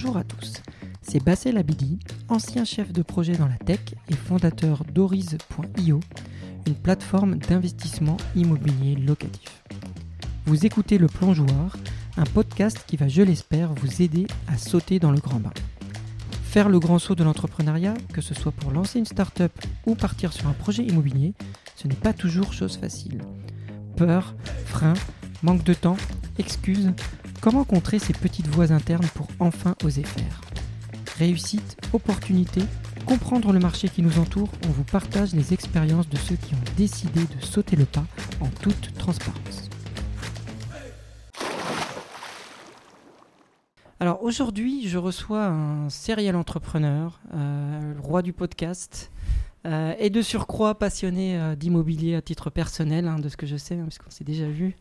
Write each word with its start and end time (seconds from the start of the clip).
Bonjour 0.00 0.16
à 0.16 0.22
tous, 0.22 0.62
c'est 1.02 1.20
Bassel 1.20 1.58
Abidi, 1.58 1.98
ancien 2.28 2.64
chef 2.64 2.92
de 2.92 3.02
projet 3.02 3.32
dans 3.32 3.48
la 3.48 3.56
tech 3.56 3.80
et 4.08 4.14
fondateur 4.14 4.84
d'Oriz.io, 4.84 5.98
une 6.68 6.74
plateforme 6.76 7.34
d'investissement 7.34 8.16
immobilier 8.36 8.94
locatif. 8.94 9.64
Vous 10.46 10.64
écoutez 10.64 10.98
Le 10.98 11.08
Plongeoir, 11.08 11.76
un 12.16 12.22
podcast 12.26 12.84
qui 12.86 12.96
va, 12.96 13.08
je 13.08 13.22
l'espère, 13.22 13.74
vous 13.74 14.00
aider 14.00 14.28
à 14.46 14.56
sauter 14.56 15.00
dans 15.00 15.10
le 15.10 15.18
grand 15.18 15.40
bain. 15.40 15.52
Faire 16.44 16.68
le 16.68 16.78
grand 16.78 17.00
saut 17.00 17.16
de 17.16 17.24
l'entrepreneuriat, 17.24 17.94
que 18.12 18.20
ce 18.20 18.34
soit 18.34 18.52
pour 18.52 18.70
lancer 18.70 19.00
une 19.00 19.04
start-up 19.04 19.50
ou 19.84 19.96
partir 19.96 20.32
sur 20.32 20.46
un 20.46 20.52
projet 20.52 20.84
immobilier, 20.84 21.34
ce 21.74 21.88
n'est 21.88 21.94
pas 21.96 22.12
toujours 22.12 22.52
chose 22.52 22.76
facile. 22.76 23.22
Peur, 23.96 24.36
frein, 24.64 24.94
manque 25.42 25.64
de 25.64 25.74
temps, 25.74 25.96
excuses, 26.38 26.92
comment 27.40 27.64
contrer 27.64 27.98
ces 27.98 28.12
petites 28.12 28.48
voix 28.48 28.72
internes 28.72 29.06
pour 29.14 29.28
enfin 29.40 29.74
oser 29.84 30.02
faire? 30.02 30.40
Réussite, 31.18 31.76
opportunité, 31.92 32.62
comprendre 33.06 33.52
le 33.52 33.58
marché 33.58 33.88
qui 33.88 34.02
nous 34.02 34.18
entoure, 34.18 34.50
on 34.66 34.70
vous 34.70 34.84
partage 34.84 35.34
les 35.34 35.52
expériences 35.52 36.08
de 36.08 36.16
ceux 36.16 36.36
qui 36.36 36.54
ont 36.54 36.76
décidé 36.76 37.20
de 37.20 37.44
sauter 37.44 37.76
le 37.76 37.84
pas 37.84 38.04
en 38.40 38.48
toute 38.48 38.94
transparence. 38.98 39.68
Alors 44.00 44.22
aujourd'hui, 44.22 44.88
je 44.88 44.96
reçois 44.96 45.46
un 45.46 45.88
serial 45.90 46.36
entrepreneur, 46.36 47.20
euh, 47.34 47.94
roi 48.00 48.22
du 48.22 48.32
podcast, 48.32 49.10
euh, 49.66 49.92
et 49.98 50.08
de 50.08 50.22
surcroît 50.22 50.78
passionné 50.78 51.36
euh, 51.36 51.56
d'immobilier 51.56 52.14
à 52.14 52.22
titre 52.22 52.48
personnel, 52.48 53.08
hein, 53.08 53.18
de 53.18 53.28
ce 53.28 53.36
que 53.36 53.44
je 53.44 53.56
sais, 53.56 53.74
hein, 53.74 53.84
puisqu'on 53.84 54.10
s'est 54.10 54.22
déjà 54.22 54.46
vu. 54.46 54.76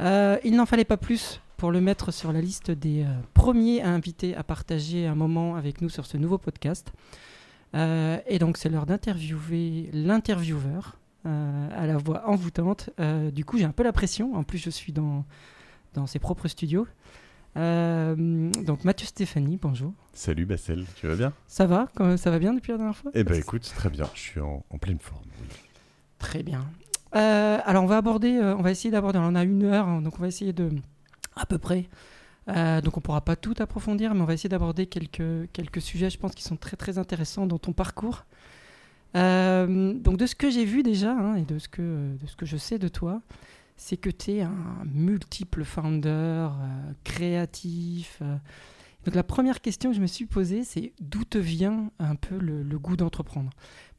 Il 0.00 0.56
n'en 0.56 0.66
fallait 0.66 0.84
pas 0.84 0.96
plus 0.96 1.40
pour 1.56 1.70
le 1.70 1.80
mettre 1.80 2.12
sur 2.12 2.32
la 2.32 2.40
liste 2.40 2.70
des 2.70 3.06
premiers 3.34 3.82
à 3.82 3.90
inviter 3.90 4.34
à 4.34 4.42
partager 4.42 5.06
un 5.06 5.14
moment 5.14 5.54
avec 5.54 5.80
nous 5.80 5.88
sur 5.88 6.06
ce 6.06 6.16
nouveau 6.16 6.38
podcast. 6.38 6.92
et 7.74 8.38
donc 8.40 8.56
c'est 8.56 8.68
l'heure 8.68 8.86
d'interviewer 8.86 9.88
l'intervieweur 9.92 10.96
à 11.24 11.86
la 11.86 11.96
voix 11.98 12.28
envoûtante. 12.28 12.90
du 13.32 13.44
coup 13.44 13.58
j'ai 13.58 13.64
un 13.64 13.72
peu 13.72 13.84
la 13.84 13.92
pression, 13.92 14.34
en 14.34 14.42
plus 14.42 14.58
je 14.58 14.70
suis 14.70 14.92
dans, 14.92 15.24
dans 15.94 16.06
ses 16.06 16.18
propres 16.18 16.48
studios. 16.48 16.86
Euh, 17.56 18.50
donc 18.64 18.84
Mathieu 18.84 19.06
Stéphanie, 19.06 19.58
bonjour. 19.60 19.92
Salut 20.14 20.46
Bassel, 20.46 20.84
tu 20.96 21.06
vas 21.06 21.16
bien? 21.16 21.32
Ça 21.46 21.66
va? 21.66 21.88
Ça 22.16 22.30
va 22.30 22.38
bien 22.38 22.54
depuis 22.54 22.72
la 22.72 22.78
dernière 22.78 22.96
fois? 22.96 23.10
Eh 23.14 23.24
ben 23.24 23.34
écoute, 23.34 23.70
très 23.74 23.90
bien, 23.90 24.08
je 24.14 24.20
suis 24.20 24.40
en, 24.40 24.62
pleine 24.80 24.98
forme. 24.98 25.24
Très 26.18 26.42
bien. 26.42 26.64
Euh, 27.14 27.58
alors 27.64 27.84
on 27.84 27.86
va 27.86 27.98
aborder, 27.98 28.36
euh, 28.36 28.56
on 28.56 28.62
va 28.62 28.70
essayer 28.70 28.90
d'aborder, 28.90 29.18
on 29.20 29.34
a 29.34 29.44
une 29.44 29.64
heure, 29.64 29.86
hein, 29.86 30.00
donc 30.00 30.14
on 30.18 30.22
va 30.22 30.28
essayer 30.28 30.52
de, 30.52 30.70
à 31.36 31.44
peu 31.44 31.58
près, 31.58 31.88
donc 32.46 32.96
on 32.96 33.00
pourra 33.00 33.20
pas 33.20 33.36
tout 33.36 33.54
approfondir, 33.58 34.14
mais 34.14 34.22
on 34.22 34.24
va 34.24 34.34
essayer 34.34 34.48
d'aborder 34.48 34.86
quelques, 34.86 35.50
quelques 35.52 35.80
sujets, 35.80 36.10
je 36.10 36.18
pense, 36.18 36.34
qui 36.34 36.42
sont 36.42 36.56
très 36.56 36.76
très 36.76 36.98
intéressants 36.98 37.46
dans 37.46 37.58
ton 37.58 37.72
parcours. 37.72 38.24
donc 39.14 40.16
de 40.16 40.26
ce 40.26 40.34
que 40.34 40.50
j'ai 40.50 40.64
vu 40.64 40.82
déjà, 40.82 41.12
hein, 41.12 41.36
et 41.36 41.42
de 41.42 41.58
ce, 41.58 41.68
que, 41.68 42.16
de 42.16 42.26
ce 42.26 42.34
que 42.34 42.46
je 42.46 42.56
sais 42.56 42.78
de 42.78 42.88
toi, 42.88 43.20
c'est 43.76 43.96
que 43.96 44.10
tu 44.10 44.32
es 44.32 44.42
un 44.42 44.84
multiple 44.84 45.64
founder, 45.64 46.08
euh, 46.08 46.92
créatif. 47.04 48.18
Euh. 48.22 48.36
Donc 49.04 49.14
la 49.14 49.24
première 49.24 49.60
question 49.60 49.90
que 49.90 49.96
je 49.96 50.00
me 50.00 50.06
suis 50.06 50.26
posée, 50.26 50.62
c'est 50.62 50.92
d'où 51.00 51.24
te 51.24 51.38
vient 51.38 51.90
un 51.98 52.14
peu 52.14 52.36
le, 52.38 52.78
goût 52.78 52.96
d'entreprendre? 52.96 53.50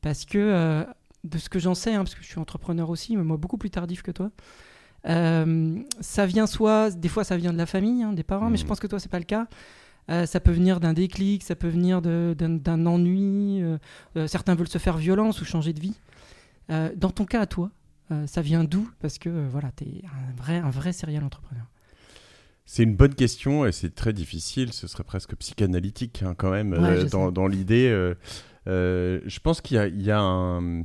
Parce 0.02 0.23
que, 0.23 0.38
euh, 0.38 0.86
de 1.23 1.38
ce 1.38 1.49
que 1.49 1.59
j'en 1.59 1.75
sais, 1.75 1.93
hein, 1.93 1.99
parce 1.99 2.16
que 2.16 2.21
je 2.21 2.27
suis 2.27 2.39
entrepreneur 2.39 2.89
aussi, 2.89 3.16
mais 3.16 3.23
moi 3.23 3.38
beaucoup 3.38 3.57
plus 3.57 3.69
tardif 3.69 4.02
que 4.02 4.11
toi, 4.11 4.31
ça 5.05 6.25
vient 6.25 6.47
soit, 6.47 6.91
des 6.91 7.09
fois 7.09 7.23
ça 7.23 7.38
vient 7.38 7.53
de 7.53 7.57
la 7.57 7.66
famille, 7.66 8.03
hein, 8.03 8.13
des 8.13 8.23
parents, 8.23 8.49
mais 8.49 8.57
je 8.57 8.63
mmh. 8.63 8.67
pense 8.67 8.79
que 8.79 8.88
toi 8.88 8.99
c'est 8.99 9.11
pas 9.11 9.19
le 9.19 9.25
cas. 9.25 9.47
ça 10.07 10.39
peut 10.39 10.51
venir 10.51 10.79
d'un 10.79 10.94
déclic, 10.94 11.44
ça 11.44 11.56
peut 11.56 11.67
venir 11.67 12.01
d'un 12.01 12.85
ennui. 12.85 13.62
certains 14.28 14.56
veulent 14.56 14.67
se 14.67 14.78
faire 14.78 14.97
violence 14.97 15.41
ou 15.41 15.45
changer 15.45 15.73
de 15.73 15.79
vie. 15.79 15.95
dans 16.69 17.09
ton 17.09 17.25
cas 17.25 17.41
à 17.41 17.45
toi, 17.45 17.72
euh, 18.12 18.28
ça 18.28 18.41
vient 18.41 18.63
d'où? 18.63 18.89
Parce 19.00 19.17
que 19.17 19.29
euh, 19.29 19.47
voilà, 19.50 19.72
tu 19.75 19.85
es 19.85 20.01
un 20.06 20.41
vrai, 20.41 20.57
un 20.57 20.69
vrai 20.69 20.94
serial 20.94 21.23
entrepreneur. 21.23 21.66
C'est 22.66 22.83
une 22.83 22.95
bonne 22.95 23.16
question 23.16 23.66
et 23.66 23.72
c'est 23.72 23.94
très 23.94 24.13
difficile. 24.13 24.72
Ce 24.73 24.88
serait 24.88 25.03
presque 25.03 25.35
psychanalytique 25.35 26.23
hein, 26.23 26.33
quand 26.38 26.51
même 26.51 26.73
euh, 26.73 27.06
dans, 27.06 27.47
l'idée. 27.47 27.89
je 28.66 29.39
pense 29.39 29.62
qu'il 29.62 29.78
y, 29.78 30.03
y, 30.03 30.12
a 30.12 30.19
un. 30.19 30.83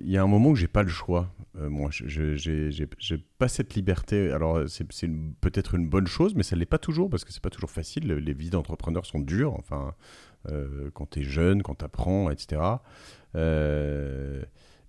Il 0.00 0.10
y 0.10 0.16
a 0.16 0.22
un 0.22 0.26
moment 0.26 0.50
où 0.50 0.56
j'ai 0.56 0.68
pas 0.68 0.82
le 0.82 0.88
choix. 0.88 1.32
moi, 1.54 1.90
je 1.90 3.14
n'ai 3.14 3.24
pas 3.38 3.48
cette 3.48 3.74
liberté. 3.74 4.32
Alors, 4.32 4.62
c'est 4.68 4.86
peut-être 5.40 5.74
une 5.74 5.88
bonne 5.88 6.06
chose, 6.06 6.34
mais 6.34 6.42
ça 6.42 6.56
l'est 6.56 6.66
pas 6.66 6.78
toujours 6.78 7.10
parce 7.10 7.24
que 7.24 7.32
c'est 7.32 7.42
pas 7.42 7.50
toujours 7.50 7.70
facile. 7.70 8.06
Les 8.06 8.32
vies 8.32 8.50
d'entrepreneurs 8.50 9.06
sont 9.06 9.20
dures. 9.20 9.54
Enfin, 9.54 9.94
quand 10.94 11.10
tu 11.10 11.20
es 11.20 11.22
jeune, 11.22 11.62
quand 11.62 11.76
tu 11.76 11.84
apprends, 11.84 12.30
etc. 12.30 12.62
Euh, 13.36 14.42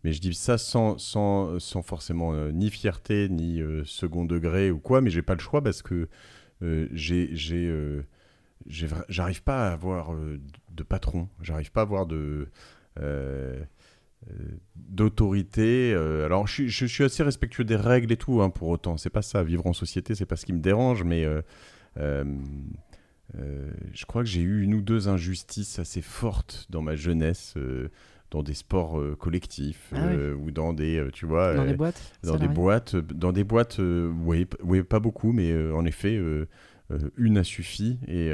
mais 0.04 0.14
je 0.14 0.22
dis 0.22 0.34
ça 0.34 0.58
sans, 0.58 0.98
sans, 0.98 1.60
sans 1.60 1.82
forcément 1.82 2.34
euh, 2.34 2.52
ni 2.52 2.70
fierté, 2.70 3.30
ni 3.30 3.62
euh, 3.62 3.84
second 3.84 4.26
degré 4.26 4.72
ou 4.72 4.80
quoi, 4.80 5.02
mais 5.02 5.10
j'ai 5.10 5.22
pas 5.22 5.34
le 5.34 5.42
choix 5.42 5.62
parce 5.62 5.82
que 5.82 6.08
euh, 6.62 6.88
j'ai, 6.94 7.36
j'arrive 9.10 9.44
pas 9.44 9.68
à 9.68 9.74
avoir 9.74 10.16
de 10.16 10.84
patron, 10.84 11.30
j'arrive 11.42 11.72
pas 11.72 11.82
à 11.82 11.84
avoir 11.84 12.06
de 12.06 12.48
d'autorité. 14.76 15.94
alors, 15.94 16.48
je, 16.48 16.68
je, 16.68 16.86
suis 16.86 17.04
assez 17.04 17.24
respectueux 17.24 17.64
des 17.64 17.76
règles 17.76 18.12
et 18.12 18.18
tout, 18.18 18.42
hein, 18.42 18.50
pour 18.50 18.68
autant. 18.70 18.98
C'est 18.98 19.10
pas 19.10 19.22
ça. 19.22 19.44
Vivre 19.44 19.68
en 19.68 19.74
société, 19.74 20.16
c'est 20.16 20.26
pas 20.26 20.36
ce 20.36 20.46
qui 20.46 20.54
me 20.54 20.60
dérange, 20.60 21.04
mais 21.04 21.26
je 21.96 22.24
crois 24.08 24.24
que 24.24 24.30
j'ai 24.30 24.42
eu 24.42 24.62
une 24.62 24.74
ou 24.74 24.82
deux 24.82 25.08
injustices 25.08 25.80
assez 25.80 26.02
fortes 26.02 26.66
dans 26.70 26.82
ma 26.82 26.96
jeunesse 26.96 27.56
dans 28.32 28.44
des 28.44 28.54
sports 28.54 29.00
euh, 29.00 29.16
collectifs 29.16 29.92
ah 29.94 30.08
euh, 30.08 30.36
ou 30.36 30.52
dans 30.52 30.74
des 30.74 30.98
euh, 30.98 31.10
tu 31.12 31.26
vois 31.26 31.54
dans 31.54 31.66
des 31.66 31.76
boîtes 31.76 32.12
dans 32.24 32.38
des 32.38 32.48
boîtes 32.48 32.96
dans 32.96 33.32
des 33.32 33.44
boîtes 33.44 33.80
oui, 33.80 34.48
oui 34.64 34.84
pas 34.84 35.00
beaucoup 35.00 35.32
mais 35.32 35.56
en 35.72 35.86
effet 35.86 36.20
une 37.18 37.38
a 37.38 37.44
suffi 37.44 38.00
et 38.08 38.32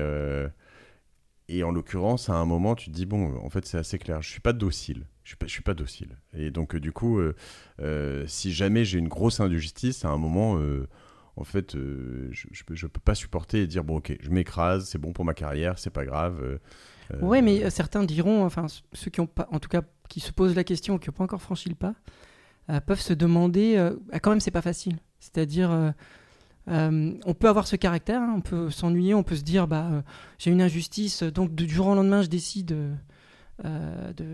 et 1.49 1.63
en 1.63 1.71
l'occurrence 1.71 2.29
à 2.29 2.33
un 2.33 2.45
moment 2.45 2.75
tu 2.75 2.89
te 2.89 2.95
dis 2.95 3.05
bon 3.05 3.37
en 3.37 3.49
fait 3.49 3.65
c'est 3.65 3.77
assez 3.77 3.99
clair 3.99 4.21
je 4.21 4.29
suis 4.29 4.41
pas 4.41 4.53
docile 4.53 5.05
je 5.23 5.29
suis 5.29 5.37
pas, 5.37 5.47
je 5.47 5.51
suis 5.51 5.61
pas 5.63 5.73
docile 5.73 6.17
et 6.33 6.51
donc 6.51 6.75
du 6.75 6.91
coup 6.91 7.19
si 8.25 8.53
jamais 8.53 8.85
j'ai 8.85 8.99
une 8.99 9.07
grosse 9.07 9.39
injustice 9.39 10.05
à 10.05 10.09
un 10.09 10.17
moment 10.17 10.59
en 11.35 11.43
fait, 11.43 11.73
je, 11.75 12.47
je, 12.51 12.87
peux 12.87 12.99
pas 12.99 13.15
supporter 13.15 13.61
et 13.61 13.67
dire 13.67 13.83
bon 13.83 13.97
ok, 13.97 14.15
je 14.21 14.29
m'écrase, 14.29 14.87
c'est 14.87 14.99
bon 14.99 15.13
pour 15.13 15.25
ma 15.25 15.33
carrière, 15.33 15.79
c'est 15.79 15.89
pas 15.89 16.05
grave. 16.05 16.59
Euh, 17.11 17.17
oui, 17.21 17.41
mais 17.41 17.63
euh, 17.63 17.69
certains 17.69 18.03
diront, 18.03 18.45
enfin 18.45 18.67
ceux 18.93 19.11
qui 19.11 19.19
ont 19.19 19.27
pas, 19.27 19.47
en 19.51 19.59
tout 19.59 19.69
cas, 19.69 19.81
qui 20.09 20.19
se 20.19 20.31
posent 20.31 20.55
la 20.55 20.63
question, 20.63 20.97
qui 20.97 21.09
n'ont 21.09 21.13
pas 21.13 21.23
encore 21.23 21.41
franchi 21.41 21.69
le 21.69 21.75
pas, 21.75 21.93
euh, 22.69 22.79
peuvent 22.79 23.01
se 23.01 23.13
demander. 23.13 23.77
Ah, 24.11 24.19
quand 24.19 24.29
même, 24.29 24.39
c'est 24.39 24.51
pas 24.51 24.61
facile. 24.61 24.97
C'est-à-dire. 25.19 25.93
on 26.67 27.33
peut 27.33 27.49
avoir 27.49 27.67
ce 27.67 27.75
caractère, 27.75 28.21
hein, 28.21 28.33
on 28.37 28.41
peut 28.41 28.69
s'ennuyer, 28.69 29.13
on 29.13 29.23
peut 29.23 29.35
se 29.35 29.43
dire 29.43 29.67
bah 29.67 30.03
j'ai 30.37 30.51
une 30.51 30.61
injustice, 30.61 31.23
donc 31.23 31.55
du 31.55 31.67
jour 31.69 31.87
au 31.87 31.95
lendemain 31.95 32.21
je 32.21 32.29
décide. 32.29 32.75
De... 33.63 34.25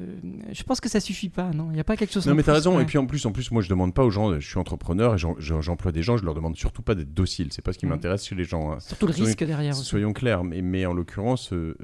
Je 0.51 0.63
pense 0.63 0.81
que 0.81 0.90
ça 0.90 1.00
suffit 1.00 1.29
pas, 1.29 1.51
non? 1.51 1.67
Il 1.72 1.75
n'y 1.75 1.79
a 1.79 1.84
pas 1.84 1.95
quelque 1.95 2.13
chose. 2.13 2.25
Non, 2.28 2.35
mais 2.35 2.44
tu 2.44 2.50
as 2.50 2.53
raison. 2.53 2.79
Et 2.79 2.85
puis 2.85 2.97
en 2.97 3.06
plus, 3.06 3.25
en 3.25 3.31
plus, 3.31 3.51
moi 3.51 3.62
je 3.62 3.69
demande 3.69 3.94
pas 3.94 4.03
aux 4.03 4.09
gens. 4.09 4.40
Je 4.40 4.47
suis 4.47 4.57
entrepreneur 4.57 5.16
et 5.16 5.17
j'emploie 5.17 5.91
des 5.91 6.03
gens. 6.03 6.17
Je 6.17 6.25
leur 6.25 6.34
demande 6.34 6.56
surtout 6.57 6.81
pas 6.81 6.95
d'être 6.95 7.13
docile. 7.13 7.50
C'est 7.51 7.62
pas 7.63 7.73
ce 7.73 7.78
qui 7.78 7.85
mmh. 7.85 7.89
m'intéresse 7.89 8.25
chez 8.25 8.35
les 8.35 8.44
gens. 8.44 8.72
Hein. 8.72 8.79
Surtout 8.79 9.07
le 9.07 9.13
risque 9.13 9.44
derrière. 9.44 9.75
Soyons 9.75 10.13
clairs. 10.13 10.44
Mais, 10.44 10.62
mais 10.62 10.85
en 10.85 10.94
l'occurrence, 10.94 11.51
il 11.51 11.75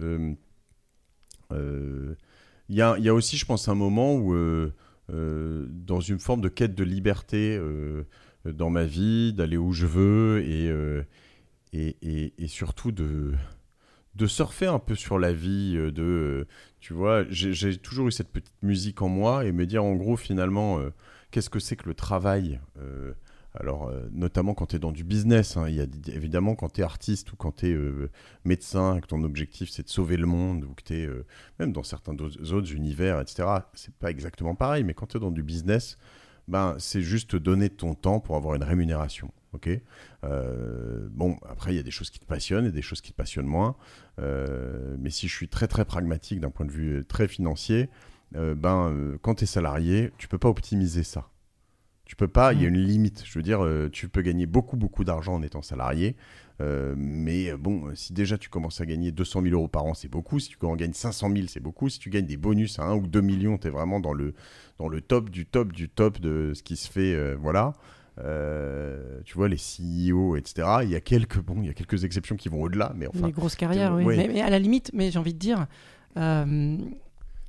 euh, 1.51 2.15
y 2.69 2.81
a, 2.81 2.97
y, 2.97 3.09
a, 3.09 3.13
aussi, 3.13 3.37
je 3.37 3.45
pense, 3.45 3.67
un 3.67 3.75
moment 3.75 4.15
où, 4.15 4.33
euh, 4.33 4.73
euh, 5.11 5.67
dans 5.69 5.99
une 5.99 6.19
forme 6.19 6.41
de 6.41 6.49
quête 6.49 6.75
de 6.75 6.83
liberté 6.83 7.59
dans 8.45 8.69
ma 8.69 8.83
vie, 8.83 9.33
d'aller 9.33 9.57
où 9.57 9.71
je 9.71 9.85
veux 9.85 10.43
et, 10.43 10.67
et, 11.73 11.97
et, 12.01 12.33
et, 12.37 12.47
surtout 12.47 12.91
de, 12.91 13.33
de 14.15 14.27
surfer 14.27 14.67
un 14.67 14.79
peu 14.79 14.95
sur 14.95 15.19
la 15.19 15.33
vie, 15.33 15.73
de, 15.73 16.47
tu 16.79 16.93
vois, 16.93 17.25
j'ai 17.29 17.77
toujours 17.77 18.07
eu 18.07 18.11
cette 18.11 18.29
petite 18.29 18.53
musique 18.61 19.01
en 19.01 19.09
moi 19.09 19.45
et 19.45 19.51
me 19.51 19.65
dire 19.65 19.83
en 19.83 19.95
gros 19.95 20.15
finalement, 20.15 20.79
qu'est-ce 21.31 21.49
que 21.49 21.59
c'est 21.59 21.75
que 21.75 21.87
le 21.87 21.95
travail 21.95 22.59
alors, 23.59 23.87
euh, 23.87 24.07
notamment 24.11 24.53
quand 24.53 24.67
tu 24.67 24.75
es 24.75 24.79
dans 24.79 24.91
du 24.91 25.03
business, 25.03 25.55
hein, 25.57 25.69
y 25.69 25.79
a, 25.79 25.85
évidemment 26.07 26.55
quand 26.55 26.73
tu 26.73 26.81
es 26.81 26.83
artiste 26.83 27.31
ou 27.31 27.35
quand 27.35 27.57
tu 27.57 27.67
es 27.67 27.73
euh, 27.73 28.09
médecin, 28.43 28.99
que 28.99 29.07
ton 29.07 29.23
objectif 29.23 29.69
c'est 29.69 29.83
de 29.83 29.89
sauver 29.89 30.17
le 30.17 30.25
monde, 30.25 30.65
ou 30.65 30.73
que 30.73 30.83
tu 30.83 30.95
es 30.95 31.05
euh, 31.05 31.25
même 31.59 31.71
dans 31.71 31.83
certains 31.83 32.15
autres 32.15 32.73
univers, 32.73 33.21
etc., 33.21 33.47
c'est 33.73 33.93
pas 33.95 34.11
exactement 34.11 34.55
pareil, 34.55 34.83
mais 34.83 34.93
quand 34.93 35.07
tu 35.07 35.17
es 35.17 35.19
dans 35.19 35.31
du 35.31 35.43
business, 35.43 35.97
ben, 36.47 36.75
c'est 36.79 37.01
juste 37.01 37.35
donner 37.35 37.69
ton 37.69 37.95
temps 37.95 38.19
pour 38.19 38.35
avoir 38.35 38.55
une 38.55 38.63
rémunération. 38.63 39.31
Ok 39.55 39.69
bon, 41.11 41.37
après, 41.49 41.73
il 41.73 41.77
y 41.77 41.79
a 41.79 41.83
des 41.83 41.91
choses 41.91 42.09
qui 42.09 42.19
te 42.19 42.25
passionnent 42.25 42.65
et 42.67 42.71
des 42.71 42.81
choses 42.81 43.01
qui 43.01 43.11
te 43.11 43.17
passionnent 43.17 43.45
moins. 43.47 43.75
mais 44.19 45.09
si 45.09 45.27
je 45.27 45.35
suis 45.35 45.47
très 45.49 45.67
très 45.67 45.85
pragmatique 45.85 46.39
d'un 46.39 46.49
point 46.51 46.65
de 46.65 46.71
vue 46.71 47.03
très 47.07 47.27
financier, 47.27 47.89
ben, 48.33 49.17
quand 49.21 49.35
tu 49.35 49.43
es 49.43 49.47
salarié, 49.47 50.11
tu 50.17 50.27
peux 50.27 50.37
pas 50.37 50.49
optimiser 50.49 51.03
ça 51.03 51.29
Tu 52.05 52.15
peux 52.15 52.27
pas, 52.27 52.53
il 52.53 52.61
y 52.61 52.65
a 52.65 52.69
Mm. 52.69 52.75
une 52.75 52.81
limite. 52.81 53.23
Je 53.25 53.39
veux 53.39 53.43
dire, 53.43 53.63
euh, 53.65 53.89
tu 53.91 54.09
peux 54.09 54.21
gagner 54.21 54.45
beaucoup, 54.45 54.77
beaucoup 54.77 55.03
d'argent 55.03 55.35
en 55.35 55.41
étant 55.43 55.61
salarié. 55.63 56.15
euh, 56.61 56.93
mais 56.97 57.51
euh, 57.51 57.57
bon, 57.57 57.93
si 57.95 58.13
déjà 58.13 58.37
tu 58.37 58.49
commences 58.49 58.79
à 58.79 58.85
gagner 58.85 59.11
200 59.11 59.41
000 59.41 59.53
euros 59.55 59.67
par 59.67 59.85
an, 59.85 59.93
c'est 59.93 60.07
beaucoup. 60.07 60.39
Si 60.39 60.49
tu 60.49 60.65
en 60.65 60.75
gagnes 60.75 60.93
500 60.93 61.29
000, 61.29 61.47
c'est 61.49 61.59
beaucoup. 61.59 61.89
Si 61.89 61.99
tu 61.99 62.09
gagnes 62.11 62.27
des 62.27 62.37
bonus 62.37 62.79
à 62.79 62.83
1 62.85 62.95
ou 62.95 63.07
2 63.07 63.21
millions, 63.21 63.57
tu 63.57 63.67
es 63.67 63.71
vraiment 63.71 63.99
dans 63.99 64.13
le, 64.13 64.33
dans 64.79 64.87
le 64.87 65.01
top 65.01 65.29
du 65.31 65.45
top 65.47 65.73
du 65.73 65.89
top 65.89 66.19
de 66.21 66.53
ce 66.53 66.63
qui 66.63 66.75
se 66.77 66.89
fait. 66.91 67.13
euh, 67.15 67.35
voilà. 67.39 67.73
Euh, 68.19 69.19
tu 69.25 69.33
vois, 69.35 69.49
les 69.49 69.57
CEO, 69.57 70.35
etc. 70.37 70.67
Il 70.83 70.89
y 70.89 70.95
a 70.95 71.01
quelques, 71.01 71.39
bon, 71.39 71.55
il 71.61 71.67
y 71.67 71.69
a 71.69 71.73
quelques 71.73 72.03
exceptions 72.05 72.35
qui 72.35 72.47
vont 72.49 72.61
au-delà, 72.61 72.93
mais 72.95 73.07
enfin, 73.07 73.25
les 73.27 73.33
grosses 73.33 73.55
carrières, 73.55 73.93
oui. 73.93 74.03
ouais. 74.05 74.15
Mais, 74.17 74.29
mais 74.35 74.41
à 74.41 74.49
la 74.49 74.59
limite, 74.59 74.91
mais 74.93 75.11
j'ai 75.11 75.19
envie 75.19 75.33
de 75.33 75.39
dire. 75.39 75.67
euh, 76.17 76.77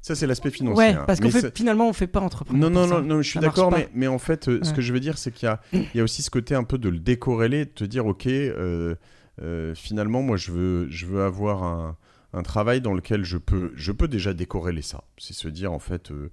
ça 0.03 0.15
c'est 0.15 0.27
l'aspect 0.29 0.51
financier. 0.51 0.79
ouais, 0.79 0.95
hein. 0.95 1.05
parce 1.07 1.21
fait, 1.21 1.41
ça- 1.41 1.51
finalement, 1.53 1.89
on 1.89 1.93
fait 1.93 2.07
pas 2.07 2.21
entrepreneur. 2.21 2.71
Non, 2.71 2.87
non, 2.87 3.03
non, 3.03 3.23
je 3.23 3.29
suis 3.29 3.41
d'accord, 3.41 3.73
mais, 3.73 3.89
mais 3.95 4.07
en 4.07 4.19
fait, 4.19 4.49
euh, 4.49 4.61
ce 4.63 4.73
que 4.73 4.81
je 4.81 4.93
veux 4.93 5.01
dire, 5.01 5.19
c'est 5.19 5.33
qu'il 5.33 5.47
y 5.47 5.51
a, 5.51 5.61
y 5.95 6.01
a 6.01 6.03
aussi 6.05 6.23
ce 6.23 6.31
côté 6.31 6.55
un 6.55 6.63
peu 6.65 6.79
de 6.79 6.89
le 6.89 6.99
décorréler, 6.99 7.65
de 7.65 7.71
te 7.71 7.85
dire, 7.85 8.07
ok, 8.07 8.27
euh, 8.27 8.95
euh, 9.43 9.75
finalement, 9.75 10.23
moi, 10.23 10.37
je 10.37 10.53
veux, 10.53 10.89
je 10.91 11.07
veux 11.07 11.23
avoir 11.23 11.63
un, 11.65 11.97
un 12.33 12.43
travail 12.43 12.81
dans 12.81 12.95
lequel 12.95 13.25
je 13.25 13.37
peux, 13.37 13.73
je 13.75 13.91
peux 13.93 14.07
déjà 14.09 14.33
décorréler 14.33 14.83
ça. 14.83 15.03
C'est 15.19 15.35
se 15.35 15.49
dire, 15.49 15.73
en 15.73 15.79
fait, 15.81 16.11
euh, 16.13 16.15
euh, 16.15 16.29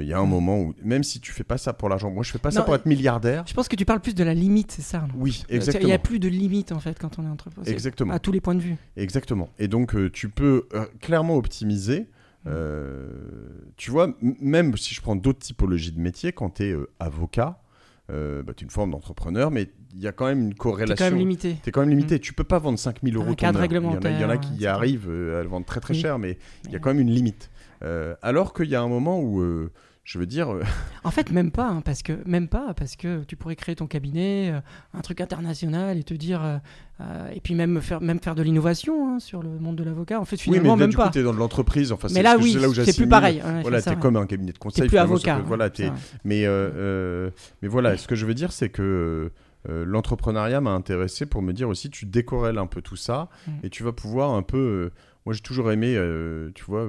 il 0.00 0.06
y 0.06 0.12
a 0.12 0.18
un 0.18 0.24
Mm. 0.26 0.28
moment 0.30 0.60
où, 0.60 0.74
même 0.84 1.02
si 1.02 1.20
tu 1.20 1.32
fais 1.32 1.44
pas 1.44 1.58
ça 1.58 1.72
pour 1.72 1.88
l'argent, 1.88 2.10
moi, 2.10 2.22
je 2.22 2.30
fais 2.30 2.38
pas 2.38 2.50
ça 2.50 2.62
pour 2.62 2.74
être 2.74 2.86
milliardaire. 2.86 3.44
Je 3.46 3.54
pense 3.54 3.66
que 3.68 3.76
tu 3.76 3.84
parles 3.84 4.00
plus 4.00 4.14
de 4.14 4.22
la 4.24 4.34
limite, 4.34 4.72
c'est 4.72 4.82
ça. 4.82 5.00
non? 5.00 5.08
Oui, 5.16 5.42
Il 5.48 5.52
n'y 5.52 5.56
exactement. 5.56 5.94
a 5.94 5.98
plus 5.98 6.18
de 6.18 6.28
limite, 6.28 6.72
en 6.72 6.78
fait, 6.80 6.98
quand 6.98 7.18
on 7.18 7.24
est 7.24 7.28
entrepreneur. 7.28 7.68
Exactement. 7.68 8.12
À 8.12 8.18
tous 8.18 8.32
les 8.32 8.40
points 8.40 8.54
de 8.54 8.60
vue. 8.60 8.76
Exactement. 8.96 9.48
Et 9.58 9.68
donc, 9.68 9.94
euh, 9.94 10.10
tu 10.10 10.28
peux 10.28 10.68
euh, 10.74 10.84
clairement 11.00 11.36
optimiser. 11.36 12.06
euh, 12.46 13.08
tu 13.76 13.90
vois, 13.90 14.14
même 14.40 14.76
si 14.76 14.94
je 14.94 15.00
prends 15.00 15.16
d'autres 15.16 15.40
typologies 15.40 15.92
de 15.92 16.00
métiers, 16.00 16.32
quand 16.32 16.50
tu 16.50 16.64
es 16.64 16.74
avocat, 16.98 17.60
euh, 18.10 18.42
bah, 18.42 18.52
tu 18.56 18.64
es 18.64 18.66
une 18.66 18.70
forme 18.70 18.90
d'entrepreneur, 18.90 19.50
mais 19.50 19.70
il 19.94 20.00
y 20.00 20.06
a 20.08 20.12
quand 20.12 20.26
même 20.26 20.40
une 20.42 20.54
corrélation. 20.54 21.04
quand 21.04 21.10
même 21.10 21.18
limité. 21.18 21.56
T'es 21.62 21.70
quand 21.70 21.80
même 21.80 21.90
limité. 21.90 22.18
Tu 22.18 22.32
peux 22.32 22.44
pas 22.44 22.58
vendre 22.58 22.78
5000 22.78 23.16
euros 23.16 23.30
Un 23.30 23.34
cadre 23.34 23.60
heure. 23.60 23.66
Il 23.70 23.74
y 23.74 23.78
en 23.78 23.82
a- 23.82 23.84
y 23.84 23.88
en 23.88 23.92
a, 23.92 23.98
réglementaire, 24.08 24.40
qui 24.40 24.54
y 24.62 24.66
arrivent 24.66 25.08
euh, 25.10 25.40
à 25.40 25.42
le 25.42 25.48
vendre 25.48 25.66
très 25.66 25.80
très 25.80 25.94
Oui. 25.94 26.00
cher, 26.00 26.18
mais 26.18 26.38
il 26.64 26.72
y 26.72 26.76
a 26.76 26.78
quand 26.78 26.90
même 26.90 27.00
une 27.00 27.10
limite. 27.10 27.50
Euh, 27.82 28.14
alors 28.22 28.52
qu'il 28.52 28.66
y 28.68 28.74
a 28.74 28.82
un 28.82 28.88
moment 28.88 29.20
où, 29.20 29.40
euh, 29.40 29.70
je 30.04 30.18
veux 30.18 30.26
dire, 30.26 30.50
euh, 30.52 30.62
En 31.04 31.10
fait, 31.10 31.30
même 31.30 31.50
pas, 31.50 31.68
hein, 31.68 31.80
parce 31.82 32.02
que 32.02 32.12
même 32.26 32.48
pas, 32.48 32.74
parce 32.74 32.96
que 32.96 33.24
tu 33.24 33.36
pourrais 33.36 33.56
créer 33.56 33.74
ton 33.76 33.86
cabinet, 33.86 34.50
euh, 34.52 34.60
un 34.92 35.00
truc 35.00 35.20
international 35.20 35.96
et 35.98 36.02
te 36.04 36.12
dire, 36.14 36.60
et 37.34 37.40
puis 37.40 37.54
même 37.54 37.80
faire, 37.80 38.00
même 38.02 38.20
faire 38.20 38.34
de 38.34 38.42
l'innovation 38.42 39.14
hein, 39.14 39.18
sur 39.18 39.42
le 39.42 39.48
monde 39.58 39.76
de 39.76 39.84
l'avocat. 39.84 40.20
En 40.20 40.24
fait, 40.26 40.36
oui, 40.36 40.42
mais 40.46 40.52
finalement, 40.58 40.76
là, 40.76 40.80
même 40.80 40.90
du 40.90 40.96
coup, 40.96 41.02
pas. 41.02 41.08
tu 41.10 41.18
es 41.18 41.22
dans 41.22 41.32
de 41.32 41.38
l'entreprise. 41.38 41.92
Enfin, 41.92 42.08
mais 42.10 42.14
c'est- 42.16 42.22
là, 42.22 42.36
oui, 42.38 42.56
c'est 42.84 42.96
plus 42.96 43.08
pareil. 43.08 43.42
ouais, 43.42 43.62
Voilà, 43.62 43.80
t'es 43.80 43.96
comme 43.96 44.16
un 44.16 44.26
cabinet 44.26 44.52
de 44.52 44.58
conseil. 44.58 44.82
T'es 44.82 44.88
plus 44.88 44.96
finalement, 44.98 45.16
que, 45.16 45.30
avocat. 45.30 45.44
Voilà. 45.46 45.70
Mais, 46.24 46.46
mais 47.62 47.68
voilà, 47.68 47.96
ce 47.96 48.06
que 48.06 48.14
je 48.14 48.26
veux 48.26 48.34
dire, 48.34 48.52
c'est 48.52 48.68
que 48.68 49.30
euh, 49.68 49.84
l'entrepreneuriat 49.84 50.60
m'a 50.62 50.70
intéressé 50.70 51.26
pour 51.26 51.42
me 51.42 51.52
dire 51.52 51.68
aussi, 51.68 51.90
tu 51.90 52.06
décorrèles 52.06 52.56
un 52.58 52.66
peu 52.66 52.80
tout 52.80 52.96
ça 52.96 53.28
Mm. 53.46 53.50
et 53.64 53.68
tu 53.70 53.82
vas 53.82 53.92
pouvoir 53.92 54.30
un 54.32 54.42
peu. 54.42 54.56
euh, 54.56 54.90
moi, 55.26 55.34
j'ai 55.34 55.42
toujours 55.42 55.70
aimé, 55.70 55.94
euh, 55.96 56.50
tu 56.54 56.64
vois. 56.64 56.88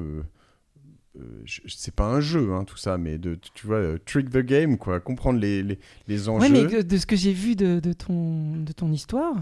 Euh, 1.19 1.43
c'est 1.67 1.93
pas 1.93 2.05
un 2.05 2.21
jeu, 2.21 2.53
hein, 2.53 2.63
tout 2.63 2.77
ça, 2.77 2.97
mais 2.97 3.17
de, 3.17 3.37
tu 3.53 3.67
vois, 3.67 3.77
euh, 3.77 3.97
trick 4.05 4.29
the 4.29 4.37
game, 4.39 4.77
quoi, 4.77 4.99
comprendre 4.99 5.39
les, 5.39 5.61
les, 5.63 5.79
les 6.07 6.29
enjeux. 6.29 6.41
Ouais, 6.53 6.67
mais 6.67 6.83
de, 6.83 6.97
ce 6.97 7.05
que 7.05 7.15
j'ai 7.15 7.33
vu 7.33 7.55
de, 7.55 7.79
de 7.79 7.93
ton, 7.93 8.55
de 8.57 8.71
ton 8.71 8.91
histoire, 8.91 9.35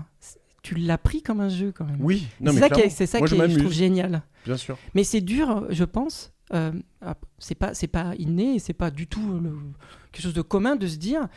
tu 0.62 0.76
l'as 0.76 0.98
pris 0.98 1.22
comme 1.22 1.40
un 1.42 1.50
jeu 1.50 1.72
quand 1.72 1.86
même. 1.86 2.00
Oui, 2.02 2.28
c'est 2.40 2.44
mais 2.54 2.60
ça, 2.60 2.70
qui 2.70 2.82
est, 2.82 2.90
ça 2.90 3.20
Moi, 3.20 3.28
qui 3.28 3.36
je 3.38 3.42
est, 3.44 3.50
je 3.50 3.60
trouve 3.60 3.72
génial. 3.72 4.24
bien 4.46 4.58
sûr. 4.58 4.78
Mais 4.96 5.04
c'est 5.04 5.22
dur, 5.22 5.66
je 5.70 5.84
pense. 5.84 6.34
euh, 6.54 6.72
c'est 7.38 7.56
pas, 7.56 7.74
c'est 7.76 7.88
pas 7.88 8.14
inné, 8.18 8.58
c'est 8.60 8.74
pas 8.74 8.90
du 8.92 9.06
tout 9.08 9.40
le- 9.40 9.56
quelque 10.12 10.24
chose 10.24 10.34
de 10.34 10.42
commun 10.42 10.76
de 10.76 10.88
se 10.88 10.98
dire, 10.98 11.28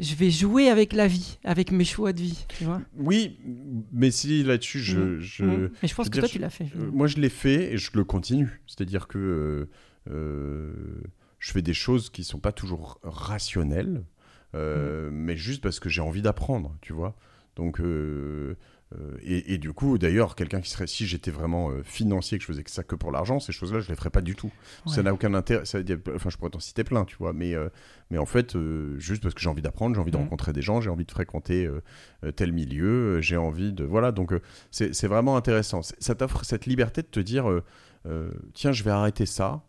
je 0.00 0.14
vais 0.14 0.30
jouer 0.30 0.68
avec 0.68 0.92
la 0.92 1.06
vie, 1.06 1.38
avec 1.44 1.70
mes 1.72 1.84
choix 1.84 2.12
de 2.12 2.20
vie. 2.20 2.44
Tu 2.48 2.64
vois 2.64 2.80
Oui, 2.96 3.38
mais 3.92 4.10
si 4.10 4.42
là-dessus, 4.42 4.80
je, 4.80 4.98
Mm. 4.98 5.20
je, 5.20 5.44
Mm. 5.44 5.70
Mais 5.82 5.88
je 5.88 5.94
pense 5.94 6.08
que 6.08 6.12
dire, 6.12 6.22
toi, 6.22 6.28
tu 6.28 6.38
l'as 6.38 6.50
fait. 6.50 6.66
Euh, 6.76 6.90
moi, 6.92 7.06
je 7.06 7.16
l'ai 7.18 7.28
fait 7.28 7.72
et 7.74 7.78
je 7.78 7.90
le 7.94 8.04
continue. 8.04 8.60
C'est-à-dire 8.66 9.06
que 9.08 9.18
euh, 9.18 9.70
euh, 10.10 11.02
je 11.38 11.52
fais 11.52 11.62
des 11.62 11.74
choses 11.74 12.10
qui 12.10 12.24
sont 12.24 12.38
pas 12.40 12.52
toujours 12.52 12.98
rationnelles, 13.02 14.04
euh, 14.54 15.10
mais 15.12 15.36
juste 15.36 15.62
parce 15.62 15.80
que 15.80 15.88
j'ai 15.88 16.00
envie 16.00 16.22
d'apprendre, 16.22 16.76
tu 16.80 16.92
vois. 16.92 17.16
Donc, 17.56 17.80
et, 19.22 19.54
et 19.54 19.58
du 19.58 19.72
coup, 19.72 19.98
d'ailleurs, 19.98 20.34
quelqu'un 20.34 20.60
qui 20.60 20.68
serait, 20.70 20.86
si 20.88 21.06
j'étais 21.06 21.30
vraiment 21.30 21.70
euh, 21.70 21.82
financier, 21.84 22.38
que 22.38 22.42
je 22.42 22.48
faisais 22.48 22.64
que 22.64 22.70
ça 22.72 22.82
que 22.82 22.96
pour 22.96 23.12
l'argent, 23.12 23.38
ces 23.38 23.52
choses-là, 23.52 23.78
je 23.80 23.88
les 23.88 23.94
ferais 23.94 24.10
pas 24.10 24.20
du 24.20 24.34
tout. 24.34 24.50
Ça 24.86 25.02
n'a 25.04 25.12
aucun 25.14 25.32
intérêt. 25.34 25.64
Ça, 25.64 25.78
enfin, 26.14 26.28
je 26.30 26.36
pourrais 26.36 26.50
t'en 26.50 26.58
citer 26.58 26.82
plein, 26.82 27.04
tu 27.04 27.16
vois. 27.16 27.32
Mais, 27.32 27.54
euh, 27.54 27.68
mais 28.10 28.18
en 28.18 28.26
fait, 28.26 28.56
euh, 28.56 28.98
juste 28.98 29.22
parce 29.22 29.34
que 29.34 29.40
j'ai 29.40 29.48
envie 29.48 29.62
d'apprendre, 29.62 29.94
j'ai 29.94 30.00
envie 30.00 30.10
de 30.10 30.16
Mhm. 30.16 30.24
rencontrer 30.24 30.52
des 30.52 30.62
gens, 30.62 30.80
j'ai 30.80 30.90
envie 30.90 31.04
de 31.04 31.12
fréquenter 31.12 31.66
euh, 31.66 31.82
euh, 32.24 32.32
tel 32.32 32.52
milieu, 32.52 33.18
euh, 33.18 33.20
j'ai 33.20 33.36
envie 33.36 33.72
de. 33.72 33.84
Voilà, 33.84 34.10
donc 34.10 34.32
euh, 34.32 34.40
c'est 34.72 35.06
vraiment 35.06 35.36
intéressant. 35.36 35.82
Ça 35.82 36.14
t'offre 36.16 36.44
cette 36.44 36.66
liberté 36.66 37.02
de 37.02 37.06
te 37.06 37.20
dire 37.20 37.48
euh, 37.48 37.62
euh, 38.06 38.30
tiens, 38.54 38.72
je 38.72 38.82
vais 38.82 38.90
arrêter 38.90 39.24
ça. 39.26 39.62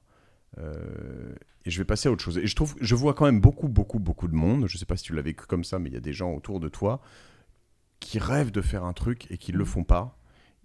euh, 0.57 1.35
et 1.63 1.69
je 1.69 1.77
vais 1.77 1.85
passer 1.85 2.09
à 2.09 2.11
autre 2.11 2.23
chose. 2.23 2.39
Et 2.39 2.47
je 2.47 2.55
trouve, 2.55 2.75
je 2.81 2.95
vois 2.95 3.13
quand 3.13 3.25
même 3.25 3.39
beaucoup, 3.39 3.67
beaucoup, 3.67 3.99
beaucoup 3.99 4.27
de 4.27 4.33
monde. 4.33 4.65
Je 4.67 4.77
sais 4.79 4.85
pas 4.85 4.97
si 4.97 5.03
tu 5.03 5.13
l'as 5.13 5.21
vécu 5.21 5.45
comme 5.45 5.63
ça, 5.63 5.77
mais 5.77 5.89
il 5.89 5.93
y 5.93 5.97
a 5.97 6.01
des 6.01 6.11
gens 6.13 6.33
autour 6.33 6.59
de 6.59 6.67
toi 6.69 7.01
qui 8.01 8.19
rêvent 8.19 8.51
de 8.51 8.61
faire 8.61 8.83
un 8.83 8.91
truc 8.93 9.27
et 9.31 9.37
qui 9.37 9.53
ne 9.53 9.57
le 9.57 9.63
font 9.65 9.85
pas. 9.85 10.17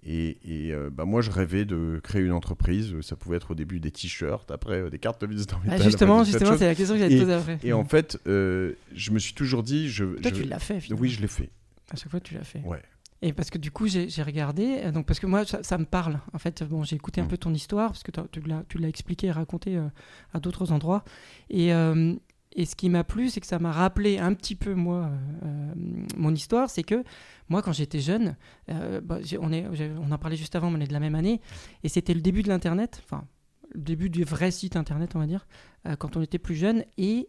Et, 0.09 0.38
et, 0.44 0.73
euh, 0.73 0.88
bah 0.91 1.05
moi, 1.05 1.21
je 1.21 1.31
rêvais 1.31 1.65
de 1.65 2.00
créer 2.03 2.23
une 2.23 2.33
entreprise. 2.33 2.94
Ça 3.03 3.17
pouvait 3.17 3.37
être 3.37 3.50
au 3.50 3.55
début 3.55 3.79
des 3.81 3.91
t-shirts, 3.91 4.50
après 4.50 4.83
euh, 4.83 4.91
des 4.91 4.99
cartes 4.99 5.21
de 5.21 5.27
visite 5.27 5.53
en 5.53 5.59
Ah, 5.69 5.79
justement, 5.79 6.23
justement, 6.25 6.56
c'est 6.56 6.67
la 6.67 6.75
question 6.75 6.94
que 6.94 7.00
j'allais 7.00 7.17
te 7.17 7.21
poser 7.23 7.35
après. 7.35 7.59
Et 7.65 7.73
en 7.73 7.85
fait, 7.85 8.19
euh, 8.27 8.73
je 8.94 9.11
me 9.11 9.19
suis 9.19 9.35
toujours 9.35 9.62
dit, 9.62 9.88
je, 9.88 10.05
Toi, 10.05 10.31
je- 10.33 10.43
tu 10.43 10.49
l'as 10.49 10.59
fait, 10.61 10.81
finalement. 10.81 11.03
oui, 11.03 11.09
je 11.09 11.21
l'ai 11.21 11.27
fait. 11.29 11.50
À 11.93 11.97
chaque 11.97 12.11
fois, 12.11 12.21
tu 12.21 12.35
l'as 12.35 12.44
fait. 12.44 12.61
Ouais. 12.65 12.81
Et 13.23 13.33
parce 13.33 13.50
que 13.50 13.59
du 13.59 13.71
coup, 13.73 13.87
j'ai 13.88 14.06
regardé, 14.23 14.93
donc 14.93 15.06
parce 15.06 15.19
que 15.19 15.27
moi, 15.27 15.44
ça, 15.44 15.62
ça 15.62 15.77
me 15.79 15.87
parle. 15.87 16.21
En 16.35 16.38
fait, 16.38 16.62
bon, 16.62 16.85
j'ai 16.85 16.94
écouté 16.97 17.21
un 17.21 17.25
Mm. 17.25 17.29
peu 17.29 17.38
ton 17.38 17.53
histoire, 17.55 17.91
parce 17.91 18.03
que 18.05 18.12
tu 18.31 18.79
l'as 18.79 18.88
expliqué 18.88 19.29
et 19.29 19.33
raconté 19.33 19.81
à 20.35 20.38
d'autres 20.38 20.71
endroits. 20.71 21.03
Et, 21.50 21.71
et 22.59 22.65
ce 22.65 22.77
qui 22.77 22.88
m'a 22.91 23.05
plu, 23.05 23.29
c'est 23.31 23.41
que 23.41 23.47
ça 23.47 23.59
m'a 23.59 23.73
rappelé 23.73 24.19
un 24.19 24.35
petit 24.35 24.55
peu, 24.55 24.75
moi, 24.75 25.11
euh, 25.44 25.56
mon 26.17 26.34
histoire. 26.34 26.70
C'est 26.70 26.82
que 26.82 27.02
moi, 27.49 27.62
quand 27.62 27.73
j'étais 27.73 28.00
jeune, 28.00 28.37
euh, 28.70 29.00
bah, 29.00 29.19
on, 29.40 29.52
est, 29.52 29.64
j'ai- 29.73 29.93
on 30.00 30.11
en 30.12 30.19
parlait 30.19 30.37
juste 30.37 30.55
avant, 30.56 30.70
mais 30.70 30.78
on 30.78 30.82
est 30.82 30.87
de 30.88 30.93
la 30.93 31.00
même 31.00 31.14
année, 31.14 31.40
et 31.84 31.88
c'était 31.88 32.14
le 32.14 32.20
début 32.20 32.43
de 32.43 32.49
l'Internet, 32.49 33.02
enfin, 33.05 33.25
le 33.75 33.81
début 33.82 34.11
du 34.11 34.25
vrai 34.25 34.50
site 34.50 34.76
Internet, 34.76 35.12
on 35.14 35.19
va 35.19 35.26
dire, 35.26 35.46
euh, 35.87 35.96
quand 35.96 36.17
on 36.17 36.23
était 36.23 36.38
plus 36.38 36.55
jeune. 36.55 36.84
Et 36.99 37.28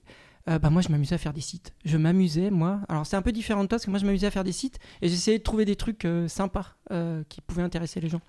euh, 0.49 0.59
bah, 0.59 0.69
moi, 0.69 0.81
je 0.81 0.89
m'amusais 0.89 1.15
à 1.15 1.17
faire 1.17 1.33
des 1.33 1.41
sites. 1.41 1.73
Je 1.83 1.97
m'amusais, 1.97 2.49
moi. 2.51 2.79
Alors, 2.87 3.05
c'est 3.05 3.17
un 3.17 3.21
peu 3.21 3.31
différent 3.33 3.63
de 3.63 3.67
toi, 3.67 3.77
parce 3.77 3.85
que 3.85 3.89
moi, 3.89 3.99
je 3.99 4.05
m'amusais 4.05 4.27
à 4.27 4.31
faire 4.31 4.45
des 4.45 4.53
sites 4.53 4.79
et 5.01 5.09
j'essayais 5.09 5.39
de 5.39 5.43
trouver 5.43 5.65
des 5.65 5.75
trucs 5.75 6.05
euh, 6.05 6.27
sympas 6.29 6.75
euh, 6.91 7.23
qui 7.27 7.41
pouvaient 7.41 7.63
intéresser 7.63 7.99
les 7.99 8.07
gens. 8.09 8.21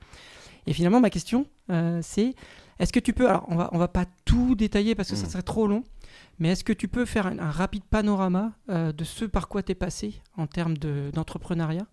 Et 0.67 0.73
finalement, 0.73 1.01
ma 1.01 1.11
question, 1.11 1.47
euh, 1.71 2.01
c'est 2.03 2.35
est-ce 2.81 2.93
que 2.93 3.01
tu 3.01 3.13
peux. 3.13 3.29
Alors, 3.29 3.45
on 3.49 3.57
va, 3.57 3.71
on 3.73 3.79
va 3.79 3.89
pas 3.89 4.05
tout 4.25 4.55
détailler 4.55 4.95
parce 4.95 5.11
que 5.11 5.17
ça 5.17 5.27
Mm. 5.27 5.31
serait 5.31 5.43
trop 5.43 5.67
long, 5.69 5.83
mais 6.39 6.49
est-ce 6.51 6.65
que 6.65 6.73
tu 6.73 6.89
peux 6.89 7.05
faire 7.05 7.27
un, 7.27 7.39
un 7.39 7.51
rapide 7.51 7.85
panorama 7.85 8.53
euh, 8.71 8.93
de 8.93 9.05
ce 9.05 9.25
par 9.25 9.49
quoi 9.49 9.63
tu 9.63 9.73
es 9.73 9.75
passé 9.75 10.21
en 10.37 10.47
termes 10.47 10.77
de- 10.77 11.11
d'entrepreneuriat? 11.13 11.87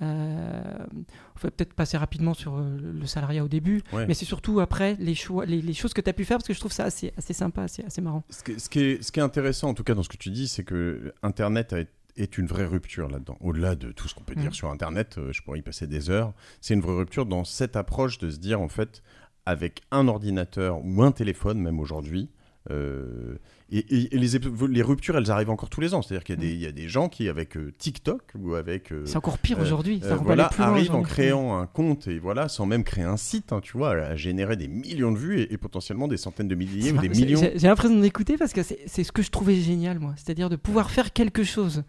Euh, 0.00 0.62
on 0.94 1.40
va 1.40 1.50
peut-être 1.50 1.74
passer 1.74 1.96
rapidement 1.96 2.32
sur 2.34 2.56
euh, 2.56 2.78
le 2.80 3.06
salariat 3.06 3.42
au 3.44 3.48
début, 3.48 3.82
Ouais. 3.92 4.06
mais 4.06 4.14
c'est 4.14 4.24
surtout 4.24 4.60
après 4.60 4.96
les, 5.00 5.16
choix, 5.16 5.44
les, 5.44 5.60
les 5.60 5.74
choses 5.74 5.92
que 5.92 6.00
tu 6.00 6.08
as 6.08 6.12
pu 6.12 6.24
faire 6.24 6.38
parce 6.38 6.46
que 6.46 6.54
je 6.54 6.60
trouve 6.60 6.70
ça 6.72 6.84
assez, 6.84 7.12
assez 7.16 7.32
sympa, 7.32 7.62
assez, 7.62 7.82
assez 7.84 8.00
marrant. 8.00 8.22
Ce 8.30 8.44
qui, 8.44 8.60
ce 8.60 8.68
qui 8.68 8.80
est, 8.80 9.02
ce 9.02 9.10
qui 9.10 9.18
est 9.18 9.22
intéressant, 9.24 9.70
en 9.70 9.74
tout 9.74 9.82
cas, 9.82 9.94
dans 9.94 10.04
ce 10.04 10.08
que 10.08 10.16
tu 10.16 10.30
dis, 10.30 10.46
c'est 10.46 10.62
que 10.62 11.12
Internet 11.24 11.72
a- 11.72 11.80
est 12.16 12.38
une 12.38 12.46
vraie 12.46 12.66
rupture 12.66 13.08
là-dedans. 13.08 13.38
Au-delà 13.40 13.74
de 13.74 13.90
tout 13.90 14.06
ce 14.06 14.14
qu'on 14.14 14.22
peut 14.24 14.36
dire 14.36 14.50
Mm. 14.50 14.54
sur 14.54 14.70
Internet, 14.70 15.16
euh, 15.18 15.32
je 15.32 15.42
pourrais 15.42 15.58
y 15.58 15.62
passer 15.62 15.88
des 15.88 16.10
heures. 16.10 16.32
C'est 16.60 16.74
une 16.74 16.80
vraie 16.80 16.96
rupture 16.96 17.26
dans 17.26 17.42
cette 17.44 17.74
approche 17.74 18.18
de 18.18 18.30
se 18.30 18.38
dire, 18.38 18.60
en 18.60 18.68
fait, 18.68 19.02
avec 19.46 19.82
un 19.90 20.06
ordinateur 20.06 20.80
ou 20.84 21.02
un 21.02 21.10
téléphone, 21.10 21.58
même 21.60 21.80
aujourd'hui, 21.80 22.28
euh, 22.70 23.36
et, 23.70 23.78
et- 23.78 24.14
et 24.14 24.18
les, 24.18 24.82
ruptures, 24.82 25.16
elles 25.16 25.30
arrivent 25.30 25.50
encore 25.50 25.70
tous 25.70 25.80
les 25.80 25.94
ans. 25.94 26.02
C'est-à-dire 26.02 26.24
qu'il 26.24 26.34
y, 26.34 26.38
a 26.38 26.40
des- 26.40 26.52
il 26.54 26.60
y 26.60 26.66
a 26.66 26.72
des 26.72 26.88
gens 26.88 27.08
qui, 27.08 27.28
avec 27.28 27.56
euh, 27.56 27.72
TikTok 27.78 28.22
ou 28.38 28.54
avec. 28.54 28.92
euh, 28.92 29.02
C'est 29.06 29.16
encore 29.16 29.38
pire 29.38 29.58
aujourd'hui. 29.60 30.00
voilà, 30.22 30.50
arrivent 30.58 30.94
en 30.94 31.02
créant 31.02 31.58
un 31.58 31.66
compte 31.66 32.08
et 32.08 32.18
voilà, 32.18 32.48
sans 32.48 32.66
même 32.66 32.84
créer 32.84 33.04
un 33.04 33.16
site, 33.16 33.52
hein, 33.52 33.60
tu 33.62 33.76
vois, 33.76 33.90
à 33.92 34.16
générer 34.16 34.56
des 34.56 34.68
millions 34.68 35.12
de 35.12 35.18
vues 35.18 35.40
et, 35.40 35.52
et 35.52 35.56
potentiellement 35.58 36.08
des 36.08 36.16
centaines 36.16 36.48
de 36.48 36.54
milliers 36.54 36.82
C'est 36.90 36.92
ou 36.92 36.98
des 36.98 37.08
millions. 37.08 37.40
J'ai 37.40 37.68
l'impression 37.68 37.98
d'écouter 37.98 38.36
parce 38.36 38.52
que 38.52 38.62
c'est 38.62 38.80
c'est 38.86 39.04
ce 39.04 39.12
que 39.12 39.22
je 39.22 39.30
trouvais 39.30 39.56
génial, 39.56 39.98
moi. 39.98 40.14
C'est-à-dire 40.16 40.50
de 40.50 40.56
pouvoir 40.56 40.90
faire 40.90 41.12
quelque 41.12 41.44
chose 41.44 41.84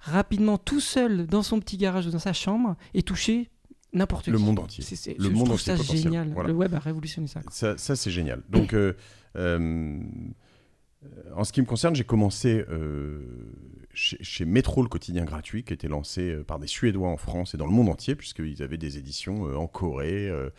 rapidement 0.00 0.58
tout 0.58 0.80
seul 0.80 1.26
dans 1.26 1.42
son 1.42 1.60
petit 1.60 1.76
garage 1.76 2.06
ou 2.06 2.10
dans 2.10 2.18
sa 2.18 2.32
chambre 2.32 2.76
et 2.94 3.02
toucher 3.02 3.50
n'importe 3.92 4.24
qui. 4.26 4.30
Le 4.30 4.38
monde 4.38 4.58
entier. 4.58 4.84
C'est- 4.84 4.96
c'est- 4.96 5.16
Le 5.18 5.24
je 5.24 5.30
monde 5.30 5.50
entier 5.50 5.72
ça 5.72 5.76
potentiel. 5.76 6.02
génial. 6.02 6.30
Voilà. 6.32 6.48
Le 6.50 6.54
web 6.54 6.74
a 6.74 6.78
révolutionné 6.78 7.26
ça. 7.28 7.40
quoi. 7.40 7.50
Ça, 7.52 7.76
ça, 7.78 7.96
c'est 7.96 8.10
génial. 8.10 8.42
Donc, 8.50 8.74
en 11.34 11.44
ce 11.44 11.52
qui 11.52 11.60
me 11.60 11.66
concerne, 11.66 11.94
j'ai 11.94 12.04
commencé, 12.04 12.64
euh, 12.68 13.20
chez, 13.92 14.18
chez 14.22 14.44
Métro, 14.44 14.82
le 14.82 14.88
quotidien 14.88 15.24
gratuit, 15.24 15.64
qui 15.64 15.72
était 15.72 15.88
lancé 15.88 16.30
euh, 16.30 16.44
par 16.44 16.58
des 16.58 16.66
Suédois 16.66 17.08
en 17.08 17.16
France 17.16 17.54
et 17.54 17.58
dans 17.58 17.66
le 17.66 17.72
monde 17.72 17.88
entier, 17.88 18.14
puisqu'ils 18.14 18.62
avaient 18.62 18.76
des 18.76 18.98
éditions 18.98 19.48
euh, 19.48 19.56
en 19.56 19.66
Corée, 19.66 20.28
euh, 20.28 20.50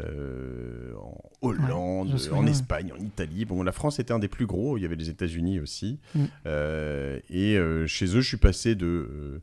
euh, 0.00 0.94
en 0.96 1.16
Hollande, 1.42 2.16
en. 2.32 2.46
Espagne, 2.46 2.92
en 2.92 3.02
Italie. 3.02 3.44
Bon, 3.44 3.62
la 3.62 3.72
France 3.72 3.98
était 3.98 4.12
un 4.12 4.18
des 4.18 4.28
plus 4.28 4.46
gros, 4.46 4.76
il 4.76 4.82
y 4.82 4.84
avait 4.84 4.96
les 4.96 5.10
États-Unis 5.10 5.60
aussi. 5.60 5.98
Mm. 6.14 6.24
Euh, 6.46 7.20
et 7.28 7.56
euh, 7.56 7.86
chez 7.86 8.06
eux, 8.06 8.20
je 8.20 8.28
suis 8.28 8.36
passé 8.36 8.74
de. 8.74 9.40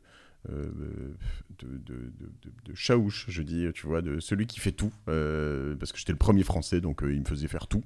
Euh, 0.50 0.70
de, 1.58 1.66
de, 1.66 1.78
de, 1.78 1.94
de- 2.42 2.70
de 2.70 2.74
Chaouche, 2.74 3.26
je 3.28 3.42
dis, 3.42 3.66
tu 3.74 3.86
vois, 3.86 4.02
de 4.02 4.20
celui 4.20 4.46
qui 4.46 4.60
fait 4.60 4.72
tout, 4.72 4.92
euh, 5.08 5.74
parce 5.76 5.92
que 5.92 5.98
j'étais 5.98 6.12
le 6.12 6.18
premier 6.18 6.42
français, 6.44 6.80
donc 6.80 7.02
euh, 7.02 7.12
il 7.12 7.20
me 7.20 7.24
faisait 7.26 7.48
faire 7.48 7.66
tout, 7.66 7.82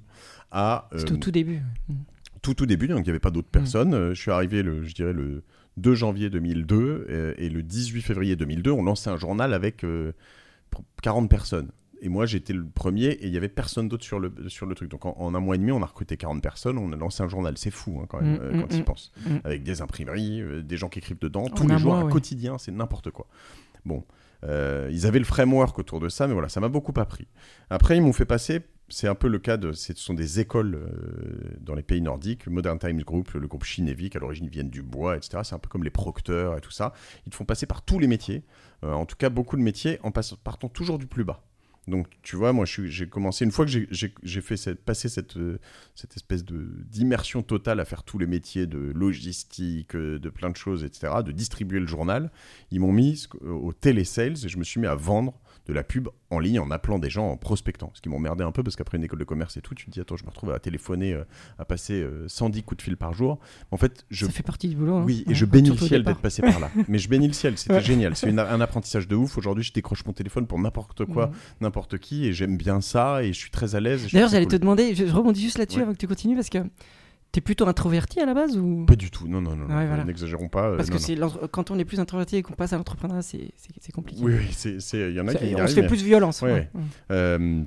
à 0.51 0.87
euh, 0.93 1.01
au 1.03 1.17
tout 1.17 1.31
début. 1.31 1.59
tout 2.41 2.53
tout 2.53 2.65
début, 2.65 2.87
donc 2.87 2.99
il 2.99 3.03
n'y 3.03 3.09
avait 3.09 3.19
pas 3.19 3.31
d'autres 3.31 3.47
Mm. 3.49 3.59
personnes. 3.59 4.13
Je 4.13 4.19
suis 4.21 4.31
arrivé, 4.31 4.61
le, 4.63 4.83
je 4.83 4.93
dirais, 4.93 5.13
le 5.13 5.43
2 5.77 5.95
janvier 5.95 6.29
2002, 6.29 7.07
euh, 7.09 7.33
et 7.37 7.49
le 7.49 7.63
18 7.63 8.01
février 8.01 8.35
2002, 8.35 8.69
on 8.71 8.83
lançait 8.83 9.09
un 9.09 9.17
journal 9.17 9.53
avec 9.53 9.83
euh, 9.83 10.13
pr- 10.71 10.83
40 11.01 11.29
personnes. 11.29 11.69
Et 12.03 12.09
moi, 12.09 12.25
j'étais 12.25 12.53
le 12.53 12.65
premier, 12.65 13.05
et 13.05 13.25
il 13.25 13.31
n'y 13.31 13.37
avait 13.37 13.49
personne 13.49 13.87
d'autre 13.87 14.03
sur 14.03 14.19
le, 14.19 14.31
sur 14.47 14.65
le 14.65 14.75
truc. 14.75 14.91
Donc 14.91 15.05
en, 15.05 15.15
en 15.17 15.33
un 15.33 15.39
mois 15.39 15.55
et 15.55 15.57
demi, 15.57 15.71
on 15.71 15.81
a 15.81 15.85
recruté 15.85 16.17
40 16.17 16.43
personnes, 16.43 16.77
on 16.77 16.91
a 16.91 16.95
lancé 16.95 17.23
un 17.23 17.29
journal. 17.29 17.57
C'est 17.57 17.71
fou, 17.71 17.99
hein, 18.01 18.05
quand 18.07 18.21
même, 18.21 18.33
Mm, 18.33 18.41
euh, 18.41 18.53
mm, 18.53 18.61
quand 18.61 18.75
y 18.75 18.81
mm. 18.81 18.83
penses. 18.83 19.11
Mm. 19.25 19.37
Avec 19.43 19.63
des 19.63 19.81
imprimeries, 19.81 20.41
euh, 20.41 20.61
des 20.61 20.77
gens 20.77 20.89
qui 20.89 20.99
écrivent 20.99 21.19
dedans, 21.19 21.47
tous 21.47 21.67
les 21.67 21.79
jours, 21.79 21.95
un 21.95 22.05
ouais. 22.05 22.11
quotidien, 22.11 22.57
c'est 22.57 22.71
n'importe 22.71 23.11
quoi. 23.11 23.27
Bon, 23.85 24.03
euh, 24.43 24.89
ils 24.91 25.05
avaient 25.05 25.19
le 25.19 25.25
framework 25.25 25.79
autour 25.79 25.99
de 25.99 26.09
ça, 26.09 26.27
mais 26.27 26.33
voilà, 26.33 26.49
ça 26.49 26.59
m'a 26.59 26.69
beaucoup 26.69 26.93
appris. 26.97 27.27
Après, 27.69 27.97
ils 27.97 28.01
m'ont 28.01 28.13
fait 28.13 28.25
passer, 28.25 28.61
c'est 28.89 29.07
un 29.07 29.15
peu 29.15 29.27
le 29.27 29.39
cas 29.39 29.57
de, 29.57 29.71
ce 29.71 29.93
sont 29.95 30.13
des 30.13 30.39
écoles 30.39 30.75
euh, 30.75 31.57
dans 31.61 31.75
les 31.75 31.83
pays 31.83 32.01
nordiques, 32.01 32.47
Modern 32.47 32.77
Times 32.77 33.01
Group, 33.01 33.31
le 33.33 33.47
groupe 33.47 33.63
Kinnevik, 33.63 34.15
à 34.15 34.19
l'origine 34.19 34.45
ils 34.45 34.51
viennent 34.51 34.69
du 34.69 34.81
bois, 34.81 35.15
etc. 35.15 35.39
C'est 35.43 35.55
un 35.55 35.59
peu 35.59 35.69
comme 35.69 35.83
les 35.83 35.89
procteurs 35.89 36.57
et 36.57 36.61
tout 36.61 36.71
ça. 36.71 36.93
Ils 37.25 37.29
te 37.29 37.35
font 37.35 37.45
passer 37.45 37.65
par 37.65 37.83
tous 37.83 37.99
les 37.99 38.07
métiers, 38.07 38.43
euh, 38.83 38.93
en 38.93 39.05
tout 39.05 39.15
cas 39.15 39.29
beaucoup 39.29 39.55
de 39.55 39.61
métiers, 39.61 39.99
en 40.03 40.11
partant 40.11 40.67
toujours 40.67 40.99
du 40.99 41.07
plus 41.07 41.23
bas. 41.23 41.43
Donc, 41.87 42.07
tu 42.21 42.37
vois, 42.37 42.53
moi, 42.53 42.65
j'ai 42.65 43.07
commencé, 43.07 43.43
une 43.43 43.51
fois 43.51 43.65
que 43.65 43.71
j'ai- 43.71 44.41
fait 44.41 44.55
cette, 44.55 44.83
passer 44.83 45.09
cette, 45.09 45.35
euh, 45.35 45.59
cette 45.95 46.15
espèce 46.15 46.45
d'immersion 46.45 47.43
totale 47.43 47.79
à 47.81 47.85
faire 47.85 48.03
tous 48.03 48.17
les 48.17 48.25
métiers 48.25 48.67
de 48.67 48.77
logistique, 48.95 49.95
euh, 49.95 50.17
de 50.17 50.29
plein 50.29 50.49
de 50.49 50.55
choses, 50.55 50.83
etc., 50.85 51.15
de 51.25 51.31
distribuer 51.33 51.79
le 51.79 51.87
journal, 51.87 52.31
ils 52.71 52.79
m'ont 52.79 52.93
mis 52.93 53.27
au 53.41 53.73
télésales 53.73 54.33
et 54.45 54.49
je 54.49 54.57
me 54.57 54.63
suis 54.63 54.79
mis 54.79 54.87
à 54.87 54.95
vendre 54.95 55.33
de 55.67 55.73
la 55.73 55.83
pub 55.83 56.09
en 56.29 56.39
ligne 56.39 56.59
en 56.59 56.69
appelant 56.71 56.99
des 56.99 57.09
gens, 57.09 57.29
en 57.29 57.37
prospectant. 57.37 57.89
Ce 57.93 58.01
qui 58.01 58.09
m'emmerdait 58.09 58.43
un 58.43 58.51
peu 58.51 58.63
parce 58.63 58.75
qu'après 58.75 58.97
une 58.97 59.03
école 59.05 59.19
de 59.19 59.23
commerce 59.23 59.55
et 59.55 59.61
tout, 59.61 59.73
tu 59.75 59.85
te 59.85 59.91
dis, 59.91 60.01
attends, 60.01 60.17
je 60.17 60.23
me 60.25 60.29
retrouve 60.29 60.51
à 60.51 60.59
téléphoner, 60.59 61.13
euh, 61.13 61.23
à 61.57 61.63
passer 61.65 62.01
euh, 62.01 62.27
110 62.27 62.63
coups 62.63 62.77
de 62.79 62.81
fil 62.81 62.97
par 62.97 63.13
jour. 63.13 63.39
En 63.71 63.77
fait, 63.77 64.05
je 64.09 64.25
Ça 64.25 64.31
fait 64.31 64.43
partie 64.43 64.67
du 64.67 64.75
boulot. 64.75 64.95
hein. 64.97 65.03
oui, 65.05 65.23
et 65.25 65.29
Ouais, 65.29 65.35
je 65.35 65.45
bénis 65.45 65.69
le 65.69 65.77
ciel 65.77 66.03
d'être 66.03 66.19
passé 66.19 66.41
par 66.41 66.59
là. 66.59 66.69
Mais 66.89 66.97
je 66.97 67.07
bénis 67.07 67.27
le 67.27 67.33
ciel, 67.33 67.57
c'était 67.57 67.75
Ouais. 67.75 67.81
génial. 67.81 68.15
C'est 68.15 68.37
un 68.37 68.61
apprentissage 68.61 69.07
de 69.07 69.15
ouf. 69.15 69.37
Aujourd'hui, 69.37 69.63
je 69.63 69.71
décroche 69.71 70.05
mon 70.05 70.13
téléphone 70.13 70.47
pour 70.47 70.59
n'importe 70.59 71.05
quoi, 71.05 71.27
Mhm. 71.27 71.33
n'importe 71.61 71.97
qui, 71.97 72.25
et 72.25 72.33
j'aime 72.33 72.57
bien 72.57 72.81
ça, 72.81 73.23
et 73.23 73.27
je 73.31 73.37
suis 73.39 73.51
très 73.51 73.75
à 73.75 73.79
l'aise. 73.79 74.07
D'ailleurs, 74.11 74.29
j'allais 74.29 74.45
te 74.47 74.55
demander, 74.57 74.95
je, 74.95 75.05
je 75.05 75.13
rebondis 75.13 75.41
juste 75.41 75.57
là-dessus 75.57 75.77
Ouais. 75.77 75.83
avant 75.83 75.93
que 75.93 75.97
tu 75.97 76.07
continues 76.07 76.35
parce 76.35 76.49
que 76.49 76.57
t'es 77.33 77.41
plutôt 77.41 77.67
introverti 77.67 78.21
à 78.21 78.25
la 78.25 78.33
base 78.33 78.55
ou? 78.57 78.85
Pas 78.85 78.95
du 78.95 79.11
tout, 79.11 79.27
non, 79.27 79.41
non, 79.41 79.55
non, 79.57 79.65
Ouais, 79.65 79.85
voilà. 79.87 80.05
n'exagérons 80.05 80.47
pas. 80.47 80.69
euh, 80.69 80.77
parce 80.77 80.89
que 80.89 80.93
non, 81.17 81.29
c'est 81.29 81.47
quand 81.51 81.71
on 81.71 81.77
est 81.79 81.83
plus 81.83 81.99
introverti 81.99 82.37
et 82.37 82.43
qu'on 82.43 82.53
passe 82.53 82.71
à 82.71 82.77
l'entrepreneuriat, 82.77 83.23
c'est 83.23 83.91
compliqué. 83.93 84.21
Oui, 84.23 84.33
oui, 84.37 84.75
il 84.93 85.11
y 85.15 85.19
en 85.19 85.27
a 85.27 85.33
qui 85.33 85.47
y 85.47 85.55
on 85.55 85.57
se 85.57 85.61
arrivent, 85.63 85.75
fait 85.75 85.81
mais- 85.81 85.87
plus 85.87 86.03
violence. 86.03 86.41
Ouais, 86.43 86.53
ouais. 86.53 86.69
Euh, 87.11 87.61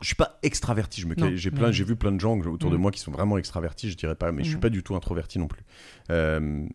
je 0.00 0.06
suis 0.06 0.16
pas 0.16 0.38
extraverti. 0.42 1.00
Je 1.00 1.06
me 1.06 1.14
Non, 1.14 1.30
j'ai 1.34 1.50
mais- 1.50 1.56
plein, 1.56 1.70
j'ai 1.72 1.84
vu 1.84 1.94
plein 1.96 2.12
de 2.12 2.20
gens 2.20 2.36
autour 2.36 2.70
de 2.70 2.74
Mhm. 2.76 2.82
moi 2.82 2.90
qui 2.90 3.00
sont 3.00 3.12
vraiment 3.12 3.38
extravertis. 3.38 3.90
Je 3.90 3.96
dirais 3.96 4.16
pas, 4.16 4.32
mais 4.32 4.42
je 4.42 4.48
suis 4.48 4.56
Mhm. 4.56 4.60
pas 4.62 4.70
du 4.70 4.82
tout 4.82 4.96
introverti 4.96 5.38
non 5.38 5.46
plus. 5.46 5.62
Euh, 6.10 6.66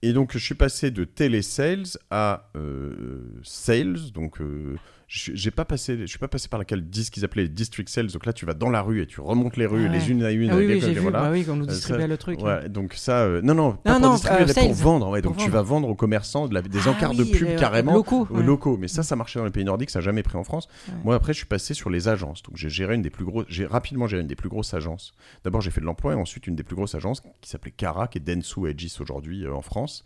et 0.00 0.12
donc 0.12 0.30
je 0.32 0.38
suis 0.38 0.54
passé 0.54 0.90
de 0.92 1.02
télésales 1.04 1.82
à 2.10 2.50
euh, 2.56 3.20
sales. 3.42 4.12
Donc 4.14 4.40
euh, 4.40 4.76
j'ai 5.14 5.50
pas 5.50 5.66
passé, 5.66 5.98
je 5.98 6.06
suis 6.06 6.18
pas 6.18 6.26
passé 6.28 6.48
par 6.48 6.58
laquelle 6.58 6.88
disent 6.88 7.10
qu'ils 7.10 7.22
appelaient 7.24 7.42
les 7.42 7.48
district 7.50 7.90
sales. 7.90 8.06
Donc 8.06 8.24
là 8.24 8.32
tu 8.32 8.46
vas 8.46 8.54
dans 8.54 8.70
la 8.70 8.80
rue 8.80 9.02
et 9.02 9.06
tu 9.06 9.20
remontes 9.20 9.58
les 9.58 9.66
rues 9.66 9.84
Ah 9.86 9.92
ouais. 9.92 9.98
les 9.98 10.10
unes 10.10 10.22
à 10.22 10.30
une. 10.30 10.50
Ah 10.50 10.56
oui, 10.56 10.66
oui, 10.66 10.80
j'ai 10.80 10.94
vu. 10.94 11.00
voilà. 11.00 11.20
Bah 11.20 11.28
oui, 11.30 11.44
quand 11.44 11.52
on 11.52 11.56
nous 11.56 11.64
Euh, 11.64 11.68
distribuait 11.68 12.02
ça- 12.04 12.06
le 12.08 12.16
truc. 12.16 12.40
Ouais, 12.40 12.68
donc 12.70 12.94
ça, 12.94 13.18
euh, 13.24 13.42
non, 13.42 13.54
non, 13.54 13.72
pas 13.72 13.92
Non, 13.92 14.00
pour 14.00 14.08
non, 14.08 14.14
distribuer, 14.14 14.36
euh, 14.42 14.46
mais 14.46 14.54
pour 14.54 14.62
sales. 14.74 14.84
vendre. 14.84 15.08
Ouais, 15.10 15.20
donc 15.20 15.36
tu 15.36 15.50
vas 15.50 15.60
vendre 15.62 15.88
aux 15.88 15.94
commerçants 15.94 16.48
de 16.48 16.54
la- 16.54 16.62
des 16.62 16.78
Ah 16.86 16.90
encarts 16.90 17.14
de 17.14 17.24
pub 17.24 17.46
euh, 17.48 17.58
carrément 17.58 17.92
locaux. 17.92 18.26
locaux. 18.34 18.76
Mais 18.80 18.88
ça, 18.88 19.02
ça 19.02 19.14
marchait 19.16 19.38
dans 19.38 19.44
les 19.44 19.50
pays 19.50 19.64
nordiques, 19.66 19.90
ça 19.90 19.98
n'a 19.98 20.04
jamais 20.04 20.22
pris 20.22 20.38
en 20.38 20.44
France. 20.44 20.66
Moi, 21.04 21.14
après, 21.14 21.34
je 21.34 21.38
suis 21.38 21.46
passé 21.46 21.74
sur 21.74 21.90
les 21.90 22.08
agences. 22.08 22.42
Donc, 22.42 22.56
j'ai 22.56 22.70
géré 22.70 22.94
une 22.94 23.02
des 23.02 23.10
plus 23.10 23.26
grosses, 23.26 23.44
j'ai 23.48 23.66
rapidement 23.66 24.06
géré 24.06 24.22
une 24.22 24.28
des 24.28 24.34
plus 24.36 24.48
grosses 24.48 24.72
agences. 24.72 25.12
D'abord, 25.44 25.60
j'ai 25.60 25.70
fait 25.70 25.80
de 25.82 25.86
l'emploi 25.86 26.12
et 26.14 26.16
ensuite 26.16 26.46
une 26.46 26.56
des 26.56 26.62
plus 26.62 26.74
grosses 26.76 26.94
agences 26.94 27.20
qui 27.42 27.50
s'appelait 27.50 27.70
Cara, 27.76 28.08
qui 28.08 28.16
est 28.16 28.20
Densu 28.22 28.66
Aegis 28.66 28.96
aujourd'hui 29.00 29.46
en 29.46 29.60
France. 29.62 30.04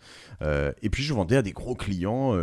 Et 0.82 0.90
puis, 0.90 1.02
je 1.04 1.14
vendais 1.14 1.36
à 1.36 1.42
des 1.42 1.52
gros 1.52 1.74
clients 1.76 2.34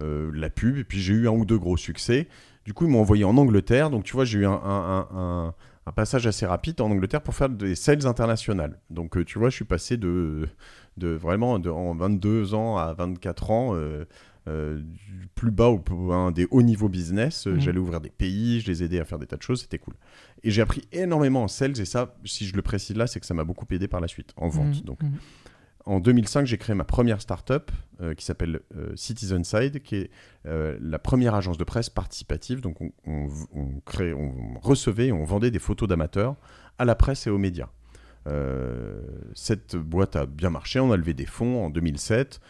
euh, 0.00 0.30
la 0.34 0.50
pub. 0.50 0.76
Et 0.78 0.84
puis, 0.84 1.00
j'ai 1.00 1.14
eu 1.14 1.28
un 1.28 1.32
ou 1.32 1.44
deux 1.44 1.58
gros 1.58 1.76
succès. 1.76 2.28
Du 2.64 2.72
coup, 2.74 2.84
ils 2.86 2.90
m'ont 2.90 3.00
envoyé 3.00 3.24
en 3.24 3.36
Angleterre. 3.36 3.90
Donc, 3.90 4.04
tu 4.04 4.12
vois, 4.14 4.24
j'ai 4.24 4.38
eu 4.40 4.46
un, 4.46 4.52
un- 4.52 4.58
un- 4.62 5.08
un- 5.18 5.54
un 5.84 5.92
passage 5.92 6.26
assez 6.28 6.46
rapide 6.46 6.80
en 6.80 6.90
Angleterre 6.90 7.22
pour 7.22 7.34
faire 7.34 7.48
des 7.48 7.74
sales 7.74 8.06
internationales. 8.06 8.78
Donc, 8.90 9.16
euh, 9.16 9.24
tu 9.24 9.38
vois, 9.38 9.50
je 9.50 9.56
suis 9.56 9.64
passé 9.64 9.96
de, 9.96 10.48
de 10.96 11.08
vraiment 11.08 11.58
de, 11.58 11.70
en 11.70 11.94
22 11.94 12.54
ans 12.54 12.76
à 12.78 12.92
24 12.94 13.50
ans. 13.50 13.74
euh, 13.74 14.04
du 14.48 15.28
plus 15.36 15.52
bas 15.52 15.68
au 15.68 16.12
un 16.12 16.32
des 16.32 16.48
hauts 16.50 16.62
niveaux 16.62 16.88
business. 16.88 17.46
Euh, 17.46 17.52
Mhm. 17.52 17.60
J'allais 17.60 17.78
ouvrir 17.78 18.00
des 18.00 18.10
pays, 18.10 18.58
je 18.60 18.66
les 18.66 18.82
aidais 18.82 18.98
à 18.98 19.04
faire 19.04 19.20
des 19.20 19.26
tas 19.26 19.36
de 19.36 19.42
choses, 19.42 19.60
c'était 19.60 19.78
cool. 19.78 19.94
Et 20.42 20.50
j'ai 20.50 20.60
appris 20.62 20.82
énormément 20.90 21.44
en 21.44 21.48
sales, 21.48 21.78
et 21.80 21.84
ça, 21.84 22.16
si 22.24 22.44
je 22.46 22.56
le 22.56 22.62
précise 22.62 22.96
là, 22.96 23.06
c'est 23.06 23.20
que 23.20 23.26
ça 23.26 23.34
m'a 23.34 23.44
beaucoup 23.44 23.66
aidé 23.70 23.86
par 23.86 24.00
la 24.00 24.08
suite, 24.08 24.32
en 24.36 24.48
vente. 24.48 24.78
Mhm, 24.78 24.82
Donc, 24.84 25.00
mhm. 25.04 25.12
En 25.84 26.00
2005, 26.00 26.46
j'ai 26.46 26.58
créé 26.58 26.74
ma 26.74 26.84
première 26.84 27.20
startup 27.20 27.70
euh, 28.00 28.14
qui 28.14 28.24
s'appelle 28.24 28.60
euh, 28.76 28.92
Citizenside, 28.94 29.82
qui 29.82 29.96
est 29.96 30.10
euh, 30.46 30.76
la 30.80 30.98
première 30.98 31.34
agence 31.34 31.58
de 31.58 31.64
presse 31.64 31.90
participative. 31.90 32.60
Donc, 32.60 32.78
on, 32.80 33.28
recevait 34.60 35.08
et 35.08 35.12
on 35.12 35.24
vendait 35.24 35.50
des 35.50 35.58
photos 35.58 35.88
d'amateurs 35.88 36.36
à 36.78 36.84
la 36.84 36.94
presse 36.94 37.26
et 37.26 37.30
aux 37.30 37.38
médias. 37.38 37.68
Cette 39.34 39.74
boîte 39.74 40.14
a 40.14 40.26
bien 40.26 40.50
marché, 40.50 40.78
on 40.78 40.92
a 40.92 40.96
levé 40.96 41.12
des 41.12 41.26
fonds 41.26 41.64
en 41.64 41.70
2007. 41.70 42.40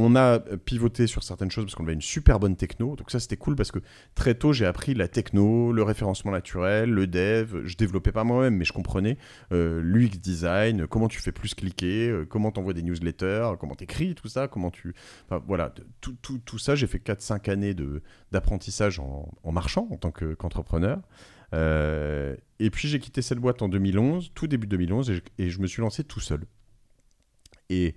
On 0.00 0.14
a 0.14 0.38
pivoté 0.38 1.08
sur 1.08 1.24
certaines 1.24 1.50
choses 1.50 1.64
parce 1.64 1.74
qu'on 1.74 1.82
avait 1.82 1.92
une 1.92 2.00
super 2.00 2.38
bonne 2.38 2.54
techno. 2.54 2.94
Donc 2.94 3.10
ça, 3.10 3.18
c'était 3.18 3.36
cool 3.36 3.56
parce 3.56 3.72
que 3.72 3.80
très 4.14 4.36
tôt, 4.36 4.52
j'ai 4.52 4.64
appris 4.64 4.94
la 4.94 5.08
techno, 5.08 5.72
le 5.72 5.82
référencement 5.82 6.30
naturel, 6.30 6.88
le 6.88 7.08
dev. 7.08 7.62
Je 7.64 7.76
développais 7.76 8.12
pas 8.12 8.22
moi-même, 8.22 8.54
mais 8.54 8.64
je 8.64 8.72
comprenais 8.72 9.18
euh, 9.50 9.80
l'UX 9.82 10.20
design, 10.20 10.86
comment 10.86 11.08
tu 11.08 11.20
fais 11.20 11.32
plus 11.32 11.52
cliquer, 11.54 12.10
euh, 12.10 12.24
comment 12.24 12.52
tu 12.52 12.60
envoies 12.60 12.74
des 12.74 12.84
newsletters, 12.84 13.54
comment 13.58 13.74
tu 13.74 13.82
écris, 13.84 14.14
tout 14.14 14.28
ça, 14.28 14.46
comment 14.46 14.70
tu... 14.70 14.94
Voilà, 15.48 15.74
tout, 16.00 16.14
tout, 16.22 16.38
tout 16.38 16.58
ça, 16.58 16.76
j'ai 16.76 16.86
fait 16.86 17.04
4-5 17.04 17.50
années 17.50 17.74
d'apprentissage 18.30 19.00
en, 19.00 19.28
marchant 19.50 19.88
en 19.90 19.96
tant 19.96 20.12
que- 20.12 20.34
qu'entrepreneur. 20.34 21.00
Euh, 21.54 22.36
et 22.60 22.70
puis 22.70 22.86
j'ai 22.86 23.00
quitté 23.00 23.20
cette 23.20 23.38
boîte 23.40 23.62
en 23.62 23.68
2011, 23.68 24.30
tout 24.32 24.46
début 24.46 24.68
2011, 24.68 25.10
et 25.10 25.14
je, 25.16 25.20
et 25.38 25.50
je 25.50 25.60
me 25.60 25.66
suis 25.66 25.82
lancé 25.82 26.04
tout 26.04 26.20
seul. 26.20 26.44
Et 27.68 27.96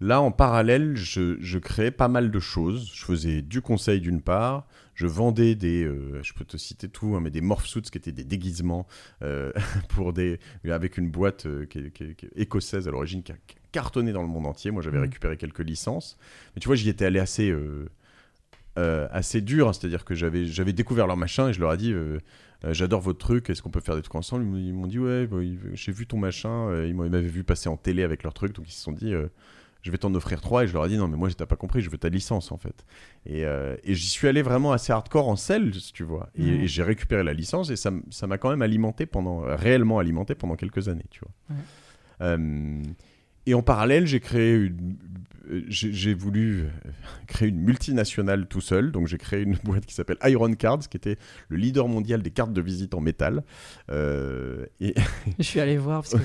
là, 0.00 0.20
en 0.20 0.30
parallèle, 0.30 0.96
je, 0.96 1.36
je 1.40 1.58
créais 1.58 1.90
pas 1.90 2.08
mal 2.08 2.30
de 2.30 2.40
choses. 2.40 2.90
Je 2.94 3.04
faisais 3.04 3.42
du 3.42 3.60
conseil 3.62 4.00
d'une 4.00 4.20
part, 4.22 4.66
je 4.94 5.06
vendais 5.06 5.54
des, 5.54 5.84
euh, 5.84 6.22
je 6.22 6.32
peux 6.34 6.44
te 6.44 6.56
citer 6.56 6.88
tout, 6.88 7.14
hein, 7.16 7.20
mais 7.20 7.30
des 7.30 7.40
morph 7.40 7.66
suits 7.66 7.82
qui 7.82 7.98
étaient 7.98 8.12
des 8.12 8.24
déguisements 8.24 8.86
euh, 9.22 9.52
pour 9.88 10.12
des, 10.12 10.38
avec 10.70 10.98
une 10.98 11.10
boîte 11.10 11.46
euh, 11.46 11.66
qui 11.66 11.90
qui 11.92 12.14
qui 12.14 12.26
écossaise 12.36 12.88
à 12.88 12.90
l'origine 12.90 13.22
qui 13.22 13.32
a 13.32 13.36
cartonné 13.72 14.12
dans 14.12 14.22
le 14.22 14.28
monde 14.28 14.46
entier. 14.46 14.70
Moi, 14.70 14.82
j'avais 14.82 14.98
Mhm. 14.98 15.02
récupéré 15.04 15.36
quelques 15.36 15.60
licences, 15.60 16.16
mais 16.54 16.60
tu 16.60 16.66
vois, 16.68 16.76
j'y 16.76 16.88
étais 16.88 17.04
allé 17.06 17.18
assez. 17.18 17.52
assez 19.10 19.40
dur, 19.40 19.68
hein. 19.68 19.72
c'est-à-dire 19.72 20.04
que 20.04 20.14
j'avais 20.14 20.46
j'avais 20.46 20.72
découvert 20.72 21.06
leur 21.06 21.16
machin 21.16 21.48
et 21.48 21.52
je 21.52 21.60
leur 21.60 21.72
ai 21.72 21.76
dit 21.76 21.92
euh, 21.92 22.18
j'adore 22.72 23.00
votre 23.00 23.18
truc, 23.18 23.48
est-ce 23.50 23.62
qu'on 23.62 23.70
peut 23.70 23.80
faire 23.80 23.96
des 23.96 24.02
trucs 24.02 24.14
ensemble? 24.14 24.44
Ils 24.58 24.72
m'ont- 24.74 24.86
dit 24.86 24.98
ouais, 24.98 25.26
bah, 25.26 25.38
j'ai 25.74 25.92
vu 25.92 26.06
ton 26.06 26.18
machin, 26.18 26.68
euh, 26.68 26.86
ils 26.86 26.94
m'avaient 26.94 27.22
vu 27.22 27.44
passer 27.44 27.68
en 27.68 27.76
télé 27.76 28.02
avec 28.02 28.22
leur 28.22 28.34
truc, 28.34 28.54
donc 28.54 28.66
ils 28.68 28.72
se 28.72 28.82
sont 28.82 28.92
dit 28.92 29.14
euh, 29.14 29.28
je 29.86 29.92
vais 29.92 29.98
t'en 29.98 30.12
offrir 30.14 30.40
trois 30.40 30.64
et 30.64 30.66
je 30.66 30.72
leur 30.72 30.84
ai 30.84 30.88
dit 30.88 30.98
non 30.98 31.06
mais 31.06 31.16
moi 31.16 31.28
t'as 31.32 31.46
pas 31.46 31.56
compris, 31.56 31.80
je 31.80 31.88
veux 31.88 31.98
ta 31.98 32.08
licence 32.08 32.50
en 32.50 32.58
fait. 32.58 32.84
Et, 33.24 33.44
euh, 33.44 33.76
et 33.84 33.94
j'y 33.94 34.08
suis 34.08 34.26
allé 34.26 34.42
vraiment 34.42 34.72
assez 34.72 34.92
hardcore 34.92 35.28
en 35.28 35.36
sales, 35.36 35.70
tu 35.94 36.02
vois, 36.02 36.28
et, 36.34 36.66
j'ai 36.66 36.82
récupéré 36.82 37.22
la 37.22 37.32
licence 37.32 37.70
et 37.70 37.76
ça 37.76 37.90
m'a 38.26 38.38
quand 38.38 38.50
même 38.50 38.62
alimenté 38.62 39.06
pendant 39.06 39.40
réellement 39.40 39.98
alimenté 39.98 40.34
pendant 40.34 40.56
quelques 40.56 40.88
années, 40.88 41.06
tu 41.10 41.20
vois. 41.20 41.56
Ouais. 41.56 41.62
Euh, 42.22 42.82
et 43.46 43.54
en 43.54 43.62
parallèle, 43.62 44.06
j'ai 44.06 44.20
créé 44.20 44.54
une- 44.54 44.96
j'ai 45.68 46.14
voulu 46.14 46.64
créer 47.26 47.48
une 47.48 47.60
multinationale 47.60 48.46
tout 48.46 48.60
seul. 48.60 48.92
Donc 48.92 49.06
j'ai 49.06 49.18
créé 49.18 49.42
une 49.42 49.56
boîte 49.64 49.86
qui 49.86 49.94
s'appelle 49.94 50.16
Iron 50.24 50.52
Cards, 50.54 50.88
qui 50.88 50.96
était 50.96 51.16
le 51.48 51.56
leader 51.56 51.88
mondial 51.88 52.22
des 52.22 52.30
cartes 52.30 52.52
de 52.52 52.60
visite 52.60 52.94
en 52.94 53.00
métal. 53.00 53.42
et... 53.90 54.94
Je 55.38 55.44
suis 55.44 55.60
allé 55.60 55.76
voir 55.76 56.02
parce 56.02 56.14
que 56.14 56.18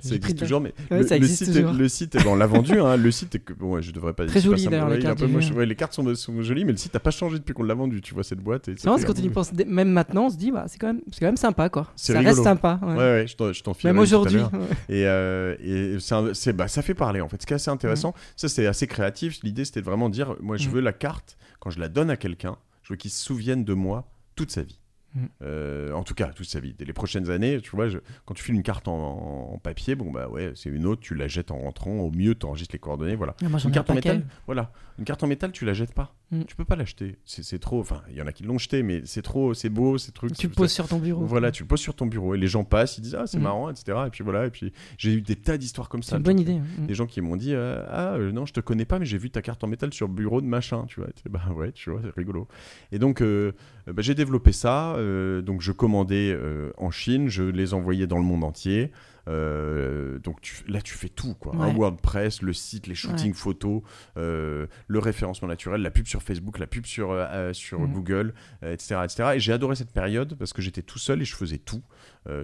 ça 0.00 0.14
existe 0.14 0.38
toujours, 0.38 0.60
mais 0.60 0.74
le, 0.90 1.02
site, 1.26 1.48
le 1.48 1.88
site, 1.88 2.16
on 2.26 2.36
l'a 2.36 2.46
vendu. 2.46 2.80
Hein, 2.80 2.96
le 2.96 3.10
site, 3.10 3.34
est... 3.34 3.52
bon, 3.58 3.80
je 3.80 3.90
devrais 3.92 4.12
pas. 4.12 4.26
Très 4.26 4.40
joli 4.40 4.66
d'ailleurs 4.66 4.90
les 4.90 4.98
cartes. 5.00 5.22
les 5.22 5.76
cartes 5.76 5.94
sont, 5.94 6.14
sont, 6.14 6.42
jolies, 6.42 6.64
mais 6.64 6.72
le 6.72 6.78
site 6.78 6.94
n'a 6.94 7.00
pas 7.00 7.10
changé 7.10 7.38
depuis 7.38 7.52
qu'on 7.52 7.62
l'a 7.62 7.74
vendu. 7.74 8.00
Tu 8.00 8.14
vois 8.14 8.24
cette 8.24 8.40
boîte. 8.40 8.70
C'est 8.76 8.88
vrai 8.88 9.02
quand 9.04 9.18
on 9.18 9.22
y 9.22 9.28
pense, 9.28 9.52
même 9.52 9.90
maintenant, 9.90 10.26
on 10.26 10.30
se 10.30 10.36
dit, 10.36 10.50
bah, 10.50 10.64
c'est 10.68 10.78
quand 10.78 10.88
même, 10.88 11.00
c'est 11.10 11.20
quand 11.20 11.26
même 11.26 11.36
sympa 11.36 11.68
quoi. 11.68 11.92
Ça 11.96 12.20
reste 12.20 12.42
sympa. 12.42 12.78
Ouais, 12.82 12.94
ouais, 12.94 13.26
je 13.26 13.62
t'en 13.62 13.72
Même 13.84 13.98
aujourd'hui. 13.98 14.40
Et, 14.88 15.06
euh, 15.06 15.54
et 15.62 15.96
c'est, 16.32 16.52
bah, 16.60 16.68
ça 16.68 16.82
fait 16.82 16.94
parler 16.94 17.20
en 17.20 17.28
fait. 17.28 17.40
Ce 17.40 17.46
qui 17.46 17.54
est 17.54 17.56
assez 17.56 17.70
intéressant, 17.70 18.14
ça 18.36 18.48
c'est 18.48 18.66
assez 18.66 18.86
créatif. 18.86 19.42
L'idée 19.42 19.64
c'était 19.64 19.80
vraiment 19.80 20.08
de 20.08 20.14
dire, 20.14 20.36
moi 20.40 20.56
je 20.58 20.68
mm. 20.68 20.72
veux 20.72 20.80
la 20.80 20.92
carte 20.92 21.38
quand 21.58 21.70
je 21.70 21.80
la 21.80 21.88
donne 21.88 22.10
à 22.10 22.16
quelqu'un, 22.16 22.56
je 22.82 22.92
veux 22.92 22.96
qu'il 22.96 23.10
se 23.10 23.24
souvienne 23.24 23.64
de 23.64 23.72
moi 23.72 24.12
toute 24.36 24.50
sa 24.50 24.62
vie. 24.62 24.78
Mm. 25.14 25.24
Euh, 25.42 25.92
en 25.92 26.02
tout 26.02 26.14
cas, 26.14 26.28
toute 26.28 26.46
sa 26.46 26.60
vie. 26.60 26.74
les 26.78 26.92
prochaines 26.92 27.30
années, 27.30 27.60
tu 27.62 27.70
vois, 27.70 27.86
quand 28.26 28.34
tu 28.34 28.44
files 28.44 28.54
une 28.54 28.62
carte 28.62 28.88
en, 28.88 29.58
papier, 29.62 29.94
bon 29.94 30.10
bah 30.10 30.28
ouais, 30.28 30.52
c'est 30.54 30.68
une 30.68 30.86
autre, 30.86 31.00
tu 31.00 31.14
la 31.14 31.28
jettes 31.28 31.50
en 31.50 31.58
rentrant. 31.58 31.92
Au 31.92 32.10
mieux, 32.10 32.34
tu 32.34 32.44
enregistres 32.44 32.74
les 32.74 32.78
coordonnées, 32.78 33.16
voilà. 33.16 33.34
Ah, 33.42 33.46
une 33.64 33.72
carte 33.72 33.90
en 33.90 33.94
métal, 33.94 34.26
voilà. 34.46 34.70
Une 34.98 35.04
carte 35.04 35.22
en 35.22 35.26
métal, 35.26 35.52
tu 35.52 35.64
la 35.64 35.72
jettes 35.72 35.94
pas. 35.94 36.14
Mm. 36.30 36.44
Tu 36.44 36.54
peux 36.54 36.64
pas 36.64 36.76
l'acheter. 36.76 37.16
C'est 37.24 37.58
trop. 37.58 37.80
Enfin, 37.80 38.02
il 38.08 38.16
y 38.16 38.22
en 38.22 38.26
a 38.26 38.32
qui 38.32 38.44
l'ont 38.44 38.58
jeté, 38.58 38.82
mais 38.82 39.02
c'est 39.04 39.22
trop, 39.22 39.52
c'est 39.52 39.68
beau, 39.68 39.98
ces 39.98 40.12
trucs. 40.12 40.32
Tu 40.36 40.46
le 40.46 40.52
poses 40.52 40.70
sur 40.72 40.86
ton 40.86 40.98
bureau. 40.98 41.24
Voilà, 41.24 41.50
tu 41.50 41.64
le 41.64 41.66
poses 41.66 41.80
sur 41.80 41.94
ton 41.94 42.06
bureau 42.06 42.34
et 42.34 42.38
les 42.38 42.46
gens 42.46 42.62
passent, 42.62 42.98
ils 42.98 43.00
disent 43.00 43.16
ah 43.16 43.26
c'est 43.26 43.38
mm. 43.38 43.42
marrant, 43.42 43.70
etc. 43.70 43.98
Et 44.06 44.10
puis 44.10 44.22
voilà. 44.22 44.46
Et 44.46 44.50
puis 44.50 44.72
j'ai 44.96 45.12
eu 45.12 45.22
des 45.22 45.36
tas 45.36 45.58
d'histoires 45.58 45.88
comme 45.88 46.02
ça. 46.02 46.10
C'est 46.10 46.16
une 46.16 46.22
bonne 46.22 46.38
idée. 46.38 46.60
Des 46.78 46.94
gens 46.94 47.06
qui 47.06 47.20
m'ont 47.20 47.36
dit 47.36 47.54
euh, 47.54 47.84
ah 47.88 48.14
euh, 48.14 48.30
non, 48.30 48.46
je 48.46 48.52
te 48.52 48.60
connais 48.60 48.84
pas, 48.84 48.98
mais 48.98 49.06
j'ai 49.06 49.18
vu 49.18 49.30
ta 49.30 49.42
carte 49.42 49.64
en 49.64 49.66
métal 49.66 49.92
sur 49.92 50.08
bureau 50.08 50.40
de 50.40 50.46
machin, 50.46 50.84
tu 50.86 51.00
vois. 51.00 51.08
bah 51.28 51.42
ouais, 51.54 51.72
tu 51.72 51.90
vois, 51.90 52.00
c'est 52.02 52.14
rigolo. 52.14 52.46
Et 52.92 52.98
donc 52.98 53.22
euh, 53.22 53.52
bah, 53.86 54.02
j'ai 54.02 54.14
développé 54.14 54.52
ça. 54.52 54.96
donc 55.42 55.62
je 55.62 55.72
commandais 55.72 56.36
en 56.78 56.90
Chine, 56.90 57.28
je 57.28 57.42
les 57.42 57.74
envoyais 57.74 58.06
dans 58.06 58.18
le 58.18 58.24
monde 58.24 58.44
entier. 58.44 58.92
Euh, 59.30 60.18
donc 60.18 60.40
tu, 60.40 60.62
là, 60.66 60.80
tu 60.82 60.94
fais 60.94 61.08
tout, 61.08 61.34
quoi. 61.34 61.54
Un 61.56 61.72
WordPress, 61.72 62.42
le 62.42 62.52
site, 62.52 62.86
les 62.86 62.94
shootings 62.94 63.34
photos, 63.34 63.82
euh, 64.16 64.66
le 64.88 64.98
référencement 64.98 65.48
naturel, 65.48 65.82
la 65.82 65.90
pub 65.90 66.06
sur 66.06 66.22
Facebook, 66.22 66.58
la 66.58 66.66
pub 66.66 66.86
sur, 66.86 67.12
euh, 67.12 67.52
sur 67.52 67.80
mm. 67.80 67.92
Google, 67.92 68.34
etc., 68.62 69.00
etc. 69.04 69.30
Et 69.34 69.40
j'ai 69.40 69.52
adoré 69.52 69.76
cette 69.76 69.92
période 69.92 70.34
parce 70.36 70.52
que 70.52 70.62
j'étais 70.62 70.82
tout 70.82 70.98
seul 70.98 71.22
et 71.22 71.24
je 71.24 71.34
faisais 71.34 71.58
tout 71.58 71.82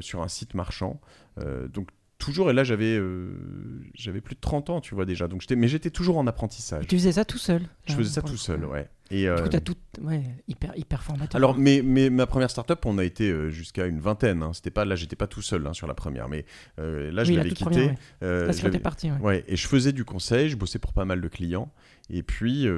sur 0.00 0.22
un 0.22 0.28
site 0.28 0.54
marchand. 0.54 1.00
donc 1.72 1.88
toujours, 2.18 2.50
et 2.50 2.54
là 2.54 2.64
j'avais 2.64 2.98
j'avais 3.94 4.20
plus 4.20 4.34
de 4.34 4.40
30 4.40 4.70
ans, 4.70 4.80
tu 4.80 4.94
vois 4.94 5.04
déjà. 5.04 5.28
Donc 5.28 5.44
mais 5.50 5.68
j'étais 5.68 5.90
toujours 5.90 6.18
en 6.18 6.26
apprentissage. 6.26 6.86
tu 6.86 6.96
faisais 6.96 7.12
ça 7.12 7.24
tout 7.24 7.38
seul 7.38 7.62
Je 7.86 7.94
faisais 7.94 8.10
ça 8.10 8.22
tout 8.22 8.36
seul, 8.36 8.64
ouais. 8.64 8.88
Et, 9.10 9.28
euh... 9.28 9.46
as 9.52 9.60
tout, 9.60 9.76
ouais, 10.02 10.22
hyper, 10.48 10.76
hyper 10.76 11.02
formateur. 11.02 11.36
Alors, 11.36 11.56
mais, 11.56 11.82
mais 11.84 12.10
ma 12.10 12.26
première 12.26 12.50
startup, 12.50 12.84
on 12.86 12.98
a 12.98 13.04
été 13.04 13.30
euh, 13.30 13.50
jusqu'à 13.50 13.86
une 13.86 14.00
vingtaine. 14.00 14.42
Hein. 14.42 14.52
C'était 14.52 14.70
pas, 14.70 14.84
là, 14.84 14.96
j'étais 14.96 15.16
pas 15.16 15.28
tout 15.28 15.42
seul 15.42 15.66
hein, 15.66 15.72
sur 15.72 15.86
la 15.86 15.94
première, 15.94 16.28
mais 16.28 16.44
euh, 16.78 17.10
là, 17.12 17.22
je 17.22 17.32
l'avais 17.32 17.50
quitté. 17.50 17.90
Euh, 18.22 18.52
là, 18.52 18.78
parti. 18.80 19.10
Ouais. 19.22 19.44
Et 19.46 19.56
je 19.56 19.66
faisais 19.68 19.92
du 19.92 20.04
conseil, 20.04 20.48
je 20.48 20.56
bossais 20.56 20.78
pour 20.78 20.92
pas 20.92 21.04
mal 21.04 21.20
de 21.20 21.28
clients. 21.28 21.70
Et 22.08 22.22
puis. 22.22 22.68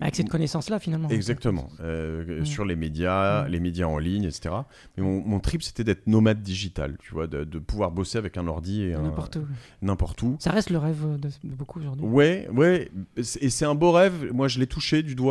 Avec 0.00 0.16
cette 0.16 0.28
connaissance-là, 0.28 0.78
finalement. 0.78 1.08
Exactement. 1.08 1.68
Mm. 1.80 2.44
Sur 2.44 2.64
les 2.64 2.76
médias, 2.76 3.44
mm. 3.44 3.48
les 3.48 3.60
médias 3.60 3.86
en 3.86 3.98
ligne, 3.98 4.24
etc. 4.24 4.54
Mais 4.96 5.02
mon, 5.02 5.22
mon 5.22 5.40
trip, 5.40 5.62
c'était 5.62 5.84
d'être 5.84 6.06
nomade 6.06 6.42
digital, 6.42 6.96
tu 6.98 7.12
vois, 7.12 7.26
de, 7.26 7.44
de, 7.44 7.58
pouvoir 7.58 7.90
bosser 7.90 8.18
avec 8.18 8.36
un 8.36 8.46
ordi 8.46 8.82
et 8.82 8.96
N'importe 8.96 9.36
où. 9.36 9.46
N'importe 9.82 10.22
où. 10.22 10.36
Ça 10.38 10.50
reste 10.50 10.70
le 10.70 10.78
rêve 10.78 11.18
de, 11.18 11.28
de 11.28 11.54
beaucoup 11.54 11.78
aujourd'hui. 11.78 12.04
Ouais, 12.04 12.48
ouais. 12.52 12.90
Et 13.16 13.50
c'est 13.50 13.64
un 13.64 13.74
beau 13.74 13.92
rêve. 13.92 14.32
Moi, 14.32 14.48
je 14.48 14.58
l'ai 14.58 14.66
touché 14.66 15.02
du 15.02 15.14
doigt 15.14 15.25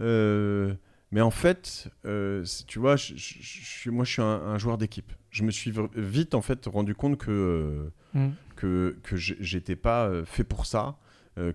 euh, 0.00 0.74
mais 1.12 1.20
en 1.20 1.30
fait, 1.30 1.88
euh, 2.04 2.44
tu 2.66 2.78
vois, 2.78 2.96
je, 2.96 3.90
moi, 3.90 4.04
je 4.04 4.12
suis 4.12 4.22
un, 4.22 4.58
joueur 4.58 4.78
d'équipe. 4.78 5.12
Je 5.30 5.44
me 5.44 5.50
suis 5.50 5.72
vite, 5.94 6.34
en 6.34 6.42
fait, 6.42 6.66
rendu 6.66 6.94
compte 6.94 7.18
que, 7.18 7.90
mm. 8.14 8.28
que, 8.56 8.96
que 9.02 9.16
j'étais 9.16 9.76
pas 9.76 10.06
euh, 10.06 10.24
fait 10.24 10.44
pour 10.44 10.66
ça. 10.66 10.96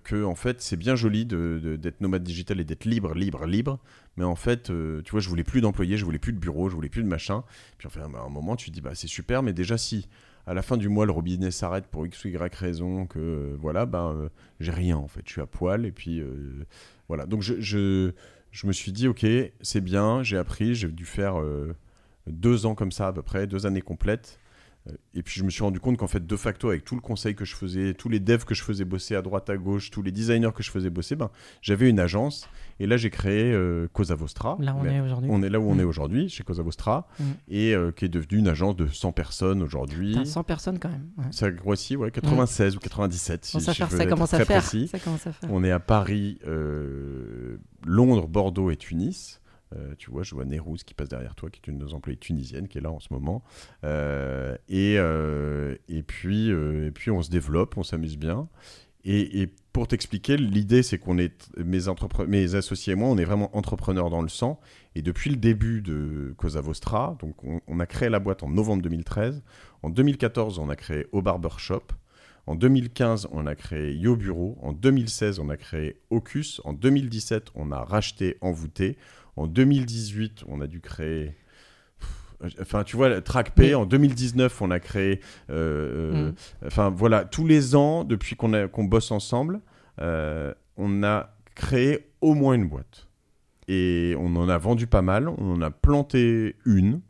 que, 0.04 0.24
en 0.24 0.34
fait, 0.34 0.60
c'est 0.60 0.76
bien 0.76 0.96
joli 0.96 1.26
d'être 1.26 2.00
nomade 2.00 2.22
digital 2.22 2.60
et 2.60 2.64
d'être 2.64 2.84
libre, 2.84 3.14
libre, 3.14 3.46
libre. 3.46 3.78
Mais 4.16 4.24
en 4.24 4.36
fait, 4.36 4.64
tu 5.04 5.10
vois, 5.10 5.20
je 5.20 5.28
voulais 5.28 5.44
plus 5.44 5.60
d'employés, 5.60 5.96
je 5.96 6.04
voulais 6.04 6.18
plus 6.18 6.32
de 6.32 6.38
bureau, 6.38 6.68
je 6.68 6.74
voulais 6.74 6.88
plus 6.88 7.02
de 7.02 7.08
machin. 7.08 7.44
Puis, 7.78 7.88
enfin, 7.88 8.00
à 8.02 8.24
un 8.24 8.28
moment, 8.28 8.56
tu 8.56 8.70
te 8.70 8.74
dis, 8.74 8.80
bah, 8.80 8.94
c'est 8.94 9.08
super, 9.08 9.42
mais 9.42 9.52
déjà, 9.52 9.76
si 9.78 10.08
à 10.44 10.54
la 10.54 10.62
fin 10.62 10.76
du 10.76 10.88
mois, 10.88 11.06
le 11.06 11.12
robinet 11.12 11.52
s'arrête 11.52 11.86
pour 11.86 12.04
X 12.04 12.24
ou 12.24 12.28
Y 12.28 12.54
raison, 12.54 13.06
que 13.06 13.56
voilà, 13.60 13.86
ben, 13.86 14.28
j'ai 14.60 14.72
rien 14.72 14.96
en 14.96 15.06
fait. 15.06 15.22
Je 15.24 15.32
suis 15.32 15.40
à 15.40 15.46
poil 15.46 15.86
et 15.86 15.92
puis 15.92 16.20
donc 17.26 17.42
je, 17.42 17.60
je, 17.60 18.66
me 18.66 18.72
suis 18.72 18.92
dit, 18.92 19.08
ok, 19.08 19.26
c'est 19.60 19.80
bien, 19.80 20.22
j'ai 20.22 20.36
appris, 20.36 20.74
j'ai 20.74 20.88
dû 20.88 21.04
faire 21.04 21.40
euh, 21.40 21.74
deux 22.26 22.66
ans 22.66 22.74
comme 22.74 22.92
ça 22.92 23.08
à 23.08 23.12
peu 23.12 23.22
près, 23.22 23.46
deux 23.46 23.66
années 23.66 23.82
complètes. 23.82 24.38
Euh, 24.88 24.92
et 25.14 25.22
puis 25.22 25.38
je 25.38 25.44
me 25.44 25.50
suis 25.50 25.62
rendu 25.62 25.80
compte 25.80 25.96
qu'en 25.96 26.06
fait, 26.06 26.26
de 26.26 26.36
facto, 26.36 26.68
avec 26.68 26.84
tout 26.84 26.94
le 26.94 27.00
conseil 27.00 27.34
que 27.34 27.44
je 27.44 27.54
faisais, 27.54 27.94
tous 27.94 28.08
les 28.08 28.20
devs 28.20 28.44
que 28.44 28.54
je 28.54 28.62
faisais 28.62 28.84
bosser 28.84 29.14
à 29.14 29.22
droite, 29.22 29.48
à 29.50 29.56
gauche, 29.56 29.90
tous 29.90 30.02
les 30.02 30.12
designers 30.12 30.50
que 30.54 30.62
je 30.62 30.70
faisais 30.70 30.90
bosser, 30.90 31.16
ben, 31.16 31.30
j'avais 31.60 31.88
une 31.88 32.00
agence 32.00 32.48
et 32.80 32.86
là, 32.86 32.96
j'ai 32.96 33.10
créé 33.10 33.52
euh, 33.52 33.86
Cosa 33.92 34.16
Vostra. 34.16 34.56
Là, 34.58 34.74
on 34.76 34.84
est 34.84 35.00
aujourd'hui. 35.00 35.30
On 35.32 35.42
est 35.42 35.48
là 35.48 35.60
où 35.60 35.70
on 35.70 35.78
est 35.78 35.84
mm. 35.84 35.88
aujourd'hui, 35.88 36.28
chez 36.28 36.42
Cosa 36.42 36.62
Vostra, 36.62 37.06
mm. 37.18 37.24
et 37.48 37.74
euh, 37.74 37.92
qui 37.92 38.06
est 38.06 38.08
devenue 38.08 38.38
une 38.38 38.48
agence 38.48 38.74
de 38.74 38.88
100 38.88 39.12
personnes 39.12 39.62
aujourd'hui. 39.62 40.18
100 40.26 40.42
personnes 40.42 40.78
quand 40.80 40.88
même. 40.88 41.08
Ça 41.30 41.50
grossit, 41.50 41.96
ouais, 41.96 42.10
96 42.10 42.76
ou 42.76 42.80
97. 42.80 43.44
Si, 43.44 43.60
ça, 43.60 43.72
ça, 43.72 44.06
commence 44.06 44.34
à 44.34 44.44
faire. 44.44 44.64
ça 44.64 44.98
commence 44.98 45.26
à 45.26 45.32
faire. 45.32 45.48
On 45.52 45.62
est 45.62 45.70
à 45.70 45.80
Paris, 45.80 46.38
euh, 46.46 47.58
Londres, 47.86 48.26
Bordeaux 48.26 48.70
et 48.70 48.76
Tunis. 48.76 49.40
Tu 49.98 50.10
vois, 50.10 50.22
je 50.22 50.34
vois 50.34 50.44
Nérouz 50.44 50.84
qui 50.84 50.94
passe 50.94 51.08
derrière 51.08 51.34
toi, 51.34 51.50
qui 51.50 51.60
est 51.60 51.70
une 51.70 51.78
de 51.78 51.84
nos 51.84 51.94
employées 51.94 52.18
tunisiennes, 52.18 52.68
qui 52.68 52.78
est 52.78 52.80
là 52.82 52.90
en 52.90 53.00
ce 53.00 53.12
moment. 53.12 53.42
et, 54.68 54.94
et, 55.88 56.02
puis, 56.02 56.48
et 56.50 56.90
puis, 56.92 57.10
on 57.10 57.22
se 57.22 57.30
développe, 57.30 57.76
on 57.76 57.82
s'amuse 57.82 58.16
bien. 58.16 58.48
Et, 59.04 59.48
pour 59.72 59.88
t'expliquer, 59.88 60.36
l'idée, 60.36 60.82
c'est 60.82 60.98
qu'on 60.98 61.16
est, 61.16 61.50
mes, 61.56 61.80
mes 62.28 62.54
associés 62.54 62.92
et 62.92 62.96
moi, 62.96 63.08
on 63.08 63.16
est 63.16 63.24
vraiment 63.24 63.56
entrepreneurs 63.56 64.10
dans 64.10 64.20
le 64.20 64.28
sang. 64.28 64.60
Et 64.94 65.00
depuis 65.00 65.30
le 65.30 65.36
début 65.36 65.80
de 65.80 66.34
Cosa 66.36 66.60
Vostra, 66.60 67.16
donc 67.20 67.36
on, 67.42 67.80
a 67.80 67.86
créé 67.86 68.10
la 68.10 68.18
boîte 68.18 68.42
en 68.42 68.50
novembre 68.50 68.82
2013. 68.82 69.42
En 69.82 69.88
2014, 69.88 70.58
on 70.58 70.68
a 70.68 70.76
créé 70.76 71.06
Au 71.12 71.22
Barbershop. 71.22 71.84
En 72.46 72.54
2015, 72.54 73.28
on 73.32 73.46
a 73.46 73.54
créé 73.54 73.94
Yo 73.94 74.14
Bureau. 74.14 74.58
En 74.60 74.72
2016, 74.72 75.38
on 75.38 75.48
a 75.48 75.56
créé 75.56 75.96
Ocus. 76.10 76.60
En 76.64 76.74
2017, 76.74 77.48
on 77.54 77.72
a 77.72 77.82
racheté 77.82 78.36
Envoûté. 78.42 78.98
En 79.36 79.46
2018, 79.46 80.44
on 80.48 80.60
a 80.60 80.66
dû 80.66 80.80
créer 80.80 81.34
Enfin, 82.60 82.84
tu 82.84 82.96
vois, 82.96 83.20
TrackP, 83.20 83.74
en 83.74 83.86
2019, 83.86 84.62
on 84.62 84.70
a 84.70 84.80
créé. 84.80 85.20
Euh, 85.50 86.12
euh, 86.12 86.30
mm. 86.30 86.34
Enfin, 86.66 86.90
voilà, 86.90 87.24
tous 87.24 87.46
les 87.46 87.74
ans, 87.74 88.04
depuis 88.04 88.36
qu'on 88.36 88.68
qu'on 88.68 88.84
bosse 88.84 89.10
ensemble, 89.10 89.60
euh, 90.00 90.52
on 90.76 91.02
a 91.02 91.34
créé 91.54 92.10
au 92.20 92.34
moins 92.34 92.54
une 92.54 92.68
boîte. 92.68 93.08
Et 93.68 94.14
on 94.18 94.34
en 94.36 94.48
a 94.48 94.58
vendu 94.58 94.86
pas 94.86 95.02
mal. 95.02 95.28
On 95.28 95.52
en 95.52 95.62
a 95.62 95.70
planté 95.70 96.56
une. 96.64 97.00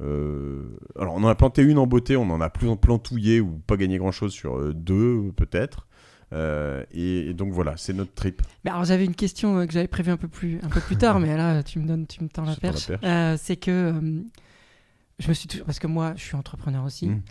alors, 0.00 1.14
on 1.14 1.24
en 1.24 1.28
a 1.28 1.34
planté 1.34 1.62
une 1.62 1.78
en 1.78 1.86
beauté, 1.86 2.16
on 2.16 2.30
en 2.30 2.40
a 2.40 2.50
plus 2.50 2.68
en 2.68 2.76
plantouillé 2.76 3.40
ou 3.40 3.60
pas 3.66 3.76
gagné 3.76 3.96
grand 3.96 4.12
chose 4.12 4.32
sur 4.32 4.74
deux, 4.74 5.32
peut-être. 5.36 5.86
Et, 6.32 7.34
donc 7.34 7.52
voilà, 7.52 7.76
c'est 7.76 7.92
notre 7.92 8.14
trip. 8.14 8.42
Mais 8.64 8.70
alors 8.70 8.84
j'avais 8.84 9.04
une 9.04 9.14
question 9.14 9.66
que 9.66 9.72
j'avais 9.72 9.88
prévue 9.88 10.10
un 10.10 10.16
peu 10.16 10.28
plus 10.28 10.58
un 10.62 10.68
peu 10.68 10.80
plus 10.80 10.96
tard, 10.96 11.20
mais 11.20 11.36
là 11.36 11.62
tu 11.62 11.78
me 11.78 11.86
donnes, 11.86 12.06
tu 12.06 12.22
me 12.22 12.28
tends 12.28 12.44
la 12.44 12.56
perche. 12.56 12.90
c'est 13.38 13.56
que 13.56 14.22
je 15.18 15.28
me 15.28 15.34
suis 15.34 15.48
parce 15.64 15.78
que 15.78 15.86
moi, 15.86 16.14
je 16.16 16.22
suis 16.22 16.36
entrepreneur 16.36 16.84
aussi. 16.84 17.08
Mm. 17.08 17.22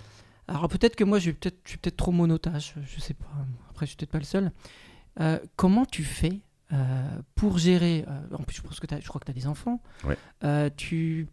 Alors 0.48 0.68
peut-être 0.68 0.96
que 0.96 1.04
moi, 1.04 1.20
je, 1.20 1.32
peut 1.32 1.52
suis 1.66 1.78
peut-être 1.78 1.98
trop 1.98 2.12
monotage, 2.12 2.76
je 2.84 3.00
sais 3.00 3.14
pas. 3.14 3.26
Après, 3.70 3.86
je 3.86 3.92
suis 3.92 3.98
peut-être 3.98 4.12
pas 4.12 4.20
le 4.20 4.26
seul. 4.26 4.52
Euh, 5.20 5.40
comment 5.56 5.86
tu 5.86 6.04
fais 6.04 6.42
euh, 6.74 6.78
pour 7.36 7.58
gérer 7.58 8.06
euh, 8.08 8.36
En 8.38 8.44
plus, 8.44 8.58
je 8.58 8.62
pense 8.62 8.80
que 8.80 8.88
je 8.90 9.08
crois 9.08 9.20
que 9.20 9.26
tu 9.26 9.32
as 9.32 9.36
des 9.36 9.48
enfants. 9.48 9.82
tu 10.78 11.28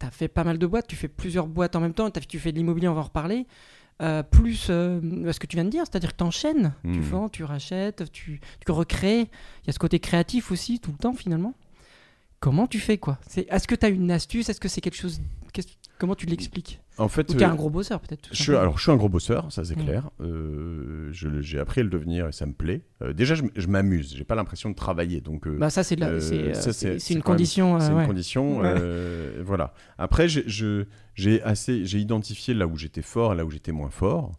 as 0.00 0.10
fait 0.10 0.28
pas 0.28 0.44
mal 0.44 0.58
de 0.58 0.66
boîtes, 0.66 0.86
tu 0.86 0.96
fais 0.96 1.08
plusieurs 1.08 1.46
boîtes 1.46 1.76
en 1.76 1.80
même 1.80 1.94
temps. 1.94 2.10
Tu 2.10 2.38
fais 2.38 2.52
de 2.52 2.58
l'immobilier, 2.58 2.88
on 2.88 2.94
va 2.94 3.00
en 3.00 3.04
reparler. 3.04 3.46
Plus 4.30 4.56
ce 4.56 5.38
que 5.38 5.46
tu 5.46 5.56
viens 5.56 5.64
de 5.64 5.70
dire, 5.70 5.84
c'est-à-dire 5.88 6.12
que 6.12 6.18
tu 6.18 6.24
enchaînes, 6.24 6.74
tu 6.82 6.88
mm. 6.98 7.00
vends, 7.00 7.28
tu 7.28 7.44
rachètes, 7.44 8.10
tu, 8.12 8.40
tu 8.64 8.72
recrées. 8.72 9.20
Il 9.62 9.66
y 9.66 9.70
a 9.70 9.72
ce 9.72 9.78
côté 9.78 9.98
créatif 10.00 10.50
aussi 10.50 10.80
tout 10.80 10.92
le 10.92 10.98
temps 10.98 11.14
finalement. 11.14 11.54
Comment 12.44 12.66
tu 12.66 12.78
fais 12.78 12.98
quoi? 12.98 13.18
Est-ce 13.34 13.66
que 13.66 13.74
tu 13.74 13.86
as 13.86 13.88
une 13.88 14.10
astuce? 14.10 14.50
Est-ce 14.50 14.60
que 14.60 14.68
c'est 14.68 14.82
quelque 14.82 14.98
chose 14.98 15.18
Comment 15.98 16.14
tu 16.14 16.26
l'expliques? 16.26 16.78
En 16.98 17.08
fait, 17.08 17.24
tu 17.24 17.38
es 17.38 17.44
un 17.44 17.52
euh, 17.52 17.54
gros 17.54 17.70
bosseur 17.70 18.00
peut-être. 18.00 18.28
alors 18.50 18.76
je 18.76 18.82
suis 18.82 18.92
un 18.92 18.96
gros 18.96 19.08
bosseur, 19.08 19.50
ça 19.50 19.64
c'est 19.64 19.76
clair. 19.76 20.10
Euh, 20.20 21.08
j'ai 21.10 21.58
appris 21.58 21.80
à 21.80 21.84
le 21.84 21.88
devenir 21.88 22.28
et 22.28 22.32
ça 22.32 22.44
me 22.44 22.52
plaît. 22.52 22.82
Euh, 23.00 23.14
déjà, 23.14 23.34
je, 23.34 23.44
je 23.56 23.66
m'amuse. 23.66 24.14
J'ai 24.14 24.24
pas 24.24 24.34
l'impression 24.34 24.68
de 24.68 24.74
travailler, 24.74 25.22
donc. 25.22 25.48
bah 25.48 25.70
ça 25.70 25.82
c'est 25.82 25.94
une, 25.94 27.22
condition. 27.22 27.80
C'est 27.80 27.92
une 27.92 28.06
condition. 28.06 28.60
voilà. 29.42 29.72
Après, 29.96 30.28
j'ai 30.28 31.42
assez, 31.44 31.86
j'ai 31.86 31.98
identifié 31.98 32.52
là 32.52 32.66
où 32.66 32.76
j'étais 32.76 33.02
fort 33.02 33.32
et 33.32 33.36
là 33.36 33.46
où 33.46 33.50
j'étais 33.50 33.72
moins 33.72 33.90
fort. 33.90 34.32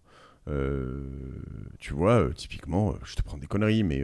tu 1.80 1.94
vois, 1.96 2.30
typiquement, 2.36 2.94
je 3.04 3.16
te 3.16 3.24
prends 3.24 3.40
des 3.40 3.48
conneries, 3.48 3.84
mais 3.84 4.04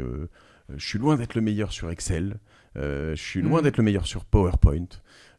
je 0.75 0.87
suis 0.87 0.97
loin 0.97 1.17
d'être 1.17 1.35
le 1.35 1.41
meilleur 1.41 1.71
sur 1.71 1.91
Excel. 1.91 2.39
Euh, 2.77 3.15
je 3.15 3.21
suis 3.21 3.41
loin 3.41 3.61
d'être 3.61 3.77
le 3.77 3.83
meilleur 3.83 4.07
sur 4.07 4.23
PowerPoint. 4.25 4.85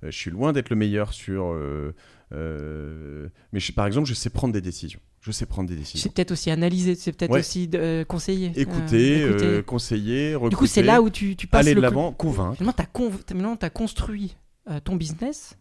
euh, 0.04 0.10
je 0.10 0.16
suis 0.16 0.30
loin 0.30 0.52
d'être 0.52 0.70
le 0.70 0.76
meilleur 0.76 1.12
sur. 1.12 1.52
euh, 1.52 1.94
euh, 2.32 3.28
mais 3.52 3.60
je- 3.60 3.72
par 3.72 3.86
exemple, 3.86 4.08
je 4.08 4.14
sais 4.14 4.30
prendre 4.30 4.52
des 4.52 4.60
décisions. 4.60 5.00
Je 5.20 5.30
sais 5.30 5.46
prendre 5.46 5.68
des 5.68 5.76
décisions. 5.76 6.02
C'est 6.02 6.12
peut-être 6.12 6.32
aussi 6.32 6.50
analyser, 6.50 6.94
c'est 6.96 7.12
peut-être 7.12 7.30
Ouais. 7.30 7.40
aussi 7.40 7.70
euh, 7.74 8.04
conseiller. 8.04 8.48
euh, 8.56 8.60
Écouter, 8.60 9.22
euh, 9.22 9.62
conseiller, 9.62 10.34
recruter. 10.34 10.50
du 10.50 10.56
coup, 10.56 10.66
c'est 10.66 10.82
là 10.82 11.00
où 11.00 11.10
tu, 11.10 11.36
tu 11.36 11.46
passes 11.46 11.64
aller 11.66 11.74
de 11.76 11.80
l'avant, 11.80 12.10
convaincre. 12.12 12.56
Finalement, 12.56 13.56
tu 13.56 13.64
as, 13.64 13.70
construit 13.70 14.36
euh, 14.68 14.80
ton 14.80 14.96
business 14.96 15.56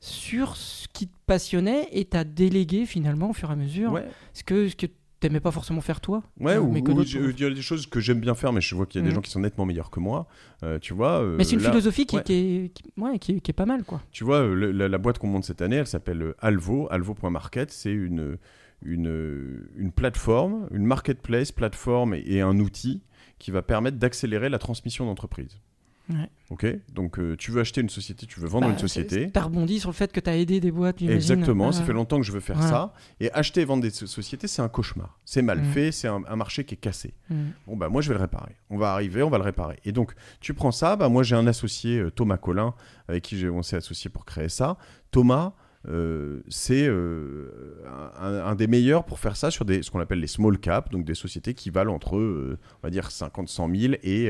sur 0.00 0.56
ce 0.56 0.86
qui 0.92 1.06
te 1.08 1.14
passionnait 1.26 1.88
et 1.92 2.04
tu 2.06 2.16
as 2.16 2.24
délégué 2.24 2.86
finalement 2.86 3.30
au 3.30 3.32
fur 3.32 3.50
et 3.50 3.52
à 3.52 3.56
mesure 3.56 3.92
Ouais. 3.92 4.06
ce 4.32 4.42
que, 4.44 4.68
ce 4.68 4.76
que 4.76 4.86
tu 5.20 5.26
n'aimais 5.26 5.40
pas 5.40 5.50
forcément 5.50 5.80
faire 5.80 6.00
toi. 6.00 6.22
Ouais, 6.38 6.54
euh, 6.54 6.60
ou, 6.60 6.70
mais 6.70 6.82
que 6.82 6.92
ou 6.92 7.02
je- 7.04 7.18
font. 7.18 7.28
il 7.30 7.40
y 7.40 7.44
a 7.44 7.50
des 7.50 7.62
choses 7.62 7.86
que 7.86 7.98
j'aime 8.00 8.20
bien 8.20 8.34
faire, 8.34 8.52
mais 8.52 8.60
je 8.60 8.74
vois 8.74 8.86
qu'il 8.86 9.00
y 9.00 9.02
a 9.02 9.04
des 9.04 9.08
Mhm. 9.10 9.14
gens 9.16 9.20
qui 9.20 9.30
sont 9.30 9.40
nettement 9.40 9.66
meilleurs 9.66 9.90
que 9.90 10.00
moi. 10.00 10.26
euh, 10.64 10.78
tu 10.78 10.92
vois. 10.94 11.22
euh, 11.22 11.36
Mais 11.36 11.44
c'est 11.44 11.54
une 11.56 11.62
là- 11.62 11.70
philosophie 11.70 12.04
qui, 12.06 12.16
ouais. 12.16 12.22
qui 12.24 12.32
est, 12.34 12.68
qui- 12.74 12.84
ouais, 12.96 13.18
qui, 13.18 13.32
est- 13.32 13.52
pas 13.52 13.66
mal. 13.66 13.84
quoi. 13.84 14.02
Tu 14.12 14.24
vois, 14.24 14.38
euh, 14.38 14.54
le- 14.54 14.72
la, 14.72 14.88
la 14.88 14.98
boîte 14.98 15.18
qu'on 15.18 15.28
monte 15.28 15.44
cette 15.44 15.62
année, 15.62 15.76
elle 15.76 15.86
s'appelle 15.86 16.22
euh, 16.22 16.34
Alvo, 16.40 16.88
alvo.market. 16.90 17.70
C'est 17.70 17.92
une, 17.92 18.38
une, 18.84 19.66
une 19.76 19.92
plateforme, 19.92 20.68
une 20.72 20.84
marketplace, 20.84 21.52
plateforme 21.52 22.14
et, 22.14 22.22
et 22.26 22.40
un 22.40 22.58
outil 22.58 23.02
qui 23.38 23.50
va 23.50 23.62
permettre 23.62 23.98
d'accélérer 23.98 24.48
la 24.48 24.58
transmission 24.58 25.06
d'entreprise. 25.06 25.60
Ouais. 26.10 26.30
Ok 26.50 26.66
Donc, 26.94 27.18
euh, 27.18 27.36
tu 27.36 27.50
veux 27.50 27.60
acheter 27.60 27.82
une 27.82 27.90
société, 27.90 28.24
tu 28.26 28.40
veux 28.40 28.48
vendre 28.48 28.66
Bah, 28.66 28.72
une 28.72 28.78
société. 28.78 29.30
Tu 29.30 29.38
as 29.38 29.42
rebondi 29.42 29.78
sur 29.78 29.90
le 29.90 29.94
fait 29.94 30.10
que 30.10 30.20
tu 30.20 30.30
as 30.30 30.36
aidé 30.36 30.58
des 30.58 30.70
boîtes. 30.70 31.02
Exactement, 31.02 31.70
ça 31.70 31.82
Euh, 31.82 31.84
fait 31.84 31.92
longtemps 31.92 32.16
que 32.18 32.24
je 32.24 32.32
veux 32.32 32.40
faire 32.40 32.62
ça. 32.62 32.94
Et 33.20 33.30
acheter 33.32 33.60
et 33.60 33.64
vendre 33.66 33.82
des 33.82 33.90
so- 33.90 34.06
sociétés, 34.06 34.46
c'est 34.48 34.62
un 34.62 34.68
cauchemar. 34.70 35.18
C'est 35.26 35.42
mal 35.42 35.58
Mhm. 35.58 35.64
fait, 35.72 35.92
c'est 35.92 36.08
un, 36.08 36.22
un 36.26 36.36
marché 36.36 36.64
qui 36.64 36.74
est 36.74 36.78
cassé. 36.78 37.12
mm. 37.28 37.34
Bon, 37.66 37.76
bah, 37.76 37.90
moi, 37.90 38.00
je 38.00 38.08
vais 38.08 38.14
le 38.14 38.20
réparer. 38.22 38.56
On 38.70 38.78
va 38.78 38.92
arriver, 38.92 39.22
on 39.22 39.28
va 39.28 39.36
le 39.38 39.44
réparer. 39.44 39.78
Et 39.84 39.92
donc, 39.92 40.14
tu 40.40 40.54
prends 40.54 40.72
ça. 40.72 40.96
Bah, 40.96 41.10
moi, 41.10 41.22
j'ai 41.22 41.36
un 41.36 41.46
associé, 41.46 41.98
euh, 41.98 42.10
Thomas 42.10 42.38
Collin, 42.38 42.72
avec 43.08 43.24
qui 43.24 43.36
j'ai- 43.38 43.50
on 43.50 43.62
s'est 43.62 43.76
associé 43.76 44.08
pour 44.08 44.24
créer 44.24 44.48
ça. 44.48 44.78
Thomas, 45.10 45.52
euh, 45.86 46.40
c'est 46.48 46.86
euh, 46.88 47.84
un, 48.20 48.34
un 48.46 48.54
des 48.54 48.66
meilleurs 48.66 49.04
pour 49.04 49.18
faire 49.18 49.36
ça 49.36 49.50
sur 49.50 49.64
des, 49.64 49.82
ce 49.82 49.90
qu'on 49.90 50.00
appelle 50.00 50.20
les 50.20 50.26
small 50.26 50.58
caps, 50.58 50.90
donc 50.90 51.04
des 51.04 51.14
sociétés 51.14 51.54
qui 51.54 51.70
valent 51.70 51.94
entre, 51.94 52.16
euh, 52.16 52.58
on 52.82 52.86
va 52.86 52.90
dire, 52.90 53.10
50, 53.10 53.48
100 53.48 53.68
000 53.74 53.94
et, 54.02 54.28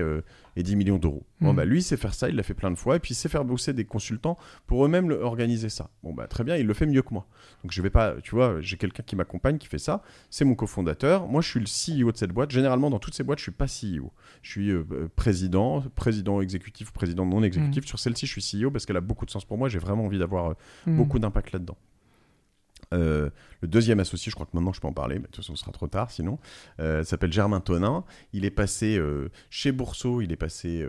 et 0.59 0.63
10 0.65 0.75
millions 0.77 0.99
d'euros. 0.99 1.25
Bon, 1.41 1.51
Mhm. 1.51 1.57
bah, 1.57 1.65
lui, 1.65 1.79
il 1.79 1.83
sait 1.83 1.97
faire 1.97 2.15
ça, 2.15 2.29
il 2.29 2.35
l'a 2.35 2.43
fait 2.43 2.53
plein 2.55 2.71
de 2.71 2.77
fois, 2.77 2.97
et 2.97 2.99
puis 2.99 3.13
il 3.13 3.15
sait 3.15 3.29
faire 3.29 3.45
bosser 3.45 3.73
des 3.73 3.85
consultants 3.85 4.37
pour 4.67 4.85
eux-mêmes 4.85 5.11
organiser 5.11 5.69
ça. 5.69 5.89
Bon, 6.03 6.13
bah, 6.13 6.27
très 6.27 6.43
bien, 6.43 6.57
il 6.57 6.67
le 6.67 6.75
fait 6.75 6.85
mieux 6.87 7.03
que 7.03 7.15
moi. 7.15 7.27
Donc, 7.63 7.71
je 7.73 7.81
vais 7.81 7.91
pas, 7.91 8.17
tu 8.23 8.35
vois, 8.35 8.61
j'ai 8.61 8.77
quelqu'un 8.77 9.05
qui 9.05 9.15
m'accompagne, 9.15 9.59
qui 9.59 9.69
fait 9.69 9.79
ça. 9.79 10.03
C'est 10.31 10.45
mon 10.45 10.57
cofondateur. 10.57 11.29
Moi, 11.29 11.41
je 11.43 11.49
suis 11.49 11.61
le 11.61 11.67
CEO 11.67 12.11
de 12.11 12.17
cette 12.17 12.33
boîte. 12.33 12.51
Généralement, 12.51 12.91
dans 12.91 12.99
toutes 12.99 13.15
ces 13.15 13.23
boîtes, 13.23 13.39
je 13.39 13.45
suis 13.45 13.53
pas 13.53 13.67
CEO. 13.67 14.11
Je 14.43 14.51
suis 14.51 14.71
euh, 14.71 14.85
euh, 14.91 15.09
président, 15.15 15.83
président 15.95 16.41
exécutif, 16.41 16.91
président 16.91 17.25
non 17.25 17.43
exécutif. 17.45 17.85
Sur 17.87 18.01
celle-ci, 18.01 18.27
je 18.27 18.41
suis 18.41 18.59
CEO 18.65 18.71
parce 18.73 18.85
qu'elle 18.85 18.97
a 18.97 19.01
beaucoup 19.01 19.27
de 19.27 19.31
sens 19.31 19.45
pour 19.45 19.59
moi. 19.59 19.69
J'ai 19.69 19.79
vraiment 19.79 20.05
envie 20.07 20.19
d'avoir 20.19 20.51
euh, 20.51 20.55
Mm. 20.87 20.97
beaucoup 20.97 21.19
d'impact 21.21 21.53
là-dedans. 21.53 21.77
Euh, 22.95 23.31
le 23.61 23.69
deuxième 23.69 24.01
associé, 24.01 24.31
je 24.31 24.35
crois 24.35 24.47
que 24.47 24.57
maintenant 24.57 24.73
je 24.73 24.81
peux 24.81 24.87
en 24.89 24.93
parler, 24.93 25.17
mais 25.17 25.23
de 25.23 25.27
toute 25.27 25.37
façon 25.37 25.55
ce 25.57 25.61
sera 25.63 25.73
trop 25.73 25.89
tard 25.89 26.11
sinon, 26.11 26.39
euh, 26.81 27.05
s'appelle 27.05 27.33
Germain 27.33 27.61
Tonin. 27.61 28.05
Il 28.33 28.45
est 28.45 28.51
passé 28.51 28.97
euh, 28.97 29.31
chez 29.51 29.73
Bourseau, 29.73 30.21
il 30.23 30.33
est 30.33 30.37
passé 30.37 30.87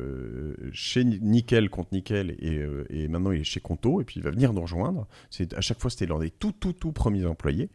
chez 0.72 1.04
Ni- 1.04 1.20
Nickel 1.22 1.70
contre 1.70 1.90
Nickel 1.94 2.32
et, 2.40 2.66
et 2.90 3.08
maintenant 3.08 3.32
il 3.32 3.42
est 3.42 3.44
chez 3.46 3.60
Conto 3.60 4.02
et 4.02 4.06
puis 4.06 4.16
il 4.20 4.24
va 4.24 4.32
venir 4.32 4.54
nous 4.54 4.62
rejoindre. 4.62 5.08
À 5.56 5.62
chaque 5.62 5.80
fois 5.82 5.90
c'était 5.90 6.06
l'un 6.06 6.20
des 6.20 6.30
tout 6.30 6.54
tout 6.54 6.74
tout 6.74 6.92
premiers 6.92 7.26
employés. 7.26 7.70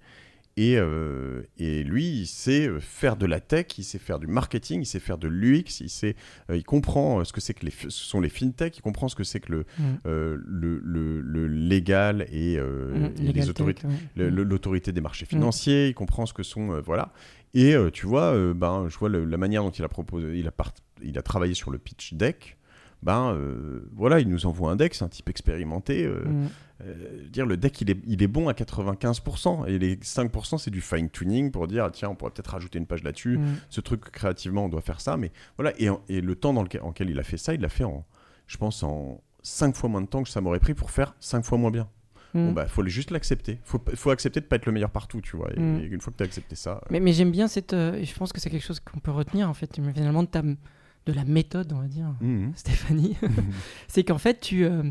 Et, 0.56 0.76
euh, 0.78 1.42
et 1.58 1.82
lui, 1.82 2.06
il 2.20 2.26
sait 2.26 2.68
euh, 2.68 2.78
faire 2.78 3.16
de 3.16 3.26
la 3.26 3.40
tech, 3.40 3.66
il 3.76 3.82
sait 3.82 3.98
faire 3.98 4.20
du 4.20 4.28
marketing, 4.28 4.82
il 4.82 4.86
sait 4.86 5.00
faire 5.00 5.18
de 5.18 5.26
l'UX, 5.26 5.80
il, 5.80 5.88
sait, 5.90 6.14
euh, 6.48 6.56
il 6.56 6.62
comprend 6.62 7.24
ce 7.24 7.32
que 7.32 7.40
c'est 7.40 7.54
que 7.54 7.66
les, 7.66 7.72
ce 7.72 7.88
sont 7.90 8.20
les 8.20 8.28
fintech, 8.28 8.78
il 8.78 8.80
comprend 8.80 9.08
ce 9.08 9.16
que 9.16 9.24
c'est 9.24 9.40
que 9.40 9.50
le, 9.50 9.58
Mm. 9.78 9.82
euh, 10.06 10.36
le, 10.46 10.78
le- 10.84 11.20
le 11.20 11.48
légal 11.48 12.26
et, 12.30 12.56
Mm. 12.58 13.10
les 13.18 13.26
Legal 13.32 13.50
autorités 13.50 13.86
ouais. 13.88 14.30
Mm. 14.30 14.36
l'autorité 14.42 14.92
des 14.92 15.00
marchés 15.00 15.26
financiers, 15.26 15.88
il 15.88 15.94
comprend 15.94 16.24
ce 16.24 16.32
que 16.32 16.44
sont 16.44 16.80
voilà. 16.82 17.12
Et 17.54 17.74
tu 17.92 18.06
vois, 18.06 18.32
ben 18.54 18.86
je 18.88 18.96
vois 18.98 19.08
la 19.08 19.36
manière 19.36 19.62
dont 19.64 19.70
il 19.70 19.84
a 19.84 19.88
proposé, 19.88 20.38
il 20.38 20.46
a 20.46 20.50
part- 20.52 20.74
il 21.02 21.18
a 21.18 21.22
travaillé 21.22 21.54
sur 21.54 21.70
le 21.72 21.78
pitch 21.78 22.14
deck. 22.14 22.56
Ben 23.04 23.32
euh, 23.34 23.86
voilà, 23.94 24.18
il 24.18 24.28
nous 24.28 24.46
envoie 24.46 24.70
un 24.72 24.76
deck, 24.76 24.94
c'est 24.94 25.04
un 25.04 25.08
type 25.08 25.28
expérimenté. 25.28 26.04
euh, 26.04 26.24
Mm. 26.24 26.48
euh, 26.86 27.28
dire 27.28 27.46
le 27.46 27.56
deck 27.56 27.80
il 27.82 27.90
est, 27.90 27.98
il 28.06 28.22
est 28.22 28.26
bon 28.26 28.48
à 28.48 28.52
95% 28.54 29.66
et 29.68 29.78
les 29.78 29.96
5% 29.96 30.58
c'est 30.58 30.70
du 30.70 30.80
fine 30.80 31.08
tuning 31.10 31.50
pour 31.50 31.68
dire 31.68 31.90
tiens 31.92 32.08
on 32.08 32.14
pourrait 32.16 32.32
peut-être 32.32 32.48
rajouter 32.52 32.78
une 32.78 32.86
page 32.86 33.02
là-dessus. 33.02 33.38
Mm. 33.38 33.44
Ce 33.70 33.80
truc 33.80 34.00
créativement 34.10 34.64
on 34.64 34.68
doit 34.68 34.80
faire 34.80 35.00
ça, 35.00 35.16
mais 35.16 35.30
voilà 35.56 35.72
et, 35.78 35.88
et 36.08 36.20
le 36.20 36.34
temps 36.34 36.52
dans 36.52 36.62
lequel, 36.62 36.80
en 36.82 36.88
lequel 36.88 37.10
il 37.10 37.18
a 37.18 37.22
fait 37.22 37.36
ça, 37.36 37.54
il 37.54 37.60
l'a 37.60 37.68
fait 37.68 37.84
en, 37.84 38.04
je 38.46 38.56
pense 38.56 38.82
en 38.82 39.20
5 39.42 39.76
fois 39.76 39.88
moins 39.90 40.00
de 40.02 40.06
temps 40.06 40.22
que 40.22 40.28
ça 40.30 40.40
m'aurait 40.40 40.58
pris 40.60 40.74
pour 40.74 40.90
faire 40.90 41.14
5 41.20 41.44
fois 41.44 41.58
moins 41.58 41.70
bien. 41.70 41.88
Bon, 42.32 42.50
Mm. 42.50 42.54
bah, 42.54 42.66
faut 42.66 42.84
juste 42.86 43.12
l'accepter. 43.12 43.60
Faut, 43.62 43.80
faut 43.94 44.10
accepter 44.10 44.40
de 44.40 44.46
pas 44.46 44.56
être 44.56 44.66
le 44.66 44.72
meilleur 44.72 44.90
partout, 44.90 45.20
tu 45.20 45.36
vois. 45.36 45.52
Et, 45.54 45.60
Mm. 45.60 45.80
et 45.80 45.84
une 45.84 46.00
fois 46.00 46.12
que 46.12 46.16
tu 46.16 46.24
as 46.24 46.26
accepté 46.26 46.56
ça. 46.56 46.78
euh, 46.78 46.86
Mais, 46.90 46.98
mais 46.98 47.12
j'aime 47.12 47.30
bien 47.30 47.46
cette. 47.46 47.74
euh, 47.74 47.94
et 47.94 48.04
je 48.04 48.12
pense 48.16 48.32
que 48.32 48.40
c'est 48.40 48.50
quelque 48.50 48.64
chose 48.64 48.80
qu'on 48.80 48.98
peut 48.98 49.12
retenir 49.12 49.48
en 49.48 49.54
fait, 49.54 49.78
mais 49.78 49.92
finalement 49.92 50.24
de, 50.24 50.28
ta, 50.28 50.42
de 51.06 51.12
la 51.12 51.24
méthode, 51.24 51.72
on 51.72 51.80
va 51.80 51.88
dire, 51.88 52.14
mhm. 52.20 52.52
Stéphanie. 52.54 53.16
c'est 53.88 54.04
qu'en 54.04 54.18
fait, 54.18 54.40
tu. 54.40 54.64
euh, 54.64 54.82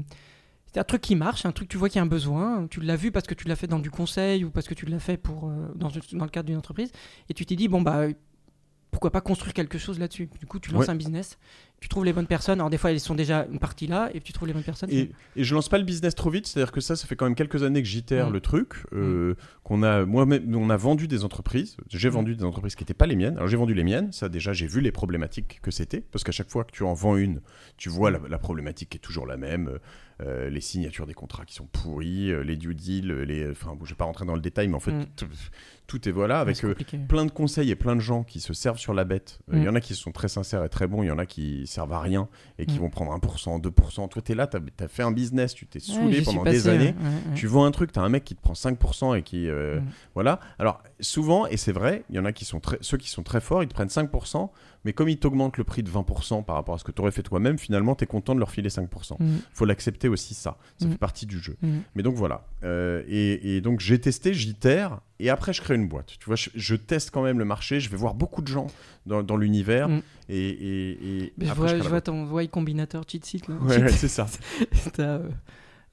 c'est 0.73 0.79
un 0.79 0.83
truc 0.83 1.01
qui 1.01 1.15
marche, 1.15 1.45
un 1.45 1.51
truc 1.51 1.69
tu 1.69 1.77
vois 1.77 1.87
qu'il 1.87 1.97
y 1.97 1.99
a 1.99 2.03
un 2.03 2.07
besoin, 2.07 2.65
tu 2.67 2.79
l'as 2.81 2.95
vu 2.95 3.11
parce 3.11 3.27
que 3.27 3.35
tu 3.35 3.47
l'as 3.47 3.55
fait 3.55 3.67
dans 3.67 3.77
du 3.77 3.91
conseil 3.91 4.43
ou 4.43 4.49
parce 4.49 4.67
que 4.67 4.73
tu 4.73 4.87
l'as 4.87 4.99
fait 4.99 5.17
pour, 5.17 5.47
euh, 5.47 5.71
dans, 5.75 5.89
dans 6.13 6.25
le 6.25 6.31
cadre 6.31 6.47
d'une 6.47 6.57
entreprise, 6.57 6.91
et 7.29 7.35
tu 7.35 7.45
t'es 7.45 7.55
dit, 7.55 7.67
bon, 7.67 7.83
bah, 7.83 8.07
pourquoi 8.93 9.11
pas 9.11 9.19
construire 9.21 9.53
quelque 9.53 9.77
chose 9.77 9.99
là-dessus 9.99 10.29
Du 10.39 10.45
coup, 10.45 10.59
tu 10.59 10.71
lances 10.71 10.83
Ouais. 10.85 10.89
un 10.91 10.95
business, 10.95 11.37
tu 11.81 11.89
trouves 11.89 12.05
les 12.05 12.13
bonnes 12.13 12.27
personnes, 12.27 12.59
alors 12.59 12.69
des 12.69 12.77
fois 12.77 12.91
elles 12.91 12.99
sont 13.01 13.15
déjà 13.15 13.45
une 13.51 13.59
partie 13.59 13.87
là, 13.87 14.09
et 14.13 14.21
tu 14.21 14.31
trouves 14.31 14.47
les 14.47 14.53
bonnes 14.53 14.63
personnes. 14.63 14.89
Et, 14.91 15.11
et 15.35 15.43
je 15.43 15.53
lance 15.53 15.67
pas 15.67 15.77
le 15.77 15.83
business 15.83 16.15
trop 16.15 16.29
vite, 16.29 16.47
c'est-à-dire 16.47 16.71
que 16.71 16.79
ça, 16.79 16.95
ça 16.95 17.05
fait 17.07 17.17
quand 17.17 17.25
même 17.25 17.35
quelques 17.35 17.63
années 17.63 17.81
que 17.83 17.89
j'itère 17.89 18.29
Mm. 18.29 18.33
le 18.33 18.39
truc, 18.39 18.73
euh, 18.93 19.35
qu'on 19.65 19.83
a, 19.83 20.05
moi-même, 20.05 20.55
on 20.55 20.69
a 20.69 20.77
vendu 20.77 21.09
des 21.09 21.25
entreprises. 21.25 21.75
J'ai 21.89 22.07
Mm. 22.09 22.13
vendu 22.13 22.35
des 22.37 22.43
entreprises 22.45 22.75
qui 22.75 22.83
n'étaient 22.83 22.93
pas 22.93 23.07
les 23.07 23.17
miennes. 23.17 23.35
Alors 23.35 23.49
j'ai 23.49 23.57
vendu 23.57 23.73
les 23.73 23.83
miennes, 23.83 24.13
ça 24.13 24.29
déjà, 24.29 24.53
j'ai 24.53 24.67
vu 24.67 24.79
les 24.79 24.91
problématiques 24.93 25.59
que 25.61 25.71
c'était, 25.71 25.99
parce 25.99 26.23
qu'à 26.23 26.31
chaque 26.31 26.49
fois 26.49 26.63
que 26.63 26.71
tu 26.71 26.83
en 26.83 26.93
vends 26.93 27.17
une, 27.17 27.41
tu 27.77 27.89
vois 27.89 28.11
la, 28.11 28.19
la 28.29 28.37
problématique 28.37 28.89
qui 28.91 28.97
est 28.97 29.01
toujours 29.01 29.25
la 29.27 29.35
même. 29.37 29.79
Euh, 30.25 30.49
les 30.49 30.61
signatures 30.61 31.05
des 31.05 31.13
contrats 31.13 31.45
qui 31.45 31.53
sont 31.55 31.65
pourris, 31.65 32.31
euh, 32.31 32.41
les 32.43 32.55
due 32.55 32.75
deals, 32.75 33.11
les, 33.23 33.49
enfin, 33.51 33.75
bon, 33.75 33.85
je 33.85 33.91
vais 33.91 33.95
pas 33.97 34.05
rentrer 34.05 34.25
dans 34.25 34.35
le 34.35 34.41
détail, 34.41 34.67
mais 34.67 34.75
en 34.75 34.79
fait, 34.79 34.91
Mm. 34.91 35.05
tout, 35.87 36.07
est 36.07 36.11
voilà, 36.11 36.39
avec 36.39 36.63
euh, 36.63 36.73
plein 37.09 37.25
de 37.25 37.31
conseils 37.31 37.69
et 37.69 37.75
plein 37.75 37.95
de 37.95 38.01
gens 38.01 38.23
qui 38.23 38.39
se 38.39 38.53
servent 38.53 38.79
sur 38.79 38.93
la 38.93 39.03
bête. 39.03 39.39
Euh, 39.51 39.57
Il 39.57 39.61
Mm. 39.61 39.65
y 39.65 39.69
en 39.69 39.75
a 39.75 39.81
qui 39.81 39.95
sont 39.95 40.11
très 40.11 40.27
sincères 40.29 40.63
et 40.63 40.69
très 40.69 40.87
bons, 40.87 41.03
il 41.03 41.07
y 41.07 41.11
en 41.11 41.17
a 41.19 41.25
qui 41.25 41.67
servent 41.67 41.93
à 41.93 41.99
rien 41.99 42.29
et 42.57 42.65
qui 42.65 42.77
Mm. 42.77 42.81
vont 42.81 42.89
prendre 42.89 43.11
1%, 43.13 43.59
2%. 43.59 44.07
Toi, 44.07 44.21
tu 44.21 44.31
es 44.31 44.35
là, 44.35 44.47
tu 44.47 44.57
as, 44.57 44.87
fait 44.87 45.03
un 45.03 45.11
business, 45.11 45.53
tu 45.53 45.67
t'es 45.67 45.79
saoulé 45.79 46.21
pendant 46.21 46.43
des 46.43 46.67
années. 46.67 46.85
ouais, 46.85 46.91
ouais, 46.93 47.29
ouais. 47.29 47.35
Tu 47.35 47.47
vends 47.47 47.65
un 47.65 47.71
truc, 47.71 47.91
tu 47.91 47.99
as 47.99 48.01
un 48.03 48.09
mec 48.09 48.23
qui 48.23 48.35
te 48.35 48.41
prend 48.41 48.53
5% 48.55 49.13
et 49.15 49.23
qui. 49.23 49.47
euh, 49.49 49.79
Mm. 49.81 49.83
Voilà. 50.15 50.39
Alors, 50.59 50.81
souvent, 50.99 51.47
et 51.47 51.57
c'est 51.57 51.71
vrai, 51.73 52.03
il 52.09 52.15
y 52.15 52.19
en 52.19 52.25
a 52.25 52.31
qui 52.31 52.45
sont 52.45 52.59
très, 52.59 52.77
ceux 52.81 52.97
qui 52.97 53.09
sont 53.09 53.23
très 53.23 53.41
forts, 53.41 53.61
ils 53.63 53.67
te 53.67 53.73
prennent 53.73 53.89
5%, 53.89 54.51
mais 54.85 54.93
comme 54.93 55.09
ils 55.09 55.17
t'augmentent 55.17 55.57
le 55.57 55.63
prix 55.63 55.83
de 55.83 55.89
20% 55.89 56.43
par 56.43 56.55
rapport 56.55 56.75
à 56.75 56.77
ce 56.77 56.83
que 56.83 56.91
tu 56.91 57.01
aurais 57.01 57.11
fait 57.11 57.23
toi-même, 57.23 57.57
finalement, 57.57 57.95
tu 57.95 58.03
es 58.03 58.07
content 58.07 58.33
de 58.35 58.39
leur 58.39 58.51
filer 58.51 58.69
5%. 58.69 59.15
Mm. 59.19 59.37
faut 59.53 59.65
l'accepter 59.65 60.07
aussi, 60.07 60.33
ça. 60.33 60.57
Ça 60.77 60.85
Mm. 60.87 60.91
fait 60.91 60.97
partie 60.97 61.25
du 61.25 61.39
jeu. 61.39 61.55
Mm. 61.61 61.77
Mais 61.95 62.03
donc 62.03 62.15
voilà. 62.15 62.45
Euh, 62.63 63.03
et, 63.07 63.55
et 63.57 63.61
donc 63.61 63.79
j'ai 63.79 63.99
testé, 63.99 64.33
j'itère, 64.33 64.99
et 65.19 65.29
après 65.29 65.53
je 65.53 65.61
crée 65.61 65.75
une 65.75 65.87
boîte. 65.87 66.13
Tu 66.19 66.25
vois, 66.25 66.35
je, 66.35 66.49
je 66.55 66.75
teste 66.75 67.11
quand 67.11 67.23
même 67.23 67.39
le 67.39 67.45
marché, 67.45 67.79
je 67.79 67.89
vais 67.89 67.97
voir 67.97 68.13
beaucoup 68.13 68.41
de 68.41 68.47
gens 68.47 68.67
dans, 69.05 69.23
dans 69.23 69.37
l'univers. 69.37 69.89
Et, 70.29 70.37
et, 70.49 70.91
et 71.25 71.33
Mais 71.37 71.45
je 71.45 71.51
après, 71.51 71.75
vois, 71.75 71.83
je 71.83 71.89
vois 71.89 72.01
ton 72.01 72.39
Y 72.39 72.49
Combinator 72.49 73.03
cheat 73.07 73.25
sheet 73.25 73.47
là. 73.47 73.55
Ouais, 73.55 73.81
ouais, 73.83 73.89
c'est 73.91 74.07
ça. 74.07 74.27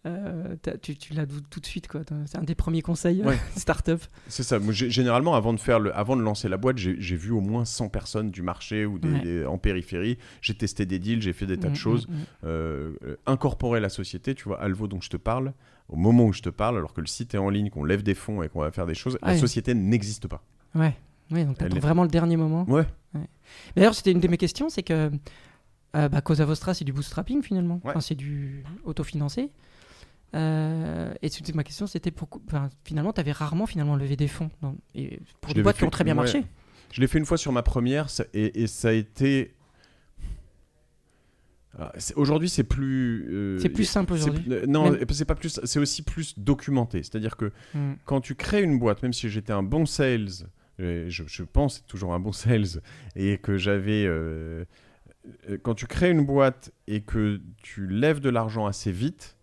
Euh, 0.06 0.56
euh, 0.66 0.76
tu, 0.80 0.96
tu 0.96 1.12
l'as 1.12 1.26
tout 1.26 1.60
de 1.60 1.66
suite 1.66 1.86
quoi. 1.86 2.00
C'est 2.24 2.38
un 2.38 2.42
des 2.42 2.54
premiers 2.54 2.80
conseils 2.80 3.20
euh, 3.20 3.26
Ouais. 3.26 3.38
startup. 3.56 4.00
C'est 4.28 4.42
ça. 4.42 4.58
Moi, 4.58 4.72
généralement, 4.72 5.34
avant 5.34 5.52
de, 5.52 5.60
faire 5.60 5.78
le, 5.78 5.94
avant 5.94 6.16
de 6.16 6.22
lancer 6.22 6.48
la 6.48 6.56
boîte, 6.56 6.78
j'ai 6.78 7.16
vu 7.16 7.30
au 7.32 7.40
moins 7.40 7.66
100 7.66 7.90
personnes 7.90 8.30
du 8.30 8.40
marché 8.40 8.86
ou 8.86 8.98
des, 8.98 9.08
Ouais. 9.10 9.20
des- 9.20 9.44
en 9.44 9.58
périphérie. 9.58 10.16
J'ai 10.40 10.54
testé 10.54 10.86
des 10.86 10.98
deals, 10.98 11.20
j'ai 11.20 11.34
fait 11.34 11.46
des 11.46 11.58
tas 11.58 11.68
Mm, 11.68 11.72
de 11.72 11.76
choses. 11.76 12.08
mm, 12.08 12.12
mm. 12.14 12.16
Euh, 12.44 12.92
euh, 13.04 13.16
incorporer 13.26 13.78
la 13.80 13.90
société, 13.90 14.34
tu 14.34 14.44
vois, 14.44 14.58
Alvo 14.62 14.88
dont 14.88 15.02
je 15.02 15.10
te 15.10 15.18
parle, 15.18 15.52
au 15.90 15.96
moment 15.96 16.24
où 16.24 16.32
je 16.32 16.40
te 16.40 16.48
parle, 16.50 16.78
alors 16.78 16.94
que 16.94 17.02
le 17.02 17.06
site 17.06 17.34
est 17.34 17.38
en 17.38 17.50
ligne, 17.50 17.68
qu'on 17.68 17.84
lève 17.84 18.02
des 18.02 18.14
fonds 18.14 18.42
et 18.42 18.48
qu'on 18.48 18.60
va 18.60 18.70
faire 18.70 18.86
des 18.86 18.94
choses, 18.94 19.18
la 19.22 19.36
société 19.36 19.74
n'existe 19.74 20.28
pas. 20.28 20.42
Ouais. 20.74 20.96
Ouais, 21.30 21.44
donc 21.44 21.58
t'attends 21.58 21.76
est- 21.76 21.80
vraiment 21.80 22.04
le 22.04 22.08
dernier 22.08 22.36
moment. 22.38 22.64
Ouais. 22.70 22.86
D'ailleurs, 23.76 23.94
c'était 23.94 24.12
une 24.12 24.20
de 24.20 24.28
mes 24.28 24.36
questions, 24.38 24.68
c'est 24.70 24.82
que 24.82 25.10
euh, 25.96 26.08
bah, 26.08 26.20
Cosa 26.20 26.44
Vostra, 26.44 26.72
c'est 26.74 26.84
du 26.84 26.92
bootstrapping 26.92 27.42
finalement. 27.42 27.80
Enfin, 27.84 28.00
c'est 28.00 28.14
du 28.14 28.64
autofinancé. 28.84 29.50
Euh, 30.34 31.12
et 31.22 31.28
c'était 31.28 31.52
ma 31.52 31.64
question, 31.64 31.86
c'était 31.86 32.10
pourquoi. 32.10 32.40
Enfin, 32.46 32.70
finalement, 32.84 33.12
t'avais 33.12 33.32
rarement 33.32 33.66
finalement 33.66 33.96
levé 33.96 34.16
des 34.16 34.28
fonds 34.28 34.50
dans- 34.62 34.76
et 34.94 35.18
pour 35.40 35.50
Je 35.50 35.54
des 35.56 35.62
boîtes 35.62 35.76
qui 35.78 35.84
ont 35.84 35.90
très 35.90 36.04
bien 36.04 36.14
ouais. 36.14 36.22
marché. 36.22 36.44
Je 36.92 37.00
l'ai 37.00 37.06
fait 37.06 37.18
une 37.18 37.24
fois 37.26 37.36
sur 37.36 37.52
ma 37.52 37.62
première 37.62 38.10
ça- 38.10 38.24
et, 38.34 38.62
et 38.62 38.66
ça 38.66 38.88
a 38.88 38.92
été. 38.92 39.54
Ah, 41.78 41.92
Aujourd'hui, 42.16 42.48
c'est 42.48 42.64
plus. 42.64 43.28
euh, 43.30 43.58
C'est 43.60 43.68
plus 43.68 43.84
simple 43.84 44.12
aujourd'hui. 44.14 44.44
euh, 44.50 44.66
non, 44.66 44.90
Même- 44.90 45.04
c'est 45.10 45.24
pas 45.24 45.36
plus. 45.36 45.60
C'est 45.62 45.78
aussi 45.78 46.02
plus 46.02 46.36
documenté. 46.38 47.02
C'est-à-dire 47.02 47.36
que 47.36 47.52
Mm. 47.74 47.92
quand 48.04 48.20
tu 48.20 48.34
crées 48.34 48.62
une 48.62 48.78
boîte, 48.78 49.02
même 49.02 49.12
si 49.12 49.28
j'étais 49.30 49.52
un 49.52 49.62
bon 49.62 49.86
sales, 49.86 50.28
je, 50.78 51.08
je 51.08 51.42
pense 51.44 51.84
toujours 51.86 52.12
un 52.14 52.18
bon 52.20 52.32
sales 52.32 52.82
et 53.14 53.38
que 53.38 53.56
j'avais. 53.56 54.04
euh, 54.04 54.64
euh, 55.48 55.58
quand 55.62 55.74
tu 55.74 55.86
crées 55.86 56.10
une 56.10 56.24
boîte 56.24 56.72
et 56.88 57.02
que 57.02 57.40
tu 57.62 57.86
lèves 57.86 58.20
de 58.20 58.30
l'argent 58.30 58.66
assez 58.66 58.90
vite, 58.90 59.36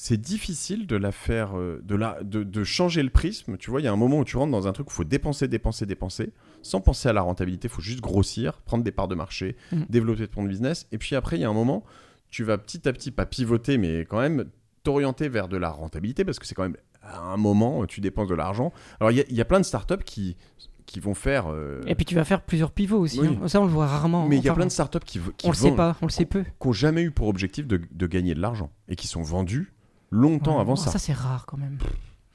c'est 0.00 0.16
difficile 0.20 0.86
de 0.86 0.94
la 0.94 1.10
faire, 1.10 1.58
euh, 1.58 1.80
de, 1.84 1.96
la, 1.96 2.22
de, 2.22 2.44
de 2.44 2.62
changer 2.62 3.02
le 3.02 3.10
prisme. 3.10 3.56
Tu 3.56 3.68
vois, 3.68 3.80
il 3.80 3.84
y 3.84 3.88
a 3.88 3.92
un 3.92 3.96
moment 3.96 4.20
où 4.20 4.24
tu 4.24 4.36
rentres 4.36 4.52
dans 4.52 4.68
un 4.68 4.72
truc 4.72 4.86
où 4.86 4.92
il 4.92 4.94
faut 4.94 5.02
dépenser, 5.04 5.48
dépenser, 5.48 5.86
dépenser, 5.86 6.32
sans 6.62 6.80
penser 6.80 7.08
à 7.08 7.12
la 7.12 7.20
rentabilité. 7.22 7.66
Il 7.66 7.70
faut 7.74 7.82
juste 7.82 8.00
grossir, 8.00 8.60
prendre 8.62 8.84
des 8.84 8.92
parts 8.92 9.08
de 9.08 9.16
marché, 9.16 9.56
Mhm. 9.72 9.86
développer 9.90 10.28
ton 10.28 10.44
business. 10.44 10.86
Et 10.92 10.98
puis 10.98 11.16
après, 11.16 11.36
il 11.36 11.40
y 11.40 11.44
a 11.44 11.48
un 11.48 11.52
moment, 11.52 11.82
tu 12.30 12.44
vas 12.44 12.58
petit 12.58 12.88
à 12.88 12.92
petit, 12.92 13.10
pas 13.10 13.26
pivoter, 13.26 13.76
mais 13.76 14.02
quand 14.08 14.20
même 14.20 14.44
t'orienter 14.84 15.28
vers 15.28 15.48
de 15.48 15.56
la 15.56 15.68
rentabilité 15.68 16.24
parce 16.24 16.38
que 16.38 16.46
c'est 16.46 16.54
quand 16.54 16.62
même 16.62 16.76
à 17.02 17.18
un 17.20 17.36
moment, 17.36 17.84
tu 17.86 18.00
dépenses 18.00 18.28
de 18.28 18.36
l'argent. 18.36 18.72
Alors, 19.00 19.10
il 19.10 19.24
y, 19.28 19.34
y 19.34 19.40
a 19.40 19.44
plein 19.44 19.58
de 19.58 19.64
startups 19.64 20.04
qui, 20.04 20.36
qui 20.86 21.00
vont 21.00 21.14
faire. 21.14 21.46
euh, 21.48 21.80
Et 21.88 21.96
puis 21.96 22.04
tu 22.04 22.14
vas 22.14 22.24
faire 22.24 22.42
plusieurs 22.42 22.70
pivots 22.70 22.98
aussi. 23.00 23.18
Oui. 23.20 23.36
hein. 23.42 23.48
Ça, 23.48 23.60
on 23.60 23.64
le 23.64 23.70
voit 23.72 23.86
rarement. 23.88 24.28
mais 24.28 24.36
il 24.36 24.44
y 24.44 24.48
a 24.48 24.54
plein 24.54 24.66
de 24.66 24.70
startups 24.70 24.98
qui, 25.04 25.18
qui 25.36 25.46
On 25.46 25.50
le 25.50 25.56
sait 25.56 25.72
pas, 25.72 25.96
on 26.02 26.06
le 26.06 26.10
sait 26.12 26.24
peu. 26.24 26.44
qui 26.44 26.66
n'ont 26.68 26.72
jamais 26.72 27.02
eu 27.02 27.10
pour 27.10 27.26
objectif 27.26 27.66
de, 27.66 27.80
de 27.90 28.06
gagner 28.06 28.34
de 28.34 28.40
l'argent 28.40 28.70
et 28.88 28.94
qui 28.94 29.08
sont 29.08 29.22
vendus 29.22 29.72
longtemps 30.10 30.56
Ouais. 30.56 30.60
avant 30.62 30.72
Oh, 30.74 30.76
ça. 30.76 30.90
Ça, 30.90 30.98
c'est 30.98 31.12
rare 31.12 31.46
quand 31.46 31.56
même. 31.58 31.78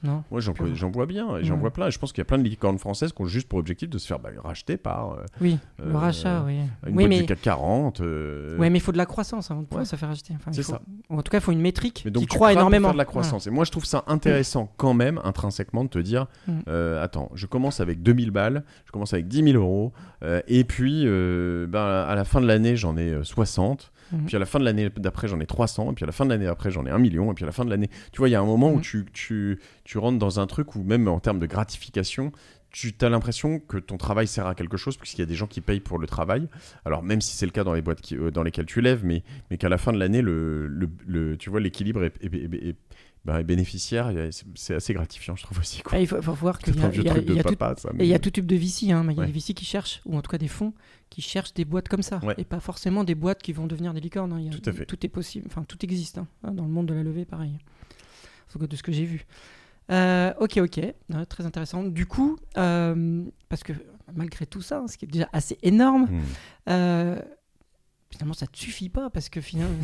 Non 0.02 0.22
Moi, 0.30 0.40
j'en 0.42 0.90
vois 0.90 1.06
bien, 1.06 1.38
et 1.38 1.44
j'en 1.44 1.54
Ouais. 1.54 1.60
vois 1.60 1.70
plein. 1.70 1.86
Et 1.86 1.90
je 1.90 1.98
pense 1.98 2.12
qu'il 2.12 2.18
y 2.20 2.22
a 2.22 2.26
plein 2.26 2.36
de 2.36 2.42
licornes 2.46 2.76
françaises 2.78 3.10
qui 3.14 3.22
ont 3.22 3.24
juste 3.24 3.48
pour 3.48 3.58
objectif 3.58 3.88
de 3.88 3.96
se 3.96 4.06
faire 4.06 4.18
bah, 4.18 4.28
racheter 4.42 4.76
par 4.76 5.12
euh, 5.12 5.24
Oui, 5.40 5.58
Euh, 5.80 5.92
le 5.92 5.96
rachat, 5.96 6.42
oui. 6.44 6.56
une 6.58 6.68
Oui, 6.88 6.92
boîte 6.92 7.08
mais... 7.08 7.20
du 7.20 7.24
CAC 7.26 7.40
40. 7.40 8.00
euh, 8.02 8.58
Ouais, 8.58 8.68
mais 8.68 8.76
il 8.76 8.82
faut 8.82 8.92
de 8.92 8.98
la 8.98 9.06
croissance 9.06 9.50
avant 9.50 9.62
de 9.62 9.66
pouvoir 9.66 9.80
Ouais. 9.80 9.86
se 9.86 9.96
faire 9.96 10.10
acheter. 10.10 10.34
Enfin, 10.36 10.50
il 10.50 10.56
C'est 10.56 10.62
faut- 10.62 10.72
ça. 10.72 10.82
En 11.08 11.22
tout 11.22 11.30
cas, 11.30 11.38
il 11.38 11.40
faut 11.40 11.52
une 11.52 11.60
métrique 11.62 12.02
Mais 12.04 12.10
donc, 12.10 12.24
qui 12.24 12.26
croit 12.28 12.48
pour 12.50 12.58
énormément. 12.58 12.88
faire 12.88 12.92
de 12.92 12.98
la 12.98 13.06
croissance. 13.06 13.46
Et 13.46 13.50
moi, 13.50 13.64
je 13.64 13.70
trouve 13.70 13.86
ça 13.86 14.04
intéressant 14.06 14.70
quand 14.76 14.92
même, 14.92 15.18
intrinsèquement, 15.24 15.84
de 15.84 15.88
te 15.88 15.98
dire 15.98 16.26
Mm. 16.48 16.52
euh, 16.68 17.02
attends, 17.02 17.30
je 17.34 17.46
commence 17.46 17.80
avec 17.80 18.02
2000 18.02 18.30
balles, 18.30 18.62
je 18.84 18.92
commence 18.92 19.14
avec 19.14 19.26
10 19.26 19.42
000 19.42 19.56
euros, 19.56 19.94
euh, 20.22 20.42
et 20.48 20.64
puis 20.64 21.04
euh, 21.06 21.66
ben, 21.66 21.80
à 21.80 22.14
la 22.14 22.24
fin 22.26 22.42
de 22.42 22.46
l'année, 22.46 22.76
j'en 22.76 22.98
ai 22.98 23.08
euh, 23.10 23.24
60. 23.24 23.90
Mhm. 24.12 24.26
Puis 24.26 24.36
à 24.36 24.38
la 24.38 24.46
fin 24.46 24.58
de 24.58 24.64
l'année 24.64 24.90
d'après, 24.96 25.28
j'en 25.28 25.40
ai 25.40 25.46
300. 25.46 25.90
Et 25.90 25.94
puis 25.94 26.04
à 26.04 26.06
la 26.06 26.12
fin 26.12 26.24
de 26.24 26.30
l'année 26.30 26.46
après, 26.46 26.70
j'en 26.70 26.84
ai 26.86 26.90
1 26.90 26.98
million. 26.98 27.30
Et 27.30 27.34
puis 27.34 27.44
à 27.44 27.46
la 27.46 27.52
fin 27.52 27.64
de 27.64 27.70
l'année. 27.70 27.88
Tu 28.12 28.18
vois, 28.18 28.28
il 28.28 28.32
y 28.32 28.36
a 28.36 28.40
un 28.40 28.44
moment 28.46 28.70
où 28.70 28.76
Mhm. 28.76 28.80
tu, 28.82 29.06
tu, 29.12 29.58
tu 29.84 29.98
rentres 29.98 30.18
dans 30.18 30.40
un 30.40 30.46
truc 30.46 30.74
où, 30.76 30.82
même 30.82 31.08
en 31.08 31.20
termes 31.20 31.38
de 31.38 31.46
gratification, 31.46 32.32
tu 32.70 32.92
as 33.02 33.08
l'impression 33.08 33.60
que 33.60 33.76
ton 33.76 33.96
travail 33.98 34.26
sert 34.26 34.48
à 34.48 34.56
quelque 34.56 34.76
chose, 34.76 34.96
puisqu'il 34.96 35.20
y 35.20 35.22
a 35.22 35.26
des 35.26 35.36
gens 35.36 35.46
qui 35.46 35.60
payent 35.60 35.78
pour 35.78 35.96
le 35.98 36.08
travail. 36.08 36.48
Alors, 36.84 37.04
même 37.04 37.20
si 37.20 37.36
c'est 37.36 37.46
le 37.46 37.52
cas 37.52 37.62
dans 37.62 37.72
les 37.72 37.82
boîtes 37.82 38.00
qui- 38.00 38.16
euh, 38.16 38.32
dans 38.32 38.42
lesquelles 38.42 38.66
tu 38.66 38.80
lèves, 38.80 39.04
mais, 39.04 39.22
mais 39.48 39.58
qu'à 39.58 39.68
la 39.68 39.78
fin 39.78 39.92
de 39.92 39.98
l'année, 39.98 40.22
le, 40.22 40.66
le, 40.66 40.88
le- 41.06 41.36
tu 41.36 41.50
vois, 41.50 41.60
l'équilibre 41.60 42.02
est, 42.02 42.16
est- 42.24 42.34
est- 42.34 42.76
est- 43.24 43.26
bah, 43.26 43.40
est 43.40 43.44
bénéficiaire. 43.44 44.10
et 44.10 44.30
c'est- 44.54 44.74
assez 44.74 44.94
gratifiant, 44.94 45.36
je 45.36 45.42
trouve 45.42 45.58
aussi. 45.58 45.82
Quoi. 45.82 45.92
Ah, 45.96 46.00
il 46.00 46.06
faut, 46.06 46.20
faut 46.22 46.32
voir 46.34 46.58
qu'il 46.58 46.74
y 46.76 46.78
a, 46.80 46.82
y 46.82 46.86
a- 46.86 46.90
y 47.18 47.42
tout- 47.42 47.56
ça. 47.78 47.90
mais- 47.94 48.06
y 48.06 48.14
a 48.14 48.18
tout 48.18 48.30
type 48.30 48.46
de 48.46 48.56
VC. 48.56 48.90
Hein. 48.92 49.04
Il 49.10 49.14
y 49.14 49.16
a 49.16 49.20
Ouais. 49.20 49.26
des 49.26 49.32
VC 49.32 49.54
qui 49.54 49.64
cherchent, 49.64 50.00
ou 50.06 50.16
en 50.16 50.22
tout 50.22 50.30
cas 50.30 50.38
des 50.38 50.48
fonds, 50.48 50.72
qui 51.10 51.20
cherchent 51.22 51.54
des 51.54 51.64
boîtes 51.64 51.88
comme 51.88 52.02
ça. 52.02 52.18
Ouais. 52.24 52.34
Et 52.38 52.44
pas 52.44 52.60
forcément 52.60 53.04
des 53.04 53.14
boîtes 53.14 53.42
qui 53.42 53.52
vont 53.52 53.66
devenir 53.66 53.94
des 53.94 54.00
licornes. 54.00 54.32
hein. 54.32 54.38
Il 54.40 54.46
y 54.46 54.48
a- 54.48 54.52
Tout 54.58 54.68
à 54.68 54.72
fait. 54.72 54.86
Tout 54.86 55.04
est 55.04 55.08
possible. 55.08 55.46
Enfin, 55.48 55.64
tout 55.64 55.78
existe. 55.84 56.18
hein. 56.18 56.26
Dans 56.42 56.64
le 56.64 56.70
monde 56.70 56.86
de 56.86 56.94
la 56.94 57.02
levée, 57.02 57.24
pareil. 57.24 57.58
De 58.58 58.76
ce 58.76 58.82
que 58.84 58.92
j'ai 58.92 59.04
vu. 59.04 59.26
Euh, 59.90 60.32
ok, 60.38 60.58
ok. 60.58 60.76
Ouais, 60.76 61.26
très 61.28 61.44
intéressant. 61.44 61.82
Du 61.82 62.06
coup, 62.06 62.38
euh, 62.56 63.24
parce 63.48 63.64
que 63.64 63.72
malgré 64.14 64.46
tout 64.46 64.62
ça, 64.62 64.78
hein, 64.78 64.86
ce 64.86 64.96
qui 64.96 65.06
est 65.06 65.08
déjà 65.08 65.28
assez 65.32 65.58
énorme, 65.62 66.04
Mm. 66.04 66.20
Euh, 66.70 67.20
finalement, 68.16 68.34
ça 68.34 68.46
ne 68.46 68.50
te 68.50 68.58
suffit 68.58 68.88
pas 68.88 69.10
parce 69.10 69.28
que 69.28 69.40
finalement, 69.40 69.76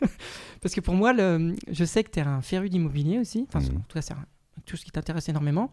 parce 0.60 0.74
que 0.74 0.80
pour 0.80 0.94
moi, 0.94 1.12
le, 1.12 1.54
je 1.70 1.84
sais 1.84 2.04
que 2.04 2.10
tu 2.10 2.18
es 2.20 2.22
un 2.22 2.42
féru 2.42 2.68
d'immobilier 2.68 3.18
aussi. 3.18 3.46
Enfin, 3.48 3.60
Mhm. 3.60 3.76
en 3.78 3.80
tout 3.88 3.94
cas, 3.94 4.02
c'est 4.02 4.14
tout 4.64 4.76
ce 4.76 4.84
qui 4.84 4.90
t'intéresse 4.90 5.28
énormément. 5.28 5.70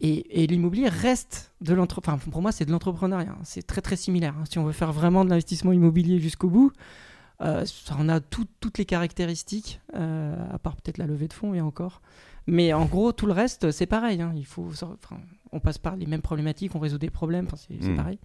Et, 0.00 0.42
et 0.42 0.46
l'immobilier 0.46 0.88
reste 0.88 1.52
de 1.62 1.72
l'entrepreneur. 1.72 2.18
Enfin, 2.20 2.30
pour 2.30 2.42
moi, 2.42 2.52
c'est 2.52 2.64
de 2.66 2.70
l'entrepreneuriat. 2.70 3.34
C'est 3.44 3.66
très 3.66 3.80
très 3.80 3.96
similaire. 3.96 4.34
hein. 4.38 4.44
Si 4.50 4.58
on 4.58 4.64
veut 4.64 4.72
faire 4.72 4.92
vraiment 4.92 5.24
de 5.24 5.30
l'investissement 5.30 5.72
immobilier 5.72 6.18
jusqu'au 6.18 6.50
bout, 6.50 6.70
euh, 7.40 7.64
ça 7.66 7.94
en 7.96 8.08
a 8.08 8.20
tout- 8.20 8.46
toutes 8.60 8.76
les 8.78 8.84
caractéristiques, 8.84 9.80
euh, 9.94 10.36
à 10.52 10.58
part 10.58 10.76
peut-être 10.76 10.98
la 10.98 11.06
levée 11.06 11.28
de 11.28 11.32
fonds 11.32 11.54
et 11.54 11.60
encore. 11.62 12.02
Mais 12.46 12.72
en 12.74 12.84
gros, 12.84 13.12
tout 13.12 13.26
le 13.26 13.32
reste, 13.32 13.70
c'est 13.70 13.86
pareil. 13.86 14.20
hein. 14.20 14.32
Il 14.36 14.44
faut, 14.46 14.68
enfin, 14.70 15.18
on 15.52 15.60
passe 15.60 15.78
par 15.78 15.96
les 15.96 16.06
mêmes 16.06 16.22
problématiques, 16.22 16.74
on 16.74 16.78
résout 16.78 16.98
des 16.98 17.10
problèmes. 17.10 17.46
Enfin, 17.46 17.56
c'est 17.56 17.82
Mhm. 17.88 17.96
pareil. 17.96 18.18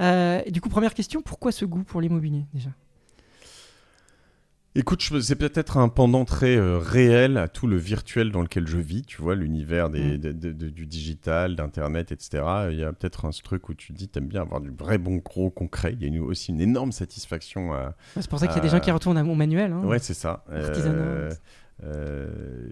Euh, 0.00 0.40
et 0.46 0.50
du 0.50 0.60
coup, 0.60 0.68
première 0.68 0.94
question, 0.94 1.22
pourquoi 1.22 1.52
ce 1.52 1.64
goût 1.64 1.82
pour 1.84 2.00
l'immobilier 2.00 2.44
déjà? 2.54 2.70
Écoute, 4.74 5.02
c'est 5.22 5.34
peut-être 5.34 5.76
un 5.78 5.88
pendant 5.88 6.24
très 6.24 6.56
euh, 6.56 6.78
réel 6.78 7.36
à 7.36 7.48
tout 7.48 7.66
le 7.66 7.76
virtuel 7.76 8.30
dans 8.30 8.42
lequel 8.42 8.68
je 8.68 8.78
vis, 8.78 9.02
tu 9.02 9.20
vois, 9.20 9.34
l'univers 9.34 9.90
des, 9.90 10.18
de- 10.18 10.30
de- 10.30 10.52
de- 10.52 10.68
du 10.68 10.86
digital, 10.86 11.56
d'Internet, 11.56 12.12
etc. 12.12 12.44
Il 12.70 12.78
y 12.78 12.84
a 12.84 12.92
peut-être 12.92 13.24
un 13.24 13.30
truc 13.30 13.68
où 13.70 13.74
tu 13.74 13.92
te 13.92 13.98
dis, 13.98 14.06
t'aimes 14.08 14.28
bien 14.28 14.42
avoir 14.42 14.60
du 14.60 14.70
vrai 14.70 14.98
bon 14.98 15.16
gros 15.16 15.50
concret. 15.50 15.94
Il 15.94 16.02
y 16.02 16.04
a 16.04 16.08
une- 16.08 16.20
aussi 16.20 16.52
une 16.52 16.60
énorme 16.60 16.92
satisfaction 16.92 17.72
à... 17.72 17.96
C'est 18.14 18.28
pour 18.28 18.38
ça 18.38 18.46
qu'il 18.46 18.56
y 18.56 18.60
a 18.60 18.62
des 18.62 18.68
gens 18.68 18.78
qui 18.78 18.90
retournent 18.92 19.18
à 19.18 19.24
mon 19.24 19.34
manuel. 19.34 19.72
hein. 19.72 19.82
Ouais, 19.84 19.98
c'est 19.98 20.14
ça. 20.14 20.44
Euh, 20.50 21.30
euh, 21.82 22.68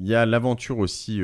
Il 0.00 0.06
y 0.06 0.14
a 0.14 0.24
l'aventure 0.24 0.78
aussi, 0.78 1.20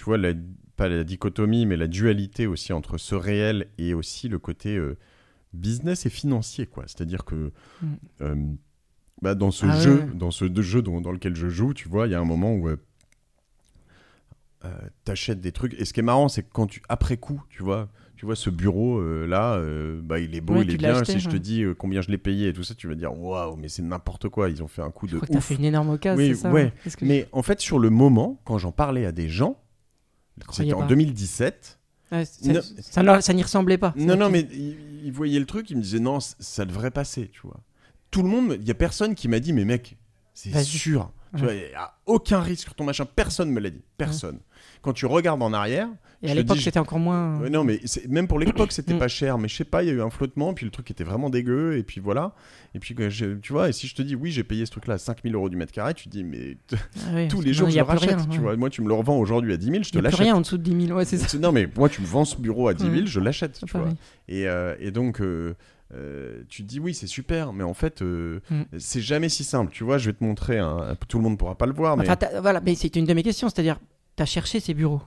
tu 0.00 0.04
vois, 0.04 0.16
la- 0.16 0.32
pas 0.76 0.88
la 0.88 1.04
dichotomie, 1.04 1.66
mais 1.66 1.76
la 1.76 1.86
dualité 1.86 2.46
aussi 2.46 2.72
entre 2.72 2.96
ce 2.96 3.14
réel 3.14 3.66
et 3.76 3.92
aussi 3.92 4.28
le 4.30 4.38
côté 4.38 4.78
euh, 4.78 4.96
business 5.52 6.06
et 6.06 6.10
financier, 6.10 6.64
quoi. 6.64 6.84
C'est-à-dire 6.86 7.26
que 7.26 7.52
Mm. 7.82 7.86
euh, 8.22 8.34
bah, 9.20 9.34
dans 9.34 9.50
ce 9.50 9.66
Ah 9.66 9.78
jeu, 9.78 9.98
ouais. 9.98 10.06
dans 10.14 10.30
ce 10.30 10.46
de- 10.46 10.62
jeu 10.62 10.80
dont- 10.80 11.02
dans 11.02 11.12
lequel 11.12 11.36
je 11.36 11.48
joue, 11.50 11.74
tu 11.74 11.86
vois, 11.86 12.06
il 12.06 12.12
y 12.12 12.14
a 12.14 12.18
un 12.20 12.24
moment 12.24 12.54
où 12.54 12.66
euh, 12.70 12.76
t'achètes 15.04 15.40
des 15.42 15.52
trucs. 15.52 15.74
Et 15.78 15.84
ce 15.84 15.92
qui 15.92 16.00
est 16.00 16.02
marrant, 16.02 16.28
c'est 16.28 16.42
que 16.44 16.48
quand 16.50 16.66
tu, 16.66 16.80
après 16.88 17.18
coup, 17.18 17.42
tu 17.50 17.62
vois, 17.62 17.88
tu 18.16 18.24
vois 18.26 18.36
ce 18.36 18.48
bureau 18.48 18.98
euh, 19.00 19.26
là, 19.26 19.56
euh, 19.56 20.00
bah, 20.02 20.18
il 20.18 20.34
est 20.34 20.40
beau, 20.40 20.62
il 20.62 20.70
est 20.70 20.76
bien. 20.78 20.96
acheté, 20.96 21.12
si 21.12 21.20
je 21.20 21.28
te 21.28 21.36
dis 21.36 21.62
euh, 21.62 21.74
combien 21.74 22.00
je 22.00 22.10
l'ai 22.10 22.18
payé 22.18 22.48
et 22.48 22.52
tout 22.54 22.62
ça, 22.64 22.74
tu 22.74 22.86
vas 22.88 22.94
dire 22.94 23.14
waouh, 23.18 23.56
mais 23.56 23.68
c'est 23.68 23.82
n'importe 23.82 24.30
quoi. 24.30 24.48
Ils 24.48 24.62
ont 24.62 24.68
fait 24.68 24.82
un 24.82 24.90
coup 24.90 25.06
Je 25.08 25.12
de 25.12 25.16
crois 25.18 25.26
que 25.26 25.32
tu 25.32 25.36
as 25.36 25.40
ouf. 25.40 25.44
fait 25.46 25.54
une 25.56 25.64
énorme 25.66 25.90
occasion, 25.90 26.22
Oui, 26.50 26.52
ouais. 26.54 26.72
hein 26.86 26.90
que- 26.98 27.04
Mais 27.04 27.28
en 27.32 27.42
fait, 27.42 27.60
sur 27.60 27.78
le 27.78 27.90
moment, 27.90 28.40
quand 28.44 28.56
j'en 28.58 28.72
parlais 28.72 29.04
à 29.06 29.12
des 29.12 29.28
gens, 29.28 29.58
c'était 30.50 30.72
en 30.72 30.80
pas. 30.80 30.86
2017. 30.86 31.78
Ouais, 32.12 32.24
c'est- 32.24 32.52
Non. 32.52 32.60
ça, 32.80 33.20
ça 33.20 33.32
n'y 33.32 33.42
ressemblait 33.42 33.78
pas. 33.78 33.92
Non, 33.96 34.16
non, 34.16 34.30
mais 34.30 34.40
ils, 34.52 35.04
ils 35.06 35.12
voyaient 35.12 35.38
le 35.38 35.46
truc, 35.46 35.70
ils 35.70 35.76
me 35.76 35.82
disaient 35.82 36.00
non, 36.00 36.18
ça 36.20 36.64
devrait 36.64 36.90
passer, 36.90 37.28
tu 37.32 37.40
vois. 37.42 37.60
Tout 38.10 38.22
le 38.22 38.28
monde, 38.28 38.56
il 38.60 38.66
y 38.66 38.70
a 38.70 38.74
personne 38.74 39.14
qui 39.14 39.28
m'a 39.28 39.38
dit, 39.38 39.52
mais 39.52 39.64
mec, 39.64 39.96
c'est 40.34 40.62
sûr. 40.64 41.12
Tu 41.36 41.36
Ouais. 41.36 41.42
vois, 41.44 41.54
il 41.54 41.70
y 41.70 41.74
a 41.74 41.94
aucun 42.06 42.40
risque 42.40 42.64
sur 42.64 42.74
ton 42.74 42.82
machin. 42.82 43.06
Personne 43.06 43.50
me 43.50 43.60
l'a 43.60 43.70
dit. 43.70 43.82
Personne. 43.96 44.40
Quand 44.82 44.92
tu 44.94 45.04
regardes 45.06 45.42
en 45.42 45.52
arrière, 45.52 45.88
Et 46.22 46.30
à 46.30 46.34
l'époque, 46.34 46.58
c'était 46.58 46.78
encore 46.78 46.98
moins. 46.98 47.38
Ouais, 47.40 47.50
non, 47.50 47.64
mais 47.64 47.80
c'est- 47.84 48.08
même 48.08 48.26
pour 48.28 48.38
l'époque, 48.38 48.72
c'était 48.72 48.94
Mm. 48.94 48.98
pas 48.98 49.08
cher. 49.08 49.36
Mais 49.38 49.46
je 49.48 49.56
sais 49.56 49.64
pas, 49.64 49.82
il 49.82 49.86
y 49.88 49.90
a 49.90 49.94
eu 49.94 50.00
un 50.02 50.08
flottement, 50.10 50.54
puis 50.54 50.64
le 50.64 50.70
truc 50.70 50.90
était 50.90 51.04
vraiment 51.04 51.28
dégueu, 51.30 51.76
et 51.76 51.82
puis 51.82 52.00
voilà. 52.00 52.34
Et 52.74 52.78
puis, 52.78 52.94
tu 52.94 53.52
vois, 53.52 53.68
et 53.68 53.72
si 53.72 53.86
je 53.86 53.94
te 53.94 54.02
dis, 54.02 54.14
oui, 54.16 54.30
j'ai 54.30 54.44
payé 54.44 54.64
ce 54.66 54.70
truc-là 54.70 54.94
à 54.94 54.98
5000 54.98 55.34
euros 55.34 55.48
du 55.50 55.56
mètre 55.56 55.72
carré, 55.72 55.92
tu 55.94 56.04
te 56.04 56.10
dis, 56.10 56.24
mais 56.24 56.56
Ah 56.72 57.26
tous 57.28 57.40
les 57.42 57.52
jours, 57.52 57.68
non, 57.68 57.72
je 57.72 57.78
le 57.78 57.82
rachète. 57.84 58.08
rien, 58.10 58.18
tu 58.26 58.30
ouais. 58.30 58.38
vois. 58.38 58.56
Moi, 58.56 58.70
tu 58.70 58.80
me 58.82 58.88
le 58.88 58.94
revends 58.94 59.18
aujourd'hui 59.18 59.52
à 59.52 59.56
10 59.56 59.66
000, 59.70 59.82
je 59.82 59.90
te 59.90 59.98
l'achète. 59.98 60.20
rien 60.20 60.34
en 60.36 60.40
dessous 60.40 60.56
de 60.58 60.62
10 60.62 60.86
000. 60.86 60.96
Ouais, 60.98 61.04
c'est 61.04 61.18
ça. 61.18 61.28
C'est- 61.28 61.38
Non, 61.38 61.52
mais 61.52 61.68
moi, 61.76 61.88
tu 61.88 62.00
me 62.00 62.06
vends 62.06 62.24
ce 62.24 62.36
bureau 62.36 62.68
à 62.68 62.74
10 62.74 62.84
000, 62.90 63.02
Mm. 63.02 63.06
je 63.06 63.20
l'achète. 63.20 63.56
C'est 63.60 63.66
tu 63.66 63.76
vois. 63.76 63.88
Et, 64.28 64.46
euh, 64.48 64.74
et 64.78 64.90
donc, 64.90 65.20
euh, 65.20 65.54
euh, 65.94 66.42
tu 66.48 66.62
te 66.62 66.68
dis, 66.68 66.78
oui, 66.80 66.94
c'est 66.94 67.06
super, 67.08 67.52
mais 67.52 67.64
en 67.64 67.74
fait, 67.74 68.02
euh, 68.02 68.40
Mm. 68.50 68.62
c'est 68.78 69.00
jamais 69.00 69.28
si 69.28 69.42
simple. 69.44 69.72
Tu 69.72 69.84
vois, 69.84 69.98
je 69.98 70.10
vais 70.10 70.16
te 70.16 70.22
montrer, 70.24 70.60
tout 71.08 71.18
le 71.18 71.24
monde 71.24 71.36
pourra 71.38 71.56
pas 71.56 71.66
le 71.66 71.72
voir, 71.72 71.96
mais. 71.96 72.08
Enfin, 72.08 72.16
voilà, 72.40 72.60
mais 72.60 72.74
c'était 72.76 73.00
une 73.00 73.06
de 73.06 73.14
mes 73.14 73.22
questions, 73.22 73.48
c'est-à-dire, 73.48 73.78
tu 73.78 73.84
as 74.22 74.26
cherché 74.26 74.60
ces 74.60 74.74
bureaux. 74.74 75.02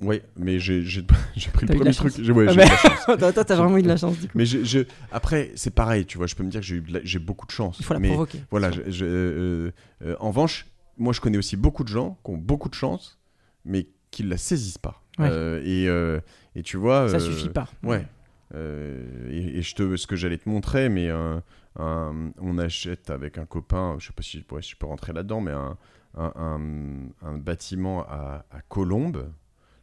Oui, 0.00 0.20
mais 0.36 0.58
j'ai 0.60 0.82
pris 0.82 1.62
le 1.62 1.66
T'as 1.68 1.74
premier 1.74 1.92
truc. 1.92 2.14
ouais, 2.18 2.46
Ah, 2.48 2.52
eu 2.52 2.56
la 2.56 2.66
chance. 2.76 3.06
Toi, 3.18 3.32
t'as 3.32 3.54
vraiment 3.56 3.78
eu 3.78 3.82
de 3.82 3.88
la 3.88 3.96
chance, 3.96 4.18
du 4.18 4.26
coup. 4.28 4.36
Mais 4.36 4.44
je, 4.44 4.62
je- 4.62 4.80
après, 5.10 5.52
c'est 5.54 5.74
pareil, 5.74 6.04
tu 6.04 6.18
vois, 6.18 6.26
je 6.26 6.34
peux 6.34 6.42
me 6.44 6.50
dire 6.50 6.60
que 6.60 6.66
j'ai 6.66 6.82
la- 6.88 7.00
j'ai 7.02 7.18
beaucoup 7.18 7.46
de 7.46 7.50
chance. 7.52 7.76
Il 7.80 7.84
faut 7.86 7.94
la 7.94 8.00
mais 8.00 8.08
provoquer. 8.08 8.40
voilà, 8.50 8.70
je- 8.72 9.04
euh, 9.04 9.70
euh, 10.04 10.16
en 10.20 10.28
revanche, 10.28 10.66
moi 10.98 11.12
je 11.14 11.20
connais 11.22 11.38
aussi 11.38 11.56
beaucoup 11.56 11.82
de 11.82 11.88
gens 11.88 12.18
qui 12.24 12.30
ont 12.30 12.36
beaucoup 12.36 12.68
de 12.68 12.74
chance, 12.74 13.18
mais 13.64 13.86
qui 14.10 14.22
ne 14.24 14.28
la 14.30 14.36
saisissent 14.36 14.76
pas. 14.78 15.02
Ouais. 15.18 15.28
Euh, 15.30 16.12
et, 16.54 16.58
et 16.58 16.62
tu 16.62 16.76
vois. 16.76 17.08
Ça 17.08 17.18
suffit 17.20 17.48
pas. 17.48 17.68
Ouais. 17.82 18.06
Et, 18.54 19.58
et 19.58 19.62
je 19.62 19.74
te, 19.74 19.96
ce 19.96 20.06
que 20.06 20.14
j'allais 20.16 20.38
te 20.38 20.48
montrer, 20.48 20.88
mais 20.90 21.08
un- 21.08 21.42
on 21.78 22.58
achète 22.58 23.10
avec 23.10 23.38
un 23.38 23.44
copain, 23.46 23.96
je 23.98 24.06
sais 24.08 24.12
pas 24.12 24.22
si, 24.22 24.44
ouais, 24.50 24.62
si 24.62 24.70
je 24.72 24.76
peux 24.76 24.86
rentrer 24.86 25.12
là-dedans, 25.12 25.40
mais 25.40 25.52
un, 25.52 25.76
un, 26.16 26.32
un- 26.36 27.28
un 27.28 27.38
bâtiment 27.38 28.02
à, 28.08 28.44
à 28.50 28.60
Colombes. 28.68 29.28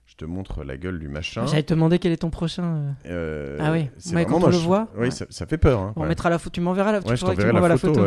Je 0.05 0.15
te 0.15 0.25
montre 0.25 0.63
la 0.63 0.77
gueule 0.77 0.99
du 0.99 1.07
machin. 1.07 1.45
J'allais 1.47 1.63
te 1.63 1.73
demander 1.73 1.97
quel 1.97 2.11
est 2.11 2.17
ton 2.17 2.29
prochain. 2.29 2.63
euh, 2.65 2.91
Euh, 3.05 3.57
Ah 3.61 3.71
oui. 3.71 3.89
c'est 3.97 4.13
Ouais, 4.15 4.25
quand 4.25 4.43
on 4.43 4.47
le 4.47 4.57
voit, 4.57 4.89
Oui, 4.95 5.01
ouais. 5.05 5.11
ça, 5.11 5.25
ça 5.29 5.45
fait 5.45 5.57
peur. 5.57 5.79
hein, 5.79 5.93
On 5.95 6.01
ouais. 6.01 6.07
mettra 6.09 6.29
la 6.29 6.37
photo. 6.37 6.51
Tu 6.53 6.61
m'enverras 6.61 6.91
la, 6.91 7.01
tu 7.01 7.07
je 7.15 7.25
que 7.25 7.31
tu 7.41 7.51
la 7.51 7.77
photo. 7.77 8.05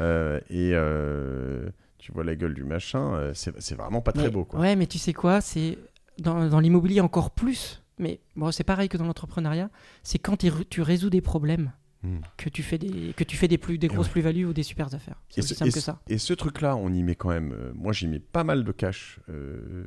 Euh, 0.00 0.40
et 0.50 0.72
euh, 0.74 1.68
tu 1.98 2.12
vois 2.12 2.24
la 2.24 2.34
gueule 2.34 2.54
du 2.54 2.64
machin, 2.64 3.30
c'est 3.34 3.74
vraiment 3.76 4.00
pas 4.00 4.12
très 4.12 4.24
Mais- 4.24 4.30
beau. 4.30 4.44
Quoi. 4.44 4.60
Ouais, 4.60 4.76
mais 4.76 4.86
tu 4.86 4.98
sais 4.98 5.12
quoi 5.12 5.40
C'est 5.40 5.78
dans, 6.18 6.48
dans 6.48 6.60
l'immobilier 6.60 7.00
encore 7.00 7.30
plus. 7.30 7.82
Mais 8.00 8.20
bon, 8.36 8.50
c'est 8.52 8.64
pareil 8.64 8.88
que 8.88 8.96
dans 8.96 9.06
l'entrepreneuriat. 9.06 9.70
C'est 10.02 10.18
quand 10.18 10.36
tu 10.36 10.82
résous 10.82 11.10
des 11.10 11.20
problèmes 11.20 11.72
Hmm. 12.04 12.18
que 12.36 12.48
tu 12.48 12.62
fais 12.62 12.78
des 12.78 13.12
que 13.14 13.24
tu 13.24 13.36
fais 13.36 13.48
des 13.48 13.58
plus 13.58 13.76
des 13.76 13.88
grosses 13.88 14.06
ouais. 14.06 14.12
plus-values 14.12 14.44
ou 14.44 14.52
des 14.52 14.62
super 14.62 14.94
affaires. 14.94 15.20
C'est 15.30 15.40
aussi 15.40 15.48
ce, 15.48 15.54
simple 15.56 15.72
que 15.72 15.80
ça. 15.80 16.00
et 16.08 16.18
ce 16.18 16.32
truc-là, 16.32 16.76
on 16.76 16.92
y 16.92 17.02
met 17.02 17.16
quand 17.16 17.30
même. 17.30 17.52
euh, 17.52 17.72
moi, 17.74 17.92
j'y 17.92 18.06
mets 18.06 18.20
pas 18.20 18.44
mal 18.44 18.62
de 18.62 18.70
cash 18.70 19.18
euh, 19.28 19.82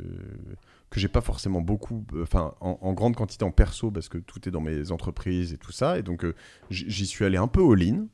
que 0.90 1.00
j'ai 1.00 1.08
pas 1.08 1.22
forcément 1.22 1.62
beaucoup, 1.62 2.06
euh, 2.14 2.24
enfin 2.24 2.54
en, 2.60 2.78
en 2.82 2.92
grande 2.94 3.16
quantité 3.16 3.46
en 3.46 3.52
perso 3.52 3.92
parce 3.92 4.10
que 4.10 4.18
tout 4.18 4.46
est 4.50 4.52
dans 4.52 4.60
mes 4.60 4.92
entreprises 4.92 5.54
et 5.54 5.58
tout 5.58 5.72
ça. 5.72 5.98
Et 6.00 6.04
donc 6.04 6.26
j'y 6.70 7.06
suis 7.08 7.24
allé 7.24 7.38
un 7.38 7.48
peu 7.48 7.62
all-in. 7.72 8.08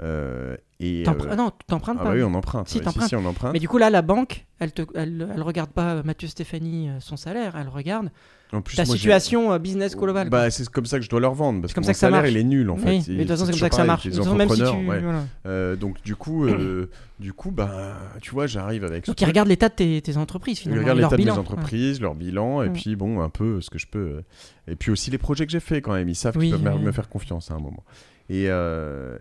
Euh, 0.00 0.56
et 0.80 1.04
euh, 1.08 1.12
Ah 1.30 1.34
non, 1.36 1.50
t'empruntes 1.66 1.96
ah 2.00 2.04
pas. 2.04 2.10
bah 2.10 2.14
oui, 2.16 2.22
on 2.22 2.32
emprunte. 2.34 2.68
Si, 2.68 2.78
ouais, 2.78 2.84
t'empruntes. 2.84 3.08
si, 3.08 3.16
on 3.16 3.24
emprunte. 3.26 3.52
Mais 3.52 3.58
du 3.58 3.66
coup, 3.68 3.78
là, 3.78 3.90
la 3.90 4.00
banque, 4.02 4.46
elle 4.60 4.70
te, 4.72 4.82
elle, 4.94 5.28
elle 5.34 5.42
regarde 5.42 5.70
pas 5.70 5.94
euh, 5.94 6.02
Mathieu 6.04 6.28
Stéphanie 6.28 6.88
son 7.00 7.16
salaire, 7.16 7.56
elle 7.60 7.66
regarde 7.68 8.10
En 8.52 8.60
plus, 8.62 8.76
ta 8.76 8.84
moi, 8.84 8.94
situation 8.94 9.56
business 9.58 9.96
global. 9.96 10.30
quoi. 10.30 10.38
Bah, 10.38 10.50
c'est 10.52 10.68
comme 10.68 10.86
ça 10.86 10.98
que 10.98 11.04
je 11.04 11.10
dois 11.10 11.18
leur 11.18 11.34
vendre 11.34 11.60
parce 11.62 11.72
comme 11.74 11.82
que 11.82 11.86
ça 11.86 11.90
mon 11.90 11.92
que 11.94 11.98
ça 11.98 12.06
salaire 12.06 12.20
marche. 12.22 12.30
il 12.32 12.36
est 12.36 12.44
nul 12.44 12.70
en 12.70 12.76
fait. 12.76 12.88
Oui, 12.90 13.04
Et 13.08 13.10
mais 13.10 13.16
de 13.16 13.20
toute 13.22 13.28
façon, 13.30 13.44
c'est 13.46 13.50
comme 13.50 13.58
ça 13.60 13.68
que 13.70 13.74
ça 13.74 13.84
marche. 13.84 14.04
les 14.04 14.34
même 14.34 14.48
si 14.50 14.56
tu. 14.56 14.62
ouais. 14.62 15.00
voilà. 15.00 15.24
Euh, 15.46 15.74
donc 15.74 16.00
du 16.04 16.14
coup, 16.14 16.44
euh, 16.46 16.88
du 17.18 17.32
coup, 17.32 17.50
bah, 17.50 17.96
tu 18.22 18.30
vois, 18.30 18.46
j'arrive 18.46 18.84
avec. 18.84 19.04
Donc, 19.06 19.20
ils 19.20 19.26
regardent 19.26 19.48
l'état 19.48 19.68
de 19.68 19.74
tes, 19.74 20.00
tes 20.00 20.16
entreprises 20.16 20.60
finalement. 20.60 20.82
regarde 20.82 20.98
et 20.98 21.00
leur 21.02 21.10
l'état 21.10 21.22
de 21.22 21.34
mes 21.34 21.38
entreprises, 21.38 22.00
leur 22.00 22.14
bilan, 22.14 22.62
et 22.62 22.70
puis 22.70 22.94
bon, 22.94 23.20
un 23.20 23.30
peu 23.30 23.60
ce 23.60 23.68
que 23.68 23.78
je 23.80 23.88
peux. 23.88 24.22
Et 24.68 24.76
puis 24.76 24.92
aussi 24.92 25.10
les 25.10 25.18
projets 25.18 25.44
que 25.44 25.50
j'ai 25.50 25.58
fait 25.60 25.80
quand 25.82 25.92
même. 25.94 26.08
Ils 26.08 26.14
savent 26.14 26.38
qu'ils 26.38 26.56
peuvent 26.56 26.80
me- 26.82 26.92
faire 26.92 27.08
confiance 27.08 27.50
à 27.50 27.54
un 27.54 27.58
moment. 27.58 27.82
Et, 28.30 28.44
euh, 28.48 29.16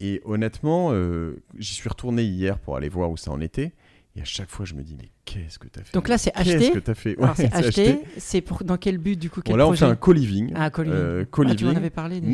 et 0.00 0.20
honnêtement, 0.24 0.90
euh, 0.92 1.36
j'y 1.58 1.74
suis 1.74 1.88
retourné 1.88 2.22
hier 2.22 2.58
pour 2.58 2.76
aller 2.76 2.88
voir 2.88 3.10
où 3.10 3.16
ça 3.16 3.30
en 3.30 3.40
était. 3.40 3.72
Et 4.14 4.22
à 4.22 4.24
chaque 4.24 4.48
fois, 4.50 4.64
je 4.64 4.72
me 4.74 4.82
dis, 4.82 4.96
mais 4.98 5.10
qu'est-ce 5.26 5.58
que 5.58 5.68
t'as 5.68 5.82
fait 5.82 5.92
Donc 5.92 6.08
là, 6.08 6.16
c'est 6.16 6.30
Qu'est-ce 6.30 6.56
acheté. 6.56 6.72
que 6.72 6.78
t'as 6.78 6.94
fait 6.94 7.18
Ouais, 7.20 7.28
c'est 7.36 7.52
acheté. 7.52 8.00
C'est 8.16 8.40
pour 8.40 8.64
dans 8.64 8.78
quel 8.78 8.96
but 8.96 9.16
du 9.18 9.28
coup 9.28 9.42
quel 9.42 9.52
Bon, 9.52 9.58
là, 9.58 9.68
on 9.68 9.74
fait 9.74 9.84
un 9.84 9.94
co-living. 9.94 10.52
Ah, 10.54 10.70
co-living. 10.70 10.96
Euh, 10.98 11.18
Ah, 11.20 11.24
tu 11.24 11.30
co-living. 11.30 11.76
avais 11.76 11.90
parlé. 11.90 12.20
déjà. 12.22 12.32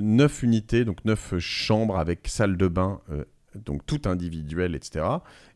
9, 0.00 0.42
unités, 0.42 0.84
donc 0.84 1.04
9 1.04 1.38
chambres 1.38 1.96
avec 1.98 2.26
salle 2.26 2.56
de 2.56 2.66
bain, 2.66 3.00
euh, 3.12 3.24
donc 3.54 3.84
tout 3.86 4.00
individuel, 4.06 4.74
etc. 4.74 5.04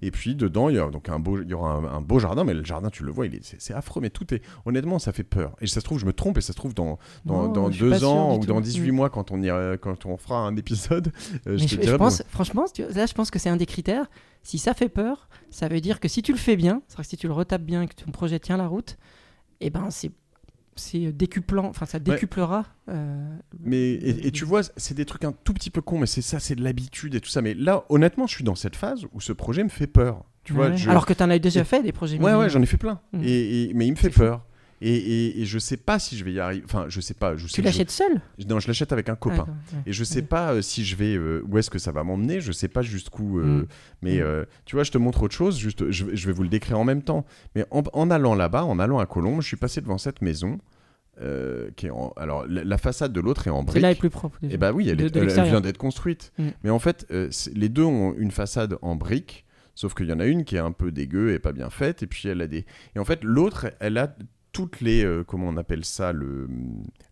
Et 0.03 0.11
puis 0.11 0.35
dedans, 0.35 0.69
il 0.69 0.77
y, 0.77 0.79
a, 0.79 0.89
donc 0.91 1.09
un 1.09 1.19
beau, 1.19 1.41
il 1.43 1.49
y 1.49 1.55
aura 1.55 1.73
un, 1.75 1.85
un 1.85 2.01
beau 2.01 2.19
jardin, 2.19 2.45
mais 2.45 2.55
le 2.55 2.65
jardin, 2.65 2.91
tu 2.91 3.05
le 3.05 3.13
vois, 3.13 3.27
il 3.27 3.35
est, 3.37 3.45
c'est, 3.45 3.61
c'est 3.61 3.75
affreux, 3.75 4.01
mais 4.01 4.11
tout 4.11 4.33
est. 4.35 4.43
Honnêtement, 4.67 4.99
ça 4.99 5.13
fait 5.13 5.25
peur. 5.25 5.55
Et 5.61 5.67
ça 5.67 5.81
se 5.81 5.85
trouve, 5.85 5.99
je 5.99 6.07
me 6.07 6.13
trompe, 6.13 6.39
et 6.39 6.41
ça 6.41 6.53
se 6.53 6.57
trouve, 6.57 6.75
dans, 6.75 6.99
dans, 7.25 7.49
Non, 7.49 7.69
deux 7.69 8.05
ans 8.05 8.39
ou 8.39 8.45
dans 8.47 8.61
18 8.61 8.91
Mm. 8.91 8.95
mois, 8.95 9.11
quand 9.11 9.31
on, 9.31 9.41
ira, 9.43 9.77
quand 9.77 10.07
on 10.07 10.17
fera 10.17 10.39
un 10.39 10.57
épisode, 10.57 11.13
euh, 11.47 11.57
je 11.57 11.65
te 11.65 11.69
je, 11.71 11.77
je 11.77 11.81
dirai. 11.81 11.99
pense, 11.99 12.23
franchement, 12.29 12.65
tu- 12.73 12.83
là, 12.87 13.07
je 13.07 13.13
pense 13.15 13.31
que 13.31 13.39
c'est 13.39 13.49
un 13.49 13.57
des 13.57 13.67
critères. 13.67 14.07
Si 14.43 14.59
ça 14.59 14.75
fait 14.75 14.89
peur, 14.89 15.29
ça 15.51 15.69
veut 15.69 15.81
dire 15.81 16.01
que 16.01 16.09
si 16.09 16.21
tu 16.23 16.33
le 16.33 16.39
fais 16.39 16.57
bien, 16.57 16.83
c'est-à-dire 16.89 17.05
que 17.05 17.09
si 17.11 17.17
tu 17.17 17.27
le 17.29 17.33
retapes 17.33 17.63
bien 17.63 17.83
et 17.83 17.87
que 17.87 17.95
ton 17.95 18.11
projet 18.11 18.39
tient 18.39 18.57
la 18.59 18.67
route, 18.67 18.97
et 19.61 19.71
ben 19.71 19.89
c'est 19.91 20.11
c'est 20.77 21.13
décuplant, 21.13 21.67
enfin 21.67 21.87
ça 21.87 21.99
décuplera. 21.99 22.67
euh, 22.89 23.37
Mais 23.63 23.93
et, 23.93 24.27
et 24.27 24.31
tu 24.31 24.45
vois, 24.45 24.63
c'est 24.77 24.95
des 24.95 25.05
trucs 25.05 25.25
un 25.25 25.33
tout 25.33 25.53
petit 25.55 25.71
peu 25.71 25.81
cons, 25.81 25.99
mais 25.99 26.07
c'est 26.07 26.23
ça, 26.23 26.41
c'est 26.41 26.55
de 26.55 26.63
l'habitude 26.65 27.15
et 27.15 27.21
tout 27.21 27.31
ça. 27.31 27.43
Mais 27.43 27.55
là, 27.55 27.85
honnêtement, 27.89 28.27
je 28.27 28.35
suis 28.35 28.45
dans 28.45 28.55
cette 28.55 28.77
phase 28.77 29.07
où 29.13 29.21
ce 29.21 29.33
projet 29.33 29.63
me 29.65 29.69
fait 29.69 29.87
peur. 29.87 30.25
Tu 30.45 30.53
vois, 30.53 30.69
ouais. 30.69 30.77
je- 30.77 30.91
Alors 30.91 31.07
que 31.07 31.13
tu 31.15 31.23
en 31.23 31.31
as 31.31 31.39
déjà 31.39 31.61
et- 31.61 31.65
fait 31.65 31.83
des 31.83 31.93
projets. 31.93 32.19
Ouais, 32.19 32.35
ouais, 32.35 32.51
j'en 32.51 32.61
ai 32.61 32.67
fait 32.67 32.77
plein. 32.77 33.01
Mm. 33.13 33.23
Et, 33.25 33.63
et- 33.71 33.75
mais 33.75 33.87
il 33.87 33.93
me 33.93 33.97
fait 33.97 34.11
fou. 34.11 34.25
Et, 34.87 34.95
et, 34.95 35.41
et 35.41 35.45
je 35.47 35.59
sais 35.59 35.77
pas 35.79 35.99
si 35.99 36.17
je 36.17 36.25
vais 36.25 36.33
y 36.33 36.41
arriver. 36.41 36.63
Enfin, 36.65 36.85
je 36.89 37.01
sais 37.01 37.15
pas. 37.15 37.37
Je 37.37 37.47
sais 37.47 37.55
Tu 37.55 37.63
que 37.63 37.69
je- 37.69 37.73
l'achètes 37.73 37.91
seul? 37.91 38.21
Non, 38.49 38.61
je 38.61 38.67
l'achète 38.69 38.93
avec 38.93 39.09
un 39.09 39.15
copain. 39.17 39.47
Ah, 39.49 39.53
ouais. 39.77 39.83
Et 39.87 39.93
je 39.93 40.05
sais 40.05 40.23
pas 40.23 40.53
euh, 40.53 40.63
si 40.63 40.85
je 40.85 40.95
vais 40.97 41.15
euh, 41.17 41.43
où 41.49 41.57
est-ce 41.59 41.71
que 41.71 41.79
ça 41.79 41.91
va 41.93 42.05
m'emmener. 42.05 42.41
Je 42.41 42.53
sais 42.53 42.69
pas 42.69 42.83
jusqu'où. 42.83 43.39
euh, 43.39 43.45
Mm. 43.63 43.67
Mais 44.03 44.21
Mm. 44.21 44.47
tu 44.67 44.77
vois, 44.77 44.83
je 44.85 44.91
te 44.93 44.99
montre 44.99 45.23
autre 45.23 45.35
chose. 45.35 45.59
Juste, 45.59 45.91
je, 45.91 46.05
je 46.13 46.27
vais 46.27 46.33
vous 46.33 46.43
le 46.43 46.49
décrire 46.51 46.79
en 46.79 46.85
même 46.85 47.03
temps. 47.03 47.25
Mais 47.55 47.65
en, 47.71 47.83
en 47.93 48.11
allant 48.11 48.35
là-bas, 48.35 48.65
en 48.65 48.79
allant 48.79 48.99
à 48.99 49.07
Colombes, 49.07 49.41
je 49.41 49.47
suis 49.47 49.57
passé 49.57 49.81
devant 49.81 49.99
cette 49.99 50.21
maison. 50.23 50.59
euh, 51.21 51.71
qui 51.77 51.87
est 51.87 51.91
en... 51.91 52.13
Alors, 52.17 52.45
la, 52.49 52.65
la 52.65 52.77
façade 52.77 53.13
de 53.13 53.21
l'autre 53.21 53.47
est 53.47 53.51
en 53.51 53.63
briques. 53.63 53.75
Celle-là 53.75 53.93
est 53.93 53.95
plus 53.95 54.11
propre. 54.11 54.37
déjà. 54.43 54.55
Et 54.55 54.59
bah 54.59 54.73
oui, 54.73 54.89
elle, 54.89 55.01
est- 55.01 55.11
de 55.11 55.21
vient 55.21 55.61
d'être 55.61 55.79
construite. 55.79 56.33
Mm. 56.39 56.49
Mais 56.65 56.71
en 56.71 56.81
fait, 56.81 57.07
euh, 57.13 57.31
les 57.55 57.69
deux 57.69 57.85
ont 57.85 58.15
une 58.19 58.33
façade 58.33 58.77
en 58.83 58.97
briques, 58.97 59.45
sauf 59.77 59.95
qu'il 59.95 60.07
y 60.09 60.13
en 60.13 60.19
a 60.19 60.27
une 60.27 60.45
qui 60.45 60.57
est 60.57 60.61
un 60.61 60.73
peu 60.73 60.91
dégueu 60.91 61.33
et 61.33 61.39
pas 61.39 61.53
bien 61.53 61.71
faite, 61.71 62.03
et 62.03 62.09
puis 62.09 62.29
elle 62.29 62.41
a 62.43 62.49
des. 62.49 62.67
Et 62.97 62.99
en 62.99 63.05
fait, 63.05 63.23
l'autre, 63.23 63.67
elle 63.79 63.97
a 63.99 64.13
toutes 64.55 64.81
les. 64.81 65.05
euh, 65.05 65.23
comment 65.25 65.49
on 65.49 65.59
appelle 65.59 65.85
ça 65.85 66.13
le, 66.13 66.49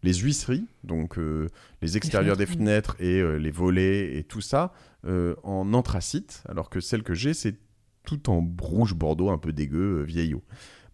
Les 0.03 0.15
huisseries, 0.15 0.65
donc 0.85 1.19
euh, 1.19 1.49
les 1.83 1.99
extérieurs 1.99 2.39
des 2.39 2.47
fenêtres, 2.47 2.97
et 3.01 3.21
euh, 3.21 3.37
les 3.37 3.51
volets 3.51 4.17
et 4.17 4.25
tout 4.25 4.41
ça, 4.41 4.73
en 5.05 5.75
anthracite, 5.75 6.45
alors 6.49 6.71
que 6.71 6.81
celle 6.81 7.03
que 7.03 7.13
j'ai, 7.13 7.35
c'est 7.35 7.57
tout 8.05 8.31
en 8.31 8.49
rouge 8.61 8.95
bordeaux, 8.95 9.31
un 9.31 9.39
peu 9.39 9.53
dégueu, 9.53 10.03
vieillot. 10.03 10.43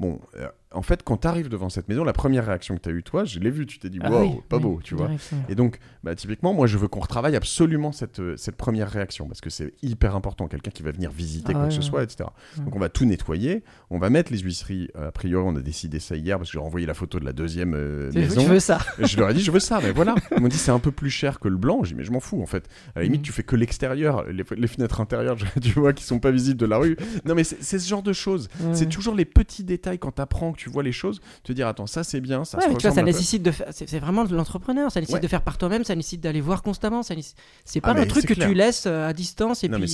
Bon, 0.00 0.20
euh, 0.36 0.46
en 0.72 0.82
fait, 0.82 1.02
quand 1.02 1.16
tu 1.18 1.26
arrives 1.28 1.48
devant 1.48 1.70
cette 1.70 1.88
maison, 1.88 2.04
la 2.04 2.12
première 2.12 2.44
réaction 2.46 2.76
que 2.76 2.80
tu 2.82 2.88
as 2.88 2.92
eue, 2.92 3.02
toi, 3.02 3.24
je 3.24 3.40
l'ai 3.40 3.50
vu, 3.50 3.66
tu 3.66 3.78
t'es 3.78 3.88
dit, 3.88 3.98
Ah 4.02 4.10
waouh, 4.12 4.22
oui, 4.34 4.40
pas 4.48 4.58
oui, 4.58 4.62
beau, 4.62 4.80
tu 4.84 4.94
vois. 4.94 5.10
Et 5.48 5.54
donc, 5.54 5.78
bah, 6.04 6.14
typiquement, 6.14 6.52
moi, 6.54 6.66
je 6.68 6.76
veux 6.78 6.86
qu'on 6.88 7.00
retravaille 7.00 7.34
absolument 7.34 7.90
cette, 7.90 8.20
euh, 8.20 8.36
cette 8.36 8.54
première 8.56 8.88
réaction 8.90 9.26
parce 9.26 9.40
que 9.40 9.50
c'est 9.50 9.72
hyper 9.82 10.14
important. 10.14 10.46
Quelqu'un 10.46 10.70
qui 10.70 10.82
va 10.82 10.92
venir 10.92 11.10
visiter 11.10 11.48
Ah 11.48 11.52
quoi 11.54 11.62
ouais, 11.62 11.68
que 11.68 11.74
ce 11.74 11.80
ouais. 11.80 11.84
soit, 11.86 12.02
etc. 12.04 12.28
Ouais. 12.58 12.64
Donc, 12.64 12.76
on 12.76 12.78
va 12.78 12.90
tout 12.90 13.06
nettoyer. 13.06 13.64
On 13.90 13.98
va 13.98 14.08
mettre 14.10 14.30
les 14.30 14.38
huisseries. 14.38 14.88
euh, 14.96 15.08
A 15.08 15.12
priori, 15.12 15.44
on 15.48 15.56
a 15.56 15.62
décidé 15.62 15.98
ça 16.00 16.14
hier 16.16 16.36
parce 16.38 16.50
que 16.50 16.52
j'ai 16.52 16.58
renvoyé 16.60 16.86
la 16.86 16.94
photo 16.94 17.18
de 17.18 17.24
la 17.24 17.32
deuxième 17.32 17.74
euh, 17.74 18.12
maison. 18.12 18.40
Tu 18.42 18.46
veux 18.48 18.60
ça 18.60 18.78
je 19.00 19.16
leur 19.18 19.30
ai 19.30 19.34
dit, 19.34 19.40
je 19.42 19.50
veux 19.50 19.60
ça, 19.60 19.80
mais 19.82 19.90
voilà. 19.90 20.14
Ils 20.36 20.40
m'ont 20.42 20.48
dit, 20.48 20.58
c'est 20.58 20.70
un 20.70 20.78
peu 20.80 20.92
plus 20.92 21.10
cher 21.10 21.40
que 21.40 21.48
le 21.48 21.56
blanc. 21.56 21.82
J'ai 21.82 21.94
dit, 21.94 21.98
mais 21.98 22.04
je 22.04 22.12
m'en 22.12 22.20
fous, 22.20 22.40
en 22.42 22.46
fait. 22.46 22.68
À 22.94 23.00
la 23.00 23.04
limite, 23.04 23.20
Mhm. 23.22 23.24
tu 23.26 23.32
fais 23.32 23.42
que 23.42 23.56
l'extérieur, 23.56 24.24
les, 24.30 24.44
les 24.56 24.66
fenêtres 24.68 25.00
intérieures, 25.00 25.36
tu 25.62 25.72
vois, 25.72 25.92
qui 25.94 26.04
sont 26.04 26.20
pas 26.20 26.30
visibles 26.30 26.60
de 26.60 26.66
la 26.66 26.76
rue. 26.76 26.96
Non, 27.24 27.34
mais 27.34 27.42
c'est 27.42 27.78
ce 27.78 27.88
genre 27.88 28.02
de 28.02 28.12
choses. 28.12 28.48
C'est 28.74 28.88
toujours 28.90 29.14
les 29.14 29.24
petits 29.24 29.64
détails 29.64 29.87
quand 29.96 30.12
tu 30.12 30.20
apprends, 30.20 30.52
que 30.52 30.58
tu 30.58 30.68
vois 30.68 30.82
les 30.82 30.92
choses, 30.92 31.20
te 31.44 31.52
dire, 31.52 31.66
attends, 31.68 31.86
ça 31.86 32.04
c'est 32.04 32.20
bien, 32.20 32.44
ça 32.44 32.58
Ouais, 32.58 32.64
se 32.64 32.68
tu 32.76 32.82
vois, 32.82 32.90
ça 32.90 33.00
peu. 33.00 33.06
nécessite 33.06 33.42
de 33.42 33.50
faire. 33.50 33.68
C'est 33.70 33.98
vraiment 33.98 34.24
de 34.24 34.34
l'entrepreneur. 34.36 34.90
Ça 34.92 35.00
nécessite 35.00 35.14
Ouais. 35.16 35.20
de 35.22 35.28
faire 35.28 35.42
par 35.42 35.56
toi-même. 35.58 35.84
Ça 35.84 35.94
nécessite 35.96 36.20
d'aller 36.20 36.40
voir 36.40 36.62
constamment. 36.62 37.02
Ça 37.02 37.14
nécessite- 37.14 37.38
C'est 37.64 37.80
pas 37.80 37.88
Ah, 37.90 37.92
un 37.92 38.00
mais 38.00 38.06
truc 38.06 38.26
que 38.26 38.34
clair. 38.34 38.48
tu 38.48 38.54
laisses 38.54 38.84
euh, 38.86 39.08
à 39.08 39.12
distance 39.12 39.64
et 39.64 39.68
Non, 39.68 39.78
puis, 39.78 39.88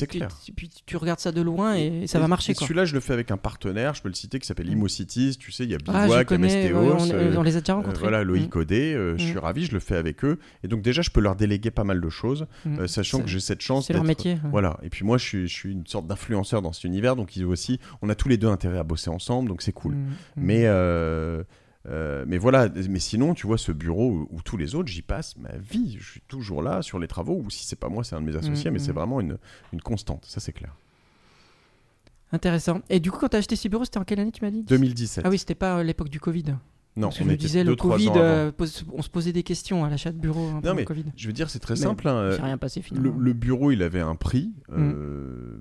tu, 0.45 0.53
puis 0.53 0.71
tu 0.87 0.97
regardes 0.97 1.21
ça 1.21 1.31
de 1.33 1.41
loin 1.41 1.75
et, 1.75 2.07
ça 2.07 2.19
Et- 2.19 2.21
va 2.21 2.29
marcher. 2.29 2.55
Celui-là, 2.55 2.85
je 2.85 2.95
le 2.95 3.01
fais 3.01 3.13
avec 3.13 3.31
un 3.31 3.37
partenaire, 3.37 3.95
je 3.95 4.03
peux 4.03 4.09
le 4.09 4.15
citer, 4.15 4.39
qui 4.39 4.47
s'appelle 4.47 4.69
Mm. 4.69 4.73
Imocities. 4.73 5.37
Tu 5.39 5.53
sais, 5.53 5.65
il 5.65 5.71
y 5.71 5.75
a 5.75 5.79
Ah, 5.89 5.93
Bivouac, 6.03 6.09
il 6.09 6.11
y 6.11 6.15
a 6.21 6.25
connais. 6.25 6.47
Mestéos, 6.47 6.79
ouais, 6.81 6.93
on, 6.99 7.11
euh, 7.15 7.35
on 7.37 7.43
les 7.43 7.57
a 7.57 7.61
déjà 7.61 7.73
euh, 7.73 7.77
rencontrés. 7.77 8.01
voilà, 8.01 8.25
Loïc 8.25 8.55
Mm. 8.55 8.59
Audet, 8.59 8.95
euh, 8.95 9.17
je 9.19 9.25
Mm. 9.25 9.29
suis 9.29 9.39
ravi, 9.39 9.65
je 9.67 9.73
le 9.73 9.81
fais 9.81 9.97
avec 9.97 10.25
eux. 10.25 10.39
Et 10.63 10.69
donc, 10.69 10.83
déjà, 10.83 11.03
je 11.03 11.11
peux 11.11 11.21
leur 11.21 11.37
déléguer 11.37 11.71
pas 11.71 11.85
mal 11.85 12.01
de 12.01 12.09
choses, 12.09 12.47
Mm. 12.65 12.79
euh, 12.81 12.87
sachant 12.87 13.21
que 13.21 13.29
j'ai 13.29 13.41
cette 13.41 13.61
chance 13.61 13.87
C'est 13.87 13.93
leur 13.93 14.05
métier. 14.05 14.39
Voilà, 14.51 14.79
et 14.83 14.89
puis 14.89 15.05
moi 15.05 15.19
je 15.19 15.25
suis, 15.25 15.49
je 15.49 15.53
suis 15.53 15.73
une 15.73 15.87
sorte 15.87 16.07
d'influenceur 16.07 16.63
dans 16.63 16.73
cet 16.73 16.85
univers, 16.85 17.17
donc 17.17 17.37
ils 17.37 17.45
aussi, 17.45 17.79
on 18.03 18.09
a 18.09 18.15
tous 18.15 18.29
les 18.29 18.37
deux 18.37 18.49
intérêt 18.49 18.79
à 18.79 18.83
bosser 18.85 19.11
ensemble, 19.11 19.49
donc 19.49 19.63
c'est 19.63 19.73
cool. 19.73 19.84
Mm, 19.91 19.97
mm. 19.97 20.15
Mais, 20.37 20.63
euh, 20.67 21.43
euh, 21.89 22.25
mais 22.27 22.39
voilà, 22.39 22.69
mais 22.89 22.99
sinon, 22.99 23.35
tu 23.35 23.47
vois, 23.47 23.59
ce 23.59 23.73
bureau 23.73 24.11
où, 24.11 24.29
où 24.31 24.43
tous 24.43 24.57
les 24.57 24.75
autres, 24.75 24.89
j'y 24.89 25.03
passe 25.03 25.37
ma 25.37 25.57
vie. 25.59 25.97
Je 26.01 26.11
suis 26.13 26.23
toujours 26.29 26.63
là 26.63 26.81
sur 26.83 26.99
les 26.99 27.09
travaux, 27.09 27.43
ou 27.45 27.51
si 27.51 27.67
c'est 27.67 27.79
pas 27.79 27.89
moi, 27.89 28.05
c'est 28.05 28.15
un 28.17 28.21
de 28.21 28.27
mes 28.27 28.37
associés, 28.37 28.71
Mm, 28.71 28.73
mais 28.75 28.79
c'est 28.79 28.93
vraiment 28.93 29.21
une, 29.21 29.39
une 29.73 29.81
constante, 29.83 30.25
ça 30.27 30.41
c'est 30.41 30.53
clair. 30.53 30.75
Intéressant. 32.33 32.81
Et 32.91 32.99
du 33.01 33.11
coup, 33.13 33.19
quand 33.19 33.29
tu 33.29 33.37
as 33.37 33.39
acheté 33.41 33.55
ce 33.55 33.69
bureau, 33.69 33.85
c'était 33.85 33.99
en 33.99 34.05
quelle 34.05 34.19
année 34.19 34.33
tu 34.33 34.43
m'as 34.45 34.51
dit? 34.51 34.63
2017. 34.65 35.25
Ah 35.27 35.31
oui, 35.31 35.39
c'était 35.39 35.55
pas 35.55 35.79
euh, 35.79 35.83
l'époque 35.85 36.09
du 36.09 36.19
Covid. 36.19 36.43
non, 36.97 37.09
Parce 37.09 37.19
que 37.19 37.23
on 37.23 37.27
je 37.27 37.31
me 37.31 37.37
disais, 37.37 37.63
deux, 37.63 37.71
le 37.71 37.77
Covid, 37.77 38.11
euh, 38.17 38.51
pose- 38.51 38.85
on 38.93 39.03
se 39.03 39.09
posait 39.11 39.33
des 39.33 39.45
questions 39.45 39.85
à 39.85 39.91
l'achat 39.91 40.11
de 40.11 40.19
bureau 40.19 40.49
hein, 40.49 40.61
pendant 40.61 40.75
mais 40.75 40.83
le 40.83 40.87
Covid. 40.87 41.05
Je 41.17 41.27
veux 41.29 41.33
dire, 41.33 41.49
c'est 41.49 41.61
très 41.61 41.75
Mais 41.75 41.81
simple. 41.81 42.09
hein, 42.09 42.37
rien 42.43 42.59
passé 42.59 42.81
le, 42.81 42.85
finalement. 42.87 43.17
le 43.17 43.33
bureau, 43.35 43.71
il 43.71 43.83
avait 43.83 44.01
un 44.01 44.17
prix. 44.17 44.53
Euh, 44.73 45.61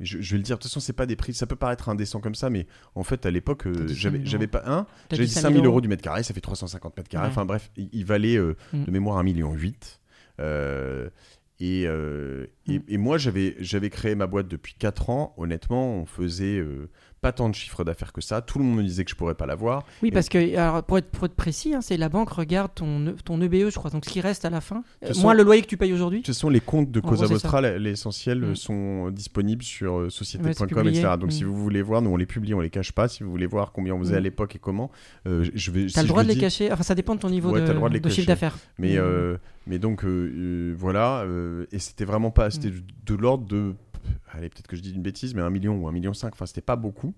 je, 0.00 0.20
je 0.20 0.32
vais 0.32 0.36
le 0.38 0.42
dire, 0.42 0.56
de 0.56 0.62
toute 0.62 0.70
façon, 0.70 0.80
c'est 0.80 0.92
pas 0.92 1.06
des 1.06 1.16
prix. 1.16 1.32
Ça 1.34 1.46
peut 1.46 1.56
paraître 1.56 1.88
indécent 1.88 2.20
comme 2.20 2.34
ça, 2.34 2.50
mais 2.50 2.66
en 2.94 3.02
fait, 3.02 3.24
à 3.26 3.30
l'époque, 3.30 3.66
euh, 3.66 3.72
T'as 3.72 3.80
dit 3.84 3.94
5 3.94 4.00
j'avais 4.00 4.18
000 4.18 4.28
j'avais 4.30 4.46
pas 4.46 4.62
un. 4.66 4.86
J'avais 5.10 5.24
dit 5.24 5.28
dit 5.28 5.34
5 5.34 5.40
5000 5.42 5.64
euros 5.64 5.80
du 5.80 5.88
mètre 5.88 6.02
carré, 6.02 6.22
ça 6.22 6.34
fait 6.34 6.40
350 6.40 6.96
mètres 6.96 7.08
carrés. 7.08 7.24
Ouais. 7.26 7.30
Enfin 7.32 7.44
bref, 7.44 7.70
il, 7.76 7.88
il 7.92 8.04
valait 8.04 8.36
euh, 8.36 8.56
Mm. 8.72 8.84
de 8.84 8.90
mémoire 8.90 9.18
1,8 9.22 9.24
million. 9.24 9.56
Euh, 10.40 11.08
et, 11.58 11.84
euh, 11.86 12.46
et, 12.68 12.78
Mm. 12.78 12.82
et 12.88 12.98
moi, 12.98 13.16
j'avais 13.18 13.56
j'avais 13.60 13.88
créé 13.90 14.14
ma 14.14 14.26
boîte 14.26 14.48
depuis 14.48 14.74
4 14.74 15.08
ans. 15.10 15.34
Honnêtement, 15.38 15.94
on 15.96 16.06
faisait 16.06 16.58
euh, 16.58 16.90
pas 17.26 17.32
tant 17.32 17.48
de 17.48 17.54
chiffre 17.56 17.82
d'affaires 17.82 18.12
que 18.12 18.20
ça. 18.20 18.40
Tout 18.40 18.58
le 18.60 18.64
monde 18.64 18.76
me 18.76 18.82
disait 18.84 19.04
que 19.04 19.10
je 19.10 19.16
pourrais 19.16 19.34
pas 19.34 19.46
l'avoir. 19.46 19.84
Oui, 20.02 20.12
parce 20.12 20.28
que 20.28 20.56
alors, 20.56 20.82
pour, 20.84 20.98
être, 20.98 21.08
pour 21.10 21.24
être 21.26 21.34
précis, 21.34 21.74
hein, 21.74 21.80
c'est 21.80 21.96
la 21.96 22.08
banque 22.08 22.30
regarde 22.30 22.70
ton, 22.74 23.14
ton 23.24 23.40
EBE, 23.40 23.68
je 23.70 23.74
crois, 23.74 23.90
donc 23.90 24.04
ce 24.04 24.10
qui 24.10 24.20
reste 24.20 24.44
à 24.44 24.50
la 24.50 24.60
fin. 24.60 24.84
Euh, 25.04 25.12
moins 25.22 25.34
le 25.34 25.42
loyer 25.42 25.62
que 25.62 25.66
tu 25.66 25.76
payes 25.76 25.92
aujourd'hui. 25.92 26.18
Toute 26.22 26.34
façon, 26.34 26.48
les 26.48 26.60
comptes 26.60 26.90
de 26.92 27.00
Cosa 27.00 27.26
Vostra, 27.26 27.60
l'essentiel, 27.62 28.44
euh, 28.44 28.50
Mm. 28.52 28.56
sont 28.56 29.10
disponibles 29.10 29.64
sur 29.64 29.98
euh, 29.98 30.10
société.com, 30.10 30.86
etc. 30.88 31.14
Donc, 31.18 31.32
si 31.32 31.42
Mm. 31.44 31.48
vous 31.48 31.56
voulez 31.56 31.82
voir, 31.82 32.00
nous 32.02 32.10
on 32.10 32.16
les 32.16 32.26
publie, 32.26 32.54
on 32.54 32.60
les 32.60 32.70
cache 32.70 32.92
pas. 32.92 33.08
Si 33.08 33.24
vous 33.24 33.30
voulez 33.30 33.46
voir 33.46 33.72
combien 33.72 33.94
on 33.94 33.98
faisait 33.98 34.14
Mm. 34.14 34.18
à 34.18 34.20
l'époque 34.20 34.54
et 34.54 34.58
comment, 34.60 34.90
euh, 35.26 35.44
je 35.54 35.70
vais. 35.72 35.86
T'as 35.86 36.00
si 36.00 36.00
le 36.02 36.08
droit 36.08 36.22
de 36.22 36.28
les 36.28 36.36
cacher. 36.38 36.70
Enfin, 36.72 36.84
ça 36.84 36.94
dépend 36.94 37.14
de 37.16 37.20
ton 37.20 37.30
niveau 37.30 37.50
Ouais, 37.50 37.60
de, 37.60 37.66
t'as 37.66 37.72
le 37.72 37.78
droit 37.78 37.88
de 37.90 37.98
de 37.98 38.08
chiffre 38.08 38.28
d'affaires. 38.28 38.56
Mais, 38.78 38.94
Mm. 38.94 38.98
euh, 39.00 39.36
mais 39.66 39.78
donc, 39.80 40.04
euh, 40.04 40.08
euh, 40.08 40.74
voilà. 40.78 41.22
euh, 41.22 41.66
et 41.72 41.78
c'était 41.80 42.04
vraiment 42.04 42.30
pas. 42.30 42.50
C'était 42.50 42.68
Mm. 42.70 42.82
de 43.06 43.14
l'ordre 43.16 43.46
de. 43.48 43.74
Allez, 44.32 44.48
peut-être 44.48 44.66
que 44.66 44.76
je 44.76 44.82
dis 44.82 44.92
une 44.92 45.02
bêtise, 45.02 45.34
mais 45.34 45.42
un 45.42 45.50
million 45.50 45.76
ou 45.76 45.88
un 45.88 45.92
million 45.92 46.12
cinq. 46.14 46.32
Enfin, 46.34 46.46
c'était 46.46 46.60
pas 46.60 46.76
beaucoup 46.76 47.14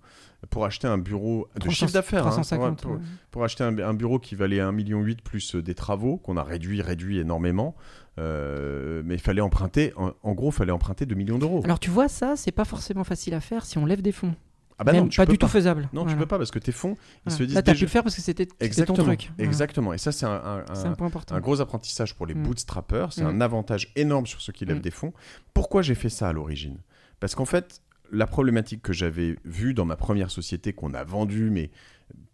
pour 0.50 0.64
acheter 0.64 0.86
un 0.86 0.98
bureau 0.98 1.48
de 1.54 1.60
300 1.60 1.74
chiffre 1.74 1.92
d'affaires. 1.92 2.26
hein, 2.26 2.30
350. 2.30 2.82
pour, 2.82 2.92
ouais. 2.92 2.98
pour 3.30 3.44
acheter 3.44 3.64
un, 3.64 3.76
un 3.78 3.94
bureau 3.94 4.18
qui 4.18 4.34
valait 4.34 4.60
un 4.60 4.72
million 4.72 5.00
huit 5.00 5.20
plus 5.22 5.54
euh, 5.56 5.62
des 5.62 5.74
travaux 5.74 6.16
qu'on 6.18 6.36
a 6.36 6.42
réduit, 6.42 6.80
réduit 6.82 7.18
énormément. 7.18 7.74
Euh, 8.18 9.02
mais 9.04 9.14
il 9.14 9.20
fallait 9.20 9.40
emprunter. 9.40 9.92
En, 9.96 10.12
en 10.22 10.32
gros, 10.32 10.50
il 10.50 10.54
fallait 10.54 10.72
emprunter 10.72 11.06
2 11.06 11.14
millions 11.14 11.38
d'euros. 11.38 11.60
Alors, 11.64 11.78
tu 11.78 11.90
vois, 11.90 12.08
ça, 12.08 12.34
c'est 12.36 12.50
pas 12.52 12.64
forcément 12.64 13.04
facile 13.04 13.34
à 13.34 13.40
faire 13.40 13.64
si 13.64 13.78
on 13.78 13.86
lève 13.86 14.02
des 14.02 14.12
fonds. 14.12 14.34
Ah 14.78 14.84
bah 14.84 14.92
non, 14.92 15.08
pas 15.08 15.26
peux 15.26 15.32
du 15.32 15.38
pas. 15.38 15.46
tout 15.46 15.52
faisable. 15.52 15.88
Non, 15.92 16.02
Voilà. 16.02 16.12
tu 16.12 16.18
peux 16.18 16.26
pas 16.26 16.38
parce 16.38 16.50
que 16.52 16.58
tes 16.58 16.70
fonds, 16.72 16.94
ils 16.98 17.20
Voilà. 17.30 17.38
se 17.38 17.42
disent 17.42 17.54
Là, 17.54 17.62
t'as 17.62 17.72
déjà. 17.72 17.80
pu 17.80 17.84
le 17.86 17.90
faire 17.90 18.02
parce 18.04 18.14
que 18.14 18.22
c'était 18.22 18.46
ton 18.46 18.94
truc. 18.94 19.30
Exactement. 19.38 19.92
Et 19.92 19.98
ça, 19.98 20.12
c'est 20.12 20.26
un, 20.26 20.30
un- 20.30 20.64
C'est 20.74 20.86
un- 20.86 20.92
un 20.92 20.94
point 20.94 21.06
important. 21.08 21.34
un 21.34 21.40
gros 21.40 21.60
apprentissage 21.60 22.14
pour 22.14 22.26
les 22.26 22.34
Mm. 22.34 22.42
bootstrappers. 22.44 23.12
C'est 23.12 23.24
Mm. 23.24 23.26
un 23.28 23.40
avantage 23.40 23.92
énorme 23.96 24.26
sur 24.26 24.40
ceux 24.40 24.52
qui 24.52 24.64
lèvent 24.64 24.78
Mm. 24.78 24.82
des 24.82 24.90
fonds. 24.90 25.12
Pourquoi 25.54 25.82
j'ai 25.82 25.94
fait 25.96 26.08
ça 26.10 26.28
à 26.28 26.32
l'origine? 26.32 26.78
Parce 27.20 27.34
qu'en 27.34 27.44
fait, 27.44 27.82
la 28.12 28.26
problématique 28.26 28.80
que 28.82 28.92
j'avais 28.92 29.36
vue 29.44 29.74
dans 29.74 29.84
ma 29.84 29.96
première 29.96 30.30
société 30.30 30.72
qu'on 30.72 30.94
a 30.94 31.02
vendue, 31.04 31.50
mais 31.50 31.70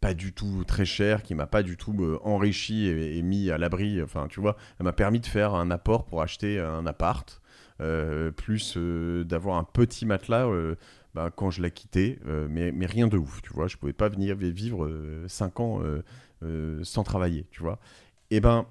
pas 0.01 0.15
du 0.15 0.33
tout 0.33 0.63
très 0.67 0.85
cher, 0.85 1.23
qui 1.23 1.35
m'a 1.35 1.47
pas 1.47 1.63
du 1.65 1.77
tout 1.77 1.97
euh, 2.01 2.19
enrichi 2.23 2.87
et, 2.87 3.17
et 3.19 3.23
mis 3.23 3.51
à 3.51 3.59
l'abri. 3.59 4.01
Enfin, 4.03 4.27
tu 4.29 4.39
vois, 4.41 4.57
elle 4.79 4.85
m'a 4.85 4.93
permis 4.93 5.19
de 5.19 5.27
faire 5.27 5.55
un 5.55 5.71
apport 5.71 6.05
pour 6.05 6.23
acheter 6.23 6.61
un 6.61 6.87
appart, 6.87 7.41
euh, 7.81 8.31
plus 8.31 8.75
euh, 8.77 9.25
d'avoir 9.25 9.57
un 9.57 9.65
petit 9.65 10.07
matelas 10.07 10.47
euh, 10.47 10.77
bah, 11.15 11.31
quand 11.35 11.51
je 11.51 11.63
la 11.63 11.71
quittais, 11.71 12.19
euh, 12.27 12.49
mais, 12.51 12.73
mais 12.73 12.87
rien 12.87 13.07
de 13.07 13.17
ouf, 13.17 13.43
tu 13.43 13.53
vois. 13.53 13.69
Je 13.69 13.77
pouvais 13.77 13.93
pas 13.93 14.09
venir 14.09 14.37
vivre 14.37 14.91
5 15.29 15.61
ans 15.61 15.81
euh, 15.83 16.03
euh, 16.43 16.83
sans 16.85 17.05
travailler, 17.05 17.47
tu 17.51 17.63
vois. 17.63 17.79
Et 18.31 18.41
ben, 18.41 18.67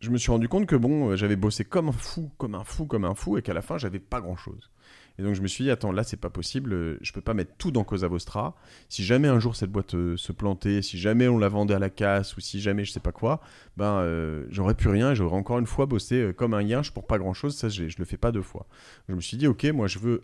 je 0.00 0.10
me 0.10 0.18
suis 0.18 0.30
rendu 0.30 0.48
compte 0.48 0.66
que 0.66 0.76
bon, 0.76 1.10
euh, 1.10 1.16
j'avais 1.16 1.36
bossé 1.36 1.64
comme 1.64 1.88
un 1.88 1.92
fou, 1.92 2.30
comme 2.38 2.54
un 2.54 2.64
fou, 2.64 2.86
comme 2.86 3.04
un 3.04 3.14
fou, 3.14 3.38
et 3.38 3.42
qu'à 3.42 3.54
la 3.54 3.62
fin, 3.62 3.78
j'avais 3.78 3.98
pas 3.98 4.20
grand 4.20 4.36
chose. 4.36 4.70
Et 5.18 5.22
donc 5.22 5.34
je 5.34 5.40
me 5.42 5.46
suis 5.46 5.64
dit, 5.64 5.70
attends, 5.70 5.92
là, 5.92 6.04
c'est 6.04 6.16
pas 6.18 6.30
possible, 6.30 6.72
euh, 6.72 6.98
je 7.00 7.12
peux 7.12 7.20
pas 7.20 7.34
mettre 7.34 7.52
tout 7.56 7.70
dans 7.70 7.84
Cosa 7.84 8.08
Vostra. 8.08 8.54
Si 8.88 9.04
jamais 9.04 9.28
un 9.28 9.40
jour 9.40 9.56
cette 9.56 9.70
boîte 9.70 9.94
euh, 9.94 10.16
se 10.16 10.32
plantait, 10.32 10.82
si 10.82 10.98
jamais 10.98 11.28
on 11.28 11.38
la 11.38 11.48
vendait 11.48 11.74
à 11.74 11.78
la 11.78 11.90
casse, 11.90 12.36
ou 12.36 12.40
si 12.40 12.60
jamais 12.60 12.84
je 12.84 12.92
sais 12.92 13.00
pas 13.00 13.12
quoi, 13.12 13.40
ben 13.76 14.00
euh, 14.00 14.44
j'aurais 14.50 14.74
plus 14.74 14.90
rien, 14.90 15.12
et 15.12 15.14
j'aurais 15.14 15.36
encore 15.36 15.58
une 15.58 15.66
fois 15.66 15.86
bossé 15.86 16.16
euh, 16.16 16.32
comme 16.32 16.54
un 16.54 16.62
yinche 16.62 16.90
pour 16.90 17.06
pas 17.06 17.18
grand 17.18 17.34
chose, 17.34 17.56
ça 17.56 17.68
je, 17.68 17.88
je 17.88 17.96
le 17.98 18.04
fais 18.04 18.16
pas 18.16 18.32
deux 18.32 18.42
fois. 18.42 18.66
Je 19.08 19.14
me 19.14 19.20
suis 19.20 19.36
dit, 19.36 19.46
ok, 19.46 19.64
moi 19.66 19.86
je 19.86 19.98
veux 19.98 20.22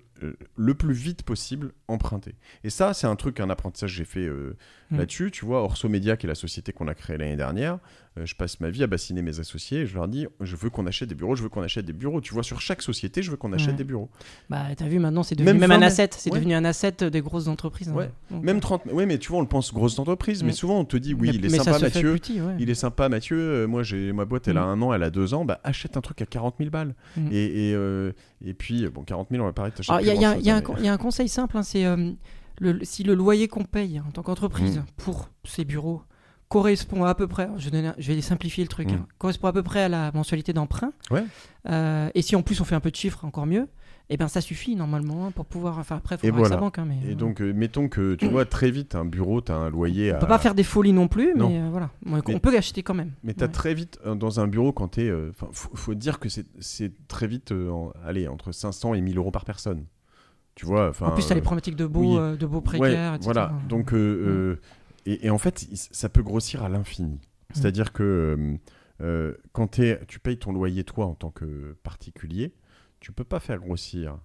le 0.56 0.74
plus 0.74 0.94
vite 0.94 1.24
possible 1.24 1.72
emprunter. 1.88 2.36
Et 2.62 2.70
ça, 2.70 2.94
c'est 2.94 3.08
un 3.08 3.16
truc, 3.16 3.40
un 3.40 3.50
apprentissage 3.50 3.90
que 3.90 3.96
j'ai 3.96 4.04
fait 4.04 4.26
euh, 4.26 4.56
Mm. 4.92 4.98
là-dessus. 4.98 5.30
Tu 5.30 5.44
vois, 5.44 5.62
Orso 5.62 5.88
Media, 5.88 6.16
qui 6.16 6.26
est 6.26 6.28
la 6.28 6.34
société 6.34 6.72
qu'on 6.72 6.86
a 6.86 6.94
créée 6.94 7.16
l'année 7.16 7.36
dernière, 7.36 7.78
je 8.22 8.34
passe 8.34 8.60
ma 8.60 8.68
vie 8.68 8.82
à 8.82 8.86
bassiner 8.86 9.22
mes 9.22 9.40
associés 9.40 9.80
et 9.80 9.86
je 9.86 9.94
leur 9.94 10.06
dis, 10.06 10.26
je 10.40 10.54
veux 10.56 10.68
qu'on 10.68 10.86
achète 10.86 11.08
des 11.08 11.14
bureaux, 11.14 11.34
je 11.34 11.42
veux 11.42 11.48
qu'on 11.48 11.62
achète 11.62 11.86
des 11.86 11.94
bureaux. 11.94 12.20
Tu 12.20 12.34
vois, 12.34 12.42
sur 12.42 12.60
chaque 12.60 12.82
société, 12.82 13.22
je 13.22 13.30
veux 13.30 13.38
qu'on 13.38 13.52
achète 13.54 13.70
Ouais. 13.70 13.74
des 13.76 13.84
bureaux. 13.84 14.10
Bah, 14.50 14.64
t'as 14.76 14.86
vu, 14.86 14.98
maintenant, 14.98 15.22
c'est 15.22 15.34
devenu 15.34 15.58
Même 15.58 15.60
même, 15.68 15.82
un 15.82 15.86
asset. 15.86 16.10
C'est 16.18 16.30
Ouais. 16.30 16.38
devenu 16.38 16.54
un 16.54 16.64
asset 16.66 16.92
des 17.10 17.20
grosses 17.22 17.48
entreprises. 17.48 17.88
hein. 17.88 17.94
Ouais. 17.94 18.10
Donc, 18.30 18.44
Même 18.44 18.58
euh, 18.58 18.60
30, 18.60 18.82
oui, 18.92 19.06
mais 19.06 19.18
tu 19.18 19.30
vois, 19.30 19.38
on 19.38 19.42
le 19.42 19.48
pense 19.48 19.72
grosse 19.72 19.98
entreprise, 19.98 20.42
mais 20.42 20.50
Mm. 20.50 20.54
souvent 20.54 20.78
on 20.80 20.84
te 20.84 20.96
dit, 20.98 21.14
oui, 21.14 21.28
mais- 21.30 21.36
il 21.36 21.44
est 21.46 21.48
sympa, 21.48 21.78
Mathieu. 21.78 22.16
Il 22.58 22.68
est 22.68 22.74
sympa, 22.74 23.08
Mathieu. 23.08 23.38
euh, 23.38 23.66
moi, 23.66 23.82
j'ai 23.82 24.12
ma 24.12 24.26
boîte, 24.26 24.46
elle 24.48 24.58
a 24.58 24.66
Mm. 24.66 24.68
un 24.68 24.82
an, 24.82 24.92
elle 24.92 25.02
a 25.04 25.10
deux 25.10 25.32
ans. 25.32 25.44
Bah, 25.46 25.60
achète 25.64 25.96
un 25.96 26.00
truc 26.02 26.20
à 26.20 26.26
40 26.26 26.56
000 26.58 26.68
balles. 26.70 26.94
Mm. 27.16 27.28
Et, 27.32 27.70
et, 27.70 27.74
euh, 27.74 28.12
et 28.44 28.52
puis, 28.52 28.86
bon, 28.88 29.04
40 29.04 29.28
000, 29.30 29.42
on 29.42 29.46
va 29.46 29.52
parler. 29.54 29.72
Il 29.78 30.06
y, 30.06 30.10
y 30.10 30.42
y 30.42 30.46
y 30.84 30.88
a 30.88 30.92
un 30.92 30.98
conseil 30.98 31.28
simple, 31.28 31.56
hein, 31.56 31.62
c'est 31.62 31.86
euh, 31.86 32.10
le- 32.60 32.80
si 32.84 33.02
le 33.04 33.14
loyer 33.14 33.48
qu'on 33.48 33.64
paye 33.64 34.00
en 34.06 34.10
tant 34.10 34.22
qu'entreprise 34.22 34.82
pour 34.98 35.30
ces 35.44 35.64
bureaux 35.64 36.02
correspond 36.52 37.04
à 37.04 37.14
peu 37.14 37.26
près, 37.26 37.48
je, 37.56 37.70
vais 37.70 37.70
donner- 37.70 37.92
je 37.96 38.12
vais 38.12 38.20
simplifier 38.20 38.62
le 38.62 38.68
truc, 38.68 38.90
Mm. 38.90 38.94
hein, 38.94 39.06
correspond 39.18 39.48
à 39.48 39.52
peu 39.54 39.62
près 39.62 39.82
à 39.84 39.88
la 39.88 40.12
mensualité 40.12 40.52
d'emprunt, 40.52 40.92
Ouais. 41.10 41.24
euh, 41.70 42.10
et 42.14 42.20
si 42.20 42.36
en 42.36 42.42
plus 42.42 42.60
on 42.60 42.64
fait 42.64 42.74
un 42.74 42.80
peu 42.80 42.90
de 42.90 42.96
chiffres, 42.96 43.24
encore 43.24 43.46
mieux, 43.46 43.68
et 44.10 44.18
ben 44.18 44.28
ça 44.28 44.42
suffit 44.42 44.76
normalement 44.76 45.26
hein, 45.26 45.30
pour 45.30 45.46
pouvoir, 45.46 45.78
enfin 45.78 45.96
après, 45.96 46.16
il 46.22 46.26
Et 46.26 46.28
faut 46.28 46.36
voir 46.36 46.44
avec 46.46 46.52
sa 46.52 46.56
voilà. 46.58 46.60
banque. 46.66 46.78
hein, 46.78 46.84
mais, 46.86 47.08
Et 47.08 47.12
euh, 47.12 47.14
donc, 47.14 47.40
euh, 47.40 47.52
mettons 47.54 47.88
que 47.88 48.14
tu 48.16 48.28
vois, 48.28 48.44
très 48.44 48.70
vite, 48.70 48.94
un 48.94 49.06
bureau, 49.06 49.40
tu 49.40 49.50
as 49.50 49.56
un 49.56 49.70
loyer 49.70 50.12
on 50.12 50.16
à. 50.16 50.18
peut 50.18 50.26
pas 50.26 50.38
faire 50.38 50.54
des 50.54 50.64
folies 50.64 50.92
non 50.92 51.08
plus, 51.08 51.32
Non. 51.34 51.48
mais 51.48 51.60
euh, 51.60 51.68
voilà, 51.70 51.88
on, 52.04 52.16
Mais- 52.16 52.34
on 52.34 52.38
peut 52.38 52.54
acheter 52.54 52.82
quand 52.82 52.92
même. 52.94 53.12
Mais 53.24 53.32
tu 53.32 53.42
as 53.42 53.46
Ouais. 53.46 53.52
très 53.52 53.72
vite, 53.72 53.98
dans 54.16 54.38
un 54.40 54.46
bureau, 54.46 54.72
quand 54.72 54.88
tu 54.88 55.06
es. 55.06 55.12
Enfin, 55.30 55.46
faut, 55.52 55.70
faut 55.74 55.94
dire 55.94 56.18
que 56.20 56.28
c'est- 56.28 56.92
très 57.08 57.26
vite, 57.26 57.52
en- 57.52 57.92
allez, 58.04 58.28
entre 58.28 58.52
500 58.52 58.92
et 58.92 59.00
1000 59.00 59.16
euros 59.16 59.30
par 59.30 59.46
personne. 59.46 59.86
Tu 60.54 60.66
vois. 60.66 60.92
En 61.00 61.12
plus, 61.12 61.26
t'as 61.26 61.34
les 61.34 61.40
euh, 61.40 61.44
problématiques 61.44 61.76
de 61.76 61.86
beaux, 61.86 62.20
oui. 62.20 62.36
de 62.36 62.44
beaux 62.46 62.56
Ouais, 62.58 62.62
précaires, 62.62 63.14
etc. 63.14 63.24
Voilà, 63.24 63.52
donc, 63.70 63.94
et, 65.06 65.26
et 65.26 65.30
en 65.30 65.38
fait, 65.38 65.66
ça 65.74 66.08
peut 66.08 66.22
grossir 66.22 66.62
à 66.62 66.68
l'infini. 66.68 67.20
C'est-à-dire 67.54 67.92
que 67.92 68.02
euh, 68.02 68.56
euh, 69.02 69.34
quand 69.52 69.68
tu 69.68 70.18
payes 70.22 70.38
ton 70.38 70.52
loyer, 70.52 70.84
toi, 70.84 71.06
en 71.06 71.14
tant 71.14 71.30
que 71.30 71.76
particulier, 71.82 72.54
tu 73.00 73.12
peux 73.12 73.24
pas 73.24 73.40
faire 73.40 73.58
grossir 73.58 74.18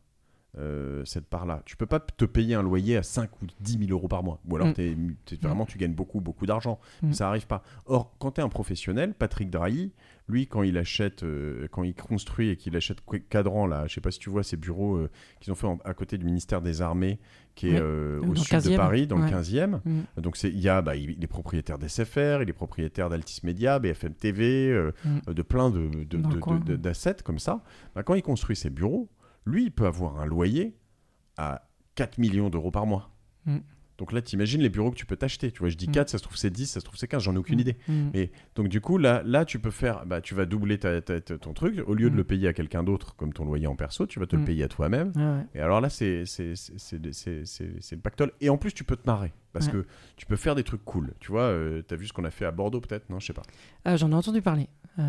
euh, 0.57 1.03
cette 1.05 1.27
part-là. 1.27 1.61
Tu 1.65 1.75
peux 1.77 1.85
pas 1.85 1.99
te 1.99 2.25
payer 2.25 2.55
un 2.55 2.63
loyer 2.63 2.97
à 2.97 3.03
5 3.03 3.29
ou 3.41 3.45
10 3.59 3.79
000 3.79 3.91
euros 3.91 4.07
par 4.07 4.23
mois. 4.23 4.39
Ou 4.49 4.55
alors, 4.55 4.69
Mm. 4.69 4.73
t'es- 4.73 4.95
vraiment, 5.41 5.65
tu 5.65 5.77
gagnes 5.77 5.93
beaucoup, 5.93 6.19
beaucoup 6.21 6.45
d'argent. 6.45 6.79
Mm. 7.03 7.13
Ça 7.13 7.27
arrive 7.27 7.45
pas. 7.47 7.63
Or, 7.85 8.15
quand 8.17 8.31
tu 8.31 8.41
es 8.41 8.43
un 8.43 8.49
professionnel, 8.49 9.13
Patrick 9.13 9.49
Drahi, 9.51 9.91
lui, 10.29 10.45
quand 10.47 10.63
il 10.63 10.77
achète, 10.77 11.23
euh, 11.23 11.67
quand 11.71 11.83
il 11.83 11.93
construit 11.95 12.49
et 12.49 12.57
qu'il 12.57 12.75
achète 12.75 12.97
Cadran, 13.29 13.65
là, 13.65 13.87
je 13.87 13.93
sais 13.93 14.01
pas 14.01 14.11
si 14.11 14.19
tu 14.19 14.29
vois 14.29 14.43
ces 14.43 14.57
bureaux 14.57 14.95
euh, 14.97 15.09
qu'ils 15.39 15.53
ont 15.53 15.55
fait 15.55 15.67
en- 15.67 15.79
à 15.85 15.93
côté 15.93 16.17
du 16.17 16.25
ministère 16.25 16.61
des 16.61 16.81
Armées, 16.81 17.17
qui 17.55 17.69
est 17.69 17.79
euh, 17.79 18.19
au 18.21 18.35
sud 18.35 18.43
de 18.43 18.69
15e. 18.69 18.75
Paris, 18.75 19.07
dans 19.07 19.15
Ouais. 19.17 19.25
le 19.25 19.29
15e. 19.37 19.79
Mm. 19.85 20.21
Donc 20.21 20.41
il 20.43 20.59
y 20.59 20.67
a, 20.69 20.81
bah, 20.81 20.95
il 20.97 21.23
est 21.23 21.27
propriétaire 21.27 21.77
d'SFR, 21.79 22.41
il 22.41 22.49
est 22.49 22.53
propriétaire 22.53 23.09
d'Altis 23.09 23.39
Media, 23.43 23.79
BFM 23.79 24.13
TV, 24.15 24.91
Mm. 25.05 25.33
de 25.33 25.41
plein 25.41 25.69
de, 25.69 25.89
de- 26.03 26.75
d'assets 26.75 27.15
comme 27.23 27.39
ça. 27.39 27.63
Bah, 27.95 28.03
quand 28.03 28.13
il 28.15 28.21
construit 28.21 28.55
ses 28.57 28.69
bureaux, 28.69 29.09
lui, 29.45 29.63
il 29.63 29.71
peut 29.71 29.85
avoir 29.85 30.19
un 30.19 30.25
loyer 30.25 30.75
à 31.37 31.69
4 31.95 32.17
millions 32.17 32.49
d'euros 32.49 32.69
par 32.71 32.85
mois. 32.85 33.11
Mm. 33.45 33.57
Donc 33.97 34.11
là, 34.11 34.21
t'imagines 34.21 34.61
les 34.61 34.69
bureaux 34.69 34.91
que 34.91 34.95
tu 34.95 35.05
peux 35.05 35.15
t'acheter. 35.15 35.51
Tu 35.51 35.59
vois, 35.59 35.69
je 35.69 35.75
dis 35.75 35.87
Mm. 35.87 35.91
4, 35.91 36.09
ça 36.09 36.17
se 36.19 36.23
trouve 36.23 36.37
c'est 36.37 36.49
10, 36.51 36.67
ça 36.67 36.79
se 36.79 36.85
trouve 36.85 36.97
c'est 36.99 37.07
15, 37.07 37.23
j'en 37.23 37.33
ai 37.33 37.37
aucune 37.37 37.57
Mm. 37.57 37.61
idée. 37.61 37.77
Mm. 37.87 38.09
Et 38.13 38.31
donc 38.55 38.67
du 38.67 38.79
coup, 38.81 38.97
là, 38.97 39.23
là 39.25 39.43
tu 39.45 39.57
peux 39.59 39.71
faire, 39.71 40.05
bah, 40.05 40.21
tu 40.21 40.35
vas 40.35 40.45
doubler 40.45 40.77
ta- 40.77 41.01
ta- 41.01 41.19
ta- 41.19 41.37
ton 41.37 41.53
truc. 41.53 41.81
Au 41.87 41.93
lieu 41.95 42.09
de 42.09 42.13
Mm. 42.15 42.17
le 42.17 42.23
payer 42.23 42.47
à 42.47 42.53
quelqu'un 42.53 42.83
d'autre, 42.83 43.15
comme 43.15 43.33
ton 43.33 43.45
loyer 43.45 43.67
en 43.67 43.75
perso, 43.75 44.05
tu 44.05 44.19
vas 44.19 44.27
te 44.27 44.35
le 44.35 44.41
Mm. 44.43 44.45
payer 44.45 44.63
à 44.63 44.67
toi-même. 44.67 45.11
Ouais. 45.15 45.45
Et 45.55 45.59
alors 45.61 45.81
là, 45.81 45.89
c'est 45.89 46.25
c'est- 46.25 46.55
c'est- 46.55 46.77
c'est- 46.77 47.13
c'est- 47.13 47.45
c'est- 47.45 47.73
c'est 47.79 47.95
le 47.95 48.01
pactole. 48.01 48.31
Et 48.41 48.49
en 48.49 48.57
plus, 48.57 48.73
tu 48.73 48.83
peux 48.83 48.95
te 48.95 49.05
marrer. 49.07 49.33
Parce 49.53 49.67
Ouais. 49.67 49.71
que 49.73 49.85
tu 50.17 50.25
peux 50.25 50.35
faire 50.35 50.53
des 50.55 50.63
trucs 50.63 50.83
cool. 50.85 51.13
Tu 51.19 51.31
vois, 51.31 51.43
euh, 51.43 51.81
t'as 51.81 51.95
vu 51.95 52.05
ce 52.07 52.13
qu'on 52.13 52.25
a 52.25 52.29
fait 52.31 52.45
à 52.45 52.51
Bordeaux, 52.51 52.79
peut-être? 52.81 53.09
Non, 53.09 53.19
je 53.19 53.27
sais 53.27 53.33
pas. 53.33 53.41
Ah, 53.85 53.95
J'en 53.97 54.11
ai 54.11 54.13
entendu 54.13 54.41
parler. 54.41 54.67
Euh, 54.99 55.03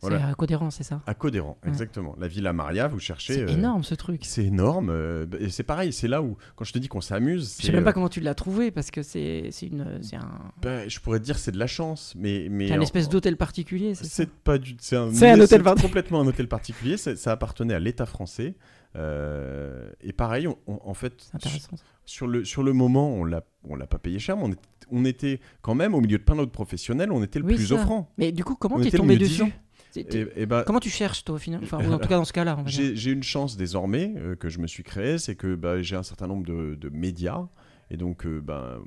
Voilà. 0.00 0.18
C'est 0.18 0.24
à 0.24 0.34
Codérant, 0.34 0.70
c'est 0.70 0.82
ça? 0.82 1.00
À 1.06 1.14
Codéran, 1.14 1.56
Ouais. 1.62 1.68
exactement. 1.70 2.14
La 2.18 2.28
Villa 2.28 2.52
Maria, 2.52 2.88
vous 2.88 2.98
cherchez. 2.98 3.34
C'est 3.34 3.42
euh, 3.44 3.48
énorme 3.48 3.82
ce 3.84 3.94
truc. 3.94 4.20
C'est 4.24 4.44
énorme. 4.44 4.90
euh, 4.90 5.26
et 5.38 5.48
c'est 5.50 5.62
pareil, 5.62 5.92
c'est 5.92 6.08
là 6.08 6.20
où, 6.20 6.36
quand 6.56 6.64
je 6.64 6.72
te 6.72 6.78
dis 6.78 6.88
qu'on 6.88 7.00
s'amuse. 7.00 7.56
Je 7.60 7.66
sais 7.66 7.72
même 7.72 7.84
pas 7.84 7.92
comment 7.92 8.08
tu 8.08 8.20
l'as 8.20 8.34
trouvé 8.34 8.70
parce 8.70 8.90
que 8.90 9.02
c'est 9.02 9.50
une 9.62 9.80
un, 9.82 10.28
ben, 10.60 10.88
je 10.90 11.00
pourrais 11.00 11.18
te 11.20 11.24
dire 11.24 11.38
c'est 11.38 11.52
de 11.52 11.58
la 11.58 11.66
chance, 11.68 12.14
mais. 12.16 12.48
mais 12.50 12.68
c'est 12.68 12.74
un 12.74 12.80
espèce 12.80 13.08
d'hôtel 13.08 13.36
particulier. 13.36 13.94
C'est 13.94 14.04
ça? 14.04 14.10
C'est 14.10 14.30
pas 14.30 14.58
du. 14.58 14.76
C'est 14.80 14.96
un, 14.96 15.08
un 15.08 15.40
hôtel 15.40 15.62
complètement 15.80 16.20
un 16.20 16.26
hôtel 16.26 16.48
particulier. 16.48 16.96
Ça, 16.96 17.32
appartenait 17.32 17.74
à 17.74 17.80
l'État 17.80 18.06
français. 18.06 18.54
Euh, 18.96 19.88
et 20.00 20.12
pareil, 20.12 20.48
on- 20.48 20.58
on- 20.66 20.80
en 20.84 20.94
fait, 20.94 21.14
C'est 21.18 21.36
intéressant. 21.36 21.76
ça. 21.76 21.84
Sur 22.10 22.26
le, 22.26 22.44
sur 22.44 22.62
le 22.64 22.72
moment, 22.72 23.08
on 23.14 23.24
l'a, 23.24 23.44
on 23.64 23.76
l'a 23.76 23.86
pas 23.86 23.98
payé 23.98 24.18
cher, 24.18 24.36
mais 24.36 24.42
on, 24.44 24.50
est- 24.50 24.60
on 24.90 25.04
était 25.04 25.38
quand 25.62 25.74
même 25.76 25.94
au 25.94 26.00
milieu 26.00 26.18
de 26.18 26.22
plein 26.24 26.34
d'autres 26.34 26.50
professionnels, 26.50 27.12
on 27.12 27.22
était 27.22 27.38
le 27.38 27.44
Oui, 27.46 27.54
plus 27.54 27.66
ça. 27.68 27.74
offrant. 27.76 28.12
Mais 28.18 28.32
du 28.32 28.42
coup, 28.42 28.56
comment 28.56 28.80
t'es 28.80 28.90
tombé 28.90 29.16
dessus 29.16 29.34
10 29.34 29.42
ans. 29.42 29.50
T'es- 29.92 30.04
t'es- 30.04 30.28
Et, 30.36 30.42
et 30.42 30.46
bah, 30.46 30.64
Comment 30.66 30.80
tu 30.80 30.90
cherches 30.90 31.24
toi 31.24 31.36
au 31.36 31.38
final? 31.38 31.60
Enfin, 31.62 31.78
en 31.78 31.98
tout 31.98 32.08
cas 32.08 32.16
dans 32.16 32.24
ce 32.24 32.32
cas-là. 32.32 32.58
j'ai, 32.66 33.10
une 33.12 33.22
chance 33.22 33.56
désormais 33.56 34.12
euh, 34.16 34.34
que 34.34 34.48
je 34.48 34.58
me 34.58 34.66
suis 34.66 34.82
créé, 34.82 35.18
c'est 35.18 35.36
que 35.36 35.54
bah, 35.54 35.82
j'ai 35.82 35.94
un 35.96 36.02
certain 36.02 36.26
nombre 36.26 36.44
de, 36.44 36.74
de 36.74 36.88
médias. 36.88 37.46
Et 37.92 37.96
donc, 37.96 38.24
euh, 38.26 38.40
ben, 38.40 38.78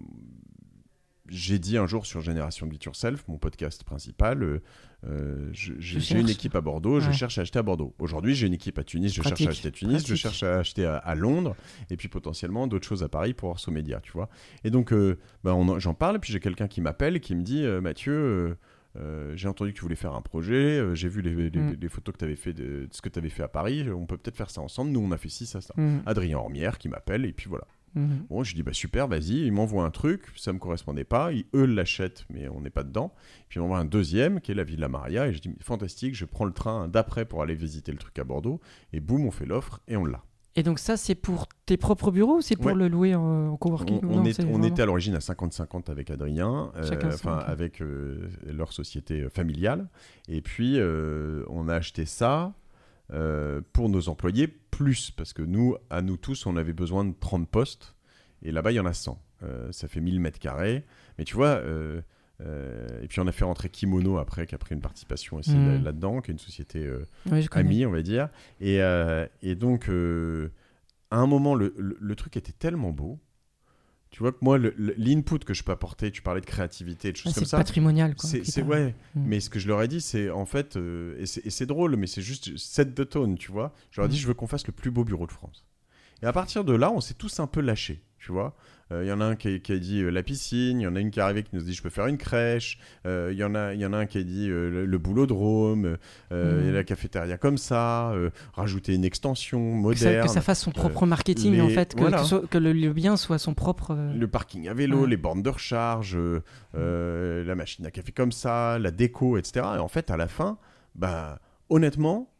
j'ai 1.33 1.59
dit 1.59 1.77
un 1.77 1.87
jour 1.87 2.05
sur 2.05 2.21
Génération 2.21 2.67
Be 2.67 2.73
It 2.75 2.83
Yourself, 2.85 3.23
mon 3.27 3.37
podcast 3.37 3.83
principal, 3.83 4.43
euh, 4.43 4.61
euh, 5.05 5.49
j'ai, 5.51 5.99
une 6.19 6.29
équipe 6.29 6.55
à 6.55 6.61
Bordeaux, 6.61 6.99
je 6.99 7.11
cherche 7.11 7.37
à 7.37 7.41
acheter 7.41 7.59
à 7.59 7.63
Bordeaux. 7.63 7.93
Aujourd'hui, 7.99 8.35
j'ai 8.35 8.47
une 8.47 8.53
équipe 8.53 8.77
à 8.79 8.83
Tunis, 8.83 9.13
je 9.13 9.19
Pratique, 9.21 9.37
cherche 9.47 9.47
à 9.47 9.51
acheter 9.51 9.67
à 9.67 9.71
Tunis, 9.71 10.07
je 10.07 10.15
cherche 10.15 10.43
à 10.43 10.59
acheter 10.59 10.85
à, 10.85 10.97
à 10.97 11.15
Londres, 11.15 11.55
et 11.89 11.97
puis 11.97 12.07
potentiellement 12.07 12.67
d'autres 12.67 12.87
choses 12.87 13.03
à 13.03 13.09
Paris 13.09 13.33
pour 13.33 13.49
Orso 13.49 13.71
Média, 13.71 13.99
tu 14.01 14.11
vois. 14.13 14.29
Et 14.63 14.69
donc, 14.69 14.93
euh, 14.93 15.17
en- 15.45 15.79
j'en 15.79 15.93
parle, 15.93 16.15
et 16.17 16.19
puis 16.19 16.31
j'ai 16.31 16.39
quelqu'un 16.39 16.67
qui 16.67 16.79
m'appelle 16.81 17.15
et 17.15 17.19
qui 17.19 17.35
me 17.35 17.41
dit 17.41 17.63
euh, 17.65 17.81
Mathieu, 17.81 18.57
euh, 18.95 19.33
j'ai 19.35 19.47
entendu 19.47 19.71
que 19.73 19.77
tu 19.77 19.81
voulais 19.81 19.95
faire 19.95 20.13
un 20.13 20.21
projet, 20.21 20.53
euh, 20.79 20.93
j'ai 20.95 21.09
vu 21.09 21.21
les, 21.21 21.49
les- 21.49 21.59
Mm. 21.59 21.77
les 21.81 21.89
photos 21.89 22.13
que 22.13 22.19
tu 22.19 22.25
avais 22.25 22.35
fait 22.35 22.53
de, 22.53 22.63
de 22.63 22.87
ce 22.91 23.01
que 23.01 23.09
tu 23.09 23.17
avais 23.19 23.29
fait 23.29 23.43
à 23.43 23.47
Paris, 23.47 23.89
on 23.91 24.05
peut 24.05 24.17
peut-être 24.17 24.37
faire 24.37 24.51
ça 24.51 24.61
ensemble. 24.61 24.91
Nous, 24.91 24.99
on 24.99 25.11
a 25.11 25.17
fait 25.17 25.29
ci, 25.29 25.45
ça, 25.47 25.61
ça. 25.61 25.73
Mhm, 25.77 26.03
Adrien 26.05 26.37
Ormière 26.37 26.77
qui 26.77 26.89
m'appelle, 26.89 27.25
et 27.25 27.33
puis 27.33 27.47
voilà. 27.49 27.65
Mhm. 27.95 28.25
Bon, 28.29 28.43
je 28.43 28.55
dis 28.55 28.63
bah 28.63 28.73
super, 28.73 29.07
vas-y, 29.07 29.45
il 29.45 29.51
m'envoie 29.51 29.83
un 29.83 29.91
truc, 29.91 30.23
ça 30.35 30.53
me 30.53 30.59
correspondait 30.59 31.03
pas, 31.03 31.31
ils, 31.31 31.45
eux 31.55 31.65
l'achètent, 31.65 32.25
mais 32.29 32.47
on 32.49 32.61
n'est 32.61 32.69
pas 32.69 32.83
dedans. 32.83 33.13
Puis 33.49 33.59
il 33.59 33.61
m'envoie 33.61 33.79
un 33.79 33.85
deuxième 33.85 34.41
qui 34.41 34.51
est 34.51 34.55
la 34.55 34.63
Villa 34.63 34.87
Maria, 34.89 35.27
et 35.27 35.33
je 35.33 35.39
dis 35.39 35.51
fantastique, 35.61 36.15
je 36.15 36.25
prends 36.25 36.45
le 36.45 36.53
train 36.53 36.87
d'après 36.87 37.25
pour 37.25 37.41
aller 37.41 37.55
visiter 37.55 37.91
le 37.91 37.97
truc 37.97 38.17
à 38.19 38.23
Bordeaux, 38.23 38.59
et 38.93 38.99
boum, 38.99 39.25
on 39.25 39.31
fait 39.31 39.45
l'offre 39.45 39.79
et 39.87 39.95
on 39.97 40.05
l'a. 40.05 40.23
Et 40.55 40.61
donc 40.61 40.77
ça, 40.77 40.97
c'est 40.97 41.15
pour 41.15 41.47
tes 41.65 41.77
propres 41.77 42.11
bureaux 42.11 42.37
ou 42.37 42.41
c'est 42.41 42.55
pour 42.55 42.67
Ouais. 42.67 42.75
le 42.75 42.87
louer 42.87 43.15
en, 43.15 43.21
en 43.23 43.53
On, 43.53 43.57
coworking 43.57 44.01
on 44.03 44.17
non, 44.17 44.23
est- 44.23 44.39
on 44.43 44.51
vraiment- 44.51 44.63
était 44.65 44.83
à 44.83 44.85
l'origine 44.85 45.15
à 45.15 45.19
50-50 45.19 45.89
avec 45.89 46.11
Adrien, 46.11 46.71
euh, 46.75 46.91
enfin 47.07 47.37
avec 47.39 47.81
euh, 47.81 48.29
leur 48.45 48.71
société 48.71 49.27
familiale, 49.31 49.89
et 50.27 50.41
puis 50.43 50.75
euh, 50.77 51.43
on 51.49 51.67
a 51.69 51.73
acheté 51.75 52.05
ça. 52.05 52.53
Euh, 53.13 53.61
pour 53.73 53.89
nos 53.89 54.09
employés, 54.09 54.47
plus, 54.47 55.11
parce 55.11 55.33
que 55.33 55.41
nous, 55.41 55.75
à 55.89 56.01
nous 56.01 56.17
tous, 56.17 56.45
on 56.45 56.57
avait 56.57 56.73
besoin 56.73 57.05
de 57.05 57.13
30 57.19 57.47
postes, 57.49 57.95
et 58.41 58.51
là-bas, 58.51 58.71
il 58.71 58.75
y 58.75 58.79
en 58.79 58.85
a 58.85 58.93
100. 58.93 59.21
Euh, 59.43 59.71
ça 59.71 59.87
fait 59.87 60.01
1000 60.01 60.19
mètres 60.19 60.39
carrés. 60.39 60.83
Mais 61.17 61.23
tu 61.25 61.35
vois, 61.35 61.57
euh, 61.57 62.01
et 63.01 63.07
puis 63.07 63.19
on 63.19 63.27
a 63.27 63.31
fait 63.31 63.45
rentrer 63.45 63.69
Kimono 63.69 64.17
après, 64.17 64.45
qui 64.47 64.55
a 64.55 64.57
pris 64.57 64.73
une 64.75 64.81
participation 64.81 65.37
aussi 65.37 65.51
là- 65.55 65.77
là-dedans, 65.79 66.21
qui 66.21 66.31
est 66.31 66.33
une 66.33 66.39
société 66.39 66.85
Oui, 67.31 67.47
amie, 67.59 67.85
on 67.85 67.91
va 67.91 68.01
dire. 68.01 68.29
Et, 68.59 68.79
et 69.41 69.55
donc, 69.55 69.87
à 69.87 71.17
un 71.17 71.27
moment, 71.27 71.55
le, 71.55 71.73
le- 71.77 71.97
le 71.99 72.15
truc 72.15 72.35
était 72.37 72.51
tellement 72.51 72.91
beau. 72.91 73.19
Tu 74.13 74.19
vois 74.21 74.31
que 74.31 74.37
moi, 74.41 74.59
l'input 74.59 75.39
que 75.39 75.55
je 75.55 75.63
peux 75.63 75.71
apporter, 75.71 76.11
tu 76.11 76.21
parlais 76.21 76.39
de 76.39 76.45
créativité 76.45 77.07
et 77.07 77.11
de 77.13 77.17
choses 77.17 77.33
comme 77.33 77.43
c'est 77.45 77.49
ça. 77.49 77.57
patrimonial. 77.57 78.13
quoi, 78.15 78.29
C'est 78.29 78.45
c'est- 78.45 78.61
ouais, 78.61 78.93
Mm. 79.15 79.23
mais 79.25 79.39
ce 79.39 79.49
que 79.49 79.57
je 79.57 79.67
leur 79.67 79.81
ai 79.81 79.87
dit, 79.87 80.01
c'est 80.01 80.29
en 80.29 80.45
fait, 80.45 80.77
euh, 80.77 81.15
et 81.19 81.25
c'est 81.25 81.49
c'est 81.49 81.65
drôle, 81.65 81.95
mais 81.95 82.05
c'est 82.05 82.21
juste 82.21 82.55
set 82.55 82.93
de 82.93 83.03
tone, 83.03 83.39
tu 83.39 83.51
vois. 83.51 83.73
Je 83.89 83.99
leur 83.99 84.05
ai 84.05 84.09
dit, 84.09 84.15
Mhm. 84.17 84.21
je 84.21 84.27
veux 84.27 84.33
qu'on 84.35 84.45
fasse 84.45 84.67
le 84.67 84.71
plus 84.71 84.91
beau 84.91 85.03
bureau 85.03 85.25
de 85.25 85.31
France. 85.31 85.65
Et 86.21 86.27
à 86.27 86.31
partir 86.31 86.63
de 86.63 86.73
là, 86.73 86.91
on 86.91 87.01
s'est 87.01 87.15
tous 87.15 87.39
un 87.39 87.47
peu 87.47 87.59
lâchés, 87.59 88.03
tu 88.19 88.31
vois. 88.31 88.55
Il 89.01 89.07
y 89.07 89.11
en 89.11 89.21
a 89.21 89.25
un 89.25 89.35
qui, 89.35 89.47
a 89.47 89.77
dit 89.77 90.03
la 90.03 90.23
piscine, 90.23 90.79
il 90.79 90.83
y 90.83 90.87
en 90.87 90.95
a 90.95 90.99
une 90.99 91.11
qui 91.11 91.19
est 91.19 91.21
arrivée 91.21 91.43
qui 91.43 91.55
nous 91.55 91.61
dit 91.61 91.73
je 91.73 91.81
peux 91.81 91.89
faire 91.89 92.07
une 92.07 92.17
crèche, 92.17 92.77
il 93.05 93.33
y, 93.33 93.43
en 93.43 93.55
a, 93.55 93.73
y 93.73 93.85
en 93.85 93.93
a 93.93 93.97
un 93.97 94.05
qui 94.05 94.17
a 94.17 94.23
dit 94.23 94.47
le, 94.47 94.97
boulot 94.97 95.25
de 95.25 95.33
Rome, 95.33 95.97
mmh. 96.31 96.71
la 96.71 96.83
cafétéria 96.83 97.37
comme 97.37 97.57
ça, 97.57 98.13
rajouter 98.53 98.95
une 98.95 99.05
extension 99.05 99.59
moderne. 99.59 100.25
Que 100.25 100.31
ça, 100.31 100.41
fasse 100.41 100.61
son 100.61 100.71
propre 100.71 101.05
marketing 101.05 101.61
en 101.61 101.69
fait, 101.69 101.95
que, 101.95 102.45
que, 102.45 102.57
le, 102.57 102.93
bien 102.93 103.17
soit 103.17 103.37
son 103.37 103.53
propre. 103.53 103.97
Le 104.15 104.27
parking 104.27 104.67
à 104.67 104.73
vélo, 104.73 105.05
les 105.05 105.17
bornes 105.17 105.41
de 105.41 105.49
recharge, 105.49 106.17
la 106.73 107.55
machine 107.55 107.85
à 107.85 107.91
café 107.91 108.11
comme 108.11 108.31
ça, 108.31 108.79
la 108.79 108.91
déco, 108.91 109.37
etc. 109.37 109.65
Et 109.75 109.79
en 109.79 109.87
fait, 109.87 110.11
à 110.11 110.17
la 110.17 110.27
fin, 110.27 110.57
bah, 110.95 111.39
honnêtement, 111.69 112.32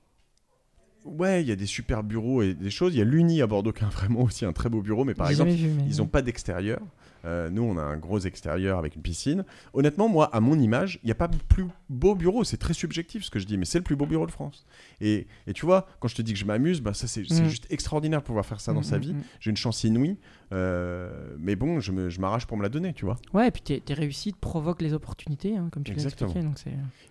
Ouais, 1.05 1.41
il 1.41 1.47
y 1.47 1.51
a 1.51 1.55
des 1.55 1.65
super 1.65 2.03
bureaux 2.03 2.41
et 2.41 2.53
des 2.53 2.69
choses. 2.69 2.93
Il 2.95 2.99
y 2.99 3.01
a 3.01 3.05
l'Uni 3.05 3.41
à 3.41 3.47
Bordeaux 3.47 3.73
qui 3.73 3.83
a 3.83 3.89
vraiment 3.89 4.21
aussi 4.21 4.45
un 4.45 4.53
très 4.53 4.69
beau 4.69 4.81
bureau, 4.81 5.03
mais 5.03 5.13
par 5.13 5.29
exemple, 5.29 5.51
ils 5.51 5.97
n'ont 5.97 6.07
pas 6.07 6.21
d'extérieur. 6.21 6.79
Euh, 7.25 7.49
nous, 7.49 7.61
on 7.61 7.77
a 7.77 7.81
un 7.81 7.97
gros 7.97 8.19
extérieur 8.19 8.77
avec 8.77 8.95
une 8.95 9.01
piscine. 9.01 9.45
Honnêtement, 9.73 10.09
moi, 10.09 10.29
à 10.33 10.39
mon 10.39 10.59
image, 10.59 10.99
il 11.03 11.05
n'y 11.05 11.11
a 11.11 11.15
pas 11.15 11.29
plus 11.29 11.65
beau 11.89 12.15
bureau. 12.15 12.43
C'est 12.43 12.57
très 12.57 12.73
subjectif 12.73 13.23
ce 13.23 13.31
que 13.31 13.39
je 13.39 13.45
dis, 13.45 13.57
mais 13.57 13.65
c'est 13.65 13.77
le 13.77 13.83
plus 13.83 13.95
beau 13.95 14.05
bureau 14.05 14.25
de 14.25 14.31
France. 14.31 14.65
Et, 14.99 15.27
et, 15.47 15.53
tu 15.53 15.65
vois, 15.65 15.87
quand 15.99 16.07
je 16.07 16.15
te 16.15 16.21
dis 16.21 16.33
que 16.33 16.39
je 16.39 16.45
m'amuse, 16.45 16.81
bah, 16.81 16.93
ça 16.93 17.07
c'est 17.07 17.21
mm. 17.21 17.49
juste 17.49 17.67
extraordinaire 17.69 18.19
de 18.19 18.25
pouvoir 18.25 18.45
faire 18.45 18.59
ça 18.59 18.73
dans 18.73 18.81
mm, 18.81 18.83
sa 18.83 18.97
mm, 18.97 19.01
vie. 19.01 19.15
J'ai 19.39 19.49
une 19.51 19.57
chance 19.57 19.83
inouïe, 19.83 20.17
euh, 20.51 21.35
mais 21.39 21.55
bon, 21.55 21.79
je 21.79 22.19
m'arrache 22.19 22.45
pour 22.45 22.57
me 22.57 22.63
la 22.63 22.69
donner, 22.69 22.93
tu 22.93 23.05
vois. 23.05 23.17
Ouais, 23.33 23.47
et 23.47 23.51
puis 23.51 23.61
tes, 23.61 23.79
tes 23.79 23.93
réussites 23.93 24.37
provoquent 24.37 24.81
les 24.81 24.93
opportunités, 24.93 25.55
hein, 25.55 25.69
comme 25.71 25.83
tu 25.83 25.93
l'as 25.93 26.03
expliqué. 26.03 26.41
Donc 26.41 26.57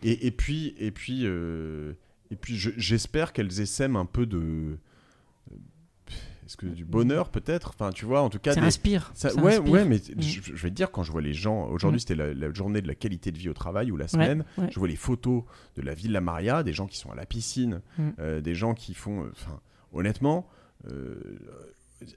et, 0.02 0.26
et, 0.26 0.30
puis, 0.30 0.74
et 0.78 0.90
puis 0.90 1.22
euh, 1.24 1.94
et 2.32 2.36
puis 2.36 2.56
j'espère 2.56 3.34
qu'elles 3.34 3.60
essaiment 3.60 3.96
un 3.96 4.06
peu 4.06 4.24
de. 4.24 4.78
Est-ce 6.46 6.56
que 6.56 6.66
du 6.66 6.86
bonheur 6.86 7.28
peut-être? 7.30 7.72
Enfin, 7.74 7.90
tu 7.90 8.06
vois, 8.06 8.22
en 8.22 8.30
tout 8.30 8.38
cas. 8.38 8.54
Ça 8.54 8.62
inspire. 8.62 9.10
Ça, 9.14 9.34
ouais, 9.36 9.58
ouais, 9.58 9.84
mais 9.84 9.96
mm. 9.96 10.20
je, 10.20 10.52
vais 10.52 10.70
te 10.70 10.74
dire, 10.74 10.90
quand 10.90 11.02
je 11.02 11.12
vois 11.12 11.20
les 11.20 11.34
gens. 11.34 11.66
Aujourd'hui, 11.68 11.98
mm. 11.98 12.00
c'était 12.00 12.14
la, 12.14 12.52
journée 12.54 12.80
de 12.80 12.88
la 12.88 12.94
qualité 12.94 13.32
de 13.32 13.38
vie 13.38 13.50
au 13.50 13.54
travail 13.54 13.90
ou 13.90 13.98
la 13.98 14.08
semaine. 14.08 14.44
Je 14.70 14.78
vois 14.78 14.88
les 14.88 14.96
photos 14.96 15.44
de 15.76 15.82
la 15.82 15.92
ville 15.92 16.12
La 16.12 16.22
Maria, 16.22 16.62
des 16.62 16.72
gens 16.72 16.86
qui 16.86 16.96
sont 16.96 17.10
à 17.10 17.14
la 17.14 17.26
piscine, 17.26 17.82
mm. 17.98 18.08
euh, 18.18 18.40
des 18.40 18.54
gens 18.54 18.72
qui 18.72 18.94
font. 18.94 19.28
Enfin, 19.30 19.60
honnêtement. 19.92 20.48
Euh, 20.90 21.38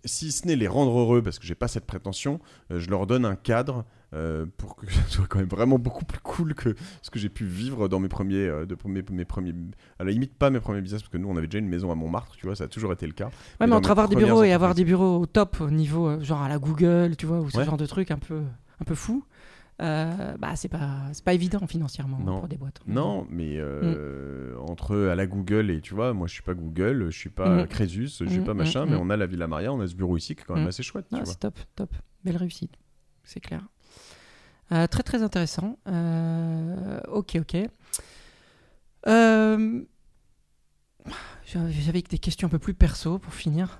si 0.05 0.31
ce 0.31 0.47
n'est 0.47 0.55
les 0.55 0.67
rendre 0.67 0.97
heureux, 0.97 1.21
parce 1.21 1.39
que 1.39 1.45
j'ai 1.45 1.55
pas 1.55 1.67
cette 1.67 1.85
prétention, 1.85 2.39
euh, 2.71 2.79
je 2.79 2.89
leur 2.89 3.05
donne 3.05 3.25
un 3.25 3.35
cadre 3.35 3.85
euh, 4.15 4.45
pour 4.57 4.75
que 4.75 4.85
ça 4.91 5.01
soit 5.07 5.25
quand 5.27 5.39
même 5.39 5.47
vraiment 5.47 5.77
beaucoup 5.77 6.05
plus 6.05 6.19
cool 6.19 6.53
que 6.53 6.75
ce 7.01 7.09
que 7.09 7.19
j'ai 7.19 7.29
pu 7.29 7.45
vivre 7.45 7.87
dans 7.87 7.99
mes 7.99 8.07
premiers, 8.07 8.47
euh, 8.47 8.65
de, 8.65 8.77
mes, 8.85 9.03
mes, 9.11 9.25
premiers, 9.25 9.53
à 9.99 10.03
la 10.03 10.11
limite 10.11 10.33
pas 10.33 10.49
mes 10.49 10.59
premiers 10.59 10.81
business 10.81 11.01
parce 11.01 11.11
que 11.11 11.17
nous 11.17 11.27
on 11.27 11.35
avait 11.35 11.47
déjà 11.47 11.59
une 11.59 11.67
maison 11.67 11.91
à 11.91 11.95
Montmartre, 11.95 12.35
tu 12.37 12.45
vois, 12.45 12.55
ça 12.55 12.65
a 12.65 12.67
toujours 12.67 12.93
été 12.93 13.05
le 13.05 13.13
cas. 13.13 13.29
Ouais, 13.59 13.67
mais, 13.67 13.73
entre 13.73 13.91
avoir 13.91 14.07
des 14.07 14.15
bureaux 14.15 14.43
et 14.43 14.53
avoir 14.53 14.73
des 14.73 14.85
bureaux 14.85 15.19
au 15.19 15.25
top 15.25 15.59
au 15.59 15.69
niveau 15.69 16.07
euh, 16.07 16.21
genre 16.21 16.41
à 16.41 16.49
la 16.49 16.59
Google, 16.59 17.15
tu 17.17 17.25
vois, 17.25 17.39
ou 17.39 17.49
ce 17.49 17.63
genre 17.63 17.77
de 17.77 17.85
truc 17.85 18.11
un 18.11 18.17
peu, 18.17 18.41
un 18.79 18.85
peu 18.85 18.95
fou. 18.95 19.25
bah 19.79 20.55
c'est 20.55 20.69
pas 20.69 21.01
c'est 21.11 21.25
pas 21.25 21.33
évident 21.33 21.67
financièrement 21.67 22.19
pour 22.19 22.47
des 22.47 22.57
boîtes. 22.57 22.79
Non, 22.87 23.27
mais 23.29 23.59
mm. 23.59 24.57
entre 24.59 24.95
à 24.95 25.15
la 25.15 25.27
Google 25.27 25.71
et 25.71 25.81
tu 25.81 25.93
vois, 25.93 26.13
moi 26.13 26.27
je 26.27 26.33
suis 26.33 26.43
pas 26.43 26.53
Google, 26.53 27.07
je 27.09 27.17
suis 27.17 27.29
pas 27.29 27.63
mm. 27.63 27.67
Crésus, 27.67 28.07
je 28.07 28.29
suis 28.29 28.39
mm, 28.39 28.45
pas 28.45 28.53
machin, 28.53 28.85
mais 28.85 28.95
on 28.95 29.09
a 29.09 29.17
la 29.17 29.25
Villa 29.25 29.47
Maria, 29.47 29.73
on 29.73 29.81
a 29.81 29.87
ce 29.87 29.95
bureau 29.95 30.15
ici 30.15 30.35
qui 30.35 30.43
est 30.43 30.45
quand 30.45 30.55
même 30.55 30.67
assez 30.67 30.83
chouette. 30.83 31.07
Ah, 31.11 31.25
c'est 31.25 31.39
top, 31.39 31.59
top, 31.75 31.93
belle 32.23 32.37
réussite, 32.37 32.71
c'est 33.25 33.41
clair. 33.41 33.67
Euh, 34.71 34.87
très 34.87 35.03
très 35.03 35.21
intéressant. 35.21 35.77
Euh, 35.87 36.99
ok, 37.07 37.37
ok. 37.39 37.57
Euh, 39.07 39.83
j'avais 41.45 42.01
des 42.01 42.17
questions 42.17 42.47
un 42.47 42.49
peu 42.49 42.57
plus 42.59 42.73
perso 42.73 43.19
pour 43.19 43.33
finir. 43.33 43.79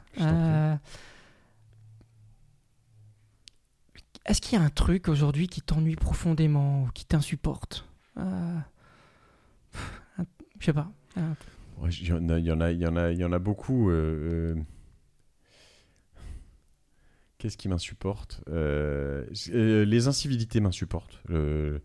Est-ce 4.26 4.42
qu'il 4.42 4.58
y 4.58 4.62
a 4.62 4.66
un 4.66 4.70
truc 4.70 5.08
aujourd'hui 5.08 5.48
qui 5.48 5.62
t'ennuie 5.62 5.96
profondément 5.96 6.84
ou 6.84 6.90
qui 6.94 7.06
t'insupporte? 7.06 7.88
Je 8.18 8.64
sais 10.62 10.74
pas. 10.74 10.92
Il 11.18 12.08
y, 12.08 12.14
en 12.14 12.30
a, 12.30 12.40
y 12.40 12.52
en 12.52 12.62
a, 12.62 12.72
il 12.72 12.80
y 12.80 12.88
en 12.88 12.96
a, 12.96 13.12
il 13.12 13.20
y 13.20 13.26
en 13.26 13.34
a 13.34 13.40
beaucoup. 13.40 13.92
Qu'est-ce 17.46 17.58
qui 17.58 17.70
m'insupporte 17.70 18.42
euh, 18.50 19.24
euh, 19.54 19.86
Les 19.86 20.08
incivilités 20.08 20.60
m'insupportent. 20.62 21.22
Euh, 21.30 21.78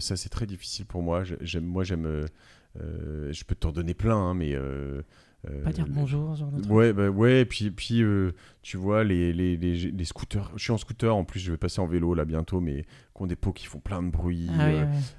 ça, 0.00 0.16
c'est 0.16 0.30
très 0.30 0.46
difficile 0.46 0.84
pour 0.84 1.00
moi. 1.00 1.22
Moi, 1.62 1.84
j'aime. 1.84 2.26
je 2.74 3.44
peux 3.44 3.54
t'en 3.54 3.70
donner 3.70 3.94
plein, 3.94 4.16
hein, 4.16 4.34
mais 4.34 4.56
pas 5.64 5.72
dire 5.72 5.86
bonjour, 5.88 6.34
genre 6.34 6.50
de 6.50 6.66
Ouais, 6.68 6.92
bah, 6.92 7.08
ouais, 7.08 7.40
et 7.40 7.44
puis, 7.44 7.70
puis 7.70 8.02
tu 8.62 8.76
vois, 8.76 9.04
les, 9.04 9.32
les, 9.32 9.56
les, 9.56 9.74
les, 9.90 10.04
scooters. 10.04 10.50
Je 10.56 10.62
suis 10.62 10.72
en 10.72 10.78
scooter, 10.78 11.14
en 11.14 11.24
plus, 11.24 11.40
je 11.40 11.50
vais 11.50 11.56
passer 11.56 11.80
en 11.80 11.86
vélo 11.86 12.14
là 12.14 12.24
bientôt, 12.24 12.60
mais 12.60 12.82
qui 12.82 13.22
ont 13.22 13.26
des 13.26 13.36
pots 13.36 13.52
qui 13.52 13.66
font 13.66 13.78
plein 13.78 14.02
de 14.02 14.10
bruit. 14.10 14.48
Ah 14.58 14.70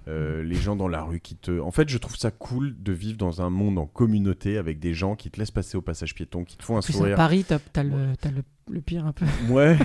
les 0.07 0.55
gens 0.55 0.75
dans 0.75 0.88
la 0.88 1.03
rue 1.03 1.19
qui 1.19 1.36
te. 1.36 1.59
En 1.59 1.71
fait, 1.71 1.89
je 1.89 1.97
trouve 1.97 2.15
ça 2.15 2.32
cool 2.32 2.75
de 2.82 2.91
vivre 2.91 3.17
dans 3.17 3.41
un 3.41 3.49
monde 3.49 3.78
en 3.78 3.86
communauté 3.86 4.57
avec 4.57 4.80
des 4.80 4.93
gens 4.93 5.15
qui 5.15 5.32
te 5.32 5.39
laissent 5.39 5.51
passer 5.51 5.78
au 5.78 5.82
passage 5.82 6.13
piéton, 6.13 6.43
qui 6.43 6.57
te 6.57 6.63
font 6.63 6.78
un 6.78 6.82
sourire. 6.82 7.13
À 7.13 7.17
Paris, 7.17 7.45
t'as, 7.47 7.59
as 7.75 7.84
le, 7.84 8.13
as 8.23 8.32
le 8.32 8.43
le 8.69 8.82
pire 8.82 9.05
un 9.05 9.11
peu. 9.11 9.25
Ouais, 9.49 9.78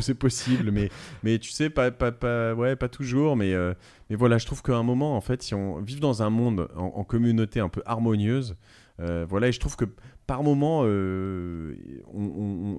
c'est 0.00 0.14
possible, 0.14 0.70
mais, 0.70 0.90
mais 1.22 1.38
tu 1.38 1.50
sais, 1.50 1.70
pas, 1.70 1.90
pas, 1.90 2.12
pas, 2.12 2.54
ouais, 2.54 2.76
pas 2.76 2.88
toujours. 2.88 3.36
Mais, 3.36 3.54
euh, 3.54 3.74
mais 4.10 4.16
voilà, 4.16 4.38
je 4.38 4.46
trouve 4.46 4.62
qu'à 4.62 4.76
un 4.76 4.82
moment, 4.82 5.16
en 5.16 5.20
fait, 5.20 5.42
si 5.42 5.54
on 5.54 5.80
vit 5.80 6.00
dans 6.00 6.22
un 6.22 6.30
monde 6.30 6.68
en, 6.76 7.04
communauté 7.04 7.60
un 7.60 7.68
peu 7.68 7.82
harmonieuse, 7.86 8.56
euh, 9.00 9.24
voilà, 9.28 9.48
et 9.48 9.52
je 9.52 9.60
trouve 9.60 9.76
que 9.76 9.84
par 10.26 10.42
moment, 10.42 10.82
euh, 10.84 11.74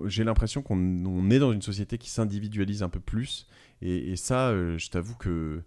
j'ai 0.06 0.24
l'impression 0.24 0.62
qu'on 0.62 1.30
est 1.30 1.40
dans 1.40 1.52
une 1.52 1.62
société 1.62 1.98
qui 1.98 2.10
s'individualise 2.10 2.84
un 2.84 2.90
peu 2.90 3.00
plus. 3.00 3.48
Et, 3.82 4.16
ça, 4.18 4.52
je 4.54 4.90
t'avoue 4.90 5.16
que 5.16 5.64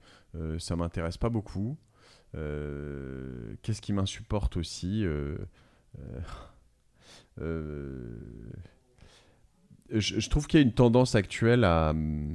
ça 0.58 0.76
m'intéresse 0.76 1.16
pas 1.16 1.30
beaucoup. 1.30 1.76
Qu'est-ce 2.34 3.80
qui 3.80 3.92
m'insupporte 3.92 4.56
aussi 4.56 5.04
je, 9.92 10.28
trouve 10.28 10.46
qu'il 10.46 10.60
y 10.60 10.62
a 10.62 10.66
une 10.66 10.72
tendance 10.72 11.14
actuelle 11.14 11.64
à, 11.64 11.90
euh, 11.90 12.34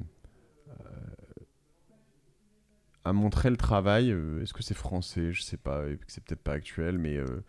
à 3.04 3.14
montrer 3.14 3.50
le 3.50 3.58
travail. 3.58 4.12
Euh, 4.12 4.42
est-ce 4.42 4.54
que 4.54 4.64
c'est 4.64 4.76
français? 4.78 5.32
Je 5.34 5.42
sais 5.42 5.58
pas. 5.58 5.84
C'est 6.08 6.24
peut-être 6.24 6.44
pas 6.44 6.54
actuel, 6.54 6.98
mais 6.98 7.18
euh, 7.18 7.44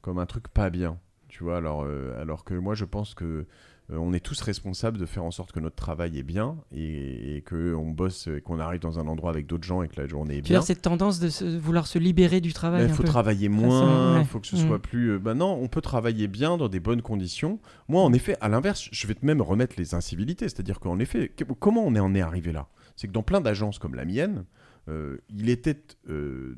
comme 0.00 0.18
un 0.18 0.26
truc 0.26 0.48
pas 0.48 0.70
bien. 0.70 0.98
Tu 1.28 1.44
vois, 1.44 1.58
alors, 1.58 1.86
alors 2.20 2.44
que 2.44 2.54
moi, 2.54 2.74
je 2.74 2.84
pense 2.84 3.14
que 3.14 3.46
euh, 3.92 3.96
on 3.98 4.12
est 4.12 4.20
tous 4.20 4.40
responsables 4.40 4.98
de 4.98 5.06
faire 5.06 5.24
en 5.24 5.30
sorte 5.30 5.52
que 5.52 5.60
notre 5.60 5.76
travail 5.76 6.18
est 6.18 6.22
bien 6.22 6.56
et, 6.72 7.36
et 7.36 7.42
qu'on 7.42 7.90
bosse 7.90 8.28
et 8.28 8.40
qu'on 8.40 8.60
arrive 8.60 8.80
dans 8.80 8.98
un 8.98 9.06
endroit 9.06 9.30
avec 9.30 9.46
d'autres 9.46 9.64
gens 9.64 9.82
et 9.82 9.88
que 9.88 10.00
la 10.00 10.06
journée 10.06 10.38
est 10.38 10.42
bien. 10.42 10.60
cette 10.60 10.82
tendance 10.82 11.18
de 11.18 11.58
vouloir 11.58 11.86
se 11.86 11.98
libérer 11.98 12.40
du 12.40 12.52
travail. 12.52 12.84
Il 12.84 12.92
faut 12.92 13.02
travailler 13.02 13.48
moins, 13.48 14.20
il 14.20 14.26
faut 14.26 14.38
que 14.38 14.46
ce 14.46 14.56
soit 14.56 14.78
mm. 14.78 14.82
plus. 14.82 15.18
Ben 15.18 15.34
non, 15.34 15.58
on 15.60 15.68
peut 15.68 15.80
travailler 15.80 16.28
bien 16.28 16.56
dans 16.56 16.68
des 16.68 16.80
bonnes 16.80 17.02
conditions. 17.02 17.58
Moi, 17.88 18.02
en 18.02 18.12
effet, 18.12 18.36
à 18.40 18.48
l'inverse, 18.48 18.88
je 18.92 19.06
vais 19.06 19.16
même 19.22 19.42
remettre 19.42 19.74
les 19.78 19.94
incivilités. 19.94 20.48
C'est-à-dire 20.48 20.78
qu'en 20.78 20.98
effet, 20.98 21.32
comment 21.58 21.84
on 21.84 21.94
en 21.96 22.14
est 22.14 22.20
arrivé 22.20 22.52
là? 22.52 22.68
C'est 22.96 23.08
que 23.08 23.12
dans 23.12 23.22
plein 23.22 23.40
d'agences 23.40 23.78
comme 23.78 23.94
la 23.94 24.04
mienne, 24.04 24.44
euh, 24.88 25.18
il 25.30 25.48
était 25.48 25.82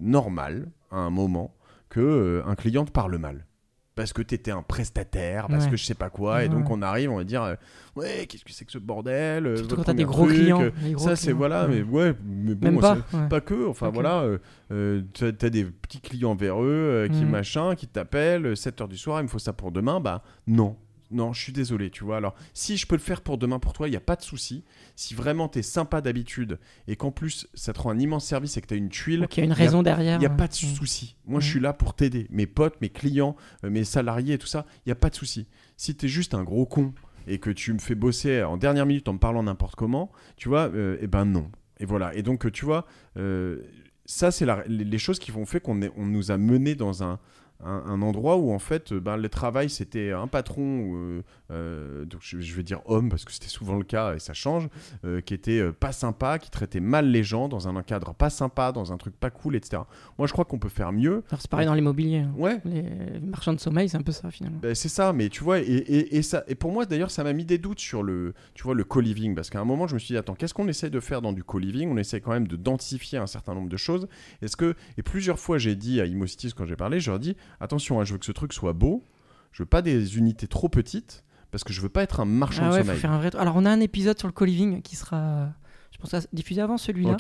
normal 0.01 0.70
à 0.90 0.97
un 0.97 1.11
moment 1.11 1.55
que 1.93 2.43
un 2.47 2.55
client 2.55 2.84
te 2.84 2.90
parle 2.90 3.16
mal. 3.18 3.47
Parce 3.95 4.14
que 4.14 4.22
tu 4.22 4.34
étais 4.34 4.51
un 4.51 4.62
prestataire, 4.62 5.49
parce 5.49 5.66
que 5.66 5.76
je 5.76 5.84
sais 5.84 5.95
pas 5.95 6.09
quoi, 6.09 6.45
et 6.45 6.49
donc 6.49 6.70
on 6.70 6.80
arrive, 6.80 7.11
on 7.11 7.18
va 7.18 7.24
dire, 7.24 7.43
euh, 7.43 7.55
ouais, 7.95 8.24
qu'est-ce 8.26 8.43
que 8.43 8.51
c'est 8.51 8.64
que 8.64 8.72
ce 8.72 8.78
bordel 8.78 9.47
euh, 9.47 9.57
Surtout 9.57 9.76
quand 9.76 9.84
t'as 9.84 9.93
des 9.93 10.07
gros 10.07 10.24
clients. 10.24 10.70
ça, 10.97 11.14
c'est 11.14 11.32
voilà, 11.32 11.68
mais 11.68 11.82
ouais, 11.82 12.14
mais 12.24 12.55
bon, 12.55 12.80
pas, 12.80 12.97
pas, 13.28 13.43
que, 13.43 13.68
enfin 13.68 13.90
voilà, 13.90 14.24
euh, 14.70 15.03
tu 15.12 15.26
as, 15.26 15.51
des 15.51 15.64
petits 15.64 16.01
clients 16.01 16.34
véreux 16.34 17.07
qui 17.12 17.22
mm. 17.22 17.28
machin, 17.28 17.74
qui 17.74 17.86
t'appellent, 17.86 18.55
7h 18.55 18.88
du 18.88 18.97
soir, 18.97 19.20
il 19.20 19.24
me 19.24 19.28
faut 19.28 19.38
ça 19.38 19.53
pour 19.53 19.72
demain, 19.72 20.01
bah 20.01 20.22
non, 20.47 20.78
non, 21.12 21.32
je 21.32 21.40
suis 21.40 21.52
désolé, 21.52 21.90
tu 21.90 22.04
vois. 22.04 22.16
Alors, 22.16 22.34
si 22.54 22.76
je 22.76 22.86
peux 22.86 22.96
le 22.96 23.00
faire 23.00 23.20
pour 23.20 23.38
demain 23.38 23.58
pour 23.58 23.72
toi, 23.72 23.88
il 23.88 23.90
n'y 23.90 23.96
a 23.96 24.00
pas 24.00 24.16
de 24.16 24.22
souci. 24.22 24.64
Si 24.96 25.14
vraiment 25.14 25.48
tu 25.48 25.58
es 25.60 25.62
sympa 25.62 26.00
d'habitude 26.00 26.58
et 26.88 26.96
qu'en 26.96 27.10
plus 27.10 27.48
ça 27.54 27.72
te 27.72 27.80
rend 27.80 27.90
un 27.90 27.98
immense 27.98 28.24
service 28.24 28.56
et 28.56 28.60
que 28.60 28.66
tu 28.66 28.74
as 28.74 28.76
une 28.76 28.88
tuile. 28.88 29.26
il 29.30 29.38
y 29.38 29.40
a 29.40 29.44
une 29.44 29.52
raison 29.52 29.82
derrière. 29.82 30.16
Il 30.16 30.20
n'y 30.20 30.26
a 30.26 30.30
pas 30.30 30.48
de 30.48 30.52
souci. 30.52 31.16
Moi, 31.26 31.40
je 31.40 31.46
mm. 31.46 31.50
suis 31.50 31.60
là 31.60 31.72
pour 31.72 31.94
t'aider. 31.94 32.26
Mes 32.30 32.46
potes, 32.46 32.80
mes 32.80 32.88
clients, 32.88 33.36
euh, 33.64 33.70
mes 33.70 33.84
salariés 33.84 34.34
et 34.34 34.38
tout 34.38 34.46
ça, 34.46 34.66
il 34.78 34.88
n'y 34.88 34.92
a 34.92 34.96
pas 34.96 35.10
de 35.10 35.14
souci. 35.14 35.46
Si 35.76 35.96
tu 35.96 36.06
es 36.06 36.08
juste 36.08 36.34
un 36.34 36.42
gros 36.42 36.66
con 36.66 36.94
et 37.26 37.38
que 37.38 37.50
tu 37.50 37.72
me 37.72 37.78
fais 37.78 37.94
bosser 37.94 38.42
en 38.42 38.56
dernière 38.56 38.86
minute 38.86 39.08
en 39.08 39.14
me 39.14 39.18
parlant 39.18 39.42
n'importe 39.42 39.76
comment, 39.76 40.10
tu 40.36 40.48
vois, 40.48 40.68
euh, 40.74 40.98
eh 41.00 41.06
ben 41.06 41.24
non. 41.24 41.50
Et 41.78 41.84
voilà. 41.84 42.14
Et 42.14 42.22
donc, 42.22 42.50
tu 42.52 42.64
vois, 42.64 42.86
euh, 43.16 43.62
ça, 44.04 44.30
c'est 44.30 44.46
les 44.68 44.98
choses 44.98 45.18
qui 45.18 45.30
font 45.30 45.46
fait 45.46 45.60
qu'on 45.60 45.80
on 45.96 46.06
nous 46.06 46.30
a 46.30 46.38
menés 46.38 46.74
dans 46.74 47.02
un, 47.02 47.18
un, 47.64 48.02
endroit 48.02 48.36
où 48.36 48.52
en 48.52 48.58
fait, 48.58 48.92
ben, 48.92 49.16
le 49.16 49.28
travail 49.28 49.70
c'était 49.70 50.10
un 50.12 50.26
patron, 50.26 51.22
euh, 51.53 52.05
donc 52.05 52.20
je, 52.22 52.40
je 52.40 52.55
vais 52.55 52.62
dire 52.62 52.80
homme 52.86 53.09
parce 53.11 53.24
que 53.24 53.32
c'était 53.32 53.48
souvent 53.48 53.76
le 53.76 53.84
cas 53.84 54.14
et 54.14 54.18
ça 54.18 54.32
change, 54.32 54.68
euh, 55.05 55.20
qui 55.20 55.34
était 55.34 55.59
euh, 55.61 55.72
pas 55.72 55.92
sympa, 55.92 56.38
qui 56.38 56.50
traitait 56.50 56.80
mal 56.80 57.11
les 57.11 57.22
gens 57.22 57.48
dans 57.48 57.68
un 57.68 57.82
cadre 57.82 58.14
pas 58.14 58.30
sympa, 58.30 58.72
dans 58.72 58.92
un 58.92 58.96
truc 58.96 59.14
pas 59.18 59.30
cool, 59.30 59.57
etc. 59.57 59.82
Moi, 60.18 60.26
je 60.26 60.32
crois 60.32 60.44
qu'on 60.44 60.59
peut 60.59 60.68
faire 60.68 60.92
mieux. 60.92 61.22
Alors, 61.30 61.40
c'est 61.40 61.50
pareil 61.50 61.66
dans 61.66 61.74
l'immobilier. 61.74 62.18
hein. 62.18 62.32
Ouais, 62.36 62.61
Les 62.64 63.20
marchands 63.20 63.53
de 63.53 63.61
sommeil, 63.61 63.88
c'est 63.88 63.96
un 63.98 64.03
peu 64.03 64.12
ça 64.12 64.30
finalement. 64.30 64.59
Ben, 64.62 64.74
c'est 64.74 64.88
ça, 64.88 65.12
mais 65.12 65.28
tu 65.28 65.44
vois, 65.44 65.61
et, 65.61 65.64
et, 65.64 66.16
et 66.16 66.22
ça, 66.22 66.42
et 66.48 66.55
pour 66.55 66.72
moi 66.72 66.86
d'ailleurs, 66.86 67.11
ça 67.11 67.22
m'a 67.24 67.32
mis 67.32 67.44
des 67.44 67.59
doutes 67.59 67.80
sur 67.80 68.03
le, 68.03 68.34
tu 68.55 68.62
vois, 68.62 68.74
le 68.74 68.84
co-living, 68.84 69.34
parce 69.34 69.50
qu'à 69.50 69.61
un 69.61 69.64
moment, 69.64 69.86
je 69.86 69.94
me 69.94 69.98
suis 69.98 70.14
dit, 70.14 70.18
attends, 70.18 70.34
qu'est-ce 70.34 70.55
qu'on 70.55 70.68
essaie 70.68 70.90
de 70.90 71.00
faire 71.00 71.22
dans 71.22 71.32
du 71.32 71.44
co-living? 71.44 71.90
On 71.90 71.96
essaie 71.96 72.20
quand 72.20 72.32
même 72.32 72.48
de 72.48 72.57
densifier 72.57 73.18
un 73.18 73.26
certain 73.26 73.55
nombre 73.55 73.68
de 73.68 73.76
choses. 73.76 74.09
Est-ce 74.40 74.57
que, 74.57 74.74
et 74.96 75.03
plusieurs 75.03 75.38
fois, 75.38 75.59
j'ai 75.59 75.74
dit 75.76 76.00
à 76.00 76.07
Imocities 76.07 76.53
quand 76.57 76.64
j'ai 76.66 76.76
parlé, 76.76 77.00
je 77.00 77.11
leur 77.11 77.18
dis, 77.20 77.36
attention, 77.61 78.00
hein, 78.00 78.05
je 78.05 78.12
veux 78.12 78.18
que 78.18 78.24
ce 78.26 78.32
truc 78.32 78.53
soit 78.53 78.72
beau, 78.72 79.05
je 79.53 79.62
veux 79.62 79.66
pas 79.68 79.82
des 79.82 80.16
unités 80.16 80.46
trop 80.46 80.68
petites, 80.68 81.24
parce 81.53 81.62
que 81.62 81.72
je 81.72 81.80
veux 81.80 81.88
pas 81.88 82.03
être 82.03 82.18
un 82.18 82.24
marchand 82.24 82.62
Ah 82.64 82.70
de 82.72 82.78
faut 82.78 82.84
sommeil. 82.86 82.98
faire 82.98 83.12
un 83.12 83.18
vrai. 83.18 83.30
Alors, 83.36 83.55
on 83.57 83.64
a 83.64 83.70
un 83.70 83.78
épisode 83.80 84.18
sur 84.18 84.26
le 84.26 84.32
co-living 84.32 84.82
qui 84.82 84.96
sera, 84.96 85.50
je 85.92 85.98
pense, 85.98 86.26
diffusé 86.32 86.61
avant 86.61 86.76
celui-là. 86.78 87.16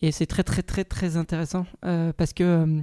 Et 0.00 0.10
c'est 0.12 0.26
très 0.26 0.42
très 0.42 0.62
très 0.62 0.84
très 0.84 1.16
intéressant 1.16 1.66
euh, 1.84 2.12
parce 2.16 2.32
que 2.32 2.42
euh, 2.44 2.82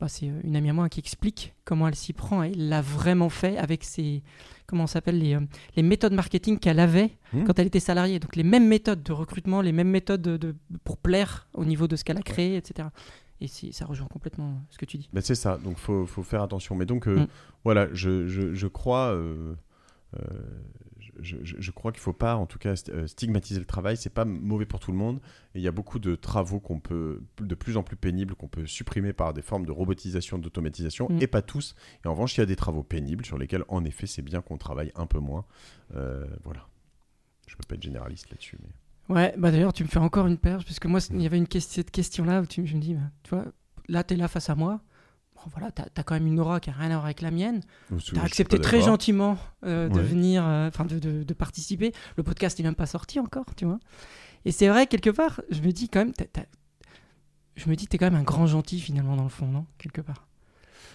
bah, 0.00 0.08
c'est 0.08 0.28
euh, 0.28 0.40
une 0.44 0.56
amie 0.56 0.70
à 0.70 0.72
moi 0.72 0.88
qui 0.88 1.00
explique 1.00 1.54
comment 1.64 1.86
elle 1.88 1.94
s'y 1.96 2.12
prend 2.12 2.42
elle 2.42 2.68
l'a 2.68 2.80
vraiment 2.80 3.28
fait 3.28 3.58
avec 3.58 3.84
ses 3.84 4.22
comment 4.66 4.86
s'appelle 4.86 5.18
les, 5.18 5.34
euh, 5.34 5.40
les 5.76 5.82
méthodes 5.82 6.12
marketing 6.14 6.58
qu'elle 6.58 6.78
avait 6.80 7.10
Hmm. 7.32 7.44
quand 7.44 7.58
elle 7.58 7.66
était 7.66 7.80
salariée. 7.80 8.18
Donc 8.20 8.36
les 8.36 8.42
mêmes 8.44 8.68
méthodes 8.68 9.02
de 9.02 9.12
recrutement, 9.12 9.60
les 9.62 9.72
mêmes 9.72 9.88
méthodes 9.90 10.20
de, 10.22 10.36
de- 10.36 10.54
pour 10.84 10.98
plaire 10.98 11.48
au 11.54 11.64
niveau 11.64 11.88
de 11.88 11.96
ce 11.96 12.04
qu'elle 12.04 12.18
a 12.18 12.22
créé, 12.22 12.56
etc. 12.56 12.88
Et 13.40 13.48
ça 13.48 13.84
rejoint 13.86 14.06
complètement 14.06 14.60
ce 14.70 14.78
que 14.78 14.84
tu 14.84 14.98
dis. 14.98 15.08
Ben, 15.12 15.20
c'est 15.22 15.34
ça, 15.34 15.58
donc 15.58 15.78
faut, 15.78 16.06
faut 16.06 16.22
faire 16.22 16.42
attention. 16.42 16.74
Mais 16.76 16.84
donc, 16.86 17.08
euh, 17.08 17.20
Mm. 17.20 17.26
voilà, 17.64 17.88
je, 17.92 18.28
je, 18.28 18.54
je 18.54 18.66
crois, 18.68 19.12
euh, 19.14 19.54
je, 21.20 21.36
je- 21.42 21.56
je 21.60 21.70
crois 21.70 21.92
qu'il 21.92 22.00
faut 22.00 22.12
pas, 22.12 22.36
en 22.36 22.46
tout 22.46 22.58
cas, 22.58 22.74
euh, 22.88 23.06
stigmatiser 23.06 23.60
le 23.60 23.66
travail. 23.66 23.96
C'est 23.96 24.10
pas 24.12 24.24
mauvais 24.24 24.66
pour 24.66 24.80
tout 24.80 24.92
le 24.92 24.98
monde. 24.98 25.20
Et 25.54 25.58
il 25.58 25.62
y 25.62 25.68
a 25.68 25.72
beaucoup 25.72 25.98
de 25.98 26.14
travaux 26.14 26.58
qu'on 26.60 26.80
peut, 26.80 27.22
de 27.40 27.54
plus 27.54 27.76
en 27.76 27.82
plus 27.82 27.96
pénibles, 27.96 28.34
qu'on 28.34 28.48
peut 28.48 28.66
supprimer 28.66 29.12
par 29.12 29.34
des 29.34 29.42
formes 29.42 29.66
de 29.66 29.72
robotisation, 29.72 30.38
d'automatisation, 30.38 31.08
Mm. 31.10 31.18
et 31.22 31.26
pas 31.26 31.42
tous. 31.42 31.74
Et 32.04 32.08
en 32.08 32.12
revanche, 32.12 32.36
il 32.36 32.40
y 32.40 32.42
a 32.42 32.46
des 32.46 32.56
travaux 32.56 32.82
pénibles 32.82 33.24
sur 33.26 33.38
lesquels, 33.38 33.64
en 33.68 33.84
effet, 33.84 34.06
c'est 34.06 34.22
bien 34.22 34.40
qu'on 34.42 34.56
travaille 34.58 34.90
un 34.94 35.06
peu 35.06 35.18
moins. 35.18 35.44
Euh, 35.94 36.26
voilà. 36.44 36.66
Je 37.46 37.56
peux 37.56 37.64
pas 37.68 37.74
être 37.74 37.82
généraliste 37.82 38.30
là-dessus, 38.30 38.58
mais. 38.62 39.14
Ouais, 39.14 39.34
bah 39.36 39.50
d'ailleurs 39.50 39.72
tu 39.72 39.82
me 39.82 39.88
fais 39.88 39.98
encore 39.98 40.28
une 40.28 40.38
perche 40.38 40.64
parce 40.64 40.78
que 40.78 40.86
moi 40.86 41.00
il 41.10 41.20
y 41.20 41.26
avait 41.26 41.36
une 41.36 41.46
cette 41.60 41.90
question 41.90 42.24
là 42.24 42.40
où 42.40 42.46
tu, 42.46 42.66
je 42.66 42.76
me 42.76 42.80
dis, 42.80 42.94
bah, 42.94 43.00
tu 43.24 43.30
vois, 43.34 43.44
là 43.88 44.04
tu 44.04 44.14
es 44.14 44.16
là 44.16 44.28
face 44.28 44.48
à 44.48 44.54
moi. 44.54 44.80
Bon, 45.44 45.50
voilà, 45.54 45.70
t'as 45.72 45.84
as 45.96 46.02
quand 46.04 46.14
même 46.14 46.26
une 46.26 46.38
aura 46.40 46.60
qui 46.60 46.70
a 46.70 46.72
rien 46.72 46.90
à 46.90 46.94
voir 46.94 47.04
avec 47.06 47.20
la 47.20 47.30
mienne. 47.30 47.60
T'as 48.14 48.22
accepté 48.22 48.60
très 48.60 48.80
gentiment 48.82 49.38
euh, 49.64 49.88
de 49.88 49.96
Ouais. 49.96 50.02
venir, 50.02 50.44
euh, 50.46 50.68
enfin 50.68 50.84
de, 50.84 50.98
de- 50.98 51.22
de 51.22 51.34
participer. 51.34 51.92
Le 52.16 52.22
podcast 52.22 52.58
n'est 52.58 52.64
même 52.64 52.74
pas 52.74 52.86
sorti 52.86 53.18
encore, 53.18 53.46
tu 53.56 53.64
vois. 53.64 53.78
Et 54.44 54.52
c'est 54.52 54.68
vrai, 54.68 54.86
quelque 54.86 55.10
part, 55.10 55.40
je 55.50 55.60
me 55.62 55.70
dis 55.72 55.88
quand 55.88 56.00
même, 56.00 56.12
t'as- 56.12 56.26
je 57.56 57.68
me 57.68 57.76
dis, 57.76 57.86
t'es 57.86 57.98
quand 57.98 58.06
même 58.06 58.20
un 58.20 58.22
grand 58.24 58.46
gentil 58.46 58.80
finalement 58.80 59.16
dans 59.16 59.24
le 59.24 59.28
fond, 59.28 59.46
non 59.46 59.66
Quelque 59.78 60.00
part. 60.00 60.26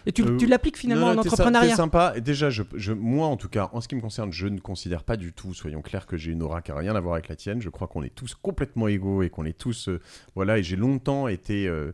Et 0.05 0.11
tu, 0.13 0.23
Euh, 0.23 0.37
tu 0.37 0.45
l'appliques 0.47 0.77
finalement 0.77 1.07
Non, 1.07 1.11
en 1.11 1.15
non, 1.15 1.21
sy- 1.23 1.27
entrepreneuriat. 1.29 1.71
T'es 1.71 1.75
sympa. 1.75 2.13
Et 2.15 2.21
déjà, 2.21 2.49
je, 2.49 2.63
je- 2.75 2.93
moi, 2.93 3.27
en 3.27 3.35
tout 3.35 3.49
cas, 3.49 3.69
en 3.73 3.81
ce 3.81 3.89
qui 3.89 3.95
me 3.95 4.01
concerne, 4.01 4.31
je 4.31 4.47
ne 4.47 4.59
considère 4.59 5.03
pas 5.03 5.17
du 5.17 5.33
tout, 5.33 5.53
soyons 5.53 5.81
clairs, 5.81 6.05
que 6.07 6.15
j'ai 6.15 6.31
une 6.31 6.41
aura 6.41 6.61
qui 6.61 6.71
n'a 6.71 6.77
rien 6.77 6.95
à 6.95 6.99
voir 7.01 7.15
avec 7.15 7.27
la 7.27 7.35
tienne. 7.35 7.61
Je 7.61 7.69
crois 7.69 7.87
qu'on 7.87 8.03
est 8.03 8.15
tous 8.15 8.33
complètement 8.33 8.87
égaux 8.87 9.21
et 9.23 9.29
qu'on 9.29 9.43
est 9.43 9.57
tous. 9.57 9.89
euh, 9.89 9.99
voilà, 10.33 10.57
et 10.59 10.63
j'ai 10.63 10.77
longtemps 10.77 11.27
été. 11.27 11.67
euh, 11.67 11.73
euh, 11.77 11.91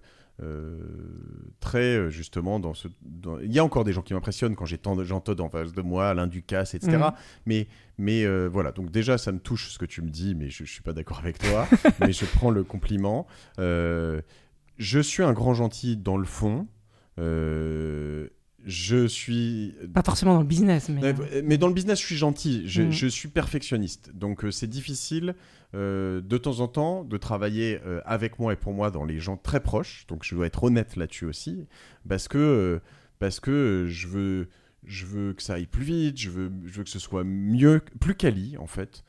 très 1.60 1.96
euh, 1.98 2.10
justement 2.10 2.60
dans 2.60 2.74
ce 2.74 2.88
dans- 3.02 3.40
il 3.40 3.52
y 3.54 3.60
a 3.60 3.64
encore 3.64 3.84
des 3.84 3.94
gens 3.94 4.02
qui 4.02 4.14
m'impressionnent 4.14 4.56
quand 4.56 4.66
j'ai 4.66 4.78
tant 4.78 4.96
de 4.96 5.04
gens 5.04 5.20
Todd 5.22 5.40
en 5.42 5.50
face 5.50 5.74
de 5.74 5.82
moi 5.82 6.10
Alain 6.10 6.28
Ducasse 6.28 6.74
etc 6.74 6.98
Mhm. 6.98 7.12
mais 7.46 7.68
mais 7.98 8.26
euh, 8.26 8.48
voilà 8.52 8.72
donc 8.72 8.90
déjà 8.92 9.18
ça 9.18 9.32
me 9.32 9.40
touche 9.40 9.70
ce 9.70 9.78
que 9.78 9.86
tu 9.86 10.02
me 10.02 10.10
dis 10.10 10.34
mais 10.36 10.50
je, 10.50 10.66
je 10.66 10.72
suis 10.72 10.82
pas 10.82 10.94
d'accord 10.94 11.20
avec 11.20 11.38
toi 11.38 11.68
mais 12.00 12.12
je 12.14 12.26
prends 12.26 12.50
le 12.52 12.64
compliment 12.64 13.28
Euh, 13.60 14.22
je 14.78 15.00
suis 15.00 15.24
un 15.24 15.34
grand 15.34 15.54
gentil 15.54 15.98
dans 15.98 16.18
le 16.18 16.26
fond 16.26 16.68
Euh, 17.20 18.28
je 18.66 19.06
suis 19.08 19.76
Pas 19.94 20.02
forcément 20.04 20.34
dans 20.36 20.40
le 20.40 20.46
business, 20.48 20.88
mais. 20.90 21.02
euh, 21.04 21.58
dans 21.58 21.68
le 21.68 21.74
business, 21.74 22.00
je 22.00 22.06
suis 22.06 22.16
gentil, 22.16 22.64
je, 22.66 22.84
Mm. 22.84 22.92
je 22.92 23.08
suis 23.08 23.28
perfectionniste. 23.28 24.12
Donc 24.16 24.46
euh, 24.46 24.52
c'est 24.52 24.68
difficile 24.68 25.36
euh, 25.76 26.22
de 26.22 26.38
temps 26.38 26.60
en 26.60 26.68
temps 26.68 27.04
de 27.04 27.18
travailler 27.18 27.80
euh, 27.84 28.00
avec 28.06 28.38
moi 28.38 28.54
et 28.54 28.56
pour 28.56 28.74
moi 28.74 28.92
dans 28.92 29.06
les 29.06 29.20
gens 29.20 29.38
très 29.38 29.60
proches. 29.60 30.06
Donc 30.08 30.24
je 30.24 30.36
dois 30.36 30.46
être 30.46 30.64
honnête 30.64 30.96
là-dessus 30.96 31.26
aussi. 31.26 31.66
Parce 32.08 32.28
que, 32.28 32.38
euh, 32.38 32.80
parce 33.18 33.40
que 33.40 33.88
je, 33.90 34.08
veux, 34.08 34.50
je 34.86 35.06
veux 35.08 35.34
que 35.34 35.42
ça 35.42 35.56
aille 35.56 35.66
plus 35.66 35.84
vite, 35.84 36.20
je 36.20 36.30
veux, 36.30 36.52
je 36.66 36.78
veux 36.78 36.84
que 36.84 36.92
ce 36.92 37.00
soit 37.00 37.24
mieux, 37.24 37.82
plus 38.00 38.16
quali 38.16 38.56
en 38.58 38.68
fait. 38.68 39.04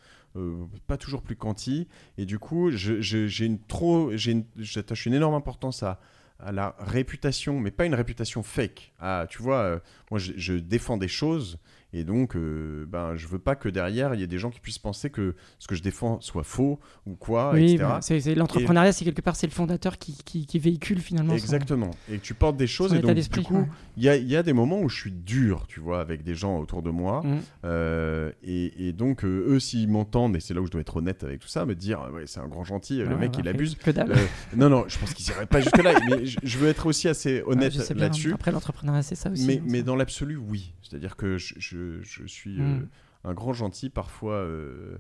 Pas 0.88 0.96
toujours 0.96 1.22
plus 1.22 1.36
quanti. 1.36 1.86
Et 2.18 2.24
du 2.26 2.40
coup, 2.40 2.70
j'ai 2.72 3.46
une 3.46 3.60
trop, 3.60 4.10
j'attache 4.56 5.06
une 5.06 5.14
énorme 5.14 5.34
importance 5.34 5.84
à, 5.84 6.00
à 6.40 6.50
la 6.50 6.74
réputation, 6.80 7.60
mais 7.60 7.70
pas 7.70 7.84
une 7.84 7.94
réputation 7.94 8.42
fake. 8.42 8.94
Ah, 8.98 9.26
tu 9.28 9.40
vois, 9.42 9.80
moi 10.10 10.18
je 10.18 10.54
défends 10.54 10.96
des 10.96 11.06
choses 11.06 11.58
et 11.96 12.04
donc 12.04 12.34
euh, 12.36 12.84
ben 12.88 13.14
je 13.16 13.26
veux 13.28 13.38
pas 13.38 13.54
que 13.54 13.68
derrière 13.68 14.14
il 14.14 14.20
y 14.20 14.22
ait 14.22 14.26
des 14.26 14.38
gens 14.38 14.50
qui 14.50 14.60
puissent 14.60 14.78
penser 14.78 15.08
que 15.10 15.34
ce 15.58 15.66
que 15.68 15.74
je 15.74 15.82
défends 15.82 16.20
soit 16.20 16.42
faux 16.42 16.80
ou 17.06 17.14
quoi, 17.14 17.52
oui, 17.54 17.74
etc. 17.74 17.78
bah, 17.78 17.98
c'est 18.02 18.20
c'est- 18.20 18.34
l'entrepreneuriat, 18.34 18.92
c'est 18.92 19.04
quelque 19.04 19.22
part, 19.22 19.36
c'est 19.36 19.46
le 19.46 19.52
fondateur 19.52 19.96
qui, 19.98 20.16
qui, 20.24 20.44
qui 20.46 20.58
véhicule 20.58 20.98
finalement. 21.00 21.30
son- 21.32 21.38
Exactement. 21.38 21.90
Et 22.10 22.18
que 22.18 22.22
tu 22.22 22.34
portes 22.34 22.56
des 22.56 22.66
choses 22.66 22.90
son 22.90 22.96
et 22.96 23.00
donc 23.00 23.14
du 23.14 23.40
coup 23.42 23.54
ouais. 23.58 23.66
il 23.96 24.02
y 24.02 24.08
a, 24.08 24.16
il 24.16 24.28
y 24.28 24.36
a 24.36 24.42
des 24.42 24.52
moments 24.52 24.80
où 24.80 24.88
je 24.88 24.96
suis 25.00 25.12
dur, 25.12 25.66
tu 25.68 25.80
vois, 25.80 26.00
avec 26.00 26.22
des 26.24 26.34
gens 26.34 26.58
autour 26.58 26.82
de 26.82 26.90
moi. 26.90 27.22
Mm. 27.24 27.38
Euh, 27.64 28.30
et, 28.42 28.88
et 28.88 28.92
donc 28.92 29.24
euh, 29.24 29.44
eux 29.48 29.60
s'ils 29.60 29.88
m'entendent 29.88 30.36
et 30.36 30.40
c'est 30.40 30.52
là 30.54 30.60
où 30.60 30.66
je 30.66 30.70
dois 30.72 30.80
être 30.80 30.96
honnête 30.96 31.24
avec 31.24 31.40
tout 31.40 31.48
ça, 31.48 31.64
me 31.64 31.74
dire 31.74 32.00
ah 32.04 32.10
ouais 32.10 32.24
c'est 32.26 32.40
un 32.40 32.48
grand 32.48 32.64
gentil, 32.64 32.98
le 32.98 33.06
Ouais, 33.08 33.14
mec 33.16 33.32
ouais, 33.34 33.38
il 33.40 33.44
ouais, 33.44 33.50
abuse. 33.50 33.76
Que 33.76 33.90
dalle. 33.90 34.12
Euh, 34.12 34.26
non 34.56 34.68
non, 34.68 34.84
je 34.88 34.98
pense 34.98 35.14
qu'ils 35.14 35.28
iraient 35.28 35.46
pas 35.46 35.60
jusque 35.60 35.82
là, 35.82 35.94
mais 36.10 36.26
je, 36.26 36.38
je 36.42 36.58
veux 36.58 36.68
être 36.68 36.86
aussi 36.86 37.08
assez 37.08 37.42
Ouais, 37.42 37.52
honnête 37.52 37.74
là-dessus. 37.94 38.32
Après, 38.32 38.50
l'entrepreneuriat, 38.52 39.02
c'est 39.02 39.14
ça 39.14 39.30
aussi. 39.30 39.46
Mais, 39.46 39.58
hein, 39.58 39.62
mais 39.66 39.82
dans 39.82 39.96
l'absolu, 39.96 40.36
oui. 40.36 40.72
C'est-à-dire 40.82 41.16
que 41.16 41.38
je, 41.38 41.54
je, 41.58 41.83
je 42.02 42.26
suis 42.26 42.60
euh, 42.60 42.64
Mm. 42.80 42.88
un 43.24 43.34
grand 43.34 43.52
gentil, 43.52 43.90
parfois, 43.90 44.34
euh, 44.34 44.98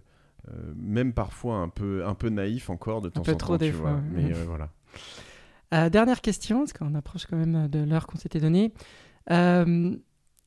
euh, 0.48 0.72
même 0.76 1.12
parfois 1.12 1.56
un 1.56 1.68
peu, 1.68 2.06
un 2.06 2.14
peu 2.14 2.28
naïf 2.28 2.70
encore 2.70 3.00
de 3.00 3.08
temps 3.08 3.22
peu 3.22 3.32
en 3.32 3.36
trop 3.36 3.54
temps. 3.54 3.58
des 3.58 3.70
tu 3.70 3.76
fois, 3.76 3.92
vois. 3.92 4.00
Mais 4.12 4.32
euh, 4.34 4.44
voilà. 4.46 4.70
Euh, 5.72 5.88
dernière 5.90 6.20
question, 6.20 6.58
parce 6.60 6.72
qu'on 6.72 6.94
approche 6.94 7.26
quand 7.26 7.36
même 7.36 7.68
de 7.68 7.80
l'heure 7.80 8.06
qu'on 8.06 8.18
s'était 8.18 8.40
donnée. 8.40 8.72
Euh, 9.30 9.96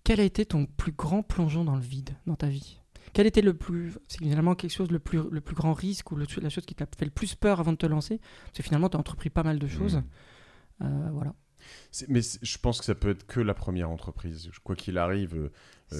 quel 0.04 0.20
a 0.20 0.24
été 0.24 0.46
ton 0.46 0.66
plus 0.66 0.92
grand 0.94 1.22
plongeon 1.24 1.66
dans 1.66 1.76
le 1.76 1.82
vide 1.82 2.12
dans 2.28 2.36
ta 2.36 2.48
vie? 2.48 2.80
Quel 3.14 3.26
était 3.26 3.42
le 3.42 3.54
plus, 3.56 3.94
c'est 4.08 4.20
finalement 4.20 4.54
quelque 4.56 4.72
chose 4.72 4.92
le 4.92 5.00
plus, 5.00 5.20
le 5.32 5.42
plus 5.42 5.56
grand 5.56 5.74
risque 5.74 6.12
ou 6.12 6.16
le- 6.16 6.26
la 6.42 6.50
chose 6.50 6.66
qui 6.66 6.76
t'a 6.76 6.86
fait 6.98 7.06
le 7.06 7.12
plus 7.12 7.36
peur 7.36 7.60
avant 7.60 7.72
de 7.72 7.78
te 7.78 7.86
lancer? 7.86 8.20
Parce 8.46 8.58
que 8.58 8.64
finalement, 8.64 8.90
tu 8.90 8.96
as 8.98 9.00
entrepris 9.00 9.30
pas 9.30 9.44
mal 9.44 9.60
de 9.60 9.68
choses. 9.68 9.98
Mm. 9.98 10.84
Euh, 10.84 11.10
voilà. 11.12 11.34
Mais 12.08 12.22
je 12.22 12.58
pense 12.60 12.80
que 12.80 12.86
ça 12.86 12.96
peut 12.96 13.10
être 13.10 13.26
que 13.26 13.40
la 13.40 13.54
première 13.56 13.90
entreprise. 13.90 14.52
Quoi 14.64 14.76
qu'il 14.76 14.98
arrive, 14.98 15.50
euh, 15.94 16.00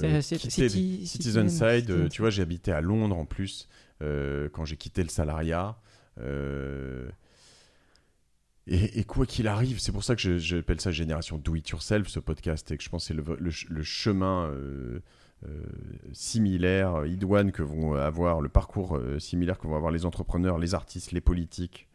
City- 0.70 1.06
Citizen 1.08 1.50
Side, 1.50 1.90
euh, 1.92 2.10
tu 2.10 2.22
vois, 2.22 2.30
j'ai 2.30 2.42
habité 2.42 2.72
à 2.72 2.82
Londres 2.82 3.18
en 3.18 3.26
plus 3.26 3.68
euh, 4.02 4.50
quand 4.50 4.66
j'ai 4.66 4.78
quitté 4.78 5.02
le 5.04 5.10
salariat. 5.10 5.78
Et, 8.70 9.00
et 9.00 9.04
quoi 9.06 9.26
qu'il 9.26 9.48
arrive, 9.48 9.80
c'est 9.80 9.94
pour 9.94 10.04
ça 10.04 10.16
que 10.16 10.38
j'appelle 10.38 10.82
ça 10.82 10.92
Génération 10.92 11.38
Do 11.38 11.56
It 11.56 11.70
Yourself, 11.70 12.08
ce 12.10 12.20
podcast, 12.20 12.70
et 12.72 12.78
que 12.78 12.84
je 12.84 12.90
pense 12.90 13.04
que 13.04 13.08
c'est 13.08 13.14
le, 13.14 13.24
le 13.40 13.52
ch- 13.52 13.70
le 13.70 13.82
chemin 13.84 14.52
similaire, 16.12 17.06
idoine 17.06 17.52
que 17.52 17.62
vont 17.64 17.94
avoir, 17.94 18.42
le 18.42 18.50
parcours 18.50 19.00
similaire 19.20 19.58
que 19.58 19.68
vont 19.68 19.76
avoir 19.78 19.92
les 19.92 20.06
entrepreneurs, 20.06 20.58
les 20.58 20.74
artistes, 20.74 21.12
les 21.14 21.22
politiques, 21.22 21.88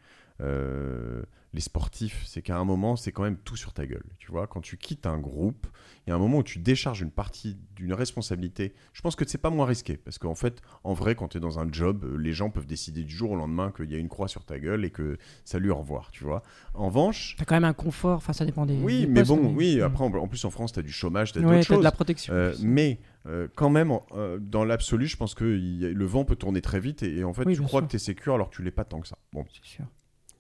les 1.55 1.61
sportifs. 1.61 2.23
C'est 2.27 2.41
qu'à 2.43 2.57
un 2.59 2.65
moment, 2.65 2.97
c'est 2.97 3.13
quand 3.13 3.23
même 3.25 3.37
tout 3.37 3.57
sur 3.57 3.73
ta 3.73 3.87
gueule. 3.87 4.05
Tu 4.19 4.31
vois, 4.31 4.47
quand 4.47 4.61
tu 4.61 4.77
quittes 4.79 5.07
un 5.07 5.19
groupe, 5.19 5.67
il 6.07 6.11
y 6.11 6.13
a 6.13 6.17
un 6.17 6.19
moment 6.19 6.39
où 6.39 6.43
tu 6.43 6.59
décharges 6.59 7.01
une 7.03 7.11
partie 7.11 7.57
d'une 7.77 7.93
responsabilité. 7.93 8.73
Je 8.93 9.03
pense 9.03 9.17
que 9.17 9.27
c'est 9.29 9.39
pas 9.39 9.51
moins 9.51 9.67
risqué 9.67 9.97
parce 9.97 10.19
qu'en 10.19 10.35
fait, 10.35 10.63
en 10.85 10.95
vrai, 10.95 11.15
quand 11.15 11.29
tu 11.29 11.37
es 11.39 11.41
dans 11.41 11.59
un 11.59 11.71
job, 11.71 12.05
euh, 12.05 12.17
les 12.17 12.33
gens 12.33 12.49
peuvent 12.51 12.67
décider 12.67 13.05
du 13.05 13.15
jour 13.15 13.33
au 13.33 13.37
lendemain 13.37 13.71
qu'il 13.71 13.91
y 13.91 13.95
a 13.95 13.99
une 13.99 14.09
croix 14.09 14.29
sur 14.29 14.45
ta 14.45 14.59
gueule 14.59 14.85
et 14.85 14.91
que 14.91 15.19
salut, 15.45 15.71
au 15.71 15.77
revoir, 15.77 16.11
tu 16.11 16.25
vois. 16.25 16.43
En 16.75 16.87
revanche, 16.87 17.37
T'as 17.39 17.45
quand 17.45 17.55
même 17.57 17.65
un 17.65 17.73
confort, 17.75 18.17
enfin 18.17 18.33
ça 18.33 18.45
dépend 18.47 18.65
des. 18.67 18.77
oui, 18.79 19.01
des 19.03 19.07
mais 19.07 19.21
postes, 19.21 19.31
bon, 19.43 19.55
oui, 19.55 19.77
Mm. 19.79 19.83
après, 19.83 20.05
en, 20.05 20.29
plus 20.29 20.45
en 20.45 20.51
France, 20.51 20.73
tu 20.73 20.79
as 20.79 20.83
du 20.83 20.93
chômage, 20.93 21.33
tu 21.33 21.39
as 21.39 21.43
Ouais, 21.43 21.57
d'autres 21.59 21.69
t'as 21.69 21.77
de 21.79 21.83
la 21.83 21.93
protection. 21.93 22.33
Euh, 22.33 22.55
mais 22.63 22.99
euh, 23.27 23.47
quand 23.55 23.71
même, 23.71 23.93
euh, 24.17 24.39
dans 24.41 24.65
l'absolu, 24.65 25.07
je 25.07 25.17
pense 25.17 25.35
que 25.35 25.45
y 25.45 25.81
le 25.93 26.05
vent 26.07 26.25
peut 26.25 26.37
tourner 26.37 26.63
très 26.63 26.81
vite 26.81 27.03
et, 27.03 27.19
et 27.19 27.25
en 27.25 27.33
fait, 27.35 27.45
Oui, 27.45 27.55
tu 27.55 27.63
crois 27.63 27.81
sûr. 27.81 27.87
que 27.87 27.91
tu 27.91 27.97
es 27.97 28.01
sécure 28.01 28.35
alors 28.35 28.49
que 28.51 28.57
tu 28.57 28.63
l'es 28.63 28.71
pas 28.71 28.85
tant 28.85 29.01
que 29.01 29.07
ça. 29.09 29.19
Bon, 29.33 29.45
C'est 29.53 29.65
sûr. 29.65 29.85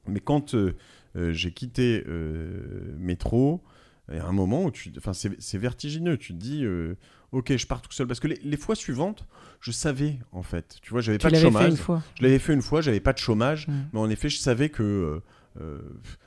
mais 0.08 0.18
quand 0.20 0.54
euh, 0.54 0.74
j'ai 1.14 1.52
quitté 1.52 2.04
euh, 2.06 2.94
Métro, 2.98 3.62
il 4.10 4.16
y 4.16 4.20
a 4.20 4.26
un 4.26 4.32
moment 4.32 4.64
où 4.64 4.70
tu... 4.70 4.92
Enfin, 4.98 5.12
c'est 5.12 5.58
vertigineux. 5.58 6.16
Tu 6.16 6.32
te 6.32 6.38
dis, 6.38 6.64
euh, 6.64 6.96
ok, 7.30 7.56
je 7.56 7.66
pars 7.66 7.80
tout 7.80 7.92
seul. 7.92 8.06
Parce 8.06 8.20
que 8.20 8.28
les, 8.28 8.38
les 8.42 8.56
fois 8.56 8.74
suivantes, 8.74 9.26
je 9.60 9.70
savais, 9.70 10.18
en 10.32 10.42
fait. 10.42 10.76
Tu 10.82 10.90
vois, 10.90 11.00
j'avais 11.00 11.18
pas 11.18 11.30
de 11.30 11.36
fait 11.36 11.42
chômage. 11.42 11.70
une 11.70 11.76
fois. 11.76 12.02
Je 12.16 12.22
l'avais 12.22 12.38
fait 12.38 12.52
une 12.52 12.62
fois, 12.62 12.80
j'avais 12.80 13.00
pas 13.00 13.12
de 13.12 13.18
chômage. 13.18 13.68
Mm. 13.68 13.72
Mais 13.92 14.00
en 14.00 14.10
effet, 14.10 14.28
je 14.28 14.38
savais 14.38 14.68
que 14.68 15.22
euh, 15.60 15.80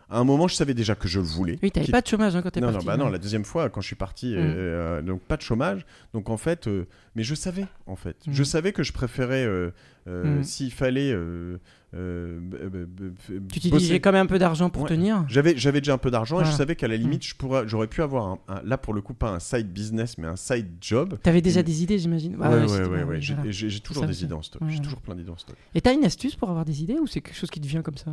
à 0.10 0.20
un 0.20 0.24
moment, 0.24 0.47
je 0.47 0.56
savais 0.56 0.74
déjà 0.74 0.95
que 0.95 1.08
je 1.08 1.20
le 1.20 1.26
voulais. 1.26 1.58
Oui, 1.64 1.72
t'avais 1.72 1.88
pas 1.91 2.01
de 2.01 2.08
chômage 2.08 2.36
hein, 2.36 2.41
quand 2.41 2.51
t'es 2.51 2.62
non, 2.62 2.72
parti. 2.72 2.86
non, 2.86 2.91
bah 2.93 2.97
non, 2.97 3.10
la 3.10 3.18
deuxième 3.18 3.45
fois, 3.45 3.70
quand 3.70 3.82
je 3.82 3.88
suis 3.88 3.95
parti, 3.95 4.28
Mm. 4.34 4.38
euh, 4.38 4.39
euh, 4.39 5.01
donc 5.01 5.22
pas 5.22 5.38
de 5.38 5.41
chômage. 5.41 5.86
Donc 6.14 6.30
en 6.30 6.38
fait, 6.38 6.68
euh, 6.68 6.86
mais 7.16 7.24
je 7.24 7.34
savais, 7.36 7.66
en 7.88 7.95
fait. 7.95 8.16
Mm. 8.28 8.32
Je 8.34 8.43
savais 8.43 8.72
que 8.72 8.84
je 8.84 8.93
préférais, 8.93 9.45
euh, 9.45 9.72
Mm. 10.08 10.43
s'il 10.43 10.72
fallait. 10.72 11.16
Tu 11.93 13.41
t'utilisais 13.51 13.99
quand 13.99 14.12
même 14.12 14.24
un 14.24 14.28
peu 14.28 14.39
d'argent 14.39 14.70
pour 14.70 14.84
Ouais. 14.84 14.89
tenir. 14.89 15.26
J'avais, 15.28 15.53
déjà 15.53 15.93
un 15.93 15.97
peu 15.97 16.12
d'argent 16.12 16.41
et 16.41 16.45
je 16.45 16.51
savais 16.51 16.76
qu'à 16.76 16.88
la 16.88 16.97
limite, 16.97 17.24
j'aurais 17.66 17.88
pu 17.88 18.01
avoir, 18.01 18.26
un, 18.28 18.39
un- 18.47 18.62
là 18.64 18.78
pour 18.78 18.93
le 18.93 19.01
coup, 19.01 19.14
pas 19.14 19.32
un 19.32 19.39
side 19.39 19.72
business, 19.72 20.18
mais 20.18 20.28
un 20.28 20.36
side 20.36 20.68
job. 20.82 21.18
T'avais 21.24 21.41
déjà 21.41 21.62
Mm. 21.62 21.64
des 21.64 21.84
idées, 21.84 21.99
j'imagine. 21.99 22.38
Ah 22.41 22.49
ouais, 22.51 22.56
ouais, 22.66 22.66
ouais, 22.66 22.88
ouais, 22.88 23.03
ouais. 23.03 23.22
J'ai, 23.22 23.34
voilà. 23.36 23.80
toujours 23.84 24.06
des 24.06 24.24
idées 24.24 24.34
en 24.34 24.41
stock. 24.41 24.62
J'ai 24.68 24.80
toujours 24.80 25.01
plein 25.01 25.16
d'idées 25.16 25.32
en 25.32 25.38
stock. 25.38 25.56
Et 25.74 25.82
t'as 25.82 25.93
une 25.93 26.06
astuce 26.06 26.36
pour 26.36 26.49
avoir 26.49 26.66
des 26.66 26.84
idées 26.84 26.99
ou 26.99 27.08
c'est 27.08 27.22
quelque 27.22 27.38
chose 27.38 27.49
qui 27.49 27.60
te 27.62 27.68
vient 27.68 27.82
comme 27.82 27.97
ça? 27.97 28.12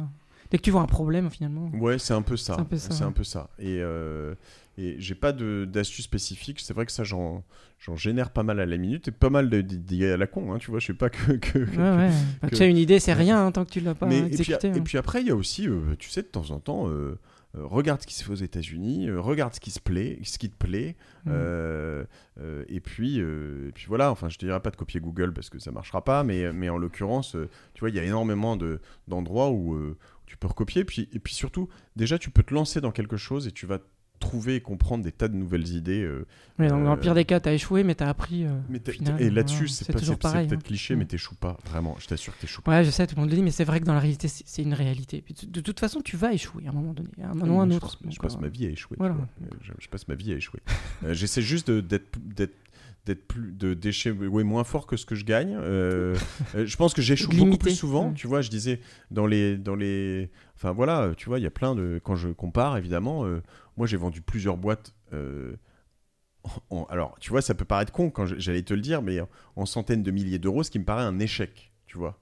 Dès 0.53 0.59
que 0.59 0.63
tu 0.63 0.71
vois 0.71 0.83
un 0.83 0.87
problème, 0.87 1.31
finalement. 1.31 1.69
Ouais, 1.75 1.99
c'est 1.99 2.15
un 2.15 2.23
peu 2.23 2.37
ça. 2.37 2.55
C'est 2.55 2.61
un 2.61 2.65
peu 2.65 2.77
ça, 2.77 2.91
C'est 2.93 3.01
ouais. 3.03 3.09
un 3.09 3.13
peu 3.13 3.25
ça. 3.25 3.49
Et, 3.59 3.79
euh, 3.81 4.35
et 4.79 4.95
j'ai 4.99 5.15
pas 5.15 5.33
de, 5.33 5.65
d'astuce 5.65 6.05
spécifique. 6.05 6.61
C'est 6.61 6.75
vrai 6.75 6.87
que 6.87 6.93
ça, 6.93 7.03
j'en, 7.05 7.43
génère 7.97 8.31
pas 8.31 8.43
mal 8.43 8.61
à 8.61 8.67
la 8.67 8.77
minute 8.77 9.09
et 9.09 9.13
pas 9.13 9.31
mal 9.31 9.49
de- 9.51 9.63
d'idées 9.63 10.13
à 10.13 10.17
la 10.19 10.27
con. 10.27 10.53
Hein, 10.53 10.59
tu 10.59 10.71
vois, 10.71 10.79
je 10.79 10.87
sais 10.89 10.95
pas 10.95 11.09
que. 11.11 11.33
que- 11.33 11.59
Ouais, 11.59 11.97
ouais. 12.07 12.11
Que- 12.43 12.47
Tu 12.49 12.57
sais, 12.57 12.71
une 12.71 12.77
idée, 12.77 13.01
c'est 13.01 13.15
rien 13.15 13.47
hein, 13.47 13.51
tant 13.51 13.65
que 13.65 13.71
tu 13.71 13.81
l'as 13.81 13.95
pas 13.95 14.05
Mais, 14.07 14.19
et, 14.21 14.29
puis, 14.29 14.53
et 14.53 14.55
hein. 14.67 14.81
puis 14.85 14.99
après, 14.99 15.23
il 15.23 15.29
y 15.29 15.31
a 15.31 15.35
aussi, 15.37 15.67
euh, 15.69 15.97
tu 15.99 16.11
sais, 16.11 16.21
de 16.23 16.27
temps 16.29 16.51
en 16.51 16.61
temps, 16.61 16.87
euh, 16.89 17.19
euh, 17.57 17.65
regarde 17.67 18.01
ce 18.03 18.07
qui 18.07 18.15
se 18.15 18.23
fait 18.25 18.33
aux 18.33 18.35
États-Unis, 18.35 19.09
euh, 19.09 19.21
regarde 19.21 19.55
ce 19.55 19.61
qui 19.61 19.71
se 19.71 19.81
plaît, 19.81 20.19
ce 20.23 20.39
qui 20.39 20.49
te 20.51 20.57
plaît, 20.57 20.97
Mm. 21.25 21.31
euh, 21.33 22.05
et 22.69 22.81
puis, 22.81 23.19
et 23.19 23.73
puis 23.75 23.87
voilà. 23.89 24.11
Enfin, 24.11 24.29
je 24.29 24.37
te 24.39 24.45
dirais 24.45 24.61
pas 24.61 24.71
de 24.71 24.77
copier 24.77 25.01
Google 25.01 25.33
parce 25.33 25.49
que 25.51 25.59
ça 25.59 25.71
marchera 25.71 26.03
pas, 26.05 26.25
mais, 26.25 26.53
mais 26.53 26.69
en 26.69 26.77
l'occurrence, 26.79 27.37
tu 27.75 27.81
vois, 27.81 27.91
il 27.91 27.97
y 27.97 27.99
a 28.01 28.05
énormément 28.05 28.57
de 28.57 28.81
d'endroits 29.09 29.51
où 29.51 29.95
tu 30.33 30.39
peux 30.39 30.49
recopier, 30.49 30.85
puis 30.85 31.09
et 31.13 31.19
puis 31.19 31.35
surtout, 31.35 31.69
déjà, 31.97 32.19
tu 32.19 32.31
peux 32.31 32.43
te 32.43 32.53
lancer 32.55 32.81
dans 32.81 32.91
quelque 32.91 33.17
chose 33.17 33.47
et 33.47 33.53
tu 33.53 33.67
vas 33.67 33.79
trouver 34.19 34.55
et 34.55 34.61
comprendre 34.61 35.03
des 35.03 35.11
tas 35.11 35.27
de 35.27 35.35
nouvelles 35.35 35.67
idées. 35.75 36.03
euh, 36.05 36.25
donc, 36.61 36.69
dans 36.71 36.79
le 36.79 36.91
euh, 36.91 36.97
pire 36.97 37.13
des 37.15 37.25
cas, 37.25 37.41
t'as 37.41 37.53
échoué, 37.55 37.83
mais 37.83 37.97
t'as 37.97 38.09
appris. 38.09 38.45
euh, 38.47 38.51
mais 38.69 38.79
final, 38.89 39.21
et 39.21 39.31
là-dessus, 39.31 39.65
voilà. 39.67 39.73
c'est 39.73 39.93
toujours 39.93 40.15
c'est- 40.15 40.21
pareil. 40.23 40.45
c'est 40.45 40.49
peut-être 40.51 40.61
hein. 40.65 40.69
cliché, 40.69 40.95
Mm. 40.95 40.99
mais 41.01 41.05
t'échoues 41.07 41.35
pas. 41.35 41.59
Vraiment, 41.67 41.97
je 41.99 42.07
t'assure 42.07 42.33
que 42.37 42.41
t'échoues 42.43 42.63
pas. 42.63 42.71
Ouais, 42.71 42.85
je 42.85 42.91
sais, 42.91 43.05
tout 43.09 43.17
le 43.17 43.21
monde 43.23 43.31
le 43.31 43.37
dit, 43.37 43.43
mais 43.43 43.51
c'est 43.51 43.65
vrai 43.65 43.81
que 43.81 43.85
dans 43.85 43.95
la 43.95 43.99
réalité, 44.01 44.29
c'est 44.29 44.63
une 44.63 44.75
réalité. 44.75 45.23
Puis, 45.23 45.35
de 45.49 45.61
toute 45.61 45.81
façon, 45.81 46.01
tu 46.03 46.17
vas 46.17 46.33
échouer 46.33 46.67
à 46.69 46.71
un 46.71 46.73
moment 46.73 46.93
donné, 46.93 47.11
à 47.21 47.31
un 47.31 47.35
moment 47.35 47.57
ou 47.57 47.61
à 47.61 47.65
un 47.65 47.71
Je 47.71 47.75
autre. 47.77 47.99
Je, 48.09 48.17
passe 48.21 48.37
euh, 48.37 48.41
ma 48.41 48.49
vie 48.49 48.65
à 48.67 48.71
échouer. 48.71 48.97
voilà. 48.97 49.17
Euh, 49.17 49.47
Je, 49.61 49.73
je 49.81 49.89
passe 49.89 50.07
ma 50.07 50.15
vie 50.15 50.33
à 50.33 50.37
échouer. 50.37 50.61
Euh, 51.05 51.15
J'essaie 51.15 51.43
juste 51.43 51.69
d'être 51.73 52.17
d'être 53.05 53.27
plus 53.27 53.53
de 53.53 53.75
déchets 53.75 54.13
ouais, 54.13 54.45
moins 54.45 54.63
fort 54.65 54.87
que 54.87 54.97
ce 54.97 55.05
que 55.07 55.15
je 55.17 55.25
gagne. 55.25 55.57
Euh, 55.61 56.15
euh, 56.55 56.65
je 56.67 56.77
pense 56.77 56.95
que 56.95 57.03
j'échoue 57.03 57.31
beaucoup 57.39 57.59
plus 57.59 57.71
souvent 57.75 58.13
tu 58.13 58.27
vois 58.29 58.43
je 58.43 58.51
disais 58.51 58.81
dans 59.11 59.27
les 59.27 59.57
dans 59.59 59.75
les 59.75 60.31
enfin 60.55 60.71
voilà 60.73 61.13
tu 61.17 61.29
vois 61.29 61.39
il 61.41 61.43
y 61.43 61.47
a 61.47 61.51
plein 61.51 61.75
de 61.75 62.01
quand 62.05 62.15
je 62.15 62.29
compare 62.29 62.77
évidemment 62.77 63.25
euh, 63.25 63.43
moi 63.77 63.87
j'ai 63.89 63.97
vendu 63.97 64.21
plusieurs 64.23 64.57
boîtes 64.57 64.95
euh, 65.13 65.57
en- 66.71 66.85
alors 66.85 67.17
tu 67.21 67.31
vois 67.31 67.43
ça 67.43 67.55
peut 67.55 67.65
paraître 67.65 67.93
con 67.93 68.11
quand 68.11 68.27
j'allais 68.27 68.63
te 68.63 68.75
le 68.75 68.81
dire 68.81 69.03
mais 69.03 69.19
en 69.57 69.67
centaines 69.67 70.03
de 70.03 70.11
milliers 70.11 70.39
d'euros 70.39 70.63
ce 70.63 70.71
qui 70.71 70.79
me 70.79 70.85
paraît 70.85 71.03
un 71.05 71.19
échec 71.19 71.73
tu 71.87 71.99
vois 71.99 72.21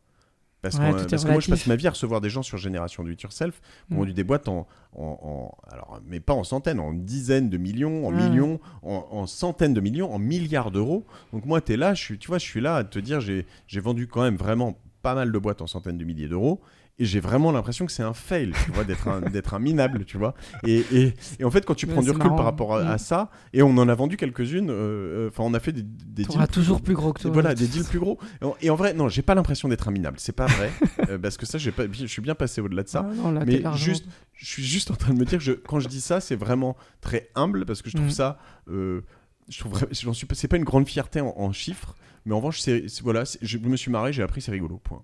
parce, 0.63 0.77
Ouais, 0.77 0.93
parce 1.09 1.25
que 1.25 1.31
moi 1.31 1.41
je 1.41 1.49
passe 1.51 1.67
ma 1.67 1.77
vie 1.77 1.87
à 1.87 1.91
recevoir 1.91 2.21
des 2.21 2.31
gens 2.31 2.43
sur 2.43 2.59
Génération 2.59 3.03
Do 3.05 3.11
It 3.11 3.23
Yourself 3.23 3.61
qui 3.89 3.95
ont 3.95 3.97
Mm. 3.97 3.99
vendu 4.01 4.13
des 4.13 4.25
boîtes 4.25 4.49
en, 4.49 4.67
en, 4.95 5.03
en- 5.03 5.59
alors 5.73 6.01
mais 6.07 6.21
pas 6.21 6.35
en 6.35 6.45
centaines, 6.45 6.81
en 6.81 6.93
dizaines 6.93 7.49
de 7.51 7.57
millions, 7.59 8.07
en 8.07 8.11
Ouais. 8.15 8.29
millions, 8.29 8.61
en, 8.83 9.07
en 9.11 9.27
centaines 9.27 9.75
de 9.75 9.81
millions, 9.81 10.13
en 10.13 10.19
milliards 10.19 10.71
d'euros. 10.71 11.05
Donc 11.33 11.45
moi 11.47 11.61
tu 11.61 11.73
es 11.73 11.77
là, 11.77 11.95
je 11.95 12.03
suis, 12.03 12.19
tu 12.19 12.29
vois, 12.29 12.39
je 12.39 12.45
suis 12.45 12.61
là 12.61 12.77
à 12.77 12.85
te 12.85 12.99
dire 12.99 13.21
j'ai 13.21 13.47
vendu 13.81 14.07
quand 14.07 14.23
même 14.23 14.37
vraiment 14.37 14.79
pas 15.03 15.15
mal 15.15 15.33
de 15.33 15.39
boîtes 15.39 15.63
en 15.63 15.67
centaines 15.67 15.97
de 15.99 16.05
milliers 16.05 16.29
d'euros. 16.29 16.61
Et 17.01 17.07
j'ai 17.07 17.19
vraiment 17.19 17.51
l'impression 17.51 17.87
que 17.87 17.93
c'est 17.93 18.03
un 18.03 18.13
fail, 18.13 18.53
tu 18.65 18.71
vois, 18.73 18.85
d'être 18.85 19.09
un, 19.09 19.21
d'être 19.23 19.55
un 19.55 19.59
minable, 19.59 20.05
tu 20.05 20.19
vois. 20.19 20.35
Et, 20.65 20.85
et, 20.93 21.15
et 21.39 21.45
en 21.45 21.51
fait, 21.51 21.65
quand 21.65 21.75
tu 21.75 21.87
Ouais, 21.87 21.93
prends 21.95 22.03
du 22.03 22.11
recul 22.11 22.25
marrant. 22.25 22.37
par 22.37 22.45
rapport 22.45 22.77
à, 22.77 22.83
à 22.83 22.95
Mm. 22.97 22.99
ça, 22.99 23.31
et 23.55 23.63
on 23.63 23.71
en 23.79 23.89
a 23.89 23.95
vendu 23.95 24.17
quelques-unes, 24.19 24.69
euh, 24.71 24.75
euh, 24.75 25.29
enfin, 25.31 25.43
on 25.45 25.55
a 25.55 25.61
fait 25.61 25.73
des, 25.73 25.83
des 25.83 26.25
deals 26.25 26.47
toujours 26.49 26.83
plus 26.83 26.95
gros 26.95 27.13
que 27.15 27.23
toi. 27.23 27.31
voilà, 27.33 27.55
des 27.55 27.67
deals 27.67 27.85
plus 27.85 27.99
gros. 27.99 28.19
Et 28.43 28.45
en- 28.45 28.55
Et 28.61 28.69
en 28.71 28.77
vrai, 28.77 28.93
non, 28.93 29.09
j'ai 29.09 29.23
pas 29.23 29.35
l'impression 29.35 29.69
d'être 29.69 29.89
un 29.89 29.93
minable. 29.93 30.19
C'est 30.21 30.37
pas 30.37 30.47
vrai. 30.47 30.71
euh, 31.09 31.19
parce 31.19 31.37
que 31.39 31.47
ça, 31.47 31.57
j'ai 31.59 31.73
pas, 31.73 31.85
je 31.91 32.05
suis 32.07 32.21
bien 32.23 32.35
passé 32.35 32.61
au-delà 32.61 32.83
de 32.83 32.89
ça. 32.89 33.07
Ah, 33.11 33.15
non, 33.15 33.33
là, 33.33 33.45
mais 33.47 33.63
juste, 33.77 34.05
je 34.35 34.45
suis 34.47 34.63
juste 34.65 34.91
en 34.91 34.95
train 34.95 35.15
de 35.15 35.19
me 35.19 35.25
dire 35.25 35.39
que 35.39 35.45
je- 35.45 35.53
quand 35.53 35.81
je 35.81 35.89
dis 35.89 36.03
ça, 36.03 36.21
c'est 36.21 36.37
vraiment 36.37 36.77
très 37.01 37.31
humble 37.35 37.65
parce 37.65 37.81
que 37.83 37.89
je 37.91 37.97
trouve 37.97 38.09
Mm. 38.09 38.13
ça. 38.13 38.39
euh, 38.71 39.01
je 39.49 39.59
trouve, 39.59 39.81
j'en 39.91 40.13
suis, 40.13 40.27
pas- 40.27 40.35
c'est 40.35 40.49
pas 40.49 40.59
une 40.59 40.65
grande 40.65 40.87
fierté 40.87 41.21
en, 41.23 41.33
en 41.37 41.51
chiffres, 41.53 41.97
mais 42.25 42.35
en 42.35 42.39
revanche, 42.39 42.61
c'est, 42.61 42.85
voilà, 43.03 43.25
je 43.41 43.59
me 43.59 43.77
suis 43.77 43.91
marré, 43.91 44.13
j'ai 44.13 44.23
appris, 44.23 44.41
c'est 44.43 44.51
rigolo. 44.53 44.79
Point. 44.79 45.03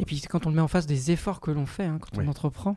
Et 0.00 0.04
puis 0.04 0.20
quand 0.22 0.46
on 0.46 0.50
le 0.50 0.56
met 0.56 0.62
en 0.62 0.68
face 0.68 0.86
des 0.86 1.10
efforts 1.10 1.40
que 1.40 1.50
l'on 1.50 1.66
fait, 1.66 1.84
hein, 1.84 1.98
quand 2.00 2.16
Ouais. 2.18 2.24
on 2.26 2.30
entreprend. 2.30 2.76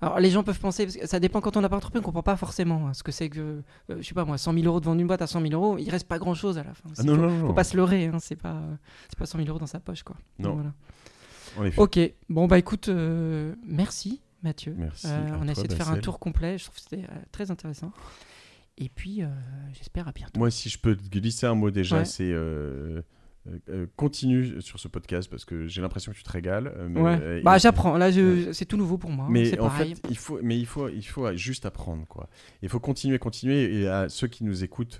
Alors 0.00 0.18
les 0.18 0.30
gens 0.30 0.42
peuvent 0.42 0.58
penser, 0.58 0.84
parce 0.84 0.96
que 0.96 1.06
ça 1.06 1.20
dépend 1.20 1.40
quand 1.40 1.56
on 1.56 1.60
n'a 1.60 1.68
pas 1.68 1.76
entrepris, 1.76 2.00
on 2.00 2.02
comprend 2.02 2.24
pas 2.24 2.36
forcément 2.36 2.88
hein, 2.88 2.92
ce 2.94 3.04
que 3.04 3.12
c'est 3.12 3.28
que, 3.30 3.62
euh, 3.90 3.96
je 4.00 4.02
sais 4.02 4.14
pas 4.14 4.24
moi, 4.24 4.36
100 4.36 4.52
000 4.54 4.66
euros 4.66 4.80
de 4.80 4.84
vendre 4.84 5.00
une 5.00 5.06
boîte 5.06 5.22
à 5.22 5.28
100 5.28 5.40
000 5.40 5.52
euros, 5.52 5.78
il 5.78 5.88
reste 5.90 6.08
pas 6.08 6.18
grand 6.18 6.34
chose 6.34 6.58
à 6.58 6.64
la 6.64 6.74
fin. 6.74 6.88
Ah 6.88 6.94
C'est- 6.96 7.04
non, 7.04 7.46
faut, 7.46 7.52
pas 7.52 7.62
se 7.62 7.76
leurrer, 7.76 8.06
hein, 8.06 8.18
c'est 8.20 8.34
pas, 8.34 8.54
euh, 8.54 8.74
c'est 9.08 9.16
pas 9.18 9.26
100 9.26 9.38
000 9.38 9.48
euros 9.48 9.60
dans 9.60 9.66
sa 9.66 9.78
poche 9.78 10.02
quoi. 10.02 10.16
Non. 10.40 10.54
voilà. 11.56 11.70
Ok, 11.76 12.00
bon 12.28 12.48
bah 12.48 12.58
écoute, 12.58 12.88
euh, 12.88 13.54
merci 13.64 14.20
Mathieu. 14.42 14.74
Merci. 14.76 15.06
Euh, 15.08 15.28
on 15.38 15.42
a 15.42 15.44
toi, 15.44 15.52
essayé 15.52 15.68
de 15.68 15.74
faire 15.74 15.90
un 15.90 15.98
tour 15.98 16.18
complet, 16.18 16.58
je 16.58 16.64
trouve 16.64 16.74
que 16.76 16.80
c'était 16.80 17.06
très 17.30 17.52
intéressant. 17.52 17.92
Et 18.78 18.88
puis 18.88 19.22
euh, 19.22 19.26
j'espère 19.74 20.08
à 20.08 20.12
bientôt. 20.12 20.38
Moi, 20.38 20.50
si 20.50 20.68
je 20.68 20.78
peux 20.78 20.94
glisser 20.94 21.46
un 21.46 21.54
mot 21.54 21.70
déjà, 21.70 21.98
Ouais. 21.98 22.04
c'est. 22.04 22.30
euh, 22.32 23.02
euh, 23.68 23.86
continue 23.96 24.62
sur 24.62 24.78
ce 24.78 24.86
podcast 24.86 25.28
parce 25.28 25.44
que 25.44 25.66
j'ai 25.66 25.82
l'impression 25.82 26.12
que 26.12 26.16
tu 26.16 26.22
te 26.22 26.30
régales. 26.30 26.72
mais, 26.88 27.00
Ouais. 27.00 27.42
bah 27.42 27.58
j'apprends, 27.58 27.98
là 27.98 28.08
je- 28.12 28.52
c'est 28.52 28.66
tout 28.66 28.76
nouveau 28.76 28.98
pour 28.98 29.10
moi, 29.10 29.24
hein, 29.24 29.30
Mais 29.32 29.58
en 29.58 29.64
pareil. 29.66 29.96
fait, 29.96 30.02
il 30.10 30.16
faut, 30.16 30.38
mais 30.44 30.56
il 30.56 30.64
faut, 30.64 30.88
il 30.88 31.02
faut 31.02 31.32
juste 31.36 31.66
apprendre 31.66 32.06
quoi. 32.06 32.28
Il 32.62 32.68
faut 32.68 32.78
continuer, 32.78 33.18
continuer. 33.18 33.80
Et 33.80 33.88
à 33.88 34.08
ceux 34.08 34.28
qui 34.28 34.44
nous 34.44 34.62
écoutent, 34.62 34.98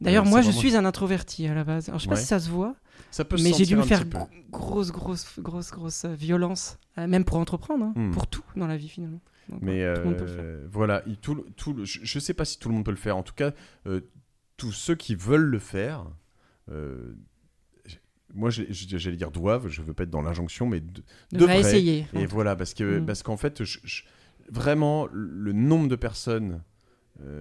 D'ailleurs 0.00 0.24
moi 0.24 0.40
je 0.40 0.52
suis 0.52 0.76
un 0.76 0.84
introverti 0.84 1.48
à 1.48 1.54
la 1.54 1.64
base. 1.64 1.88
Alors 1.88 1.98
je 1.98 2.04
sais 2.04 2.08
pas 2.10 2.14
si 2.16 2.26
ça 2.26 2.38
se 2.38 2.48
voit, 2.48 2.76
ça 3.10 3.24
peut 3.24 3.36
Mais 3.42 3.52
j'ai 3.52 3.66
dû 3.66 3.74
me 3.74 3.82
faire 3.82 4.04
grosse, 4.52 4.92
grosse, 4.92 5.40
grosse, 5.40 5.72
grosse 5.72 6.04
violence, 6.04 6.78
même 6.96 7.24
pour 7.24 7.38
entreprendre, 7.38 7.86
hein, 7.86 7.92
Hmm. 7.96 8.10
pour 8.12 8.28
tout 8.28 8.44
dans 8.54 8.68
la 8.68 8.76
vie 8.76 8.88
finalement. 8.88 9.20
Donc, 9.50 9.60
Mais 9.62 9.84
voilà, 9.94 10.20
euh, 10.20 10.66
voilà, 10.70 11.02
il- 11.06 11.16
tout, 11.18 11.34
le- 11.34 11.44
tout 11.56 11.72
le- 11.74 11.84
je, 11.84 12.00
je 12.02 12.18
sais 12.18 12.34
pas 12.34 12.44
si 12.44 12.58
tout 12.58 12.68
le 12.68 12.74
monde 12.76 12.84
peut 12.84 12.90
le 12.90 12.96
faire. 12.96 13.16
En 13.16 13.22
tout 13.22 13.34
cas, 13.34 13.52
euh, 13.86 14.00
tous 14.56 14.72
ceux 14.72 14.94
qui 14.94 15.14
veulent 15.14 15.40
le 15.44 15.58
faire, 15.58 16.06
euh, 16.70 17.14
moi 18.32 18.48
j'allais 18.50 19.16
dire 19.16 19.30
doivent. 19.30 19.68
Je 19.68 19.82
veux 19.82 19.92
pas 19.94 20.04
être 20.04 20.10
dans 20.10 20.22
l'injonction, 20.22 20.66
mais 20.68 20.80
de- 20.80 21.02
devraient. 21.32 21.60
essayer. 21.60 22.06
Et 22.14 22.26
voilà, 22.26 22.54
parce 22.56 22.74
que 22.74 23.00
Mm. 23.00 23.06
parce 23.06 23.22
qu'en 23.22 23.36
fait, 23.36 23.64
je- 23.64 23.80
je- 23.82 24.04
vraiment, 24.48 25.08
le 25.12 25.52
nombre 25.52 25.88
de 25.88 25.96
personnes, 25.96 26.62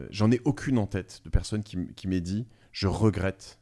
j'en 0.09 0.29
ai 0.31 0.41
aucune 0.45 0.77
en 0.77 0.87
tête, 0.87 1.21
de 1.23 1.29
personnes 1.29 1.63
qui, 1.63 1.77
qui 1.95 2.07
m'aient 2.07 2.19
dit, 2.21 2.47
je 2.71 2.87
regrette 2.87 3.58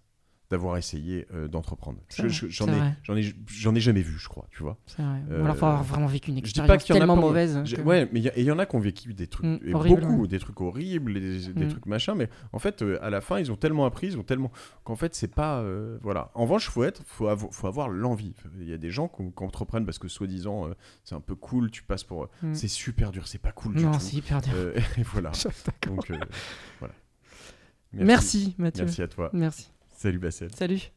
d'avoir 0.50 0.78
essayé 0.78 1.28
euh, 1.34 1.50
d'entreprendre. 1.50 2.00
Je- 2.10 2.30
je- 2.30 2.48
J'en 2.48 2.68
ai, 2.68 2.72
vrai. 2.72 2.96
j'en 3.04 3.18
ai, 3.18 3.36
j'en 3.48 3.76
ai 3.76 3.82
jamais 3.82 4.02
vu, 4.02 4.18
je 4.18 4.30
crois, 4.30 4.48
tu 4.50 4.64
vois. 4.64 4.78
C'est 4.86 5.02
vrai. 5.02 5.20
euh, 5.30 5.42
Ou 5.42 5.44
alors 5.44 5.58
faut 5.58 5.66
avoir 5.66 5.84
vraiment 5.84 6.08
vécu 6.08 6.32
une 6.32 6.38
expérience 6.38 6.86
tellement 6.86 7.16
pas, 7.16 7.22
mauvaise. 7.22 7.64
Que- 7.70 7.82
Ouais, 7.82 8.08
mais 8.14 8.22
il 8.22 8.44
y, 8.44 8.52
en 8.52 8.58
a 8.58 8.66
qui 8.66 8.76
ont 8.76 8.80
vécu 8.80 9.14
des 9.14 9.28
trucs, 9.28 9.46
Mm, 9.46 9.60
et 9.70 9.74
horrible, 9.74 10.02
beaucoup, 10.02 10.22
ouais. 10.22 10.28
des 10.30 10.40
trucs 10.40 10.62
horribles, 10.62 11.14
des, 11.16 11.48
des 11.54 11.66
Mm. 11.66 11.70
trucs 11.70 11.86
machin, 11.86 12.16
mais 12.16 12.30
en 12.54 12.60
fait, 12.60 12.82
euh, 12.82 12.98
à 13.04 13.10
la 13.10 13.20
fin, 13.20 13.40
ils 13.40 13.52
ont 13.52 13.58
tellement 13.58 13.86
appris, 13.86 14.08
ils 14.08 14.18
ont 14.18 14.24
tellement 14.24 14.52
qu'en 14.86 14.96
fait, 14.96 15.14
c'est 15.16 15.28
pas, 15.34 15.64
voilà. 16.02 16.32
En 16.34 16.44
revanche, 16.44 16.70
faut 16.70 16.84
être, 16.86 17.04
faut, 17.06 17.28
avo- 17.28 17.52
faut 17.52 17.68
avoir 17.68 17.90
l'envie. 17.90 18.34
Il 18.60 18.70
y 18.70 18.74
a 18.74 18.78
des 18.78 18.90
gens 18.90 19.10
qui, 19.10 19.24
entreprennent 19.44 19.86
parce 19.86 20.00
que 20.00 20.08
soi-disant, 20.08 20.70
c'est 21.04 21.16
un 21.16 21.20
peu 21.22 21.36
cool, 21.36 21.72
tu 21.72 21.84
passes 21.84 22.04
pour, 22.06 22.30
Mm. 22.42 22.54
c'est 22.54 22.68
super 22.70 23.12
dur, 23.12 23.28
c'est 23.28 23.42
pas 23.42 23.52
cool 23.52 23.76
du 23.76 23.84
Non, 23.84 23.92
tout. 23.92 24.00
c'est 24.00 24.16
hyper 24.16 24.42
dur. 24.42 24.54
Et 24.98 25.04
voilà. 25.04 25.32
D'accord. 25.66 25.96
Donc, 25.96 26.12
voilà. 26.80 26.94
Merci, 27.94 28.56
Mathieu. 28.58 28.86
Merci 28.86 29.02
à 29.02 29.08
toi. 29.08 29.30
Merci. 29.34 29.72
Salut 29.98 30.22
Bassel. 30.22 30.50
Salut. 30.56 30.92